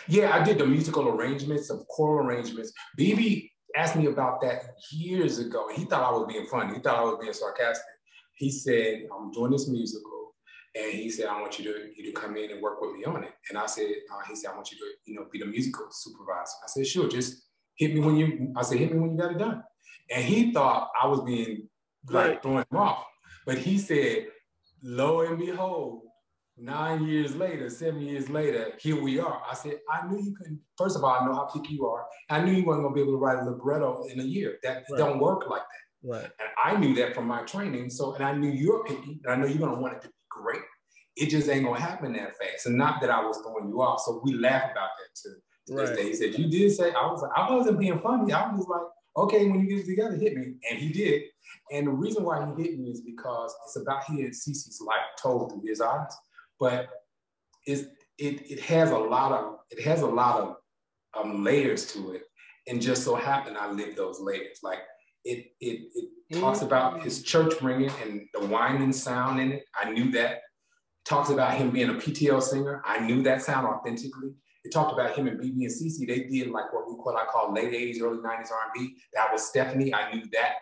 Yeah, 0.08 0.34
I 0.34 0.42
did 0.42 0.58
the 0.58 0.66
musical 0.66 1.08
arrangements, 1.08 1.68
some 1.68 1.84
choral 1.88 2.26
arrangements. 2.26 2.72
BB 2.98 3.50
asked 3.76 3.96
me 3.96 4.06
about 4.06 4.40
that 4.40 4.62
years 4.90 5.38
ago, 5.38 5.68
and 5.68 5.76
he 5.76 5.84
thought 5.84 6.02
I 6.02 6.10
was 6.16 6.26
being 6.32 6.46
funny. 6.46 6.74
He 6.74 6.80
thought 6.80 6.98
I 6.98 7.02
was 7.02 7.18
being 7.20 7.32
sarcastic. 7.34 7.84
He 8.36 8.50
said, 8.50 9.06
"I'm 9.14 9.30
doing 9.32 9.52
this 9.52 9.68
musical," 9.68 10.34
and 10.74 10.92
he 10.92 11.10
said, 11.10 11.26
"I 11.26 11.40
want 11.40 11.58
you 11.58 11.64
to 11.72 11.90
you 11.96 12.04
to 12.06 12.12
come 12.20 12.36
in 12.36 12.50
and 12.50 12.60
work 12.62 12.80
with 12.80 12.92
me 12.92 13.04
on 13.04 13.24
it." 13.24 13.32
And 13.48 13.58
I 13.58 13.66
said, 13.66 13.86
uh, 14.12 14.20
"He 14.28 14.34
said, 14.36 14.50
I 14.50 14.54
want 14.56 14.70
you 14.72 14.78
to 14.78 14.86
you 15.10 15.14
know 15.14 15.26
be 15.30 15.38
the 15.38 15.46
musical 15.46 15.86
supervisor." 15.90 16.56
I 16.64 16.66
said, 16.68 16.86
"Sure, 16.86 17.08
just 17.08 17.44
hit 17.76 17.94
me 17.94 18.00
when 18.00 18.16
you." 18.16 18.52
I 18.56 18.62
said, 18.62 18.78
"Hit 18.78 18.92
me 18.92 18.98
when 18.98 19.12
you 19.12 19.16
got 19.18 19.32
it 19.32 19.38
done." 19.38 19.62
And 20.10 20.24
he 20.24 20.52
thought 20.52 20.90
I 21.00 21.06
was 21.06 21.20
being 21.22 21.68
like 22.10 22.26
Right. 22.28 22.42
throwing 22.42 22.64
him 22.70 22.76
off, 22.78 23.04
but 23.46 23.58
he 23.58 23.78
said, 23.78 24.28
"Lo 24.82 25.20
and 25.20 25.38
behold." 25.38 26.02
Nine 26.56 27.02
years 27.08 27.34
later, 27.34 27.68
seven 27.68 28.00
years 28.02 28.30
later, 28.30 28.74
here 28.78 29.02
we 29.02 29.18
are. 29.18 29.42
I 29.50 29.54
said, 29.54 29.80
I 29.90 30.06
knew 30.06 30.22
you 30.22 30.36
couldn't. 30.36 30.60
First 30.78 30.94
of 30.96 31.02
all, 31.02 31.10
I 31.10 31.24
know 31.26 31.34
how 31.34 31.46
picky 31.46 31.74
you 31.74 31.84
are. 31.88 32.06
I 32.30 32.42
knew 32.44 32.52
you 32.52 32.64
weren't 32.64 32.84
gonna 32.84 32.94
be 32.94 33.00
able 33.00 33.14
to 33.14 33.18
write 33.18 33.40
a 33.40 33.44
libretto 33.44 34.04
in 34.04 34.20
a 34.20 34.22
year. 34.22 34.60
That 34.62 34.84
Right. 34.88 34.98
don't 34.98 35.18
work 35.18 35.48
like 35.50 35.62
that. 35.62 35.83
Right. 36.04 36.24
And 36.24 36.48
I 36.62 36.76
knew 36.76 36.94
that 36.96 37.14
from 37.14 37.26
my 37.26 37.42
training. 37.42 37.90
So, 37.90 38.14
and 38.14 38.24
I 38.24 38.32
knew 38.32 38.50
you're 38.50 38.84
picky, 38.84 39.20
and 39.24 39.32
I 39.32 39.36
know 39.36 39.46
you're 39.46 39.58
gonna 39.58 39.80
want 39.80 39.94
it 39.94 40.02
to 40.02 40.08
be 40.08 40.14
great. 40.30 40.62
It 41.16 41.30
just 41.30 41.48
ain't 41.48 41.64
gonna 41.64 41.80
happen 41.80 42.12
that 42.12 42.36
fast. 42.36 42.66
And 42.66 42.76
not 42.76 43.00
that 43.00 43.10
I 43.10 43.24
was 43.24 43.38
throwing 43.38 43.68
you 43.68 43.80
off. 43.80 44.00
So 44.00 44.20
we 44.22 44.34
laugh 44.34 44.70
about 44.70 44.90
that 44.98 45.14
too. 45.20 45.36
To 45.66 45.74
Right. 45.74 45.86
this 45.86 45.96
day, 45.96 46.08
he 46.08 46.14
said, 46.14 46.38
"You 46.38 46.50
did 46.50 46.72
say 46.72 46.92
I 46.92 47.06
was. 47.06 47.26
I 47.34 47.50
wasn't 47.54 47.78
being 47.78 47.98
funny. 48.00 48.32
I 48.32 48.52
was 48.52 48.66
like, 48.68 48.82
okay, 49.16 49.48
when 49.48 49.60
you 49.60 49.66
get 49.66 49.78
it 49.80 49.86
together, 49.86 50.16
hit 50.16 50.36
me. 50.36 50.54
And 50.68 50.78
he 50.78 50.92
did. 50.92 51.22
And 51.72 51.86
the 51.86 51.92
reason 51.92 52.24
why 52.24 52.44
he 52.44 52.62
hit 52.62 52.78
me 52.78 52.90
is 52.90 53.00
because 53.00 53.54
it's 53.64 53.76
about 53.76 54.04
he 54.04 54.22
and 54.22 54.32
CeCe's 54.32 54.80
life 54.84 55.04
told 55.20 55.52
through 55.52 55.62
his 55.66 55.80
eyes. 55.80 56.14
But 56.58 56.88
it, 57.66 57.88
it, 58.18 58.50
it 58.50 58.60
has 58.60 58.90
a 58.90 58.98
lot 58.98 59.32
of 59.32 59.58
it 59.70 59.82
has 59.84 60.02
a 60.02 60.06
lot 60.06 60.40
of 60.40 60.56
um, 61.18 61.44
layers 61.44 61.92
to 61.92 62.12
it. 62.12 62.22
And 62.66 62.80
just 62.80 63.04
so 63.04 63.14
happened 63.14 63.56
I 63.56 63.70
lived 63.70 63.96
those 63.96 64.20
layers. 64.20 64.58
Like 64.62 64.78
it 65.24 65.52
it 65.60 65.88
it 66.30 66.40
talks 66.40 66.58
mm-hmm. 66.58 66.66
about 66.66 67.02
his 67.02 67.22
church 67.22 67.60
ringing 67.62 67.90
and 68.02 68.22
the 68.32 68.46
whining 68.46 68.92
sound 68.92 69.40
in 69.40 69.52
it. 69.52 69.64
I 69.80 69.90
knew 69.90 70.10
that. 70.12 70.40
Talks 71.04 71.28
about 71.28 71.54
him 71.54 71.70
being 71.70 71.90
a 71.90 71.94
PTL 71.94 72.42
singer. 72.42 72.80
I 72.82 72.98
knew 72.98 73.22
that 73.24 73.42
sound 73.42 73.66
authentically. 73.66 74.30
It 74.64 74.72
talked 74.72 74.94
about 74.94 75.14
him 75.14 75.26
and 75.26 75.38
BeBe 75.38 75.66
and 75.66 75.70
CeCe. 75.70 76.06
They 76.08 76.20
did 76.20 76.50
like 76.50 76.72
what 76.72 76.88
we 76.88 76.94
what 76.94 77.16
I 77.16 77.26
call 77.26 77.52
late 77.52 77.72
80s, 77.72 78.00
early 78.00 78.16
90s 78.16 78.50
R&B. 78.50 78.96
That 79.12 79.30
was 79.30 79.46
Stephanie. 79.46 79.92
I 79.92 80.14
knew 80.14 80.22
that. 80.32 80.54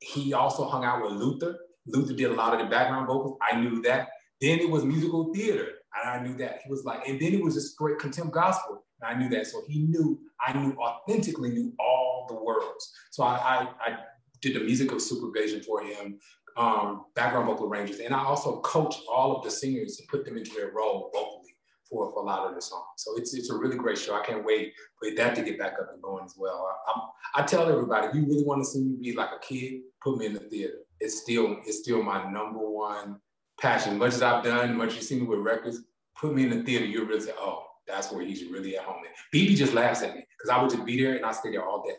He 0.00 0.32
also 0.32 0.64
hung 0.64 0.84
out 0.84 1.02
with 1.02 1.12
Luther. 1.12 1.56
Luther 1.86 2.14
did 2.14 2.32
a 2.32 2.34
lot 2.34 2.52
of 2.52 2.58
the 2.58 2.66
background 2.66 3.06
vocals. 3.06 3.38
I 3.40 3.60
knew 3.60 3.80
that. 3.82 4.08
Then 4.40 4.58
it 4.58 4.68
was 4.68 4.84
musical 4.84 5.32
theater. 5.32 5.68
And 5.94 6.10
I 6.10 6.26
knew 6.26 6.36
that. 6.38 6.60
He 6.64 6.70
was 6.70 6.84
like, 6.84 7.06
and 7.06 7.20
then 7.20 7.32
it 7.32 7.42
was 7.42 7.54
just 7.54 7.74
straight 7.74 7.98
contempt 7.98 8.32
gospel. 8.32 8.84
And 9.00 9.14
I 9.16 9.18
knew 9.18 9.28
that. 9.30 9.46
So 9.46 9.62
he 9.68 9.80
knew, 9.84 10.18
I 10.46 10.52
knew 10.52 10.76
authentically 10.78 11.50
knew 11.50 11.72
all 11.78 12.26
the 12.28 12.34
worlds. 12.34 12.92
So 13.10 13.22
I, 13.22 13.36
I, 13.36 13.68
I 13.80 13.96
did 14.42 14.56
the 14.56 14.60
musical 14.60 15.00
supervision 15.00 15.62
for 15.62 15.82
him, 15.82 16.18
um, 16.56 17.06
background 17.14 17.46
vocal 17.46 17.66
arrangements. 17.66 18.02
And 18.04 18.14
I 18.14 18.22
also 18.24 18.60
coached 18.60 19.00
all 19.10 19.36
of 19.36 19.44
the 19.44 19.50
singers 19.50 19.96
to 19.96 20.02
put 20.10 20.24
them 20.24 20.36
into 20.36 20.52
their 20.54 20.70
role 20.70 21.10
vocally 21.14 21.56
for, 21.88 22.10
for 22.12 22.22
a 22.22 22.26
lot 22.26 22.48
of 22.48 22.54
the 22.54 22.60
songs. 22.60 22.84
So 22.96 23.16
it's, 23.16 23.34
it's 23.34 23.50
a 23.50 23.56
really 23.56 23.76
great 23.76 23.98
show. 23.98 24.14
I 24.14 24.24
can't 24.24 24.44
wait 24.44 24.72
for 24.98 25.14
that 25.16 25.34
to 25.36 25.42
get 25.42 25.58
back 25.58 25.74
up 25.80 25.90
and 25.92 26.02
going 26.02 26.24
as 26.24 26.34
well. 26.36 26.68
I, 26.86 26.90
I, 26.90 27.42
I 27.42 27.46
tell 27.46 27.68
everybody, 27.68 28.08
if 28.08 28.14
you 28.14 28.24
really 28.26 28.44
want 28.44 28.62
to 28.62 28.66
see 28.66 28.80
me 28.80 28.96
be 29.00 29.16
like 29.16 29.30
a 29.34 29.38
kid, 29.38 29.80
put 30.02 30.18
me 30.18 30.26
in 30.26 30.34
the 30.34 30.40
theater. 30.40 30.78
It's 31.00 31.20
still, 31.20 31.56
it's 31.66 31.80
still 31.80 32.02
my 32.02 32.30
number 32.30 32.58
one 32.58 33.20
passion. 33.60 33.98
Much 33.98 34.14
as 34.14 34.22
I've 34.22 34.44
done, 34.44 34.76
much 34.76 34.94
you 34.94 35.02
see 35.02 35.20
me 35.20 35.26
with 35.26 35.40
records, 35.40 35.80
put 36.18 36.34
me 36.34 36.44
in 36.44 36.50
the 36.50 36.62
theater, 36.64 36.84
you'll 36.84 37.06
really 37.06 37.20
say, 37.20 37.32
oh, 37.38 37.64
that's 37.86 38.10
where 38.10 38.24
he's 38.24 38.44
really 38.44 38.76
at 38.76 38.84
home. 38.84 39.02
BeBe 39.32 39.56
just 39.56 39.74
laughs 39.74 40.02
at 40.02 40.14
me 40.14 40.26
because 40.36 40.50
I 40.50 40.60
would 40.60 40.70
just 40.70 40.84
be 40.84 41.02
there 41.02 41.16
and 41.16 41.24
I 41.24 41.32
stay 41.32 41.50
there 41.50 41.64
all 41.64 41.82
day. 41.82 41.94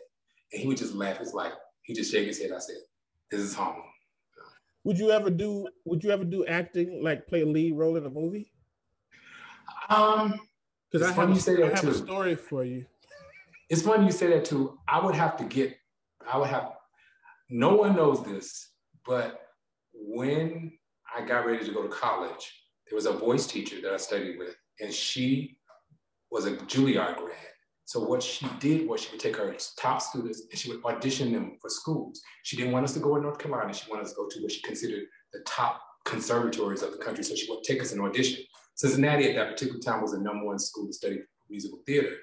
And 0.52 0.62
he 0.62 0.68
would 0.68 0.76
just 0.76 0.94
laugh. 0.94 1.20
It's 1.20 1.34
like, 1.34 1.52
he 1.82 1.94
just 1.94 2.10
shake 2.10 2.26
his 2.26 2.40
head. 2.40 2.50
I 2.54 2.58
said, 2.58 2.76
this 3.30 3.40
is 3.40 3.54
home. 3.54 3.76
Would 4.84 4.98
you 4.98 5.10
ever 5.10 5.30
do, 5.30 5.68
would 5.84 6.04
you 6.04 6.10
ever 6.10 6.24
do 6.24 6.46
acting, 6.46 7.02
like 7.02 7.26
play 7.26 7.42
a 7.42 7.46
lead 7.46 7.76
role 7.76 7.96
in 7.96 8.06
a 8.06 8.10
movie? 8.10 8.52
Um, 9.88 10.40
because 10.90 11.08
I 11.08 11.12
have, 11.12 11.30
you 11.30 11.36
say 11.36 11.56
that 11.56 11.64
I 11.64 11.68
have 11.70 11.80
too. 11.80 11.90
a 11.90 11.94
story 11.94 12.34
for 12.34 12.64
you. 12.64 12.86
It's 13.68 13.82
funny 13.82 14.06
you 14.06 14.12
say 14.12 14.28
that 14.28 14.44
too. 14.44 14.78
I 14.86 15.04
would 15.04 15.14
have 15.14 15.36
to 15.38 15.44
get, 15.44 15.76
I 16.28 16.38
would 16.38 16.48
have, 16.48 16.72
no 17.50 17.74
one 17.74 17.96
knows 17.96 18.24
this, 18.24 18.70
but 19.04 19.40
when 19.92 20.72
I 21.14 21.24
got 21.24 21.46
ready 21.46 21.64
to 21.64 21.72
go 21.72 21.82
to 21.82 21.88
college, 21.88 22.52
there 22.88 22.96
was 22.96 23.06
a 23.06 23.12
voice 23.12 23.46
teacher 23.46 23.80
that 23.82 23.92
I 23.92 23.96
studied 23.96 24.38
with, 24.38 24.54
and 24.80 24.92
she 24.92 25.55
was 26.30 26.46
a 26.46 26.56
Juilliard 26.56 27.16
grad. 27.16 27.36
So 27.84 28.00
what 28.00 28.20
she 28.20 28.48
did 28.58 28.88
was 28.88 29.00
she 29.00 29.12
would 29.12 29.20
take 29.20 29.36
her 29.36 29.54
top 29.78 30.02
students 30.02 30.42
and 30.50 30.58
she 30.58 30.70
would 30.70 30.84
audition 30.84 31.32
them 31.32 31.56
for 31.60 31.70
schools. 31.70 32.20
She 32.42 32.56
didn't 32.56 32.72
want 32.72 32.84
us 32.84 32.94
to 32.94 33.00
go 33.00 33.14
in 33.16 33.22
North 33.22 33.38
Carolina. 33.38 33.72
She 33.72 33.88
wanted 33.88 34.06
us 34.06 34.10
to 34.10 34.16
go 34.16 34.28
to 34.28 34.40
what 34.40 34.50
she 34.50 34.60
considered 34.62 35.04
the 35.32 35.40
top 35.46 35.80
conservatories 36.04 36.82
of 36.82 36.90
the 36.92 36.98
country. 36.98 37.22
So 37.22 37.36
she 37.36 37.48
would 37.48 37.62
take 37.62 37.80
us 37.80 37.92
an 37.92 38.00
audition. 38.00 38.44
Cincinnati 38.74 39.30
at 39.30 39.36
that 39.36 39.52
particular 39.52 39.80
time 39.80 40.02
was 40.02 40.12
the 40.12 40.18
number 40.18 40.44
one 40.44 40.58
school 40.58 40.86
to 40.86 40.92
study 40.92 41.20
musical 41.48 41.78
theater. 41.86 42.16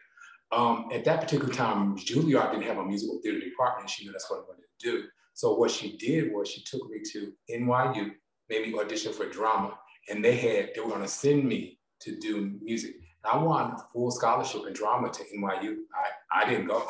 Um, 0.52 0.90
at 0.94 1.06
that 1.06 1.22
particular 1.22 1.52
time, 1.52 1.98
Juilliard 1.98 2.52
didn't 2.52 2.68
have 2.68 2.78
a 2.78 2.86
musical 2.86 3.20
theater 3.24 3.40
department. 3.40 3.90
She 3.90 4.06
knew 4.06 4.12
that's 4.12 4.30
what 4.30 4.42
I 4.42 4.48
wanted 4.48 4.64
to 4.80 4.92
do. 4.92 5.04
So 5.34 5.56
what 5.56 5.72
she 5.72 5.98
did 5.98 6.32
was 6.32 6.48
she 6.48 6.64
took 6.64 6.88
me 6.90 7.00
to 7.14 7.32
NYU, 7.50 8.12
made 8.50 8.68
me 8.68 8.78
audition 8.78 9.14
for 9.14 9.30
drama, 9.30 9.78
and 10.10 10.24
they 10.24 10.36
had 10.36 10.70
they 10.76 10.82
were 10.82 10.90
going 10.90 11.02
to 11.02 11.08
send 11.08 11.46
me 11.46 11.80
to 12.02 12.20
do 12.20 12.60
music. 12.62 12.96
I 13.26 13.38
won 13.38 13.72
a 13.72 13.78
full 13.94 14.12
scholarship 14.12 14.68
in 14.68 14.74
drama 14.74 15.10
to 15.10 15.24
NYU. 15.38 15.76
I, 15.96 16.42
I 16.42 16.50
didn't 16.50 16.68
go. 16.68 16.86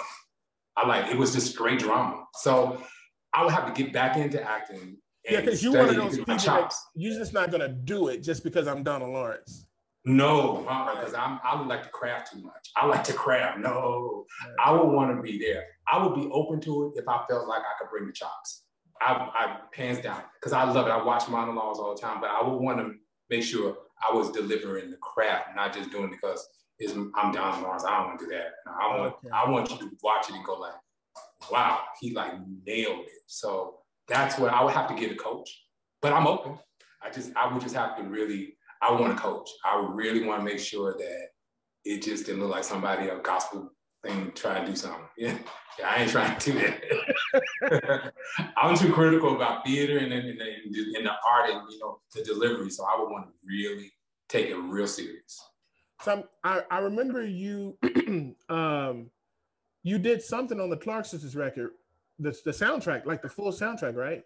I 0.75 0.87
like 0.87 1.11
it 1.11 1.17
was 1.17 1.33
just 1.33 1.51
straight 1.51 1.79
drama. 1.79 2.25
So 2.35 2.81
I 3.33 3.43
would 3.43 3.53
have 3.53 3.73
to 3.73 3.83
get 3.83 3.93
back 3.93 4.17
into 4.17 4.41
acting 4.41 4.97
yeah, 5.29 5.41
because 5.41 5.63
you're 5.63 5.73
one 5.73 5.89
of 5.89 5.95
those 5.95 6.17
people 6.17 6.35
that 6.35 6.73
you're 6.95 7.17
just 7.17 7.33
not 7.33 7.51
gonna 7.51 7.69
do 7.69 8.09
it 8.09 8.23
just 8.23 8.43
because 8.43 8.67
I'm 8.67 8.83
Donald 8.83 9.11
Lawrence. 9.13 9.67
No, 10.05 10.57
because 10.93 11.13
uh, 11.13 11.17
I'm 11.17 11.39
I 11.45 11.55
would 11.57 11.67
like 11.67 11.83
to 11.83 11.89
craft 11.89 12.33
too 12.33 12.41
much. 12.41 12.71
I 12.75 12.85
like 12.85 13.05
to 13.05 13.13
craft. 13.13 13.59
No, 13.59 14.25
I 14.59 14.71
would 14.71 14.91
want 14.91 15.15
to 15.15 15.21
be 15.21 15.37
there. 15.37 15.63
I 15.87 16.03
would 16.03 16.15
be 16.15 16.29
open 16.33 16.59
to 16.61 16.87
it 16.87 16.99
if 16.99 17.07
I 17.07 17.23
felt 17.29 17.47
like 17.47 17.61
I 17.61 17.79
could 17.79 17.89
bring 17.89 18.07
the 18.07 18.11
chops. 18.11 18.63
I, 19.01 19.13
I 19.13 19.57
hands 19.73 19.99
down 19.99 20.21
because 20.39 20.51
I 20.51 20.63
love 20.63 20.87
it. 20.87 20.91
I 20.91 21.01
watch 21.03 21.29
monologues 21.29 21.79
all 21.79 21.95
the 21.95 22.01
time, 22.01 22.19
but 22.19 22.29
I 22.29 22.43
would 22.45 22.57
want 22.57 22.79
to 22.79 22.93
make 23.29 23.43
sure 23.43 23.77
I 24.07 24.13
was 24.13 24.31
delivering 24.31 24.89
the 24.89 24.97
craft, 24.97 25.49
not 25.55 25.73
just 25.73 25.91
doing 25.91 26.05
it 26.05 26.11
because 26.11 26.47
it's, 26.79 26.93
I'm 26.93 27.31
Donald 27.31 27.63
Lawrence. 27.63 27.83
I 27.83 27.97
don't 27.97 28.07
want 28.07 28.19
to 28.19 28.25
do 28.25 28.31
that. 28.31 28.51
No, 28.65 28.71
I 28.71 28.97
want 28.97 29.13
okay. 29.13 29.29
I 29.33 29.49
want 29.49 29.71
you 29.71 29.77
to 29.77 29.89
watch 30.03 30.29
it 30.29 30.35
and 30.35 30.45
go 30.45 30.53
like, 30.53 30.73
wow, 31.51 31.81
he 31.99 32.13
like 32.13 32.33
nailed 32.65 33.05
it. 33.05 33.21
So 33.27 33.79
that's 34.07 34.37
what 34.37 34.53
I 34.53 34.63
would 34.63 34.73
have 34.73 34.89
to 34.89 34.95
get 34.95 35.11
a 35.11 35.15
coach. 35.15 35.65
But 36.01 36.13
I'm 36.13 36.27
open. 36.27 36.57
I 37.01 37.09
just 37.09 37.31
I 37.35 37.51
would 37.51 37.61
just 37.61 37.75
have 37.75 37.97
to 37.97 38.03
really 38.03 38.57
I 38.81 38.91
want 38.91 39.15
to 39.15 39.21
coach. 39.21 39.49
I 39.65 39.79
would 39.79 39.95
really 39.95 40.25
want 40.25 40.41
to 40.41 40.45
make 40.45 40.59
sure 40.59 40.93
that 40.93 41.27
it 41.85 42.01
just 42.01 42.25
didn't 42.25 42.41
look 42.41 42.51
like 42.51 42.63
somebody 42.63 43.09
a 43.09 43.19
gospel 43.19 43.71
thing 44.03 44.31
trying 44.35 44.65
to 44.65 44.71
do 44.71 44.75
something. 44.75 45.01
Yeah, 45.17 45.37
yeah 45.79 45.89
I 45.89 46.01
ain't 46.01 46.11
trying 46.11 46.37
to 46.37 46.51
do 46.51 46.59
that. 46.59 48.13
I'm 48.57 48.75
too 48.77 48.91
critical 48.91 49.35
about 49.35 49.65
theater 49.65 49.97
and, 49.97 50.11
and, 50.13 50.27
and, 50.27 50.41
and 50.41 51.05
the 51.05 51.11
art 51.27 51.49
and 51.49 51.61
you 51.69 51.79
know 51.79 51.99
the 52.13 52.23
delivery. 52.23 52.69
So 52.69 52.85
I 52.85 52.99
would 52.99 53.09
want 53.09 53.27
to 53.27 53.33
really 53.45 53.91
take 54.29 54.47
it 54.47 54.55
real 54.55 54.87
serious. 54.87 55.41
So 56.01 56.27
I, 56.43 56.63
I 56.69 56.79
remember 56.79 57.25
you 57.25 57.77
um, 58.49 59.09
you 59.83 59.97
did 59.97 60.21
something 60.21 60.59
on 60.59 60.69
the 60.69 60.77
Clark 60.77 61.05
Sisters 61.05 61.35
record 61.35 61.71
the 62.19 62.37
the 62.45 62.51
soundtrack, 62.51 63.05
like 63.05 63.21
the 63.21 63.29
full 63.29 63.51
soundtrack, 63.51 63.95
right? 63.95 64.23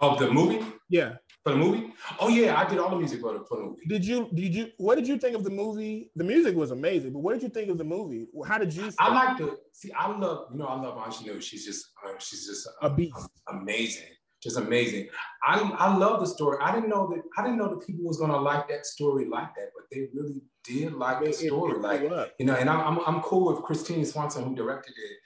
Of 0.00 0.18
the 0.18 0.30
movie? 0.30 0.64
Yeah. 0.88 1.14
For 1.44 1.52
the 1.52 1.58
movie? 1.58 1.92
Oh 2.20 2.28
yeah, 2.28 2.56
I 2.60 2.68
did 2.68 2.78
all 2.78 2.90
the 2.90 2.96
music 2.96 3.20
for 3.20 3.32
the, 3.32 3.44
for 3.44 3.56
the 3.58 3.64
movie. 3.64 3.82
Did 3.88 4.04
you 4.04 4.28
did 4.34 4.54
you 4.54 4.70
what 4.78 4.96
did 4.96 5.08
you 5.08 5.18
think 5.18 5.36
of 5.36 5.44
the 5.44 5.50
movie? 5.50 6.10
The 6.14 6.24
music 6.24 6.54
was 6.54 6.70
amazing, 6.70 7.12
but 7.12 7.20
what 7.20 7.32
did 7.34 7.42
you 7.42 7.48
think 7.48 7.70
of 7.70 7.78
the 7.78 7.84
movie? 7.84 8.26
How 8.46 8.58
did 8.58 8.72
you 8.72 8.90
I 8.98 9.12
like 9.12 9.36
to 9.38 9.56
see 9.72 9.90
I 9.92 10.08
love, 10.16 10.48
you 10.52 10.58
know, 10.58 10.66
I 10.66 10.80
love 10.80 10.96
Aunjanue. 10.96 11.40
She's 11.42 11.64
just 11.64 11.86
uh, 12.04 12.12
she's 12.18 12.46
just 12.46 12.68
a 12.82 12.90
beast. 12.90 13.28
amazing. 13.48 14.04
Just 14.40 14.56
amazing. 14.56 15.08
I, 15.42 15.58
I 15.78 15.96
love 15.96 16.20
the 16.20 16.26
story. 16.26 16.58
I 16.62 16.72
didn't 16.72 16.90
know 16.90 17.08
that 17.08 17.22
I 17.36 17.42
didn't 17.42 17.58
know 17.58 17.70
that 17.70 17.84
people 17.84 18.04
was 18.04 18.18
gonna 18.18 18.38
like 18.38 18.68
that 18.68 18.86
story 18.86 19.24
like 19.24 19.52
that, 19.56 19.70
but 19.74 19.84
they 19.90 20.08
really 20.14 20.42
did 20.62 20.92
like 20.92 21.24
the 21.24 21.32
story. 21.32 21.72
It, 21.72 21.76
it, 21.78 21.82
like 21.82 22.32
you 22.38 22.46
know, 22.46 22.54
and 22.54 22.70
I'm, 22.70 22.80
I'm 22.80 22.98
I'm 23.06 23.22
cool 23.22 23.52
with 23.52 23.64
Christine 23.64 24.04
Swanson 24.04 24.44
who 24.44 24.54
directed 24.54 24.92
it. 24.96 25.16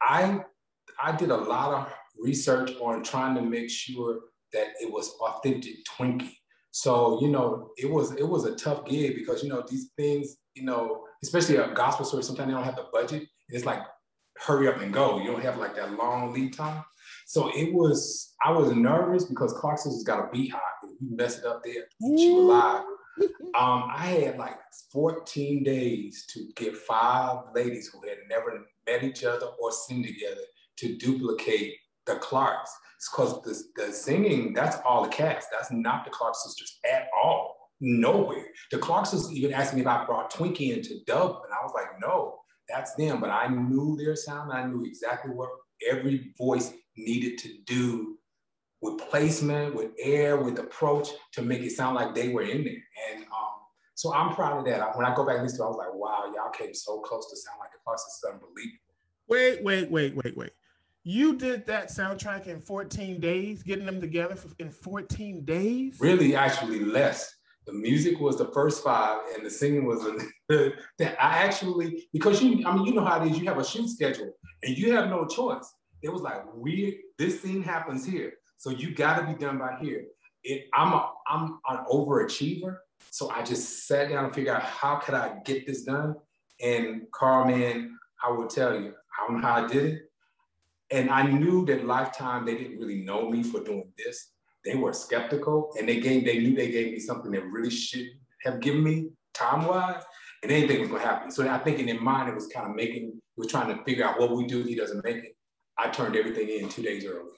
I 0.00 0.40
I 1.02 1.14
did 1.14 1.30
a 1.30 1.36
lot 1.36 1.74
of 1.74 1.92
research 2.18 2.72
on 2.80 3.02
trying 3.02 3.34
to 3.34 3.42
make 3.42 3.70
sure 3.70 4.20
that 4.52 4.68
it 4.80 4.90
was 4.90 5.10
authentic 5.20 5.84
Twinkie. 5.86 6.36
So, 6.70 7.20
you 7.20 7.28
know, 7.28 7.70
it 7.76 7.90
was 7.90 8.12
it 8.12 8.26
was 8.26 8.44
a 8.44 8.56
tough 8.56 8.86
gig 8.86 9.14
because 9.14 9.42
you 9.42 9.50
know 9.50 9.62
these 9.68 9.90
things, 9.96 10.36
you 10.54 10.64
know, 10.64 11.04
especially 11.22 11.56
a 11.56 11.72
gospel 11.74 12.04
story, 12.04 12.22
sometimes 12.22 12.48
they 12.48 12.54
don't 12.54 12.64
have 12.64 12.76
the 12.76 12.86
budget. 12.92 13.28
It's 13.48 13.66
like 13.66 13.82
hurry 14.38 14.68
up 14.68 14.80
and 14.80 14.92
go. 14.92 15.18
You 15.20 15.32
don't 15.32 15.42
have 15.42 15.58
like 15.58 15.76
that 15.76 15.92
long 15.92 16.32
lead 16.32 16.54
time. 16.54 16.84
So 17.26 17.50
it 17.54 17.72
was, 17.72 18.34
I 18.44 18.50
was 18.52 18.72
nervous 18.72 19.24
because 19.24 19.52
Clark 19.54 19.78
Sisters 19.78 20.04
got 20.04 20.26
a 20.26 20.30
beehive. 20.30 20.60
If 20.84 20.90
you 21.00 21.16
mess 21.16 21.38
it 21.38 21.44
up 21.44 21.62
there, 21.62 21.84
she 22.00 22.30
was 22.30 22.44
live. 22.44 22.84
Um, 23.54 23.84
I 23.94 24.06
had 24.06 24.38
like 24.38 24.56
14 24.92 25.62
days 25.62 26.24
to 26.30 26.48
get 26.56 26.76
five 26.76 27.38
ladies 27.54 27.90
who 27.92 28.06
had 28.08 28.18
never 28.30 28.66
met 28.86 29.04
each 29.04 29.24
other 29.24 29.46
or 29.60 29.70
seen 29.72 30.02
together 30.02 30.40
to 30.78 30.96
duplicate 30.96 31.76
the 32.06 32.16
Clarks. 32.16 32.70
It's 32.96 33.10
because 33.10 33.42
the, 33.42 33.82
the 33.82 33.92
singing, 33.92 34.52
that's 34.52 34.76
all 34.84 35.02
the 35.02 35.08
cast. 35.08 35.48
That's 35.50 35.70
not 35.72 36.04
the 36.04 36.10
Clark 36.10 36.34
sisters 36.36 36.78
at 36.90 37.08
all. 37.22 37.56
Nowhere. 37.80 38.46
The 38.70 38.78
Clark 38.78 39.06
sisters 39.06 39.32
even 39.32 39.52
asked 39.52 39.74
me 39.74 39.80
if 39.80 39.86
I 39.86 40.04
brought 40.04 40.32
Twinkie 40.32 40.76
into 40.76 41.00
dub, 41.06 41.40
and 41.44 41.52
I 41.52 41.64
was 41.64 41.72
like, 41.74 42.00
no, 42.00 42.38
that's 42.68 42.94
them. 42.94 43.20
But 43.20 43.30
I 43.30 43.48
knew 43.48 43.96
their 43.96 44.14
sound. 44.14 44.52
I 44.52 44.66
knew 44.66 44.84
exactly 44.84 45.32
what 45.32 45.50
every 45.90 46.32
voice 46.38 46.72
needed 46.96 47.38
to 47.38 47.48
do 47.66 48.18
with 48.80 48.98
placement, 48.98 49.74
with 49.74 49.90
air, 50.00 50.36
with 50.36 50.58
approach 50.58 51.08
to 51.32 51.42
make 51.42 51.62
it 51.62 51.70
sound 51.70 51.96
like 51.96 52.14
they 52.14 52.28
were 52.28 52.42
in 52.42 52.64
there. 52.64 52.82
And 53.10 53.24
um, 53.24 53.62
so 53.94 54.12
I'm 54.12 54.34
proud 54.34 54.58
of 54.58 54.64
that. 54.66 54.96
When 54.96 55.06
I 55.06 55.14
go 55.14 55.24
back 55.24 55.36
and 55.36 55.44
listen 55.44 55.58
to 55.58 55.64
it, 55.64 55.66
I 55.66 55.70
was 55.70 55.78
like, 55.78 55.94
wow, 55.94 56.32
y'all 56.34 56.50
came 56.50 56.74
so 56.74 57.00
close 57.00 57.30
to 57.30 57.36
sound 57.36 57.58
like 57.60 57.70
the 57.72 57.78
Clark 57.84 57.98
sisters. 57.98 58.32
Unbelievable. 58.32 58.78
Wait, 59.28 59.62
wait, 59.64 59.90
wait, 59.90 60.16
wait, 60.16 60.36
wait. 60.36 60.50
You 61.04 61.36
did 61.36 61.66
that 61.66 61.88
soundtrack 61.88 62.46
in 62.46 62.60
14 62.60 63.18
days, 63.18 63.64
getting 63.64 63.86
them 63.86 64.00
together 64.00 64.36
in 64.60 64.70
14 64.70 65.44
days? 65.44 65.96
Really, 66.00 66.36
actually 66.36 66.78
less. 66.78 67.34
The 67.66 67.72
music 67.72 68.20
was 68.20 68.38
the 68.38 68.46
first 68.52 68.84
five, 68.84 69.20
and 69.34 69.44
the 69.44 69.50
singing 69.50 69.84
was 69.84 70.02
the, 70.48 70.72
that 70.98 71.24
I 71.24 71.38
actually 71.38 72.08
because 72.12 72.42
you 72.42 72.66
I 72.66 72.74
mean 72.74 72.86
you 72.86 72.94
know 72.94 73.04
how 73.04 73.22
it 73.22 73.30
is. 73.30 73.38
You 73.38 73.46
have 73.46 73.58
a 73.58 73.64
shoot 73.64 73.88
schedule, 73.88 74.32
and 74.62 74.76
you 74.76 74.94
have 74.94 75.08
no 75.08 75.26
choice. 75.26 75.72
It 76.02 76.12
was 76.12 76.22
like 76.22 76.42
we 76.54 77.00
this 77.18 77.40
scene 77.40 77.62
happens 77.62 78.04
here, 78.04 78.34
so 78.56 78.70
you 78.70 78.94
got 78.94 79.20
to 79.20 79.26
be 79.26 79.34
done 79.34 79.58
by 79.58 79.76
here. 79.80 80.06
It, 80.42 80.66
I'm 80.74 80.92
a 80.92 81.12
I'm 81.28 81.60
an 81.68 81.84
overachiever, 81.88 82.78
so 83.10 83.30
I 83.30 83.42
just 83.42 83.86
sat 83.86 84.08
down 84.08 84.24
and 84.24 84.34
figured 84.34 84.56
out 84.56 84.62
how 84.62 84.96
could 84.96 85.14
I 85.14 85.38
get 85.44 85.64
this 85.66 85.82
done. 85.82 86.16
And 86.60 87.02
Carl, 87.12 87.46
man, 87.46 87.96
I 88.24 88.30
will 88.32 88.48
tell 88.48 88.74
you, 88.74 88.92
I 88.92 89.26
don't 89.26 89.40
know 89.40 89.46
how 89.46 89.64
I 89.64 89.68
did 89.68 89.84
it. 89.84 90.02
And 90.92 91.10
I 91.10 91.22
knew 91.22 91.64
that 91.66 91.86
Lifetime, 91.86 92.44
they 92.44 92.54
didn't 92.54 92.78
really 92.78 93.02
know 93.02 93.30
me 93.30 93.42
for 93.42 93.64
doing 93.64 93.90
this. 93.96 94.32
They 94.62 94.76
were 94.76 94.92
skeptical 94.92 95.72
and 95.78 95.88
they 95.88 95.98
gave, 96.00 96.24
they 96.26 96.38
knew 96.38 96.54
they 96.54 96.70
gave 96.70 96.92
me 96.92 97.00
something 97.00 97.32
that 97.32 97.44
really 97.46 97.70
should 97.70 98.06
have 98.44 98.60
given 98.60 98.84
me 98.84 99.08
time-wise, 99.34 100.02
and 100.42 100.52
anything 100.52 100.80
was 100.80 100.90
gonna 100.90 101.02
happen. 101.02 101.30
So 101.30 101.48
I 101.48 101.58
think 101.58 101.78
in 101.78 101.86
their 101.86 102.00
mind, 102.00 102.28
it 102.28 102.34
was 102.34 102.48
kind 102.48 102.68
of 102.68 102.76
making, 102.76 103.08
it 103.08 103.38
was 103.38 103.46
trying 103.46 103.74
to 103.76 103.82
figure 103.84 104.04
out 104.04 104.20
what 104.20 104.36
we 104.36 104.46
do 104.46 104.60
if 104.60 104.66
he 104.66 104.74
doesn't 104.74 105.02
make 105.04 105.16
it. 105.16 105.36
I 105.78 105.88
turned 105.88 106.16
everything 106.16 106.48
in 106.48 106.68
two 106.68 106.82
days 106.82 107.06
early. 107.06 107.30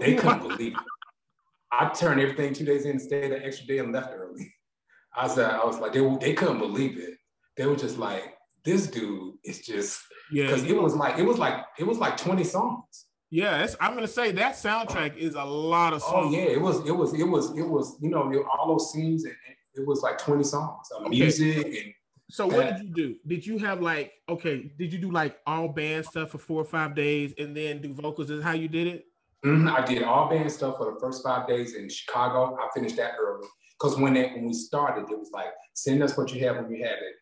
They 0.00 0.14
couldn't 0.14 0.40
believe 0.48 0.74
it. 0.74 0.78
I 1.72 1.88
turned 1.90 2.20
everything 2.20 2.52
two 2.52 2.64
days 2.64 2.84
in, 2.84 2.98
stayed 2.98 3.32
an 3.32 3.42
extra 3.42 3.66
day 3.66 3.78
and 3.78 3.92
left 3.92 4.12
early. 4.14 4.54
I 5.16 5.24
was, 5.24 5.38
uh, 5.38 5.58
I 5.62 5.64
was 5.64 5.78
like, 5.78 5.92
they, 5.92 6.16
they 6.20 6.34
couldn't 6.34 6.58
believe 6.58 6.98
it. 6.98 7.14
They 7.56 7.66
were 7.66 7.76
just 7.76 7.98
like, 7.98 8.37
this 8.68 8.86
dude 8.86 9.34
is 9.44 9.60
just, 9.64 10.00
yeah. 10.30 10.46
Because 10.46 10.64
it 10.64 10.80
was 10.80 10.94
like, 10.94 11.18
it 11.18 11.24
was 11.24 11.38
like, 11.38 11.64
it 11.78 11.86
was 11.86 11.98
like 11.98 12.16
20 12.16 12.44
songs. 12.44 13.06
Yeah, 13.30 13.66
I'm 13.78 13.94
gonna 13.94 14.08
say 14.08 14.32
that 14.32 14.54
soundtrack 14.54 15.16
is 15.18 15.34
a 15.34 15.44
lot 15.44 15.92
of 15.92 16.00
songs. 16.00 16.28
Oh 16.28 16.30
yeah, 16.30 16.44
it 16.44 16.60
was, 16.60 16.86
it 16.86 16.96
was, 16.96 17.12
it 17.12 17.24
was, 17.24 17.50
it 17.58 17.62
was, 17.62 17.98
you 18.00 18.08
know, 18.08 18.22
all 18.50 18.68
those 18.68 18.90
scenes, 18.90 19.24
and 19.24 19.34
it 19.74 19.86
was 19.86 20.00
like 20.00 20.16
20 20.16 20.42
songs 20.44 20.88
of 20.96 21.06
okay. 21.06 21.10
music 21.10 21.66
and 21.66 21.94
so 22.30 22.46
what 22.46 22.76
did 22.76 22.88
you 22.88 22.94
do? 22.94 23.16
Did 23.26 23.46
you 23.46 23.58
have 23.58 23.80
like 23.80 24.12
okay? 24.28 24.70
Did 24.78 24.92
you 24.92 24.98
do 24.98 25.10
like 25.10 25.38
all 25.46 25.68
band 25.68 26.04
stuff 26.04 26.30
for 26.30 26.38
four 26.38 26.60
or 26.60 26.64
five 26.64 26.94
days 26.94 27.32
and 27.38 27.56
then 27.56 27.80
do 27.80 27.94
vocals? 27.94 28.30
Is 28.30 28.42
how 28.42 28.52
you 28.52 28.68
did 28.68 28.86
it? 28.86 29.04
Mm-hmm. 29.44 29.68
I 29.68 29.84
did 29.84 30.02
all 30.02 30.28
band 30.28 30.50
stuff 30.52 30.76
for 30.76 30.92
the 30.92 31.00
first 31.00 31.24
five 31.24 31.48
days 31.48 31.74
in 31.74 31.88
Chicago. 31.88 32.58
I 32.60 32.68
finished 32.74 32.96
that 32.96 33.12
early 33.18 33.46
because 33.78 33.98
when 33.98 34.16
it, 34.16 34.34
when 34.34 34.46
we 34.46 34.52
started, 34.52 35.10
it 35.10 35.18
was 35.18 35.30
like 35.32 35.52
send 35.74 36.02
us 36.02 36.18
what 36.18 36.32
you 36.34 36.46
have 36.46 36.56
when 36.56 36.70
you 36.70 36.84
have 36.84 36.98
it. 36.98 37.14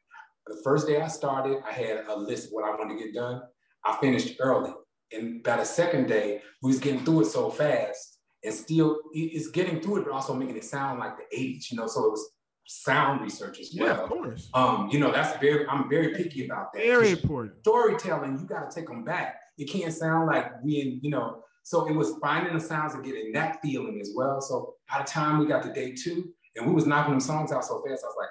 The 0.47 0.61
first 0.63 0.87
day 0.87 1.01
I 1.01 1.09
started, 1.09 1.59
I 1.69 1.73
had 1.73 2.05
a 2.09 2.17
list 2.17 2.47
of 2.47 2.51
what 2.53 2.65
I 2.65 2.71
wanted 2.71 2.99
to 2.99 3.05
get 3.05 3.15
done. 3.15 3.43
I 3.85 3.97
finished 4.01 4.37
early, 4.41 4.73
and 5.13 5.43
by 5.43 5.57
the 5.57 5.65
second 5.65 6.07
day, 6.09 6.41
we 6.63 6.69
was 6.69 6.79
getting 6.79 7.05
through 7.05 7.23
it 7.23 7.27
so 7.27 7.51
fast, 7.51 8.19
and 8.45 8.55
still 8.55 8.99
it's 9.13 9.49
getting 9.49 9.81
through 9.81 9.99
it, 9.99 10.05
but 10.05 10.13
also 10.13 10.35
making 10.35 10.57
it 10.57 10.65
sound 10.65 11.01
like 11.01 11.17
the 11.17 11.37
'80s, 11.37 11.71
you 11.71 11.77
know. 11.77 11.87
So 11.87 12.07
it 12.07 12.11
was 12.11 12.31
sound 12.67 13.23
research 13.23 13.61
as 13.61 13.75
well. 13.79 13.89
Yeah, 13.89 14.03
of 14.03 14.09
course. 14.09 14.51
Um, 14.55 14.89
you 14.91 14.99
know, 14.99 15.13
that's 15.13 15.39
very. 15.41 15.67
I'm 15.67 15.89
very 15.89 16.15
picky 16.15 16.47
about 16.47 16.73
that. 16.73 16.83
Very 16.83 17.11
important. 17.11 17.55
Storytelling, 17.61 18.39
you 18.39 18.47
got 18.47 18.71
to 18.71 18.75
take 18.75 18.89
them 18.89 19.05
back. 19.05 19.37
It 19.59 19.67
can't 19.67 19.93
sound 19.93 20.27
like 20.27 20.63
we, 20.63 21.01
you 21.03 21.11
know. 21.11 21.43
So 21.63 21.89
it 21.89 21.93
was 21.93 22.15
finding 22.21 22.55
the 22.55 22.61
sounds 22.61 22.95
and 22.95 23.05
getting 23.05 23.33
that 23.33 23.61
feeling 23.61 23.99
as 24.01 24.13
well. 24.15 24.41
So 24.41 24.75
by 24.89 24.99
the 24.99 25.05
time 25.05 25.39
we 25.39 25.47
got 25.47 25.65
to 25.65 25.73
day 25.73 25.95
two, 25.95 26.33
and 26.55 26.67
we 26.67 26.73
was 26.73 26.87
knocking 26.87 27.13
them 27.13 27.21
songs 27.21 27.51
out 27.51 27.65
so 27.65 27.83
fast, 27.87 28.05
I 28.05 28.07
was 28.07 28.17
like, 28.19 28.29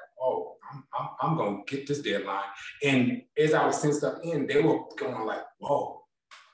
I'm, 0.97 1.09
I'm, 1.21 1.37
gonna 1.37 1.57
get 1.67 1.87
this 1.87 2.01
deadline. 2.01 2.43
And 2.83 3.21
as 3.37 3.53
I 3.53 3.65
was 3.65 3.79
sending 3.81 3.97
stuff 3.97 4.15
in, 4.23 4.47
they 4.47 4.61
were 4.61 4.79
going 4.97 5.25
like, 5.25 5.43
whoa, 5.59 6.01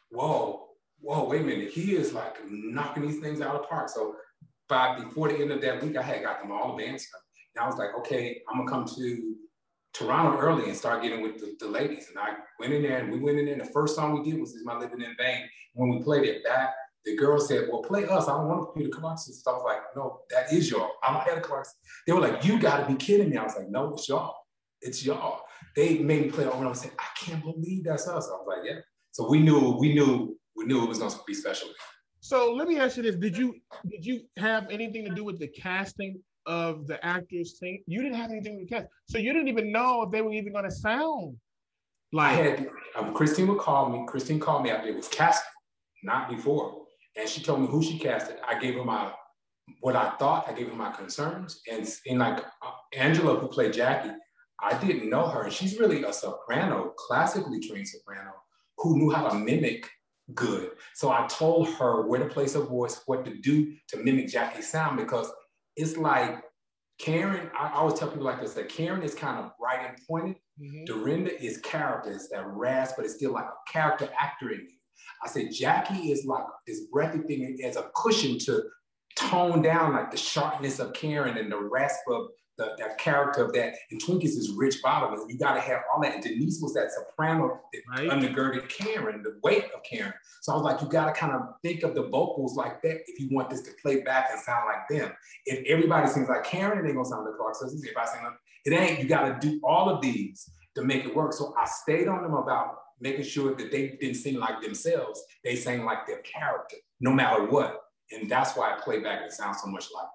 whoa, 0.09 0.67
whoa, 0.99 1.25
wait 1.25 1.41
a 1.41 1.43
minute. 1.43 1.71
He 1.71 1.95
is 1.95 2.13
like 2.13 2.37
knocking 2.49 3.07
these 3.07 3.19
things 3.19 3.41
out 3.41 3.55
of 3.55 3.61
the 3.61 3.67
park. 3.67 3.89
So 3.89 4.15
by 4.67 4.99
before 4.99 5.29
the 5.29 5.37
end 5.37 5.51
of 5.51 5.61
that 5.61 5.83
week, 5.83 5.97
I 5.97 6.01
had 6.01 6.23
got 6.23 6.41
them 6.41 6.51
all 6.51 6.77
stuff. 6.77 7.21
And 7.55 7.63
I 7.63 7.67
was 7.67 7.77
like, 7.77 7.89
okay, 7.99 8.41
I'm 8.49 8.65
gonna 8.65 8.69
come 8.69 8.95
to 8.95 9.35
Toronto 9.93 10.39
early 10.39 10.69
and 10.69 10.77
start 10.77 11.03
getting 11.03 11.21
with 11.21 11.39
the, 11.39 11.55
the, 11.59 11.67
ladies. 11.67 12.07
And 12.09 12.17
I 12.17 12.35
went 12.59 12.73
in 12.73 12.81
there 12.81 12.99
and 12.99 13.11
we 13.11 13.19
went 13.19 13.39
in 13.39 13.45
there. 13.45 13.55
And 13.55 13.61
the 13.61 13.71
first 13.71 13.95
song 13.95 14.21
we 14.21 14.31
did 14.31 14.39
was 14.39 14.53
Is 14.53 14.63
My 14.63 14.77
Living 14.77 15.01
in 15.01 15.15
Vain. 15.17 15.43
When 15.73 15.89
we 15.89 16.03
played 16.03 16.23
it 16.23 16.43
back, 16.43 16.73
the 17.05 17.15
girl 17.15 17.39
said, 17.39 17.67
Well, 17.71 17.81
play 17.81 18.05
us. 18.05 18.27
I 18.27 18.37
don't 18.37 18.47
want 18.47 18.77
you 18.77 18.83
to 18.83 18.89
play 18.89 18.89
the. 18.89 19.43
So 19.43 19.51
I 19.51 19.53
was 19.55 19.63
like, 19.65 19.81
No, 19.95 20.21
that 20.29 20.53
is 20.53 20.69
y'all. 20.69 20.91
I 21.03 21.13
don't 21.13 21.23
have 21.23 21.41
the 21.41 21.65
They 22.05 22.13
were 22.13 22.21
like, 22.21 22.43
You 22.45 22.59
gotta 22.59 22.87
be 22.87 22.95
kidding 22.95 23.29
me. 23.29 23.37
I 23.37 23.43
was 23.43 23.55
like, 23.55 23.69
No, 23.69 23.93
it's 23.93 24.07
y'all. 24.07 24.35
It's 24.81 25.05
y'all. 25.05 25.41
They 25.75 25.99
made 25.99 26.23
me 26.23 26.31
play 26.31 26.43
it 26.43 26.47
over 26.47 26.59
and 26.59 26.69
I 26.69 26.73
said, 26.73 26.91
I 26.99 27.05
can't 27.17 27.41
believe 27.41 27.83
that's 27.83 28.07
us. 28.07 28.27
I 28.27 28.33
was 28.33 28.45
like, 28.47 28.65
Yeah. 28.65 28.79
So 29.11 29.29
we 29.29 29.39
knew, 29.41 29.77
we 29.79 29.93
knew, 29.93 30.37
we 30.55 30.65
knew 30.65 30.83
it 30.83 30.87
was 30.89 30.99
gonna 30.99 31.13
be 31.25 31.33
special. 31.33 31.69
So 32.19 32.53
let 32.53 32.67
me 32.67 32.79
ask 32.79 32.97
you 32.97 33.03
this: 33.03 33.15
Did 33.15 33.35
you 33.35 33.55
did 33.89 34.05
you 34.05 34.21
have 34.37 34.69
anything 34.69 35.05
to 35.05 35.13
do 35.15 35.23
with 35.23 35.39
the 35.39 35.47
casting 35.47 36.21
of 36.45 36.87
the 36.87 37.03
actors 37.05 37.59
sing. 37.59 37.83
You 37.87 38.01
didn't 38.01 38.17
have 38.17 38.31
anything 38.31 38.59
to 38.59 38.65
cast, 38.65 38.87
so 39.07 39.17
you 39.17 39.33
didn't 39.33 39.47
even 39.47 39.71
know 39.71 40.03
if 40.03 40.11
they 40.11 40.21
were 40.21 40.33
even 40.33 40.53
going 40.53 40.65
to 40.65 40.71
sound 40.71 41.37
like. 42.11 42.31
I 42.31 42.33
had 42.33 42.69
um, 42.95 43.13
Christine 43.13 43.47
would 43.47 43.59
call 43.59 43.89
me. 43.89 44.05
Christine 44.07 44.39
called 44.39 44.63
me 44.63 44.71
after 44.71 44.89
it 44.89 44.95
was 44.95 45.07
casting, 45.07 45.45
not 46.03 46.29
before, 46.29 46.83
and 47.17 47.27
she 47.27 47.41
told 47.41 47.61
me 47.61 47.67
who 47.67 47.83
she 47.83 47.97
casted. 47.97 48.37
I 48.47 48.59
gave 48.59 48.75
her 48.75 48.83
my 48.83 49.11
what 49.79 49.95
I 49.95 50.11
thought. 50.17 50.49
I 50.49 50.53
gave 50.53 50.69
her 50.69 50.75
my 50.75 50.91
concerns, 50.91 51.61
and 51.71 51.87
in 52.05 52.19
like 52.19 52.39
uh, 52.39 52.71
Angela, 52.95 53.37
who 53.37 53.47
played 53.47 53.73
Jackie, 53.73 54.11
I 54.59 54.77
didn't 54.77 55.09
know 55.09 55.27
her, 55.27 55.43
and 55.43 55.53
she's 55.53 55.79
really 55.79 56.03
a 56.03 56.13
soprano, 56.13 56.93
classically 56.97 57.59
trained 57.59 57.87
soprano, 57.87 58.31
who 58.77 58.97
knew 58.97 59.11
how 59.11 59.29
to 59.29 59.35
mimic 59.35 59.89
good. 60.33 60.71
So 60.95 61.11
I 61.11 61.27
told 61.27 61.69
her 61.69 62.07
where 62.07 62.19
to 62.19 62.27
place 62.27 62.53
her 62.53 62.61
voice, 62.61 63.01
what 63.05 63.25
to 63.25 63.35
do 63.35 63.73
to 63.89 63.97
mimic 63.97 64.27
Jackie's 64.27 64.69
sound, 64.69 64.97
because 64.97 65.31
it's 65.75 65.97
like 65.97 66.43
Karen, 66.99 67.49
I 67.59 67.71
always 67.73 67.99
tell 67.99 68.09
people 68.09 68.25
like 68.25 68.39
this 68.39 68.53
that 68.53 68.69
Karen 68.69 69.01
is 69.01 69.15
kind 69.15 69.39
of 69.39 69.51
bright 69.59 69.87
and 69.87 69.97
pointed. 70.07 70.35
Mm-hmm. 70.61 70.85
Dorinda 70.85 71.43
is 71.43 71.57
character, 71.59 72.11
it's 72.11 72.29
that 72.29 72.45
rasp, 72.45 72.95
but 72.97 73.05
it's 73.05 73.15
still 73.15 73.31
like 73.33 73.45
a 73.45 73.71
character 73.71 74.07
actor 74.19 74.51
in 74.51 74.59
you. 74.59 74.77
I 75.23 75.27
said 75.27 75.51
Jackie 75.51 76.11
is 76.11 76.25
like 76.25 76.43
this 76.67 76.81
breathy 76.91 77.19
thing 77.19 77.59
as 77.63 77.75
a 77.75 77.89
cushion 77.95 78.39
to 78.39 78.63
tone 79.15 79.61
down 79.61 79.93
like 79.93 80.11
the 80.11 80.17
sharpness 80.17 80.79
of 80.79 80.93
Karen 80.93 81.37
and 81.37 81.51
the 81.51 81.57
rasp 81.57 82.01
of 82.09 82.27
the, 82.57 82.75
that 82.77 82.97
character 82.97 83.43
of 83.43 83.53
that. 83.53 83.75
And 83.89 84.01
Twinkies 84.01 84.37
is 84.37 84.53
rich 84.55 84.81
bottom. 84.81 85.13
And 85.13 85.29
you 85.29 85.37
got 85.37 85.55
to 85.55 85.61
have 85.61 85.81
all 85.93 86.01
that. 86.01 86.15
And 86.15 86.23
Denise 86.23 86.59
was 86.61 86.73
that 86.73 86.91
soprano 86.91 87.59
that 87.73 87.81
right. 87.89 88.09
undergirded 88.09 88.69
Karen, 88.69 89.23
the 89.23 89.39
weight 89.43 89.65
of 89.75 89.81
Karen. 89.83 90.13
So 90.41 90.53
I 90.53 90.55
was 90.55 90.63
like, 90.63 90.81
you 90.81 90.87
got 90.87 91.05
to 91.07 91.13
kind 91.13 91.33
of 91.33 91.41
think 91.63 91.83
of 91.83 91.95
the 91.95 92.03
vocals 92.03 92.55
like 92.55 92.81
that 92.83 93.01
if 93.07 93.19
you 93.19 93.29
want 93.31 93.49
this 93.49 93.61
to 93.63 93.71
play 93.81 94.01
back 94.01 94.29
and 94.31 94.39
sound 94.39 94.65
like 94.67 94.87
them. 94.89 95.11
If 95.45 95.65
everybody 95.67 96.07
sings 96.07 96.29
like 96.29 96.43
Karen, 96.43 96.77
it 96.77 96.87
ain't 96.87 96.95
gonna 96.95 97.05
sound 97.05 97.25
like 97.25 97.35
Clark 97.37 97.55
Sisters. 97.55 97.83
If 97.83 97.97
I 97.97 98.05
sing 98.05 98.23
like, 98.23 98.33
it 98.65 98.73
ain't, 98.73 98.99
you 98.99 99.07
got 99.07 99.41
to 99.41 99.47
do 99.47 99.59
all 99.63 99.89
of 99.89 100.01
these 100.01 100.49
to 100.75 100.83
make 100.83 101.05
it 101.05 101.15
work. 101.15 101.33
So 101.33 101.53
I 101.59 101.65
stayed 101.65 102.07
on 102.07 102.21
them 102.21 102.33
about 102.33 102.77
making 103.01 103.23
sure 103.23 103.55
that 103.55 103.71
they 103.71 103.97
didn't 103.99 104.15
sing 104.15 104.35
like 104.35 104.61
themselves. 104.61 105.23
They 105.43 105.55
sang 105.55 105.83
like 105.85 106.05
their 106.07 106.21
character, 106.21 106.77
no 106.99 107.11
matter 107.11 107.45
what. 107.45 107.81
And 108.11 108.29
that's 108.29 108.55
why 108.55 108.73
I 108.73 108.79
play 108.79 108.99
back 108.99 109.21
and 109.23 109.31
sounds 109.31 109.61
so 109.61 109.67
much 109.69 109.87
like 109.93 110.07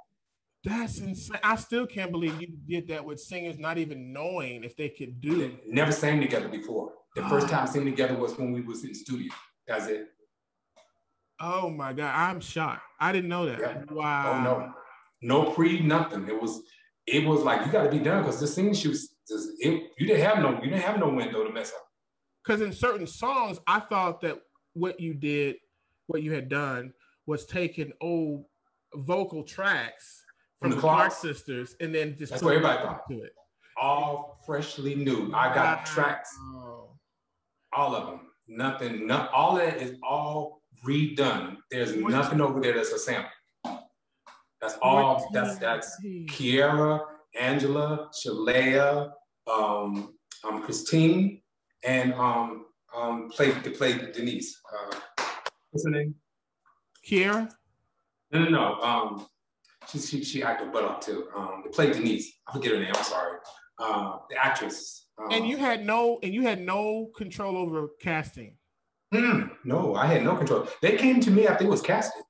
that's 0.66 0.98
insane. 0.98 1.38
I 1.44 1.54
still 1.54 1.86
can't 1.86 2.10
believe 2.10 2.40
you 2.40 2.48
did 2.68 2.88
that 2.88 3.04
with 3.04 3.20
singers 3.20 3.56
not 3.56 3.78
even 3.78 4.12
knowing 4.12 4.64
if 4.64 4.76
they 4.76 4.88
could 4.88 5.20
do 5.20 5.40
it. 5.40 5.60
Never 5.68 5.92
sang 5.92 6.20
together 6.20 6.48
before. 6.48 6.92
The 7.14 7.24
oh. 7.24 7.28
first 7.28 7.46
ah. 7.46 7.50
time 7.50 7.66
singing 7.68 7.92
together 7.92 8.16
was 8.16 8.36
when 8.36 8.50
we 8.50 8.62
was 8.62 8.84
in 8.84 8.92
studio. 8.92 9.32
That's 9.68 9.86
it. 9.86 10.08
Oh 11.40 11.70
my 11.70 11.92
God. 11.92 12.12
I'm 12.12 12.40
shocked. 12.40 12.82
I 12.98 13.12
didn't 13.12 13.28
know 13.28 13.46
that. 13.46 13.60
Yeah. 13.60 13.82
Wow. 13.90 14.32
Oh 14.32 14.42
no. 14.42 14.72
No 15.22 15.50
pre 15.52 15.80
nothing. 15.80 16.26
It 16.28 16.40
was 16.40 16.62
it 17.06 17.24
was 17.24 17.42
like 17.42 17.64
you 17.64 17.70
gotta 17.70 17.90
be 17.90 18.00
done 18.00 18.22
because 18.22 18.40
the 18.40 18.46
singing 18.48 18.74
shoots 18.74 19.14
just 19.28 19.50
it, 19.60 19.90
you 19.98 20.06
didn't 20.06 20.22
have 20.22 20.38
no 20.38 20.54
you 20.54 20.70
didn't 20.70 20.82
have 20.82 20.98
no 20.98 21.10
window 21.10 21.44
to 21.44 21.52
mess 21.52 21.72
up. 21.72 21.85
Because 22.46 22.60
in 22.60 22.72
certain 22.72 23.06
songs, 23.06 23.58
I 23.66 23.80
thought 23.80 24.20
that 24.20 24.40
what 24.74 25.00
you 25.00 25.14
did, 25.14 25.56
what 26.06 26.22
you 26.22 26.32
had 26.32 26.48
done 26.48 26.92
was 27.26 27.44
taking 27.44 27.92
old 28.00 28.44
vocal 28.94 29.42
tracks 29.42 30.22
from, 30.60 30.70
the 30.70 30.76
Clark, 30.76 31.10
Clark 31.10 31.12
sisters, 31.12 31.74
and 31.80 31.94
then 31.94 32.16
just 32.16 32.30
that's 32.30 32.42
what 32.42 32.54
everybody 32.54 32.82
thought 32.82 33.08
to 33.10 33.22
it. 33.22 33.32
All 33.80 34.40
freshly 34.46 34.94
new. 34.94 35.32
I 35.34 35.52
got 35.52 35.78
wow. 35.78 35.84
tracks, 35.84 36.34
all 37.72 37.96
of 37.96 38.06
them. 38.06 38.20
Nothing. 38.48 39.06
Not 39.06 39.30
all 39.32 39.56
that 39.56 39.78
is 39.78 39.98
all 40.02 40.62
redone. 40.84 41.56
There's 41.70 41.94
what 41.94 42.12
nothing 42.12 42.40
over 42.40 42.60
there 42.60 42.74
that's 42.74 42.92
a 42.92 42.98
sample. 42.98 43.30
That's 44.60 44.78
all. 44.80 45.28
That's 45.32 45.58
that's 45.58 46.00
Kierra, 46.28 47.00
Angela, 47.38 48.08
Sheléa, 48.12 49.10
um, 49.52 50.14
um, 50.44 50.62
Christine, 50.62 51.42
and 51.86 52.12
um, 52.14 52.66
um, 52.94 53.30
played 53.30 53.62
to 53.64 53.70
play 53.70 53.96
Denise. 54.12 54.60
Uh, 54.72 54.96
what's 55.70 55.86
her 55.86 55.90
name? 55.90 56.14
Kierra. 57.08 57.50
No, 58.32 58.44
no, 58.44 58.50
no. 58.50 58.80
Um, 58.82 59.26
she 59.88 59.98
she, 59.98 60.24
she 60.24 60.42
acted 60.42 60.72
butt 60.72 60.84
off 60.84 61.00
too. 61.00 61.28
Um, 61.34 61.62
they 61.64 61.70
played 61.70 61.92
Denise. 61.92 62.32
I 62.46 62.52
forget 62.52 62.72
her 62.72 62.80
name. 62.80 62.92
I'm 62.94 63.04
sorry. 63.04 63.38
Uh, 63.78 64.18
the 64.28 64.44
actress. 64.44 65.06
Um, 65.18 65.28
and 65.30 65.48
you 65.48 65.56
had 65.56 65.86
no 65.86 66.18
and 66.22 66.34
you 66.34 66.42
had 66.42 66.60
no 66.60 67.10
control 67.16 67.56
over 67.56 67.88
casting. 68.00 68.56
Hmm, 69.14 69.44
no, 69.64 69.94
I 69.94 70.06
had 70.06 70.24
no 70.24 70.36
control. 70.36 70.66
They 70.82 70.96
came 70.96 71.20
to 71.20 71.30
me 71.30 71.46
after 71.46 71.64
it 71.64 71.70
was 71.70 71.80
casted. 71.80 72.22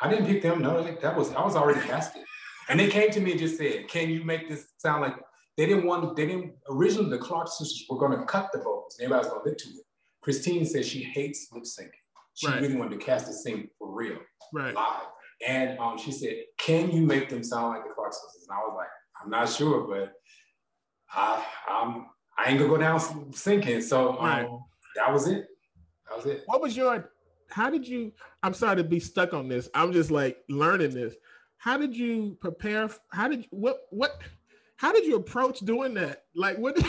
I 0.00 0.10
didn't 0.10 0.26
pick 0.26 0.42
them. 0.42 0.60
No, 0.60 0.82
that 0.82 1.16
was 1.16 1.32
I 1.32 1.44
was 1.44 1.54
already 1.54 1.80
casted. 1.86 2.22
And 2.68 2.80
they 2.80 2.88
came 2.88 3.12
to 3.12 3.20
me 3.20 3.30
and 3.30 3.40
just 3.40 3.56
said, 3.56 3.86
"Can 3.88 4.10
you 4.10 4.24
make 4.24 4.48
this 4.48 4.66
sound 4.78 5.02
like?" 5.02 5.14
They 5.56 5.66
didn't 5.66 5.86
want. 5.86 6.16
They 6.16 6.26
didn't 6.26 6.54
originally. 6.68 7.10
The 7.10 7.18
Clark 7.18 7.48
sisters 7.48 7.86
were 7.88 7.98
going 7.98 8.18
to 8.18 8.24
cut 8.26 8.50
the 8.52 8.58
vocals. 8.58 8.96
And 8.98 9.04
everybody 9.06 9.26
was 9.26 9.32
going 9.32 9.44
to 9.44 9.48
lip 9.50 9.58
to 9.58 9.68
it. 9.70 9.86
Christine 10.20 10.66
says 10.66 10.86
she 10.86 11.02
hates 11.02 11.48
lip 11.52 11.64
syncing. 11.64 11.90
She 12.34 12.46
Right. 12.48 12.60
really 12.60 12.76
wanted 12.76 12.98
to 13.00 13.04
cast 13.04 13.28
a 13.28 13.32
sing 13.32 13.68
for 13.78 13.90
real, 13.90 14.18
Right. 14.52 14.74
live. 14.74 15.06
And 15.46 15.78
um, 15.78 15.96
she 15.98 16.12
said, 16.12 16.34
"Can 16.58 16.90
you 16.90 17.02
make 17.02 17.28
them 17.30 17.42
sound 17.42 17.68
like 17.74 17.84
the 17.88 17.94
Clark 17.94 18.12
sisters?" 18.12 18.46
And 18.48 18.56
I 18.56 18.60
was 18.62 18.74
like, 18.76 18.88
"I'm 19.22 19.30
not 19.30 19.48
sure, 19.48 19.86
but 19.86 20.12
I, 21.14 21.44
I'm, 21.68 22.06
I 22.38 22.50
ain't 22.50 22.58
gonna 22.58 22.70
go 22.70 22.76
down 22.78 23.32
sinking." 23.32 23.80
So 23.82 24.18
um, 24.18 24.24
Right. 24.24 24.48
that 24.96 25.12
was 25.12 25.28
it. 25.28 25.46
That 26.08 26.16
was 26.16 26.26
it. 26.26 26.42
What 26.46 26.60
was 26.60 26.76
your? 26.76 27.10
How 27.50 27.70
did 27.70 27.86
you? 27.86 28.12
I'm 28.42 28.54
sorry 28.54 28.76
to 28.76 28.84
be 28.84 28.98
stuck 29.00 29.32
on 29.34 29.48
this. 29.48 29.68
I'm 29.74 29.92
just 29.92 30.10
like 30.10 30.38
learning 30.48 30.92
this. 30.94 31.14
How 31.58 31.76
did 31.78 31.94
you 31.96 32.36
prepare? 32.40 32.88
How 33.10 33.28
did 33.28 33.40
you 33.40 33.46
what 33.50 33.80
what? 33.90 34.18
How 34.76 34.92
did 34.92 35.04
you 35.06 35.16
approach 35.16 35.60
doing 35.60 35.94
that? 35.94 36.24
Like 36.34 36.58
what? 36.58 36.76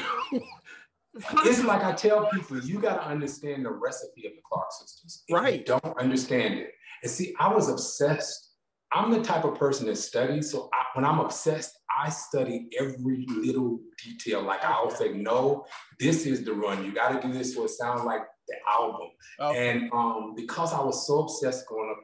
It's 1.45 1.63
like 1.63 1.83
I 1.83 1.93
tell 1.93 2.29
people, 2.29 2.59
you 2.59 2.79
got 2.79 3.01
to 3.01 3.07
understand 3.07 3.65
the 3.65 3.71
recipe 3.71 4.27
of 4.27 4.33
the 4.33 4.41
Clark 4.47 4.71
sisters. 4.71 5.23
If 5.27 5.35
Right. 5.35 5.59
You 5.59 5.65
don't 5.65 5.97
understand 5.97 6.55
it. 6.55 6.71
And 7.01 7.11
see, 7.11 7.33
I 7.39 7.53
was 7.53 7.69
obsessed. 7.69 8.51
I'm 8.91 9.11
the 9.11 9.21
type 9.21 9.43
of 9.43 9.55
person 9.55 9.87
that 9.87 9.97
studies. 9.97 10.51
So 10.51 10.69
I, 10.73 10.83
when 10.93 11.05
I'm 11.05 11.19
obsessed, 11.19 11.77
I 11.99 12.09
study 12.09 12.67
every 12.79 13.25
little 13.29 13.79
detail. 14.03 14.43
Like 14.43 14.63
I'll 14.63 14.91
say, 14.91 15.13
no, 15.13 15.65
this 15.99 16.25
is 16.25 16.45
the 16.45 16.53
run. 16.53 16.85
You 16.85 16.93
got 16.93 17.19
to 17.19 17.27
do 17.27 17.33
this 17.33 17.55
so 17.55 17.65
it 17.65 17.69
sounds 17.69 18.03
like 18.03 18.21
the 18.47 18.55
album. 18.69 19.07
Okay. 19.39 19.69
And 19.69 19.91
um, 19.91 20.33
because 20.35 20.73
I 20.73 20.81
was 20.81 21.07
so 21.07 21.19
obsessed 21.19 21.65
growing 21.65 21.89
up, 21.89 22.03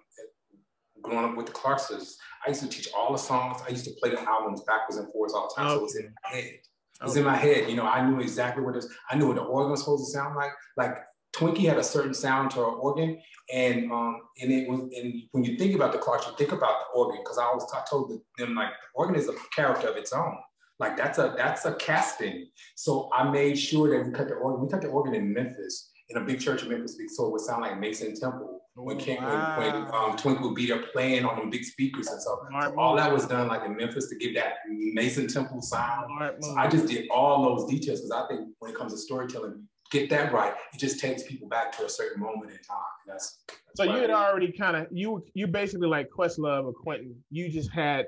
growing 1.04 1.26
up 1.26 1.38
with 1.38 1.46
the 1.46 1.52
Clark 1.52 1.80
sisters, 1.80 2.18
I 2.46 2.50
used 2.50 2.62
to 2.62 2.68
teach 2.68 2.90
all 2.96 3.12
the 3.12 3.18
songs. 3.18 3.62
I 3.66 3.72
used 3.72 3.86
to 3.86 3.92
play 4.02 4.12
the 4.12 4.22
albums 4.22 4.62
backwards 4.62 4.98
and 4.98 5.12
forwards 5.12 5.34
all 5.34 5.54
the 5.56 5.62
time. 5.62 5.70
So 5.70 5.76
it 5.78 5.82
was 5.82 5.96
in 5.96 6.14
my 6.24 6.30
head. 6.30 6.46
It 6.46 7.04
was 7.04 7.18
in 7.18 7.24
my 7.24 7.36
head. 7.36 7.70
You 7.70 7.76
know, 7.76 7.86
I 7.86 8.08
knew 8.08 8.20
exactly 8.20 8.64
what 8.64 8.72
it 8.72 8.78
was. 8.78 8.90
I 9.10 9.16
knew 9.16 9.28
what 9.28 9.36
the 9.36 9.44
organ 9.44 9.72
was 9.72 9.82
supposed 9.82 10.06
to 10.06 10.12
sound 10.12 10.36
like. 10.36 10.52
Like 10.78 10.98
Twinkie 11.36 11.68
had 11.68 11.78
a 11.78 11.84
certain 11.84 12.14
sound 12.14 12.52
to 12.52 12.58
her 12.58 12.66
organ, 12.66 13.20
and 13.52 13.92
um, 13.92 14.22
and 14.42 14.52
it 14.52 14.68
was. 14.70 14.80
And 14.80 15.24
when 15.32 15.44
you 15.44 15.58
think 15.58 15.76
about 15.76 15.92
the 15.92 15.98
Clarks, 15.98 16.28
you 16.28 16.34
think 16.38 16.52
about 16.52 16.76
the 16.80 17.00
organ 17.00 17.22
because 17.24 17.38
I 17.38 17.44
always 17.44 17.66
I 17.74 17.84
told 17.90 18.12
them 18.38 18.56
like 18.56 18.70
the 18.70 18.96
organ 18.96 19.16
is 19.16 19.30
a 19.30 19.34
character 19.56 19.88
of 19.88 19.98
its 19.98 20.14
own. 20.14 20.36
Like 20.80 20.98
that's 20.98 21.18
a 21.18 21.34
that's 21.38 21.66
a 21.66 21.76
casting. 21.76 22.48
So 22.76 23.10
I 23.14 23.30
made 23.30 23.58
sure 23.58 23.90
that 23.90 24.06
we 24.06 24.12
cut 24.12 24.28
the 24.28 24.36
organ. 24.36 24.62
We 24.62 24.70
cut 24.70 24.82
the 24.82 24.90
organ 24.90 25.16
in 25.16 25.34
Memphis 25.34 25.92
in 26.16 26.22
a 26.22 26.26
big 26.26 26.40
church 26.40 26.64
in 26.64 26.70
Memphis, 26.70 26.98
so 27.16 27.28
it 27.28 27.32
would 27.32 27.42
sound 27.42 27.62
like 27.62 27.80
Mason 27.80 28.20
Temple 28.20 28.62
when 28.76 28.98
King 28.98 29.22
when, 29.22 29.30
when 29.30 29.76
um, 29.94 30.18
Twinkie 30.18 30.42
would 30.42 30.56
be 30.56 30.66
there 30.66 30.82
playing 30.94 31.26
on 31.26 31.38
them 31.38 31.50
big 31.50 31.64
speakers 31.64 32.08
and 32.08 32.20
stuff. 32.20 32.40
Smart 32.50 32.74
So 32.74 32.80
all 32.80 32.96
that 32.96 33.12
was 33.12 33.28
done 33.28 33.48
like 33.48 33.64
in 33.66 33.76
Memphis 33.76 34.10
to 34.10 34.16
give 34.16 34.34
that 34.36 34.56
Mason 34.68 35.28
Temple 35.28 35.62
sound. 35.62 36.08
Smart 36.08 36.44
So 36.44 36.50
move. 36.50 36.58
I 36.58 36.68
just 36.68 36.88
did 36.88 37.08
all 37.12 37.44
those 37.44 37.70
details 37.70 38.02
because 38.02 38.12
I 38.12 38.28
think 38.28 38.50
when 38.60 38.72
it 38.72 38.78
comes 38.78 38.94
to 38.94 38.98
storytelling, 38.98 39.68
get 39.92 40.10
that 40.10 40.34
right, 40.34 40.54
it 40.74 40.80
just 40.80 41.00
takes 41.00 41.24
people 41.24 41.48
back 41.48 41.78
to 41.78 41.86
a 41.86 41.90
certain 41.90 42.22
moment 42.22 42.52
in 42.52 42.58
time. 42.58 42.78
And 43.06 43.14
that's, 43.14 43.44
that's 43.48 43.60
So 43.76 43.84
you 43.84 44.02
had 44.02 44.10
already 44.10 44.52
kind 44.52 44.76
of 44.76 44.88
you 44.92 45.24
you 45.34 45.46
basically 45.48 45.88
like 45.88 46.10
Questlove 46.10 46.66
or 46.66 46.74
Quentin. 46.74 47.16
You 47.30 47.50
just 47.50 47.72
had 47.72 48.08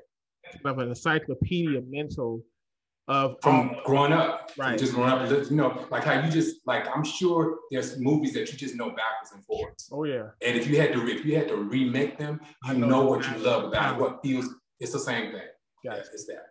of 0.64 0.80
an 0.80 0.90
encyclopedia 0.90 1.82
mental 1.88 2.42
of 3.08 3.32
um, 3.32 3.38
from 3.44 3.76
growing 3.86 4.14
up, 4.14 4.52
Right. 4.58 4.80
just 4.80 4.94
growing 4.94 5.12
up, 5.12 5.30
you 5.30 5.56
know, 5.56 5.86
like 5.92 6.04
how 6.04 6.20
you 6.24 6.32
just 6.32 6.58
like 6.66 6.88
I'm 6.88 7.04
sure 7.04 7.60
there's 7.72 8.00
movies 8.00 8.34
that 8.34 8.52
you 8.52 8.58
just 8.58 8.76
know 8.76 8.90
backwards 8.90 9.32
and 9.34 9.44
forwards. 9.46 9.90
oh 9.92 10.06
yeah 10.06 10.30
And 10.46 10.58
if 10.58 10.68
you 10.68 10.80
had 10.82 10.92
to 10.94 11.08
if 11.08 11.24
you 11.26 11.36
had 11.38 11.48
to 11.50 11.58
remake 11.58 12.18
them, 12.18 12.40
I 12.64 12.74
you 12.74 12.80
know 12.80 12.88
know, 12.88 13.06
what 13.06 13.30
you 13.30 13.38
love 13.38 13.66
about 13.66 13.96
it, 13.96 14.02
what 14.02 14.22
feels. 14.24 14.48
It's 14.80 14.92
the 14.92 15.00
same 15.00 15.32
thing. 15.32 15.42
Gotcha. 15.84 15.98
Yeah, 15.98 16.04
it's 16.14 16.26
that. 16.26 16.46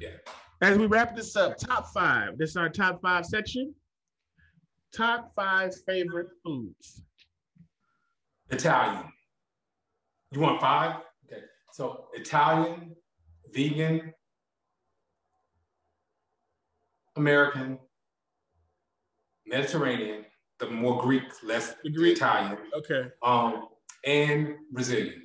Yeah. 0.00 0.08
As 0.60 0.76
we 0.76 0.86
wrap 0.86 1.14
this 1.16 1.36
up, 1.36 1.56
top 1.56 1.86
five. 1.94 2.36
This 2.36 2.50
is 2.50 2.56
our 2.56 2.68
top 2.68 3.00
five 3.00 3.24
section. 3.24 3.74
Top 4.94 5.32
five 5.34 5.72
favorite 5.86 6.28
foods. 6.44 7.02
Italian. 8.50 9.04
You 10.32 10.40
want 10.40 10.60
five? 10.60 10.96
Okay. 11.26 11.42
So 11.72 12.06
Italian, 12.12 12.94
vegan, 13.54 14.12
American, 17.16 17.78
Mediterranean, 19.46 20.24
the 20.58 20.66
more 20.70 21.00
Greek, 21.02 21.22
less 21.42 21.74
Greek. 21.94 22.16
Italian, 22.16 22.58
Okay. 22.76 23.08
um, 23.22 23.68
and 24.06 24.56
Brazilian. 24.70 25.24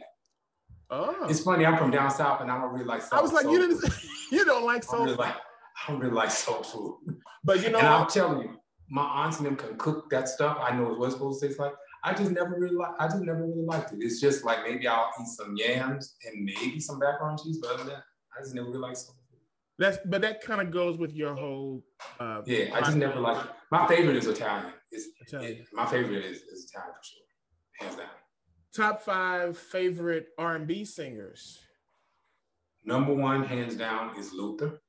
Oh, 0.90 1.28
It's 1.30 1.42
funny, 1.44 1.66
I'm 1.66 1.78
from 1.78 1.92
down 1.92 2.10
south 2.12 2.42
and 2.42 2.50
I 2.52 2.60
don't 2.60 2.72
really 2.72 2.86
like 2.86 3.02
soul. 3.02 3.20
I 3.20 3.22
was 3.22 3.34
like, 3.34 3.44
soul 3.44 3.54
you 3.54 3.60
didn't. 3.60 3.80
food. 3.80 3.94
You 4.32 4.44
don't 4.44 4.66
like 4.66 4.84
I 4.92 4.98
don't 4.98 5.06
really 5.06 5.16
like, 5.18 5.36
I 5.36 5.92
don't 5.92 6.00
really 6.02 6.14
like 6.14 6.32
soul 6.32 6.62
food. 6.64 6.98
but 7.46 7.62
you 7.64 7.70
know, 7.70 7.78
and 7.80 7.88
I'm 7.88 8.08
telling 8.08 8.42
you, 8.42 8.58
my 8.90 9.04
aunts 9.04 9.38
and 9.38 9.46
them 9.46 9.56
can 9.56 9.78
cook 9.78 10.10
that 10.10 10.28
stuff. 10.28 10.58
I 10.62 10.76
know 10.76 10.94
what 10.94 11.06
it's 11.06 11.14
supposed 11.16 11.42
to 11.42 11.48
taste 11.48 11.60
like. 11.60 11.74
I 12.04 12.14
just 12.14 12.32
never 12.32 12.56
really 12.58 12.76
like. 12.76 12.92
I 13.00 13.08
just 13.08 13.22
never 13.22 13.42
really 13.46 13.64
liked 13.66 13.92
it. 13.94 14.00
It's 14.02 14.20
just 14.22 14.44
like 14.46 14.64
maybe 14.64 14.88
I'll 14.88 15.12
eat 15.22 15.28
some 15.28 15.56
yams 15.58 16.16
and 16.26 16.44
maybe 16.46 16.80
some 16.80 17.00
macaroni 17.00 17.38
cheese, 17.44 17.58
but 17.62 17.70
other 17.72 17.78
than 17.84 17.88
that, 17.88 18.04
I 18.38 18.42
just 18.42 18.54
never 18.56 18.68
really 18.68 18.80
liked 18.80 18.98
soul. 18.98 19.16
That's 19.80 19.98
but 20.06 20.22
that 20.22 20.42
kind 20.42 20.62
of 20.62 20.72
goes 20.72 20.98
with 20.98 21.14
your 21.14 21.36
whole. 21.36 21.84
Uh, 22.20 22.42
Yeah, 22.46 22.70
I 22.74 22.82
just 22.82 22.98
never 22.98 23.20
like. 23.20 23.46
My 23.72 23.88
favorite 23.88 24.16
is 24.16 24.26
Italian. 24.26 24.74
It's, 24.92 25.08
Italian. 25.22 25.66
my 25.74 25.86
favorite 25.86 26.26
is, 26.26 26.42
is 26.42 26.70
Italian 26.70 26.94
for 26.96 27.04
sure, 27.04 27.22
hands 27.80 27.96
down. 27.96 28.08
Top 28.76 29.02
five 29.02 29.58
favorite 29.58 30.28
R 30.38 30.56
and 30.56 30.68
B 30.68 30.84
singers. 30.86 31.60
Number 32.86 33.14
one, 33.14 33.44
hands 33.44 33.76
down, 33.76 34.18
is 34.18 34.32
Luther, 34.34 34.80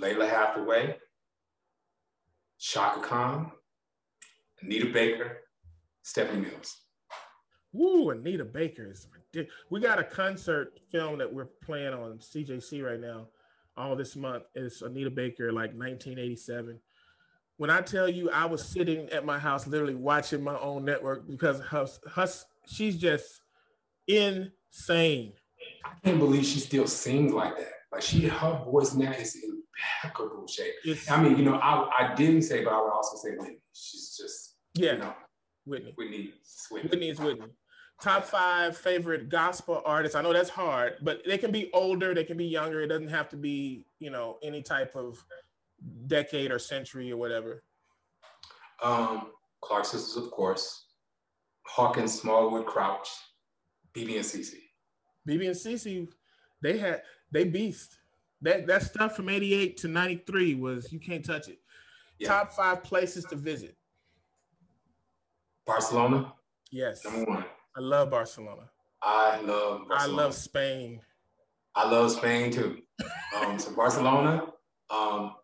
Lalah 0.00 0.28
Hathaway, 0.30 0.96
Chaka 2.58 3.00
Khan, 3.00 3.50
Anita 4.62 4.86
Baker, 4.86 5.38
Stephanie 6.02 6.42
Mills. 6.42 6.82
Woo, 7.72 8.10
Anita 8.10 8.44
Baker 8.44 8.90
is 8.90 9.08
ridiculous. 9.12 9.52
We 9.68 9.80
got 9.80 9.98
a 9.98 10.04
concert 10.04 10.78
film 10.90 11.18
that 11.18 11.32
we're 11.32 11.48
playing 11.64 11.92
on 11.92 12.18
CJC 12.18 12.82
right 12.84 13.00
now, 13.00 13.26
all 13.76 13.96
this 13.96 14.16
month. 14.16 14.44
It's 14.54 14.82
Anita 14.82 15.10
Baker, 15.10 15.52
like 15.52 15.70
1987. 15.70 16.80
When 17.58 17.70
I 17.70 17.80
tell 17.80 18.08
you, 18.08 18.30
I 18.30 18.44
was 18.44 18.64
sitting 18.64 19.08
at 19.10 19.24
my 19.24 19.38
house, 19.38 19.66
literally 19.66 19.94
watching 19.94 20.42
my 20.42 20.58
own 20.58 20.84
network 20.84 21.26
because 21.26 21.60
her, 21.60 21.86
her 22.14 22.28
she's 22.66 22.96
just 22.98 23.40
insane. 24.06 25.32
I 25.84 25.90
can't 26.04 26.18
believe 26.18 26.44
she 26.44 26.60
still 26.60 26.86
sings 26.86 27.32
like 27.32 27.56
that. 27.56 27.72
Like 27.92 28.02
she, 28.02 28.26
her 28.26 28.62
voice 28.64 28.94
now 28.94 29.12
is 29.12 29.36
impeccable 29.42 30.46
shape. 30.46 30.74
It's, 30.84 31.10
I 31.10 31.22
mean, 31.22 31.38
you 31.38 31.44
know, 31.44 31.54
I, 31.54 31.88
I 31.98 32.14
didn't 32.14 32.42
say, 32.42 32.62
but 32.62 32.72
I 32.72 32.80
would 32.80 32.92
also 32.92 33.16
say 33.16 33.36
Whitney. 33.36 33.58
She's 33.72 34.16
just, 34.20 34.56
yeah, 34.74 34.92
you 34.92 34.98
know, 34.98 35.14
Whitney. 35.64 35.92
Whitney. 35.96 36.32
Whitney. 36.70 36.88
Whitney 36.90 37.08
is 37.08 37.18
Whitney. 37.18 37.46
Top 38.00 38.24
five 38.24 38.76
favorite 38.76 39.30
gospel 39.30 39.80
artists. 39.86 40.14
I 40.14 40.20
know 40.22 40.32
that's 40.32 40.50
hard, 40.50 40.96
but 41.02 41.22
they 41.26 41.38
can 41.38 41.50
be 41.50 41.70
older, 41.72 42.14
they 42.14 42.24
can 42.24 42.36
be 42.36 42.44
younger. 42.44 42.82
It 42.82 42.88
doesn't 42.88 43.08
have 43.08 43.28
to 43.30 43.36
be, 43.36 43.86
you 44.00 44.10
know, 44.10 44.38
any 44.42 44.62
type 44.62 44.94
of 44.94 45.24
decade 46.06 46.50
or 46.50 46.58
century 46.58 47.10
or 47.10 47.16
whatever. 47.16 47.62
Um, 48.82 49.28
Clark 49.62 49.86
Sisters, 49.86 50.22
of 50.22 50.30
course. 50.30 50.84
Hawkins, 51.62 52.20
Smallwood, 52.20 52.66
Crouch, 52.66 53.08
BeBe 53.94 54.16
and 54.16 54.24
CeCe. 54.24 54.60
BeBe 55.26 55.46
and 55.46 55.56
CeCe, 55.56 56.06
they 56.60 56.76
had 56.78 57.02
they 57.32 57.44
beast. 57.44 57.96
That 58.42 58.66
that 58.66 58.82
stuff 58.82 59.16
from 59.16 59.30
88 59.30 59.78
to 59.78 59.88
93 59.88 60.54
was 60.56 60.92
you 60.92 61.00
can't 61.00 61.24
touch 61.24 61.48
it. 61.48 61.58
Yeah. 62.18 62.28
Top 62.28 62.52
five 62.52 62.84
places 62.84 63.24
to 63.26 63.36
visit. 63.36 63.74
Barcelona, 65.66 66.34
Yes. 66.70 67.04
number 67.04 67.24
one. 67.24 67.44
I 67.76 67.80
love 67.80 68.10
Barcelona. 68.10 68.70
I 69.02 69.40
love 69.42 69.82
I 69.90 70.06
love 70.06 70.34
Spain. 70.34 71.00
I 71.74 71.88
love 71.88 72.10
Spain 72.10 72.50
too. 72.50 72.78
Um, 73.36 73.58
so 73.58 73.72
Barcelona. 73.72 74.46
Um, 74.90 75.34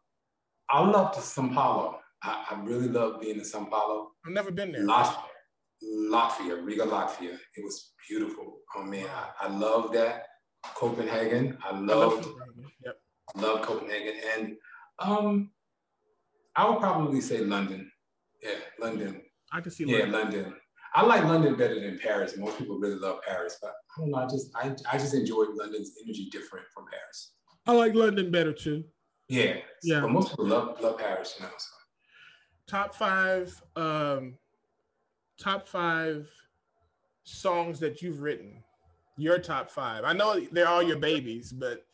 I 0.70 0.80
love 0.80 1.12
to 1.14 1.20
Sao 1.20 1.48
Paulo. 1.52 1.98
I, 2.22 2.46
I 2.52 2.60
really 2.62 2.88
love 2.88 3.20
being 3.20 3.38
in 3.38 3.44
Sao 3.44 3.64
Paulo. 3.64 4.12
I've 4.26 4.32
never 4.32 4.50
been 4.50 4.72
there. 4.72 4.84
Lat- 4.84 5.24
Latvia, 5.84 6.64
Riga, 6.64 6.84
Latvia. 6.84 7.34
It 7.56 7.62
was 7.64 7.92
beautiful. 8.08 8.60
Oh 8.76 8.82
man, 8.84 9.06
I, 9.40 9.46
I 9.46 9.48
love 9.48 9.92
that. 9.92 10.26
Copenhagen. 10.74 11.58
I 11.62 11.70
I 11.70 11.78
love 11.78 11.98
love 11.98 12.22
Copenhagen. 12.22 12.70
Yep. 12.84 12.96
love 13.36 13.62
Copenhagen, 13.62 14.14
and 14.36 14.56
um, 15.00 15.50
I 16.56 16.68
would 16.70 16.78
probably 16.78 17.20
say 17.20 17.38
London. 17.38 17.90
Yeah, 18.42 18.50
London. 18.80 19.20
I 19.52 19.60
can 19.60 19.70
see 19.72 19.84
Yeah, 19.84 20.04
London. 20.04 20.12
London. 20.12 20.54
I 20.94 21.04
like 21.06 21.24
London 21.24 21.56
better 21.56 21.80
than 21.80 21.98
Paris. 21.98 22.36
Most 22.36 22.58
people 22.58 22.78
really 22.78 22.96
love 22.96 23.20
Paris, 23.26 23.58
but 23.62 23.72
I 23.96 24.00
don't 24.00 24.10
know. 24.10 24.18
I 24.18 24.26
just 24.26 24.50
I, 24.54 24.74
I 24.92 24.98
just 24.98 25.14
enjoy 25.14 25.44
London's 25.54 25.92
energy 26.02 26.28
different 26.30 26.66
from 26.74 26.84
Paris. 26.90 27.32
I 27.66 27.72
like 27.72 27.94
London 27.94 28.30
better 28.30 28.52
too. 28.52 28.84
Yeah, 29.28 29.56
Yeah. 29.82 30.00
But 30.00 30.10
most 30.10 30.30
people 30.30 30.46
love 30.46 30.80
love 30.80 30.98
Paris, 30.98 31.36
you 31.38 31.46
know. 31.46 31.52
So. 31.56 31.68
top 32.66 32.94
five 32.94 33.60
um 33.76 34.34
top 35.40 35.66
five 35.66 36.28
songs 37.24 37.80
that 37.80 38.02
you've 38.02 38.20
written 38.20 38.62
your 39.16 39.38
top 39.38 39.70
five 39.70 40.04
i 40.04 40.12
know 40.12 40.40
they're 40.52 40.68
all 40.68 40.82
your 40.82 40.98
babies 40.98 41.52
but 41.52 41.84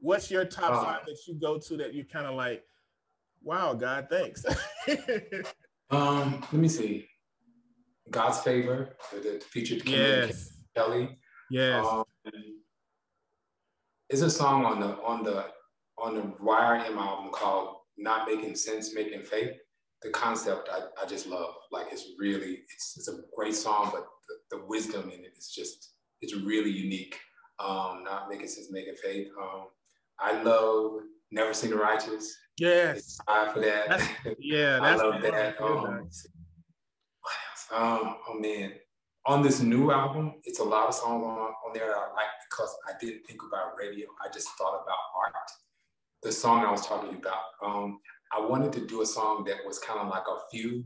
what's 0.00 0.30
your 0.30 0.44
top 0.44 0.72
Uh, 0.72 0.84
five 0.84 1.06
that 1.06 1.16
you 1.26 1.34
go 1.34 1.58
to 1.58 1.76
that 1.76 1.94
you're 1.94 2.04
kind 2.04 2.26
of 2.26 2.34
like 2.34 2.64
wow 3.42 3.74
god 3.74 4.06
thanks 4.10 4.44
Um, 5.90 6.40
let 6.52 6.54
me 6.54 6.68
see. 6.68 7.08
God's 8.10 8.40
favor, 8.40 8.96
the, 9.12 9.18
the 9.18 9.44
featured 9.50 9.86
yes. 9.88 10.50
Kelly. 10.76 11.18
Yes. 11.50 11.84
Um, 11.86 12.04
it's 14.08 14.22
a 14.22 14.30
song 14.30 14.64
on 14.64 14.80
the 14.80 14.96
on 15.02 15.24
the 15.24 15.46
on 15.98 16.14
the 16.14 16.22
YRM 16.42 16.96
album 16.96 17.30
called 17.32 17.76
"Not 17.96 18.28
Making 18.28 18.54
Sense, 18.54 18.94
Making 18.94 19.22
Faith." 19.22 19.52
The 20.02 20.10
concept 20.10 20.68
I, 20.72 21.02
I 21.02 21.06
just 21.06 21.26
love. 21.26 21.54
Like 21.72 21.86
it's 21.90 22.06
really 22.18 22.60
it's 22.72 22.94
it's 22.96 23.08
a 23.08 23.18
great 23.36 23.54
song, 23.54 23.90
but 23.92 24.06
the, 24.28 24.56
the 24.56 24.66
wisdom 24.66 25.10
in 25.10 25.20
it 25.20 25.32
is 25.36 25.48
just 25.48 25.94
it's 26.20 26.34
really 26.34 26.70
unique. 26.70 27.18
Um, 27.58 28.04
not 28.04 28.28
making 28.28 28.48
sense, 28.48 28.70
making 28.70 28.96
faith. 29.02 29.28
Um, 29.40 29.68
I 30.20 30.42
love 30.42 31.00
Never 31.32 31.54
Seen 31.54 31.70
the 31.70 31.76
Righteous. 31.76 32.36
Yes. 32.58 33.18
I 33.26 33.52
for 33.52 33.60
that. 33.60 33.88
That's, 33.88 34.08
yeah, 34.38 34.78
I 34.82 34.90
that's 34.90 35.02
love 35.02 35.22
that. 35.22 35.60
Um? 35.60 36.08
Um, 37.74 38.16
oh 38.28 38.38
man, 38.38 38.72
on 39.26 39.42
this 39.42 39.60
new 39.60 39.90
album, 39.90 40.34
it's 40.44 40.60
a 40.60 40.64
lot 40.64 40.88
of 40.88 40.94
songs 40.94 41.24
on, 41.24 41.38
on 41.38 41.72
there 41.74 41.86
that 41.86 41.96
I 41.96 42.12
like 42.14 42.26
because 42.48 42.74
I 42.88 42.92
didn't 43.00 43.26
think 43.26 43.40
about 43.46 43.76
radio. 43.78 44.06
I 44.24 44.32
just 44.32 44.48
thought 44.56 44.82
about 44.82 44.98
art. 45.16 45.34
The 46.22 46.30
song 46.30 46.64
I 46.64 46.70
was 46.70 46.86
talking 46.86 47.16
about, 47.16 47.42
um, 47.64 47.98
I 48.32 48.40
wanted 48.40 48.72
to 48.74 48.86
do 48.86 49.02
a 49.02 49.06
song 49.06 49.44
that 49.44 49.56
was 49.66 49.78
kind 49.80 50.00
of 50.00 50.08
like 50.08 50.22
a 50.28 50.38
few 50.50 50.84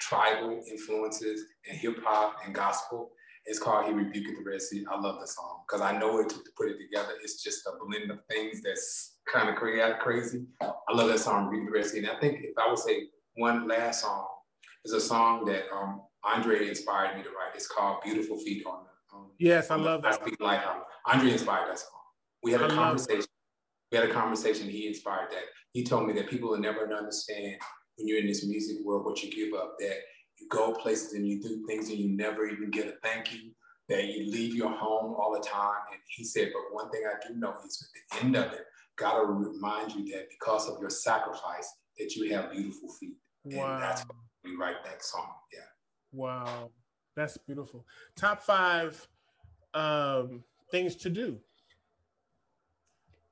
tribal 0.00 0.62
influences 0.70 1.44
and 1.68 1.78
hip 1.78 1.96
hop 2.04 2.36
and 2.44 2.54
gospel. 2.54 3.10
It's 3.46 3.58
called 3.58 3.86
He 3.86 3.92
Rebuked 3.92 4.36
the 4.38 4.50
Red 4.50 4.60
Sea. 4.60 4.84
I 4.90 5.00
love 5.00 5.20
the 5.20 5.26
song 5.26 5.62
because 5.66 5.80
I 5.80 5.98
know 5.98 6.18
it 6.20 6.28
to 6.28 6.36
put 6.56 6.68
it 6.68 6.76
together. 6.78 7.14
It's 7.22 7.42
just 7.42 7.66
a 7.66 7.72
blend 7.82 8.10
of 8.10 8.18
things 8.30 8.60
that's 8.62 9.16
kind 9.32 9.48
of 9.48 9.56
crazy. 9.56 10.44
I 10.60 10.92
love 10.92 11.08
that 11.08 11.20
song, 11.20 11.46
Rebuke 11.46 11.72
the 11.72 11.78
Red 11.78 11.86
Sea. 11.86 11.98
And 12.00 12.10
I 12.10 12.20
think 12.20 12.40
if 12.42 12.52
I 12.58 12.68
would 12.68 12.78
say 12.78 13.04
one 13.36 13.66
last 13.66 14.02
song, 14.02 14.26
is 14.84 14.92
a 14.92 15.00
song 15.00 15.44
that 15.44 15.64
um, 15.74 16.02
Andre 16.34 16.68
inspired 16.68 17.16
me 17.16 17.22
to 17.22 17.28
write. 17.30 17.54
It's 17.54 17.66
called 17.66 18.02
Beautiful 18.04 18.38
Feet 18.38 18.64
on 18.66 18.84
the. 18.84 19.16
Um, 19.16 19.30
yes, 19.38 19.70
I 19.70 19.76
love 19.76 20.02
that. 20.02 20.14
I 20.14 20.16
speak 20.16 20.40
life. 20.40 20.62
Andre 21.06 21.32
inspired 21.32 21.70
that 21.70 21.78
song. 21.78 22.00
We 22.42 22.52
had 22.52 22.60
a 22.60 22.66
I 22.66 22.68
conversation. 22.68 23.26
We 23.90 23.98
had 23.98 24.08
a 24.08 24.12
conversation. 24.12 24.68
He 24.68 24.86
inspired 24.86 25.30
that. 25.30 25.44
He 25.72 25.84
told 25.84 26.06
me 26.06 26.12
that 26.14 26.28
people 26.28 26.50
will 26.50 26.58
never 26.58 26.92
understand 26.92 27.56
when 27.96 28.06
you're 28.06 28.18
in 28.18 28.26
this 28.26 28.46
music 28.46 28.76
world 28.84 29.04
what 29.04 29.22
you 29.22 29.30
give 29.30 29.58
up. 29.58 29.76
That 29.78 29.96
you 30.38 30.46
go 30.50 30.72
places 30.72 31.14
and 31.14 31.26
you 31.26 31.40
do 31.40 31.64
things 31.66 31.88
and 31.88 31.98
you 31.98 32.10
never 32.10 32.46
even 32.46 32.70
get 32.70 32.86
a 32.86 32.94
thank 33.02 33.32
you. 33.32 33.50
That 33.88 34.04
you 34.04 34.30
leave 34.30 34.54
your 34.54 34.70
home 34.70 35.14
all 35.18 35.32
the 35.32 35.46
time. 35.46 35.80
And 35.90 36.00
he 36.08 36.24
said, 36.24 36.50
but 36.52 36.74
one 36.74 36.90
thing 36.90 37.04
I 37.06 37.26
do 37.26 37.34
know 37.34 37.54
is 37.66 37.88
at 38.12 38.18
the 38.20 38.26
end 38.26 38.36
of 38.36 38.52
it, 38.52 38.66
God 38.96 39.26
will 39.26 39.34
remind 39.34 39.94
you 39.94 40.04
that 40.12 40.28
because 40.28 40.68
of 40.68 40.78
your 40.80 40.90
sacrifice, 40.90 41.72
that 41.98 42.14
you 42.14 42.34
have 42.34 42.50
beautiful 42.50 42.90
feet. 43.00 43.16
Wow. 43.44 43.72
And 43.72 43.82
that's 43.82 44.02
why 44.02 44.16
we 44.44 44.56
write 44.56 44.84
that 44.84 45.02
song. 45.02 45.30
Yeah. 45.52 45.60
Wow. 46.12 46.70
That's 47.16 47.36
beautiful. 47.36 47.84
Top 48.16 48.42
five 48.42 49.06
um, 49.74 50.44
things 50.70 50.94
to 50.96 51.10
do. 51.10 51.38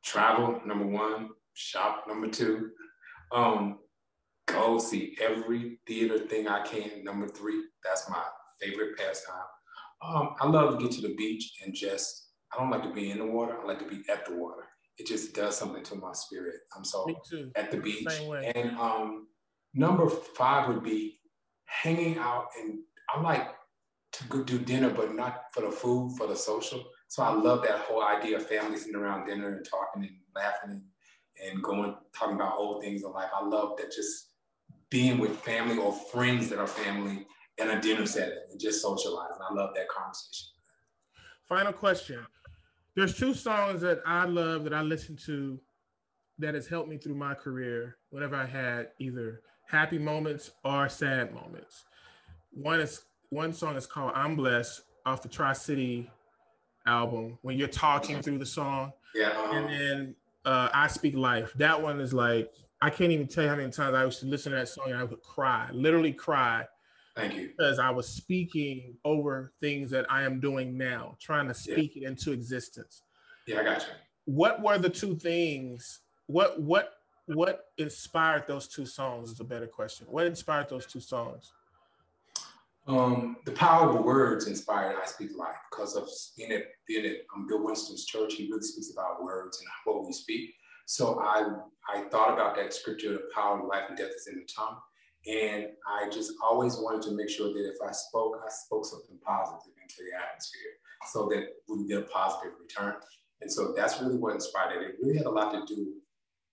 Travel, 0.03 0.61
number 0.66 0.86
one. 0.86 1.31
Shop, 1.55 2.05
number 2.09 2.28
two. 2.28 2.70
Um, 3.32 3.78
go 4.47 4.78
see 4.78 5.16
every 5.20 5.78
theater 5.86 6.19
thing 6.19 6.48
I 6.48 6.66
can. 6.66 7.03
Number 7.03 7.28
three, 7.28 7.62
that's 7.85 8.09
my 8.11 8.23
favorite 8.61 8.97
pastime. 8.98 9.36
Um, 10.03 10.35
I 10.40 10.47
love 10.47 10.78
to 10.78 10.85
get 10.85 10.94
to 10.97 11.03
the 11.03 11.15
beach 11.15 11.53
and 11.65 11.74
just, 11.74 12.31
I 12.53 12.59
don't 12.61 12.70
like 12.70 12.82
to 12.82 12.93
be 12.93 13.11
in 13.11 13.19
the 13.19 13.27
water. 13.27 13.57
I 13.61 13.65
like 13.65 13.78
to 13.78 13.89
be 13.89 14.03
at 14.11 14.27
the 14.27 14.35
water. 14.35 14.65
It 14.98 15.07
just 15.07 15.35
does 15.35 15.57
something 15.57 15.82
to 15.85 15.94
my 15.94 16.12
spirit. 16.12 16.57
I'm 16.77 16.85
so 16.85 17.07
at 17.55 17.70
the 17.70 17.78
beach. 17.78 18.09
And 18.55 18.77
um, 18.78 19.28
number 19.74 20.09
five 20.09 20.69
would 20.69 20.82
be 20.82 21.19
hanging 21.66 22.18
out. 22.18 22.48
And 22.59 22.80
I 23.14 23.20
like 23.20 23.48
to 24.12 24.24
go 24.28 24.43
do 24.43 24.59
dinner, 24.59 24.90
but 24.90 25.14
not 25.14 25.44
for 25.52 25.62
the 25.62 25.70
food, 25.70 26.12
for 26.16 26.26
the 26.26 26.36
social. 26.36 26.84
So 27.09 27.22
I 27.22 27.32
love 27.32 27.62
that 27.62 27.80
whole 27.80 28.02
idea 28.02 28.36
of 28.36 28.47
family 28.47 28.76
sitting 28.76 28.97
around 28.97 29.26
dinner 29.26 29.56
and 29.56 29.64
talking 29.64 30.02
and 30.02 30.16
laughing 30.34 30.70
and, 30.70 30.82
and 31.52 31.62
going, 31.62 31.94
talking 32.16 32.36
about 32.36 32.56
old 32.56 32.82
things 32.82 33.05
in 33.05 33.12
life. 33.12 33.30
I 33.34 33.44
love 33.44 33.76
that 33.78 33.93
just 33.93 34.30
being 34.90 35.18
with 35.18 35.36
family 35.40 35.78
or 35.78 35.93
friends 35.93 36.48
that 36.48 36.59
are 36.59 36.66
family 36.66 37.26
in 37.59 37.70
a 37.70 37.80
dinner 37.80 38.06
setting 38.06 38.38
and 38.51 38.60
just 38.60 38.82
socializing. 38.82 39.38
I 39.48 39.52
love 39.52 39.70
that 39.74 39.88
conversation. 39.88 40.48
Final 41.48 41.72
question. 41.72 42.24
There's 42.94 43.16
two 43.16 43.34
songs 43.34 43.82
that 43.82 44.01
I 44.06 44.24
love 44.24 44.64
that 44.64 44.72
I 44.72 44.82
listen 44.82 45.16
to 45.26 45.60
that 46.38 46.55
has 46.55 46.66
helped 46.66 46.88
me 46.88 46.98
through 46.98 47.14
my 47.14 47.34
career 47.34 47.98
whenever 48.10 48.36
I 48.36 48.47
had 48.47 48.88
either 48.98 49.43
happy 49.66 49.98
moments 49.98 50.51
or 50.64 50.88
sad 50.88 51.34
moments. 51.34 51.84
One 52.52 52.80
is 52.80 53.02
one 53.30 53.52
song 53.52 53.76
is 53.76 53.86
called 53.86 54.12
I'm 54.14 54.36
Blessed 54.36 54.82
off 55.05 55.22
the 55.22 55.28
Tri 55.28 55.52
City 55.52 56.10
album 56.86 57.38
when 57.43 57.59
you're 57.59 57.68
talking 57.68 58.22
through 58.22 58.38
the 58.38 58.47
song. 58.47 58.93
Yeah. 59.14 59.32
And 59.52 59.68
then 59.68 60.14
uh, 60.44 60.68
I 60.72 60.86
Speak 60.86 61.14
Life. 61.14 61.52
That 61.56 61.80
one 61.80 62.01
is 62.01 62.14
like 62.14 62.52
I 62.80 62.90
can't 62.90 63.10
even 63.10 63.26
tell 63.26 63.44
you 63.44 63.51
how 63.51 63.56
many 63.56 63.70
times 63.70 63.94
I 63.94 64.05
used 64.05 64.20
to 64.20 64.26
listen 64.26 64.52
to 64.52 64.59
that 64.59 64.68
song 64.68 64.90
and 64.90 64.97
I 64.98 65.05
would 65.05 65.22
cry, 65.22 65.68
literally 65.72 66.12
cry. 66.12 66.66
Thank 67.16 67.34
you. 67.34 67.48
Because 67.56 67.78
I 67.78 67.88
was 67.88 68.06
speaking 68.06 68.94
over 69.05 69.52
things 69.60 69.90
that 69.90 70.05
I 70.10 70.24
am 70.24 70.38
doing 70.38 70.76
now, 70.76 71.16
trying 71.18 71.48
to 71.48 71.55
speak 71.55 71.97
yeah. 71.97 72.02
it 72.02 72.10
into 72.10 72.32
existence. 72.32 73.02
Yeah, 73.47 73.60
I 73.60 73.64
got 73.64 73.80
you. 73.80 73.88
What 74.26 74.60
were 74.60 74.76
the 74.76 74.90
two 74.90 75.16
things? 75.16 76.01
What 76.26 76.60
what 76.60 76.95
what 77.27 77.66
inspired 77.78 78.47
those 78.47 78.69
two 78.69 78.86
songs 78.86 79.31
is 79.31 79.40
a 79.40 79.44
better 79.44 79.66
question. 79.66 80.07
What 80.09 80.27
inspired 80.27 80.69
those 80.69 80.86
two 80.86 81.01
songs? 81.01 81.53
Um, 82.86 83.39
the 83.44 83.53
power 83.53 83.90
of 83.90 84.05
words 84.05 84.47
inspired 84.47 84.97
I 85.03 85.07
Speak 85.07 85.36
Life 85.36 85.57
because 85.70 85.97
of 85.97 86.09
being 86.36 86.53
at, 86.53 86.62
being 86.86 87.05
at 87.05 87.16
um, 87.35 87.48
Bill 87.48 87.65
Winston's 87.65 88.05
church. 88.05 88.35
He 88.35 88.48
really 88.48 88.62
speaks 88.62 88.93
about 88.93 89.24
words 89.24 89.59
and 89.59 89.69
what 89.85 90.07
we 90.07 90.12
speak. 90.12 90.55
So 90.86 91.20
I, 91.20 91.48
I 91.93 92.03
thought 92.11 92.32
about 92.32 92.55
that 92.57 92.73
scripture, 92.73 93.12
the 93.12 93.23
power 93.35 93.59
of 93.59 93.66
life 93.66 93.85
and 93.89 93.98
death 93.98 94.12
is 94.16 94.28
in 94.28 94.36
the 94.36 94.47
tongue. 94.47 94.77
And 95.27 95.66
I 95.89 96.09
just 96.09 96.35
always 96.40 96.77
wanted 96.77 97.03
to 97.09 97.16
make 97.16 97.28
sure 97.28 97.48
that 97.48 97.69
if 97.69 97.77
I 97.85 97.90
spoke, 97.90 98.40
I 98.47 98.48
spoke 98.48 98.86
something 98.86 99.19
positive 99.27 99.73
into 99.82 99.97
the 99.98 100.16
atmosphere 100.16 100.70
so 101.11 101.28
that 101.31 101.47
we 101.69 101.89
get 101.89 101.98
a 101.98 102.03
positive 102.03 102.53
return. 102.61 102.94
And 103.40 103.51
so 103.51 103.74
that's 103.77 104.01
really 104.01 104.16
what 104.16 104.35
inspired 104.35 104.81
it. 104.81 104.90
It 104.90 104.97
really 105.03 105.19
had 105.19 105.27
a 105.27 105.31
lot 105.31 105.53
to 105.53 105.74
do 105.74 105.94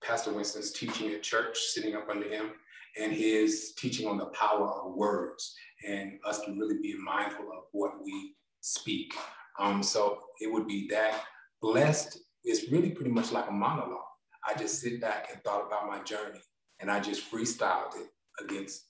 Pastor 0.06 0.34
Winston's 0.34 0.72
teaching 0.72 1.12
at 1.14 1.24
church, 1.24 1.58
sitting 1.58 1.96
up 1.96 2.10
under 2.10 2.28
him, 2.28 2.52
and 3.00 3.12
his 3.12 3.74
teaching 3.78 4.08
on 4.08 4.18
the 4.18 4.28
power 4.28 4.70
of 4.70 4.94
words 4.96 5.56
and 5.88 6.20
us 6.26 6.42
to 6.42 6.52
really 6.52 6.80
be 6.82 6.96
mindful 7.04 7.46
of 7.46 7.64
what 7.72 7.92
we 8.04 8.36
speak. 8.62 9.14
Um, 9.60 9.82
so 9.82 10.20
it 10.40 10.52
would 10.52 10.68
be 10.68 10.88
that 10.90 11.22
blessed 11.62 12.20
is 12.46 12.72
really 12.72 12.90
pretty 12.90 13.12
much 13.12 13.32
like 13.32 13.48
a 13.50 13.52
monologue. 13.52 14.00
I 14.48 14.54
just 14.56 14.82
sit 14.82 15.00
back 15.00 15.30
and 15.32 15.42
thought 15.44 15.66
about 15.66 15.88
my 15.88 16.00
journey 16.04 16.42
and 16.80 16.92
I 16.92 17.00
just 17.00 17.32
freestyled 17.32 17.96
it 17.96 18.10
against 18.44 18.86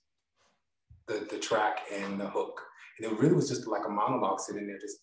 the, 1.08 1.28
the 1.30 1.38
track 1.38 1.82
and 1.94 2.20
the 2.20 2.28
hook. 2.28 2.60
And 2.98 3.12
it 3.12 3.20
really 3.20 3.36
was 3.36 3.50
just 3.50 3.68
like 3.68 3.86
a 3.86 3.90
monologue 3.90 4.40
sitting 4.40 4.68
there, 4.68 4.80
just 4.80 4.98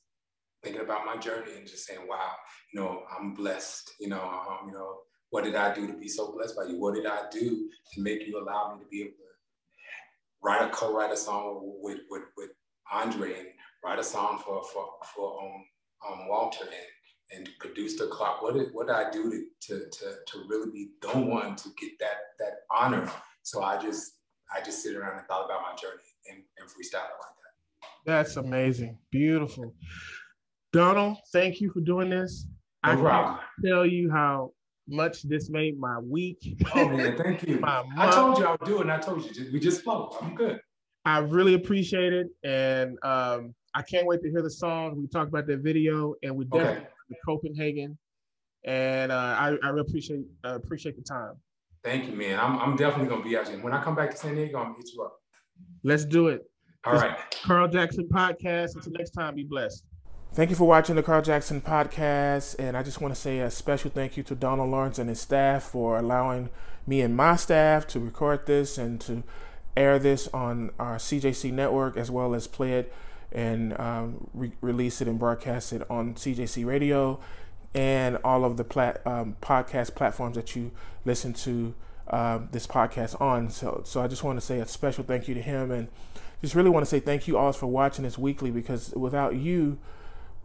thinking 0.62 0.82
about 0.82 1.06
my 1.06 1.16
journey 1.16 1.52
and 1.56 1.66
just 1.66 1.86
saying, 1.86 2.00
wow, 2.08 2.32
you 2.72 2.80
know, 2.80 3.02
I'm 3.16 3.34
blessed, 3.34 3.92
you 4.00 4.08
know, 4.08 4.22
um, 4.22 4.66
you 4.66 4.72
know, 4.72 4.98
what 5.30 5.44
did 5.44 5.54
I 5.54 5.72
do 5.72 5.86
to 5.86 5.94
be 5.94 6.08
so 6.08 6.32
blessed 6.32 6.56
by 6.56 6.64
you? 6.64 6.78
What 6.80 6.94
did 6.94 7.06
I 7.06 7.22
do 7.30 7.68
to 7.94 8.00
make 8.00 8.26
you 8.26 8.38
allow 8.38 8.74
me 8.74 8.84
to 8.84 8.88
be 8.88 9.02
able 9.02 9.10
to 9.12 9.16
write 10.42 10.62
a 10.62 10.70
co-write 10.70 11.12
a 11.12 11.16
song 11.16 11.60
with, 11.80 12.00
with, 12.10 12.22
with 12.36 12.50
Andre 12.92 13.38
and 13.38 13.48
write 13.84 13.98
a 13.98 14.04
song 14.04 14.42
for, 14.44 14.62
for, 14.72 14.86
for 15.14 15.42
um, 15.42 15.64
um, 16.10 16.28
Walter 16.28 16.64
and, 16.64 17.38
and 17.38 17.48
produce 17.60 17.96
the 17.96 18.06
clock? 18.08 18.42
What 18.42 18.54
did, 18.54 18.68
what 18.72 18.88
did 18.88 18.96
I 18.96 19.10
do 19.10 19.30
to, 19.30 19.46
to, 19.68 19.78
to, 19.88 20.14
to 20.26 20.44
really 20.48 20.70
be 20.72 20.88
the 21.00 21.18
one 21.18 21.54
to 21.56 21.68
get 21.80 21.92
that, 22.00 22.16
that 22.40 22.52
honor? 22.70 23.08
So 23.42 23.62
I 23.62 23.80
just, 23.80 24.14
I 24.54 24.60
just 24.62 24.82
sit 24.82 24.96
around 24.96 25.18
and 25.18 25.26
thought 25.28 25.44
about 25.44 25.62
my 25.62 25.76
journey 25.76 26.02
and, 26.28 26.42
and 26.58 26.68
freestyle 26.68 27.02
like 27.02 27.36
that. 27.36 27.86
That's 28.04 28.36
amazing. 28.36 28.98
Beautiful. 29.12 29.74
Donald, 30.72 31.18
thank 31.32 31.60
you 31.60 31.70
for 31.70 31.80
doing 31.80 32.10
this. 32.10 32.46
No 32.84 32.92
I 32.92 32.96
problem. 32.96 33.34
can't 33.36 33.72
tell 33.72 33.86
you 33.86 34.10
how 34.10 34.52
much 34.90 35.22
this 35.22 35.50
made 35.50 35.78
my 35.78 35.98
week. 35.98 36.62
Oh 36.74 36.88
man, 36.88 37.16
thank 37.16 37.42
you. 37.46 37.60
I 37.64 38.10
told 38.10 38.38
you 38.38 38.46
I 38.46 38.52
would 38.52 38.64
do 38.64 38.78
it, 38.78 38.82
and 38.82 38.92
I 38.92 38.98
told 38.98 39.24
you 39.24 39.52
we 39.52 39.60
just 39.60 39.82
flow. 39.82 40.16
I'm 40.20 40.34
good. 40.34 40.60
I 41.04 41.18
really 41.18 41.54
appreciate 41.54 42.12
it, 42.12 42.28
and 42.44 42.98
um, 43.02 43.54
I 43.74 43.82
can't 43.82 44.06
wait 44.06 44.22
to 44.22 44.30
hear 44.30 44.42
the 44.42 44.50
song. 44.50 44.96
We 44.96 45.06
talked 45.06 45.28
about 45.28 45.46
that 45.46 45.60
video, 45.60 46.14
and 46.22 46.36
we 46.36 46.44
definitely 46.44 46.86
okay. 47.10 47.18
Copenhagen, 47.24 47.98
and 48.64 49.10
uh, 49.12 49.14
I, 49.14 49.56
I 49.62 49.68
really 49.68 49.88
appreciate 49.88 50.24
uh, 50.44 50.54
appreciate 50.54 50.96
the 50.96 51.02
time. 51.02 51.34
Thank 51.82 52.06
you, 52.06 52.12
man. 52.12 52.38
I'm, 52.38 52.58
I'm 52.58 52.76
definitely 52.76 53.08
gonna 53.08 53.24
be 53.24 53.36
out 53.36 53.48
here. 53.48 53.58
When 53.62 53.72
I 53.72 53.82
come 53.82 53.94
back 53.94 54.10
to 54.10 54.16
San 54.16 54.34
Diego, 54.34 54.58
I'm 54.58 54.64
gonna 54.64 54.76
hit 54.76 54.90
you 54.94 55.02
up. 55.02 55.16
Let's 55.82 56.04
do 56.04 56.28
it. 56.28 56.42
All 56.84 56.94
right. 56.94 57.16
Carl 57.42 57.68
Jackson 57.68 58.08
podcast. 58.08 58.74
Until 58.74 58.92
next 58.92 59.10
time, 59.10 59.34
be 59.34 59.44
blessed. 59.44 59.84
Thank 60.32 60.50
you 60.50 60.54
for 60.54 60.68
watching 60.68 60.94
the 60.94 61.02
Carl 61.02 61.22
Jackson 61.22 61.60
podcast. 61.60 62.54
And 62.56 62.76
I 62.76 62.84
just 62.84 63.00
want 63.00 63.12
to 63.12 63.20
say 63.20 63.40
a 63.40 63.50
special 63.50 63.90
thank 63.90 64.16
you 64.16 64.22
to 64.22 64.36
Donald 64.36 64.70
Lawrence 64.70 64.96
and 65.00 65.08
his 65.08 65.20
staff 65.20 65.64
for 65.64 65.98
allowing 65.98 66.50
me 66.86 67.00
and 67.00 67.16
my 67.16 67.34
staff 67.34 67.84
to 67.88 67.98
record 67.98 68.46
this 68.46 68.78
and 68.78 69.00
to 69.00 69.24
air 69.76 69.98
this 69.98 70.28
on 70.28 70.70
our 70.78 70.98
CJC 70.98 71.52
network 71.52 71.96
as 71.96 72.12
well 72.12 72.32
as 72.32 72.46
play 72.46 72.74
it 72.74 72.92
and 73.32 73.78
um, 73.80 74.28
re- 74.32 74.52
release 74.60 75.00
it 75.00 75.08
and 75.08 75.18
broadcast 75.18 75.72
it 75.72 75.82
on 75.90 76.14
CJC 76.14 76.64
Radio 76.64 77.18
and 77.74 78.16
all 78.22 78.44
of 78.44 78.56
the 78.56 78.64
plat- 78.64 79.04
um, 79.04 79.36
podcast 79.42 79.96
platforms 79.96 80.36
that 80.36 80.54
you 80.54 80.70
listen 81.04 81.32
to 81.32 81.74
uh, 82.06 82.38
this 82.52 82.68
podcast 82.68 83.20
on. 83.20 83.50
So, 83.50 83.82
so 83.84 84.00
I 84.00 84.06
just 84.06 84.22
want 84.22 84.38
to 84.38 84.46
say 84.46 84.60
a 84.60 84.66
special 84.66 85.02
thank 85.02 85.26
you 85.26 85.34
to 85.34 85.42
him 85.42 85.72
and 85.72 85.88
just 86.40 86.54
really 86.54 86.70
want 86.70 86.86
to 86.86 86.88
say 86.88 87.00
thank 87.00 87.26
you 87.26 87.36
all 87.36 87.52
for 87.52 87.66
watching 87.66 88.04
this 88.04 88.16
weekly 88.16 88.52
because 88.52 88.90
without 88.94 89.34
you, 89.34 89.78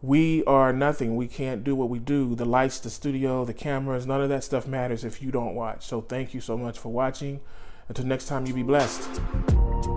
we 0.02 0.44
are 0.44 0.72
nothing. 0.72 1.16
We 1.16 1.26
can't 1.26 1.64
do 1.64 1.74
what 1.74 1.88
we 1.88 1.98
do. 1.98 2.34
The 2.34 2.44
lights, 2.44 2.78
the 2.78 2.90
studio, 2.90 3.44
the 3.44 3.54
cameras, 3.54 4.06
none 4.06 4.20
of 4.20 4.28
that 4.28 4.44
stuff 4.44 4.66
matters 4.66 5.04
if 5.04 5.22
you 5.22 5.30
don't 5.30 5.54
watch. 5.54 5.86
So 5.86 6.00
thank 6.00 6.34
you 6.34 6.40
so 6.40 6.56
much 6.56 6.78
for 6.78 6.90
watching. 6.90 7.40
Until 7.88 8.04
next 8.04 8.26
time, 8.26 8.46
you 8.46 8.54
be 8.54 8.62
blessed. 8.62 9.95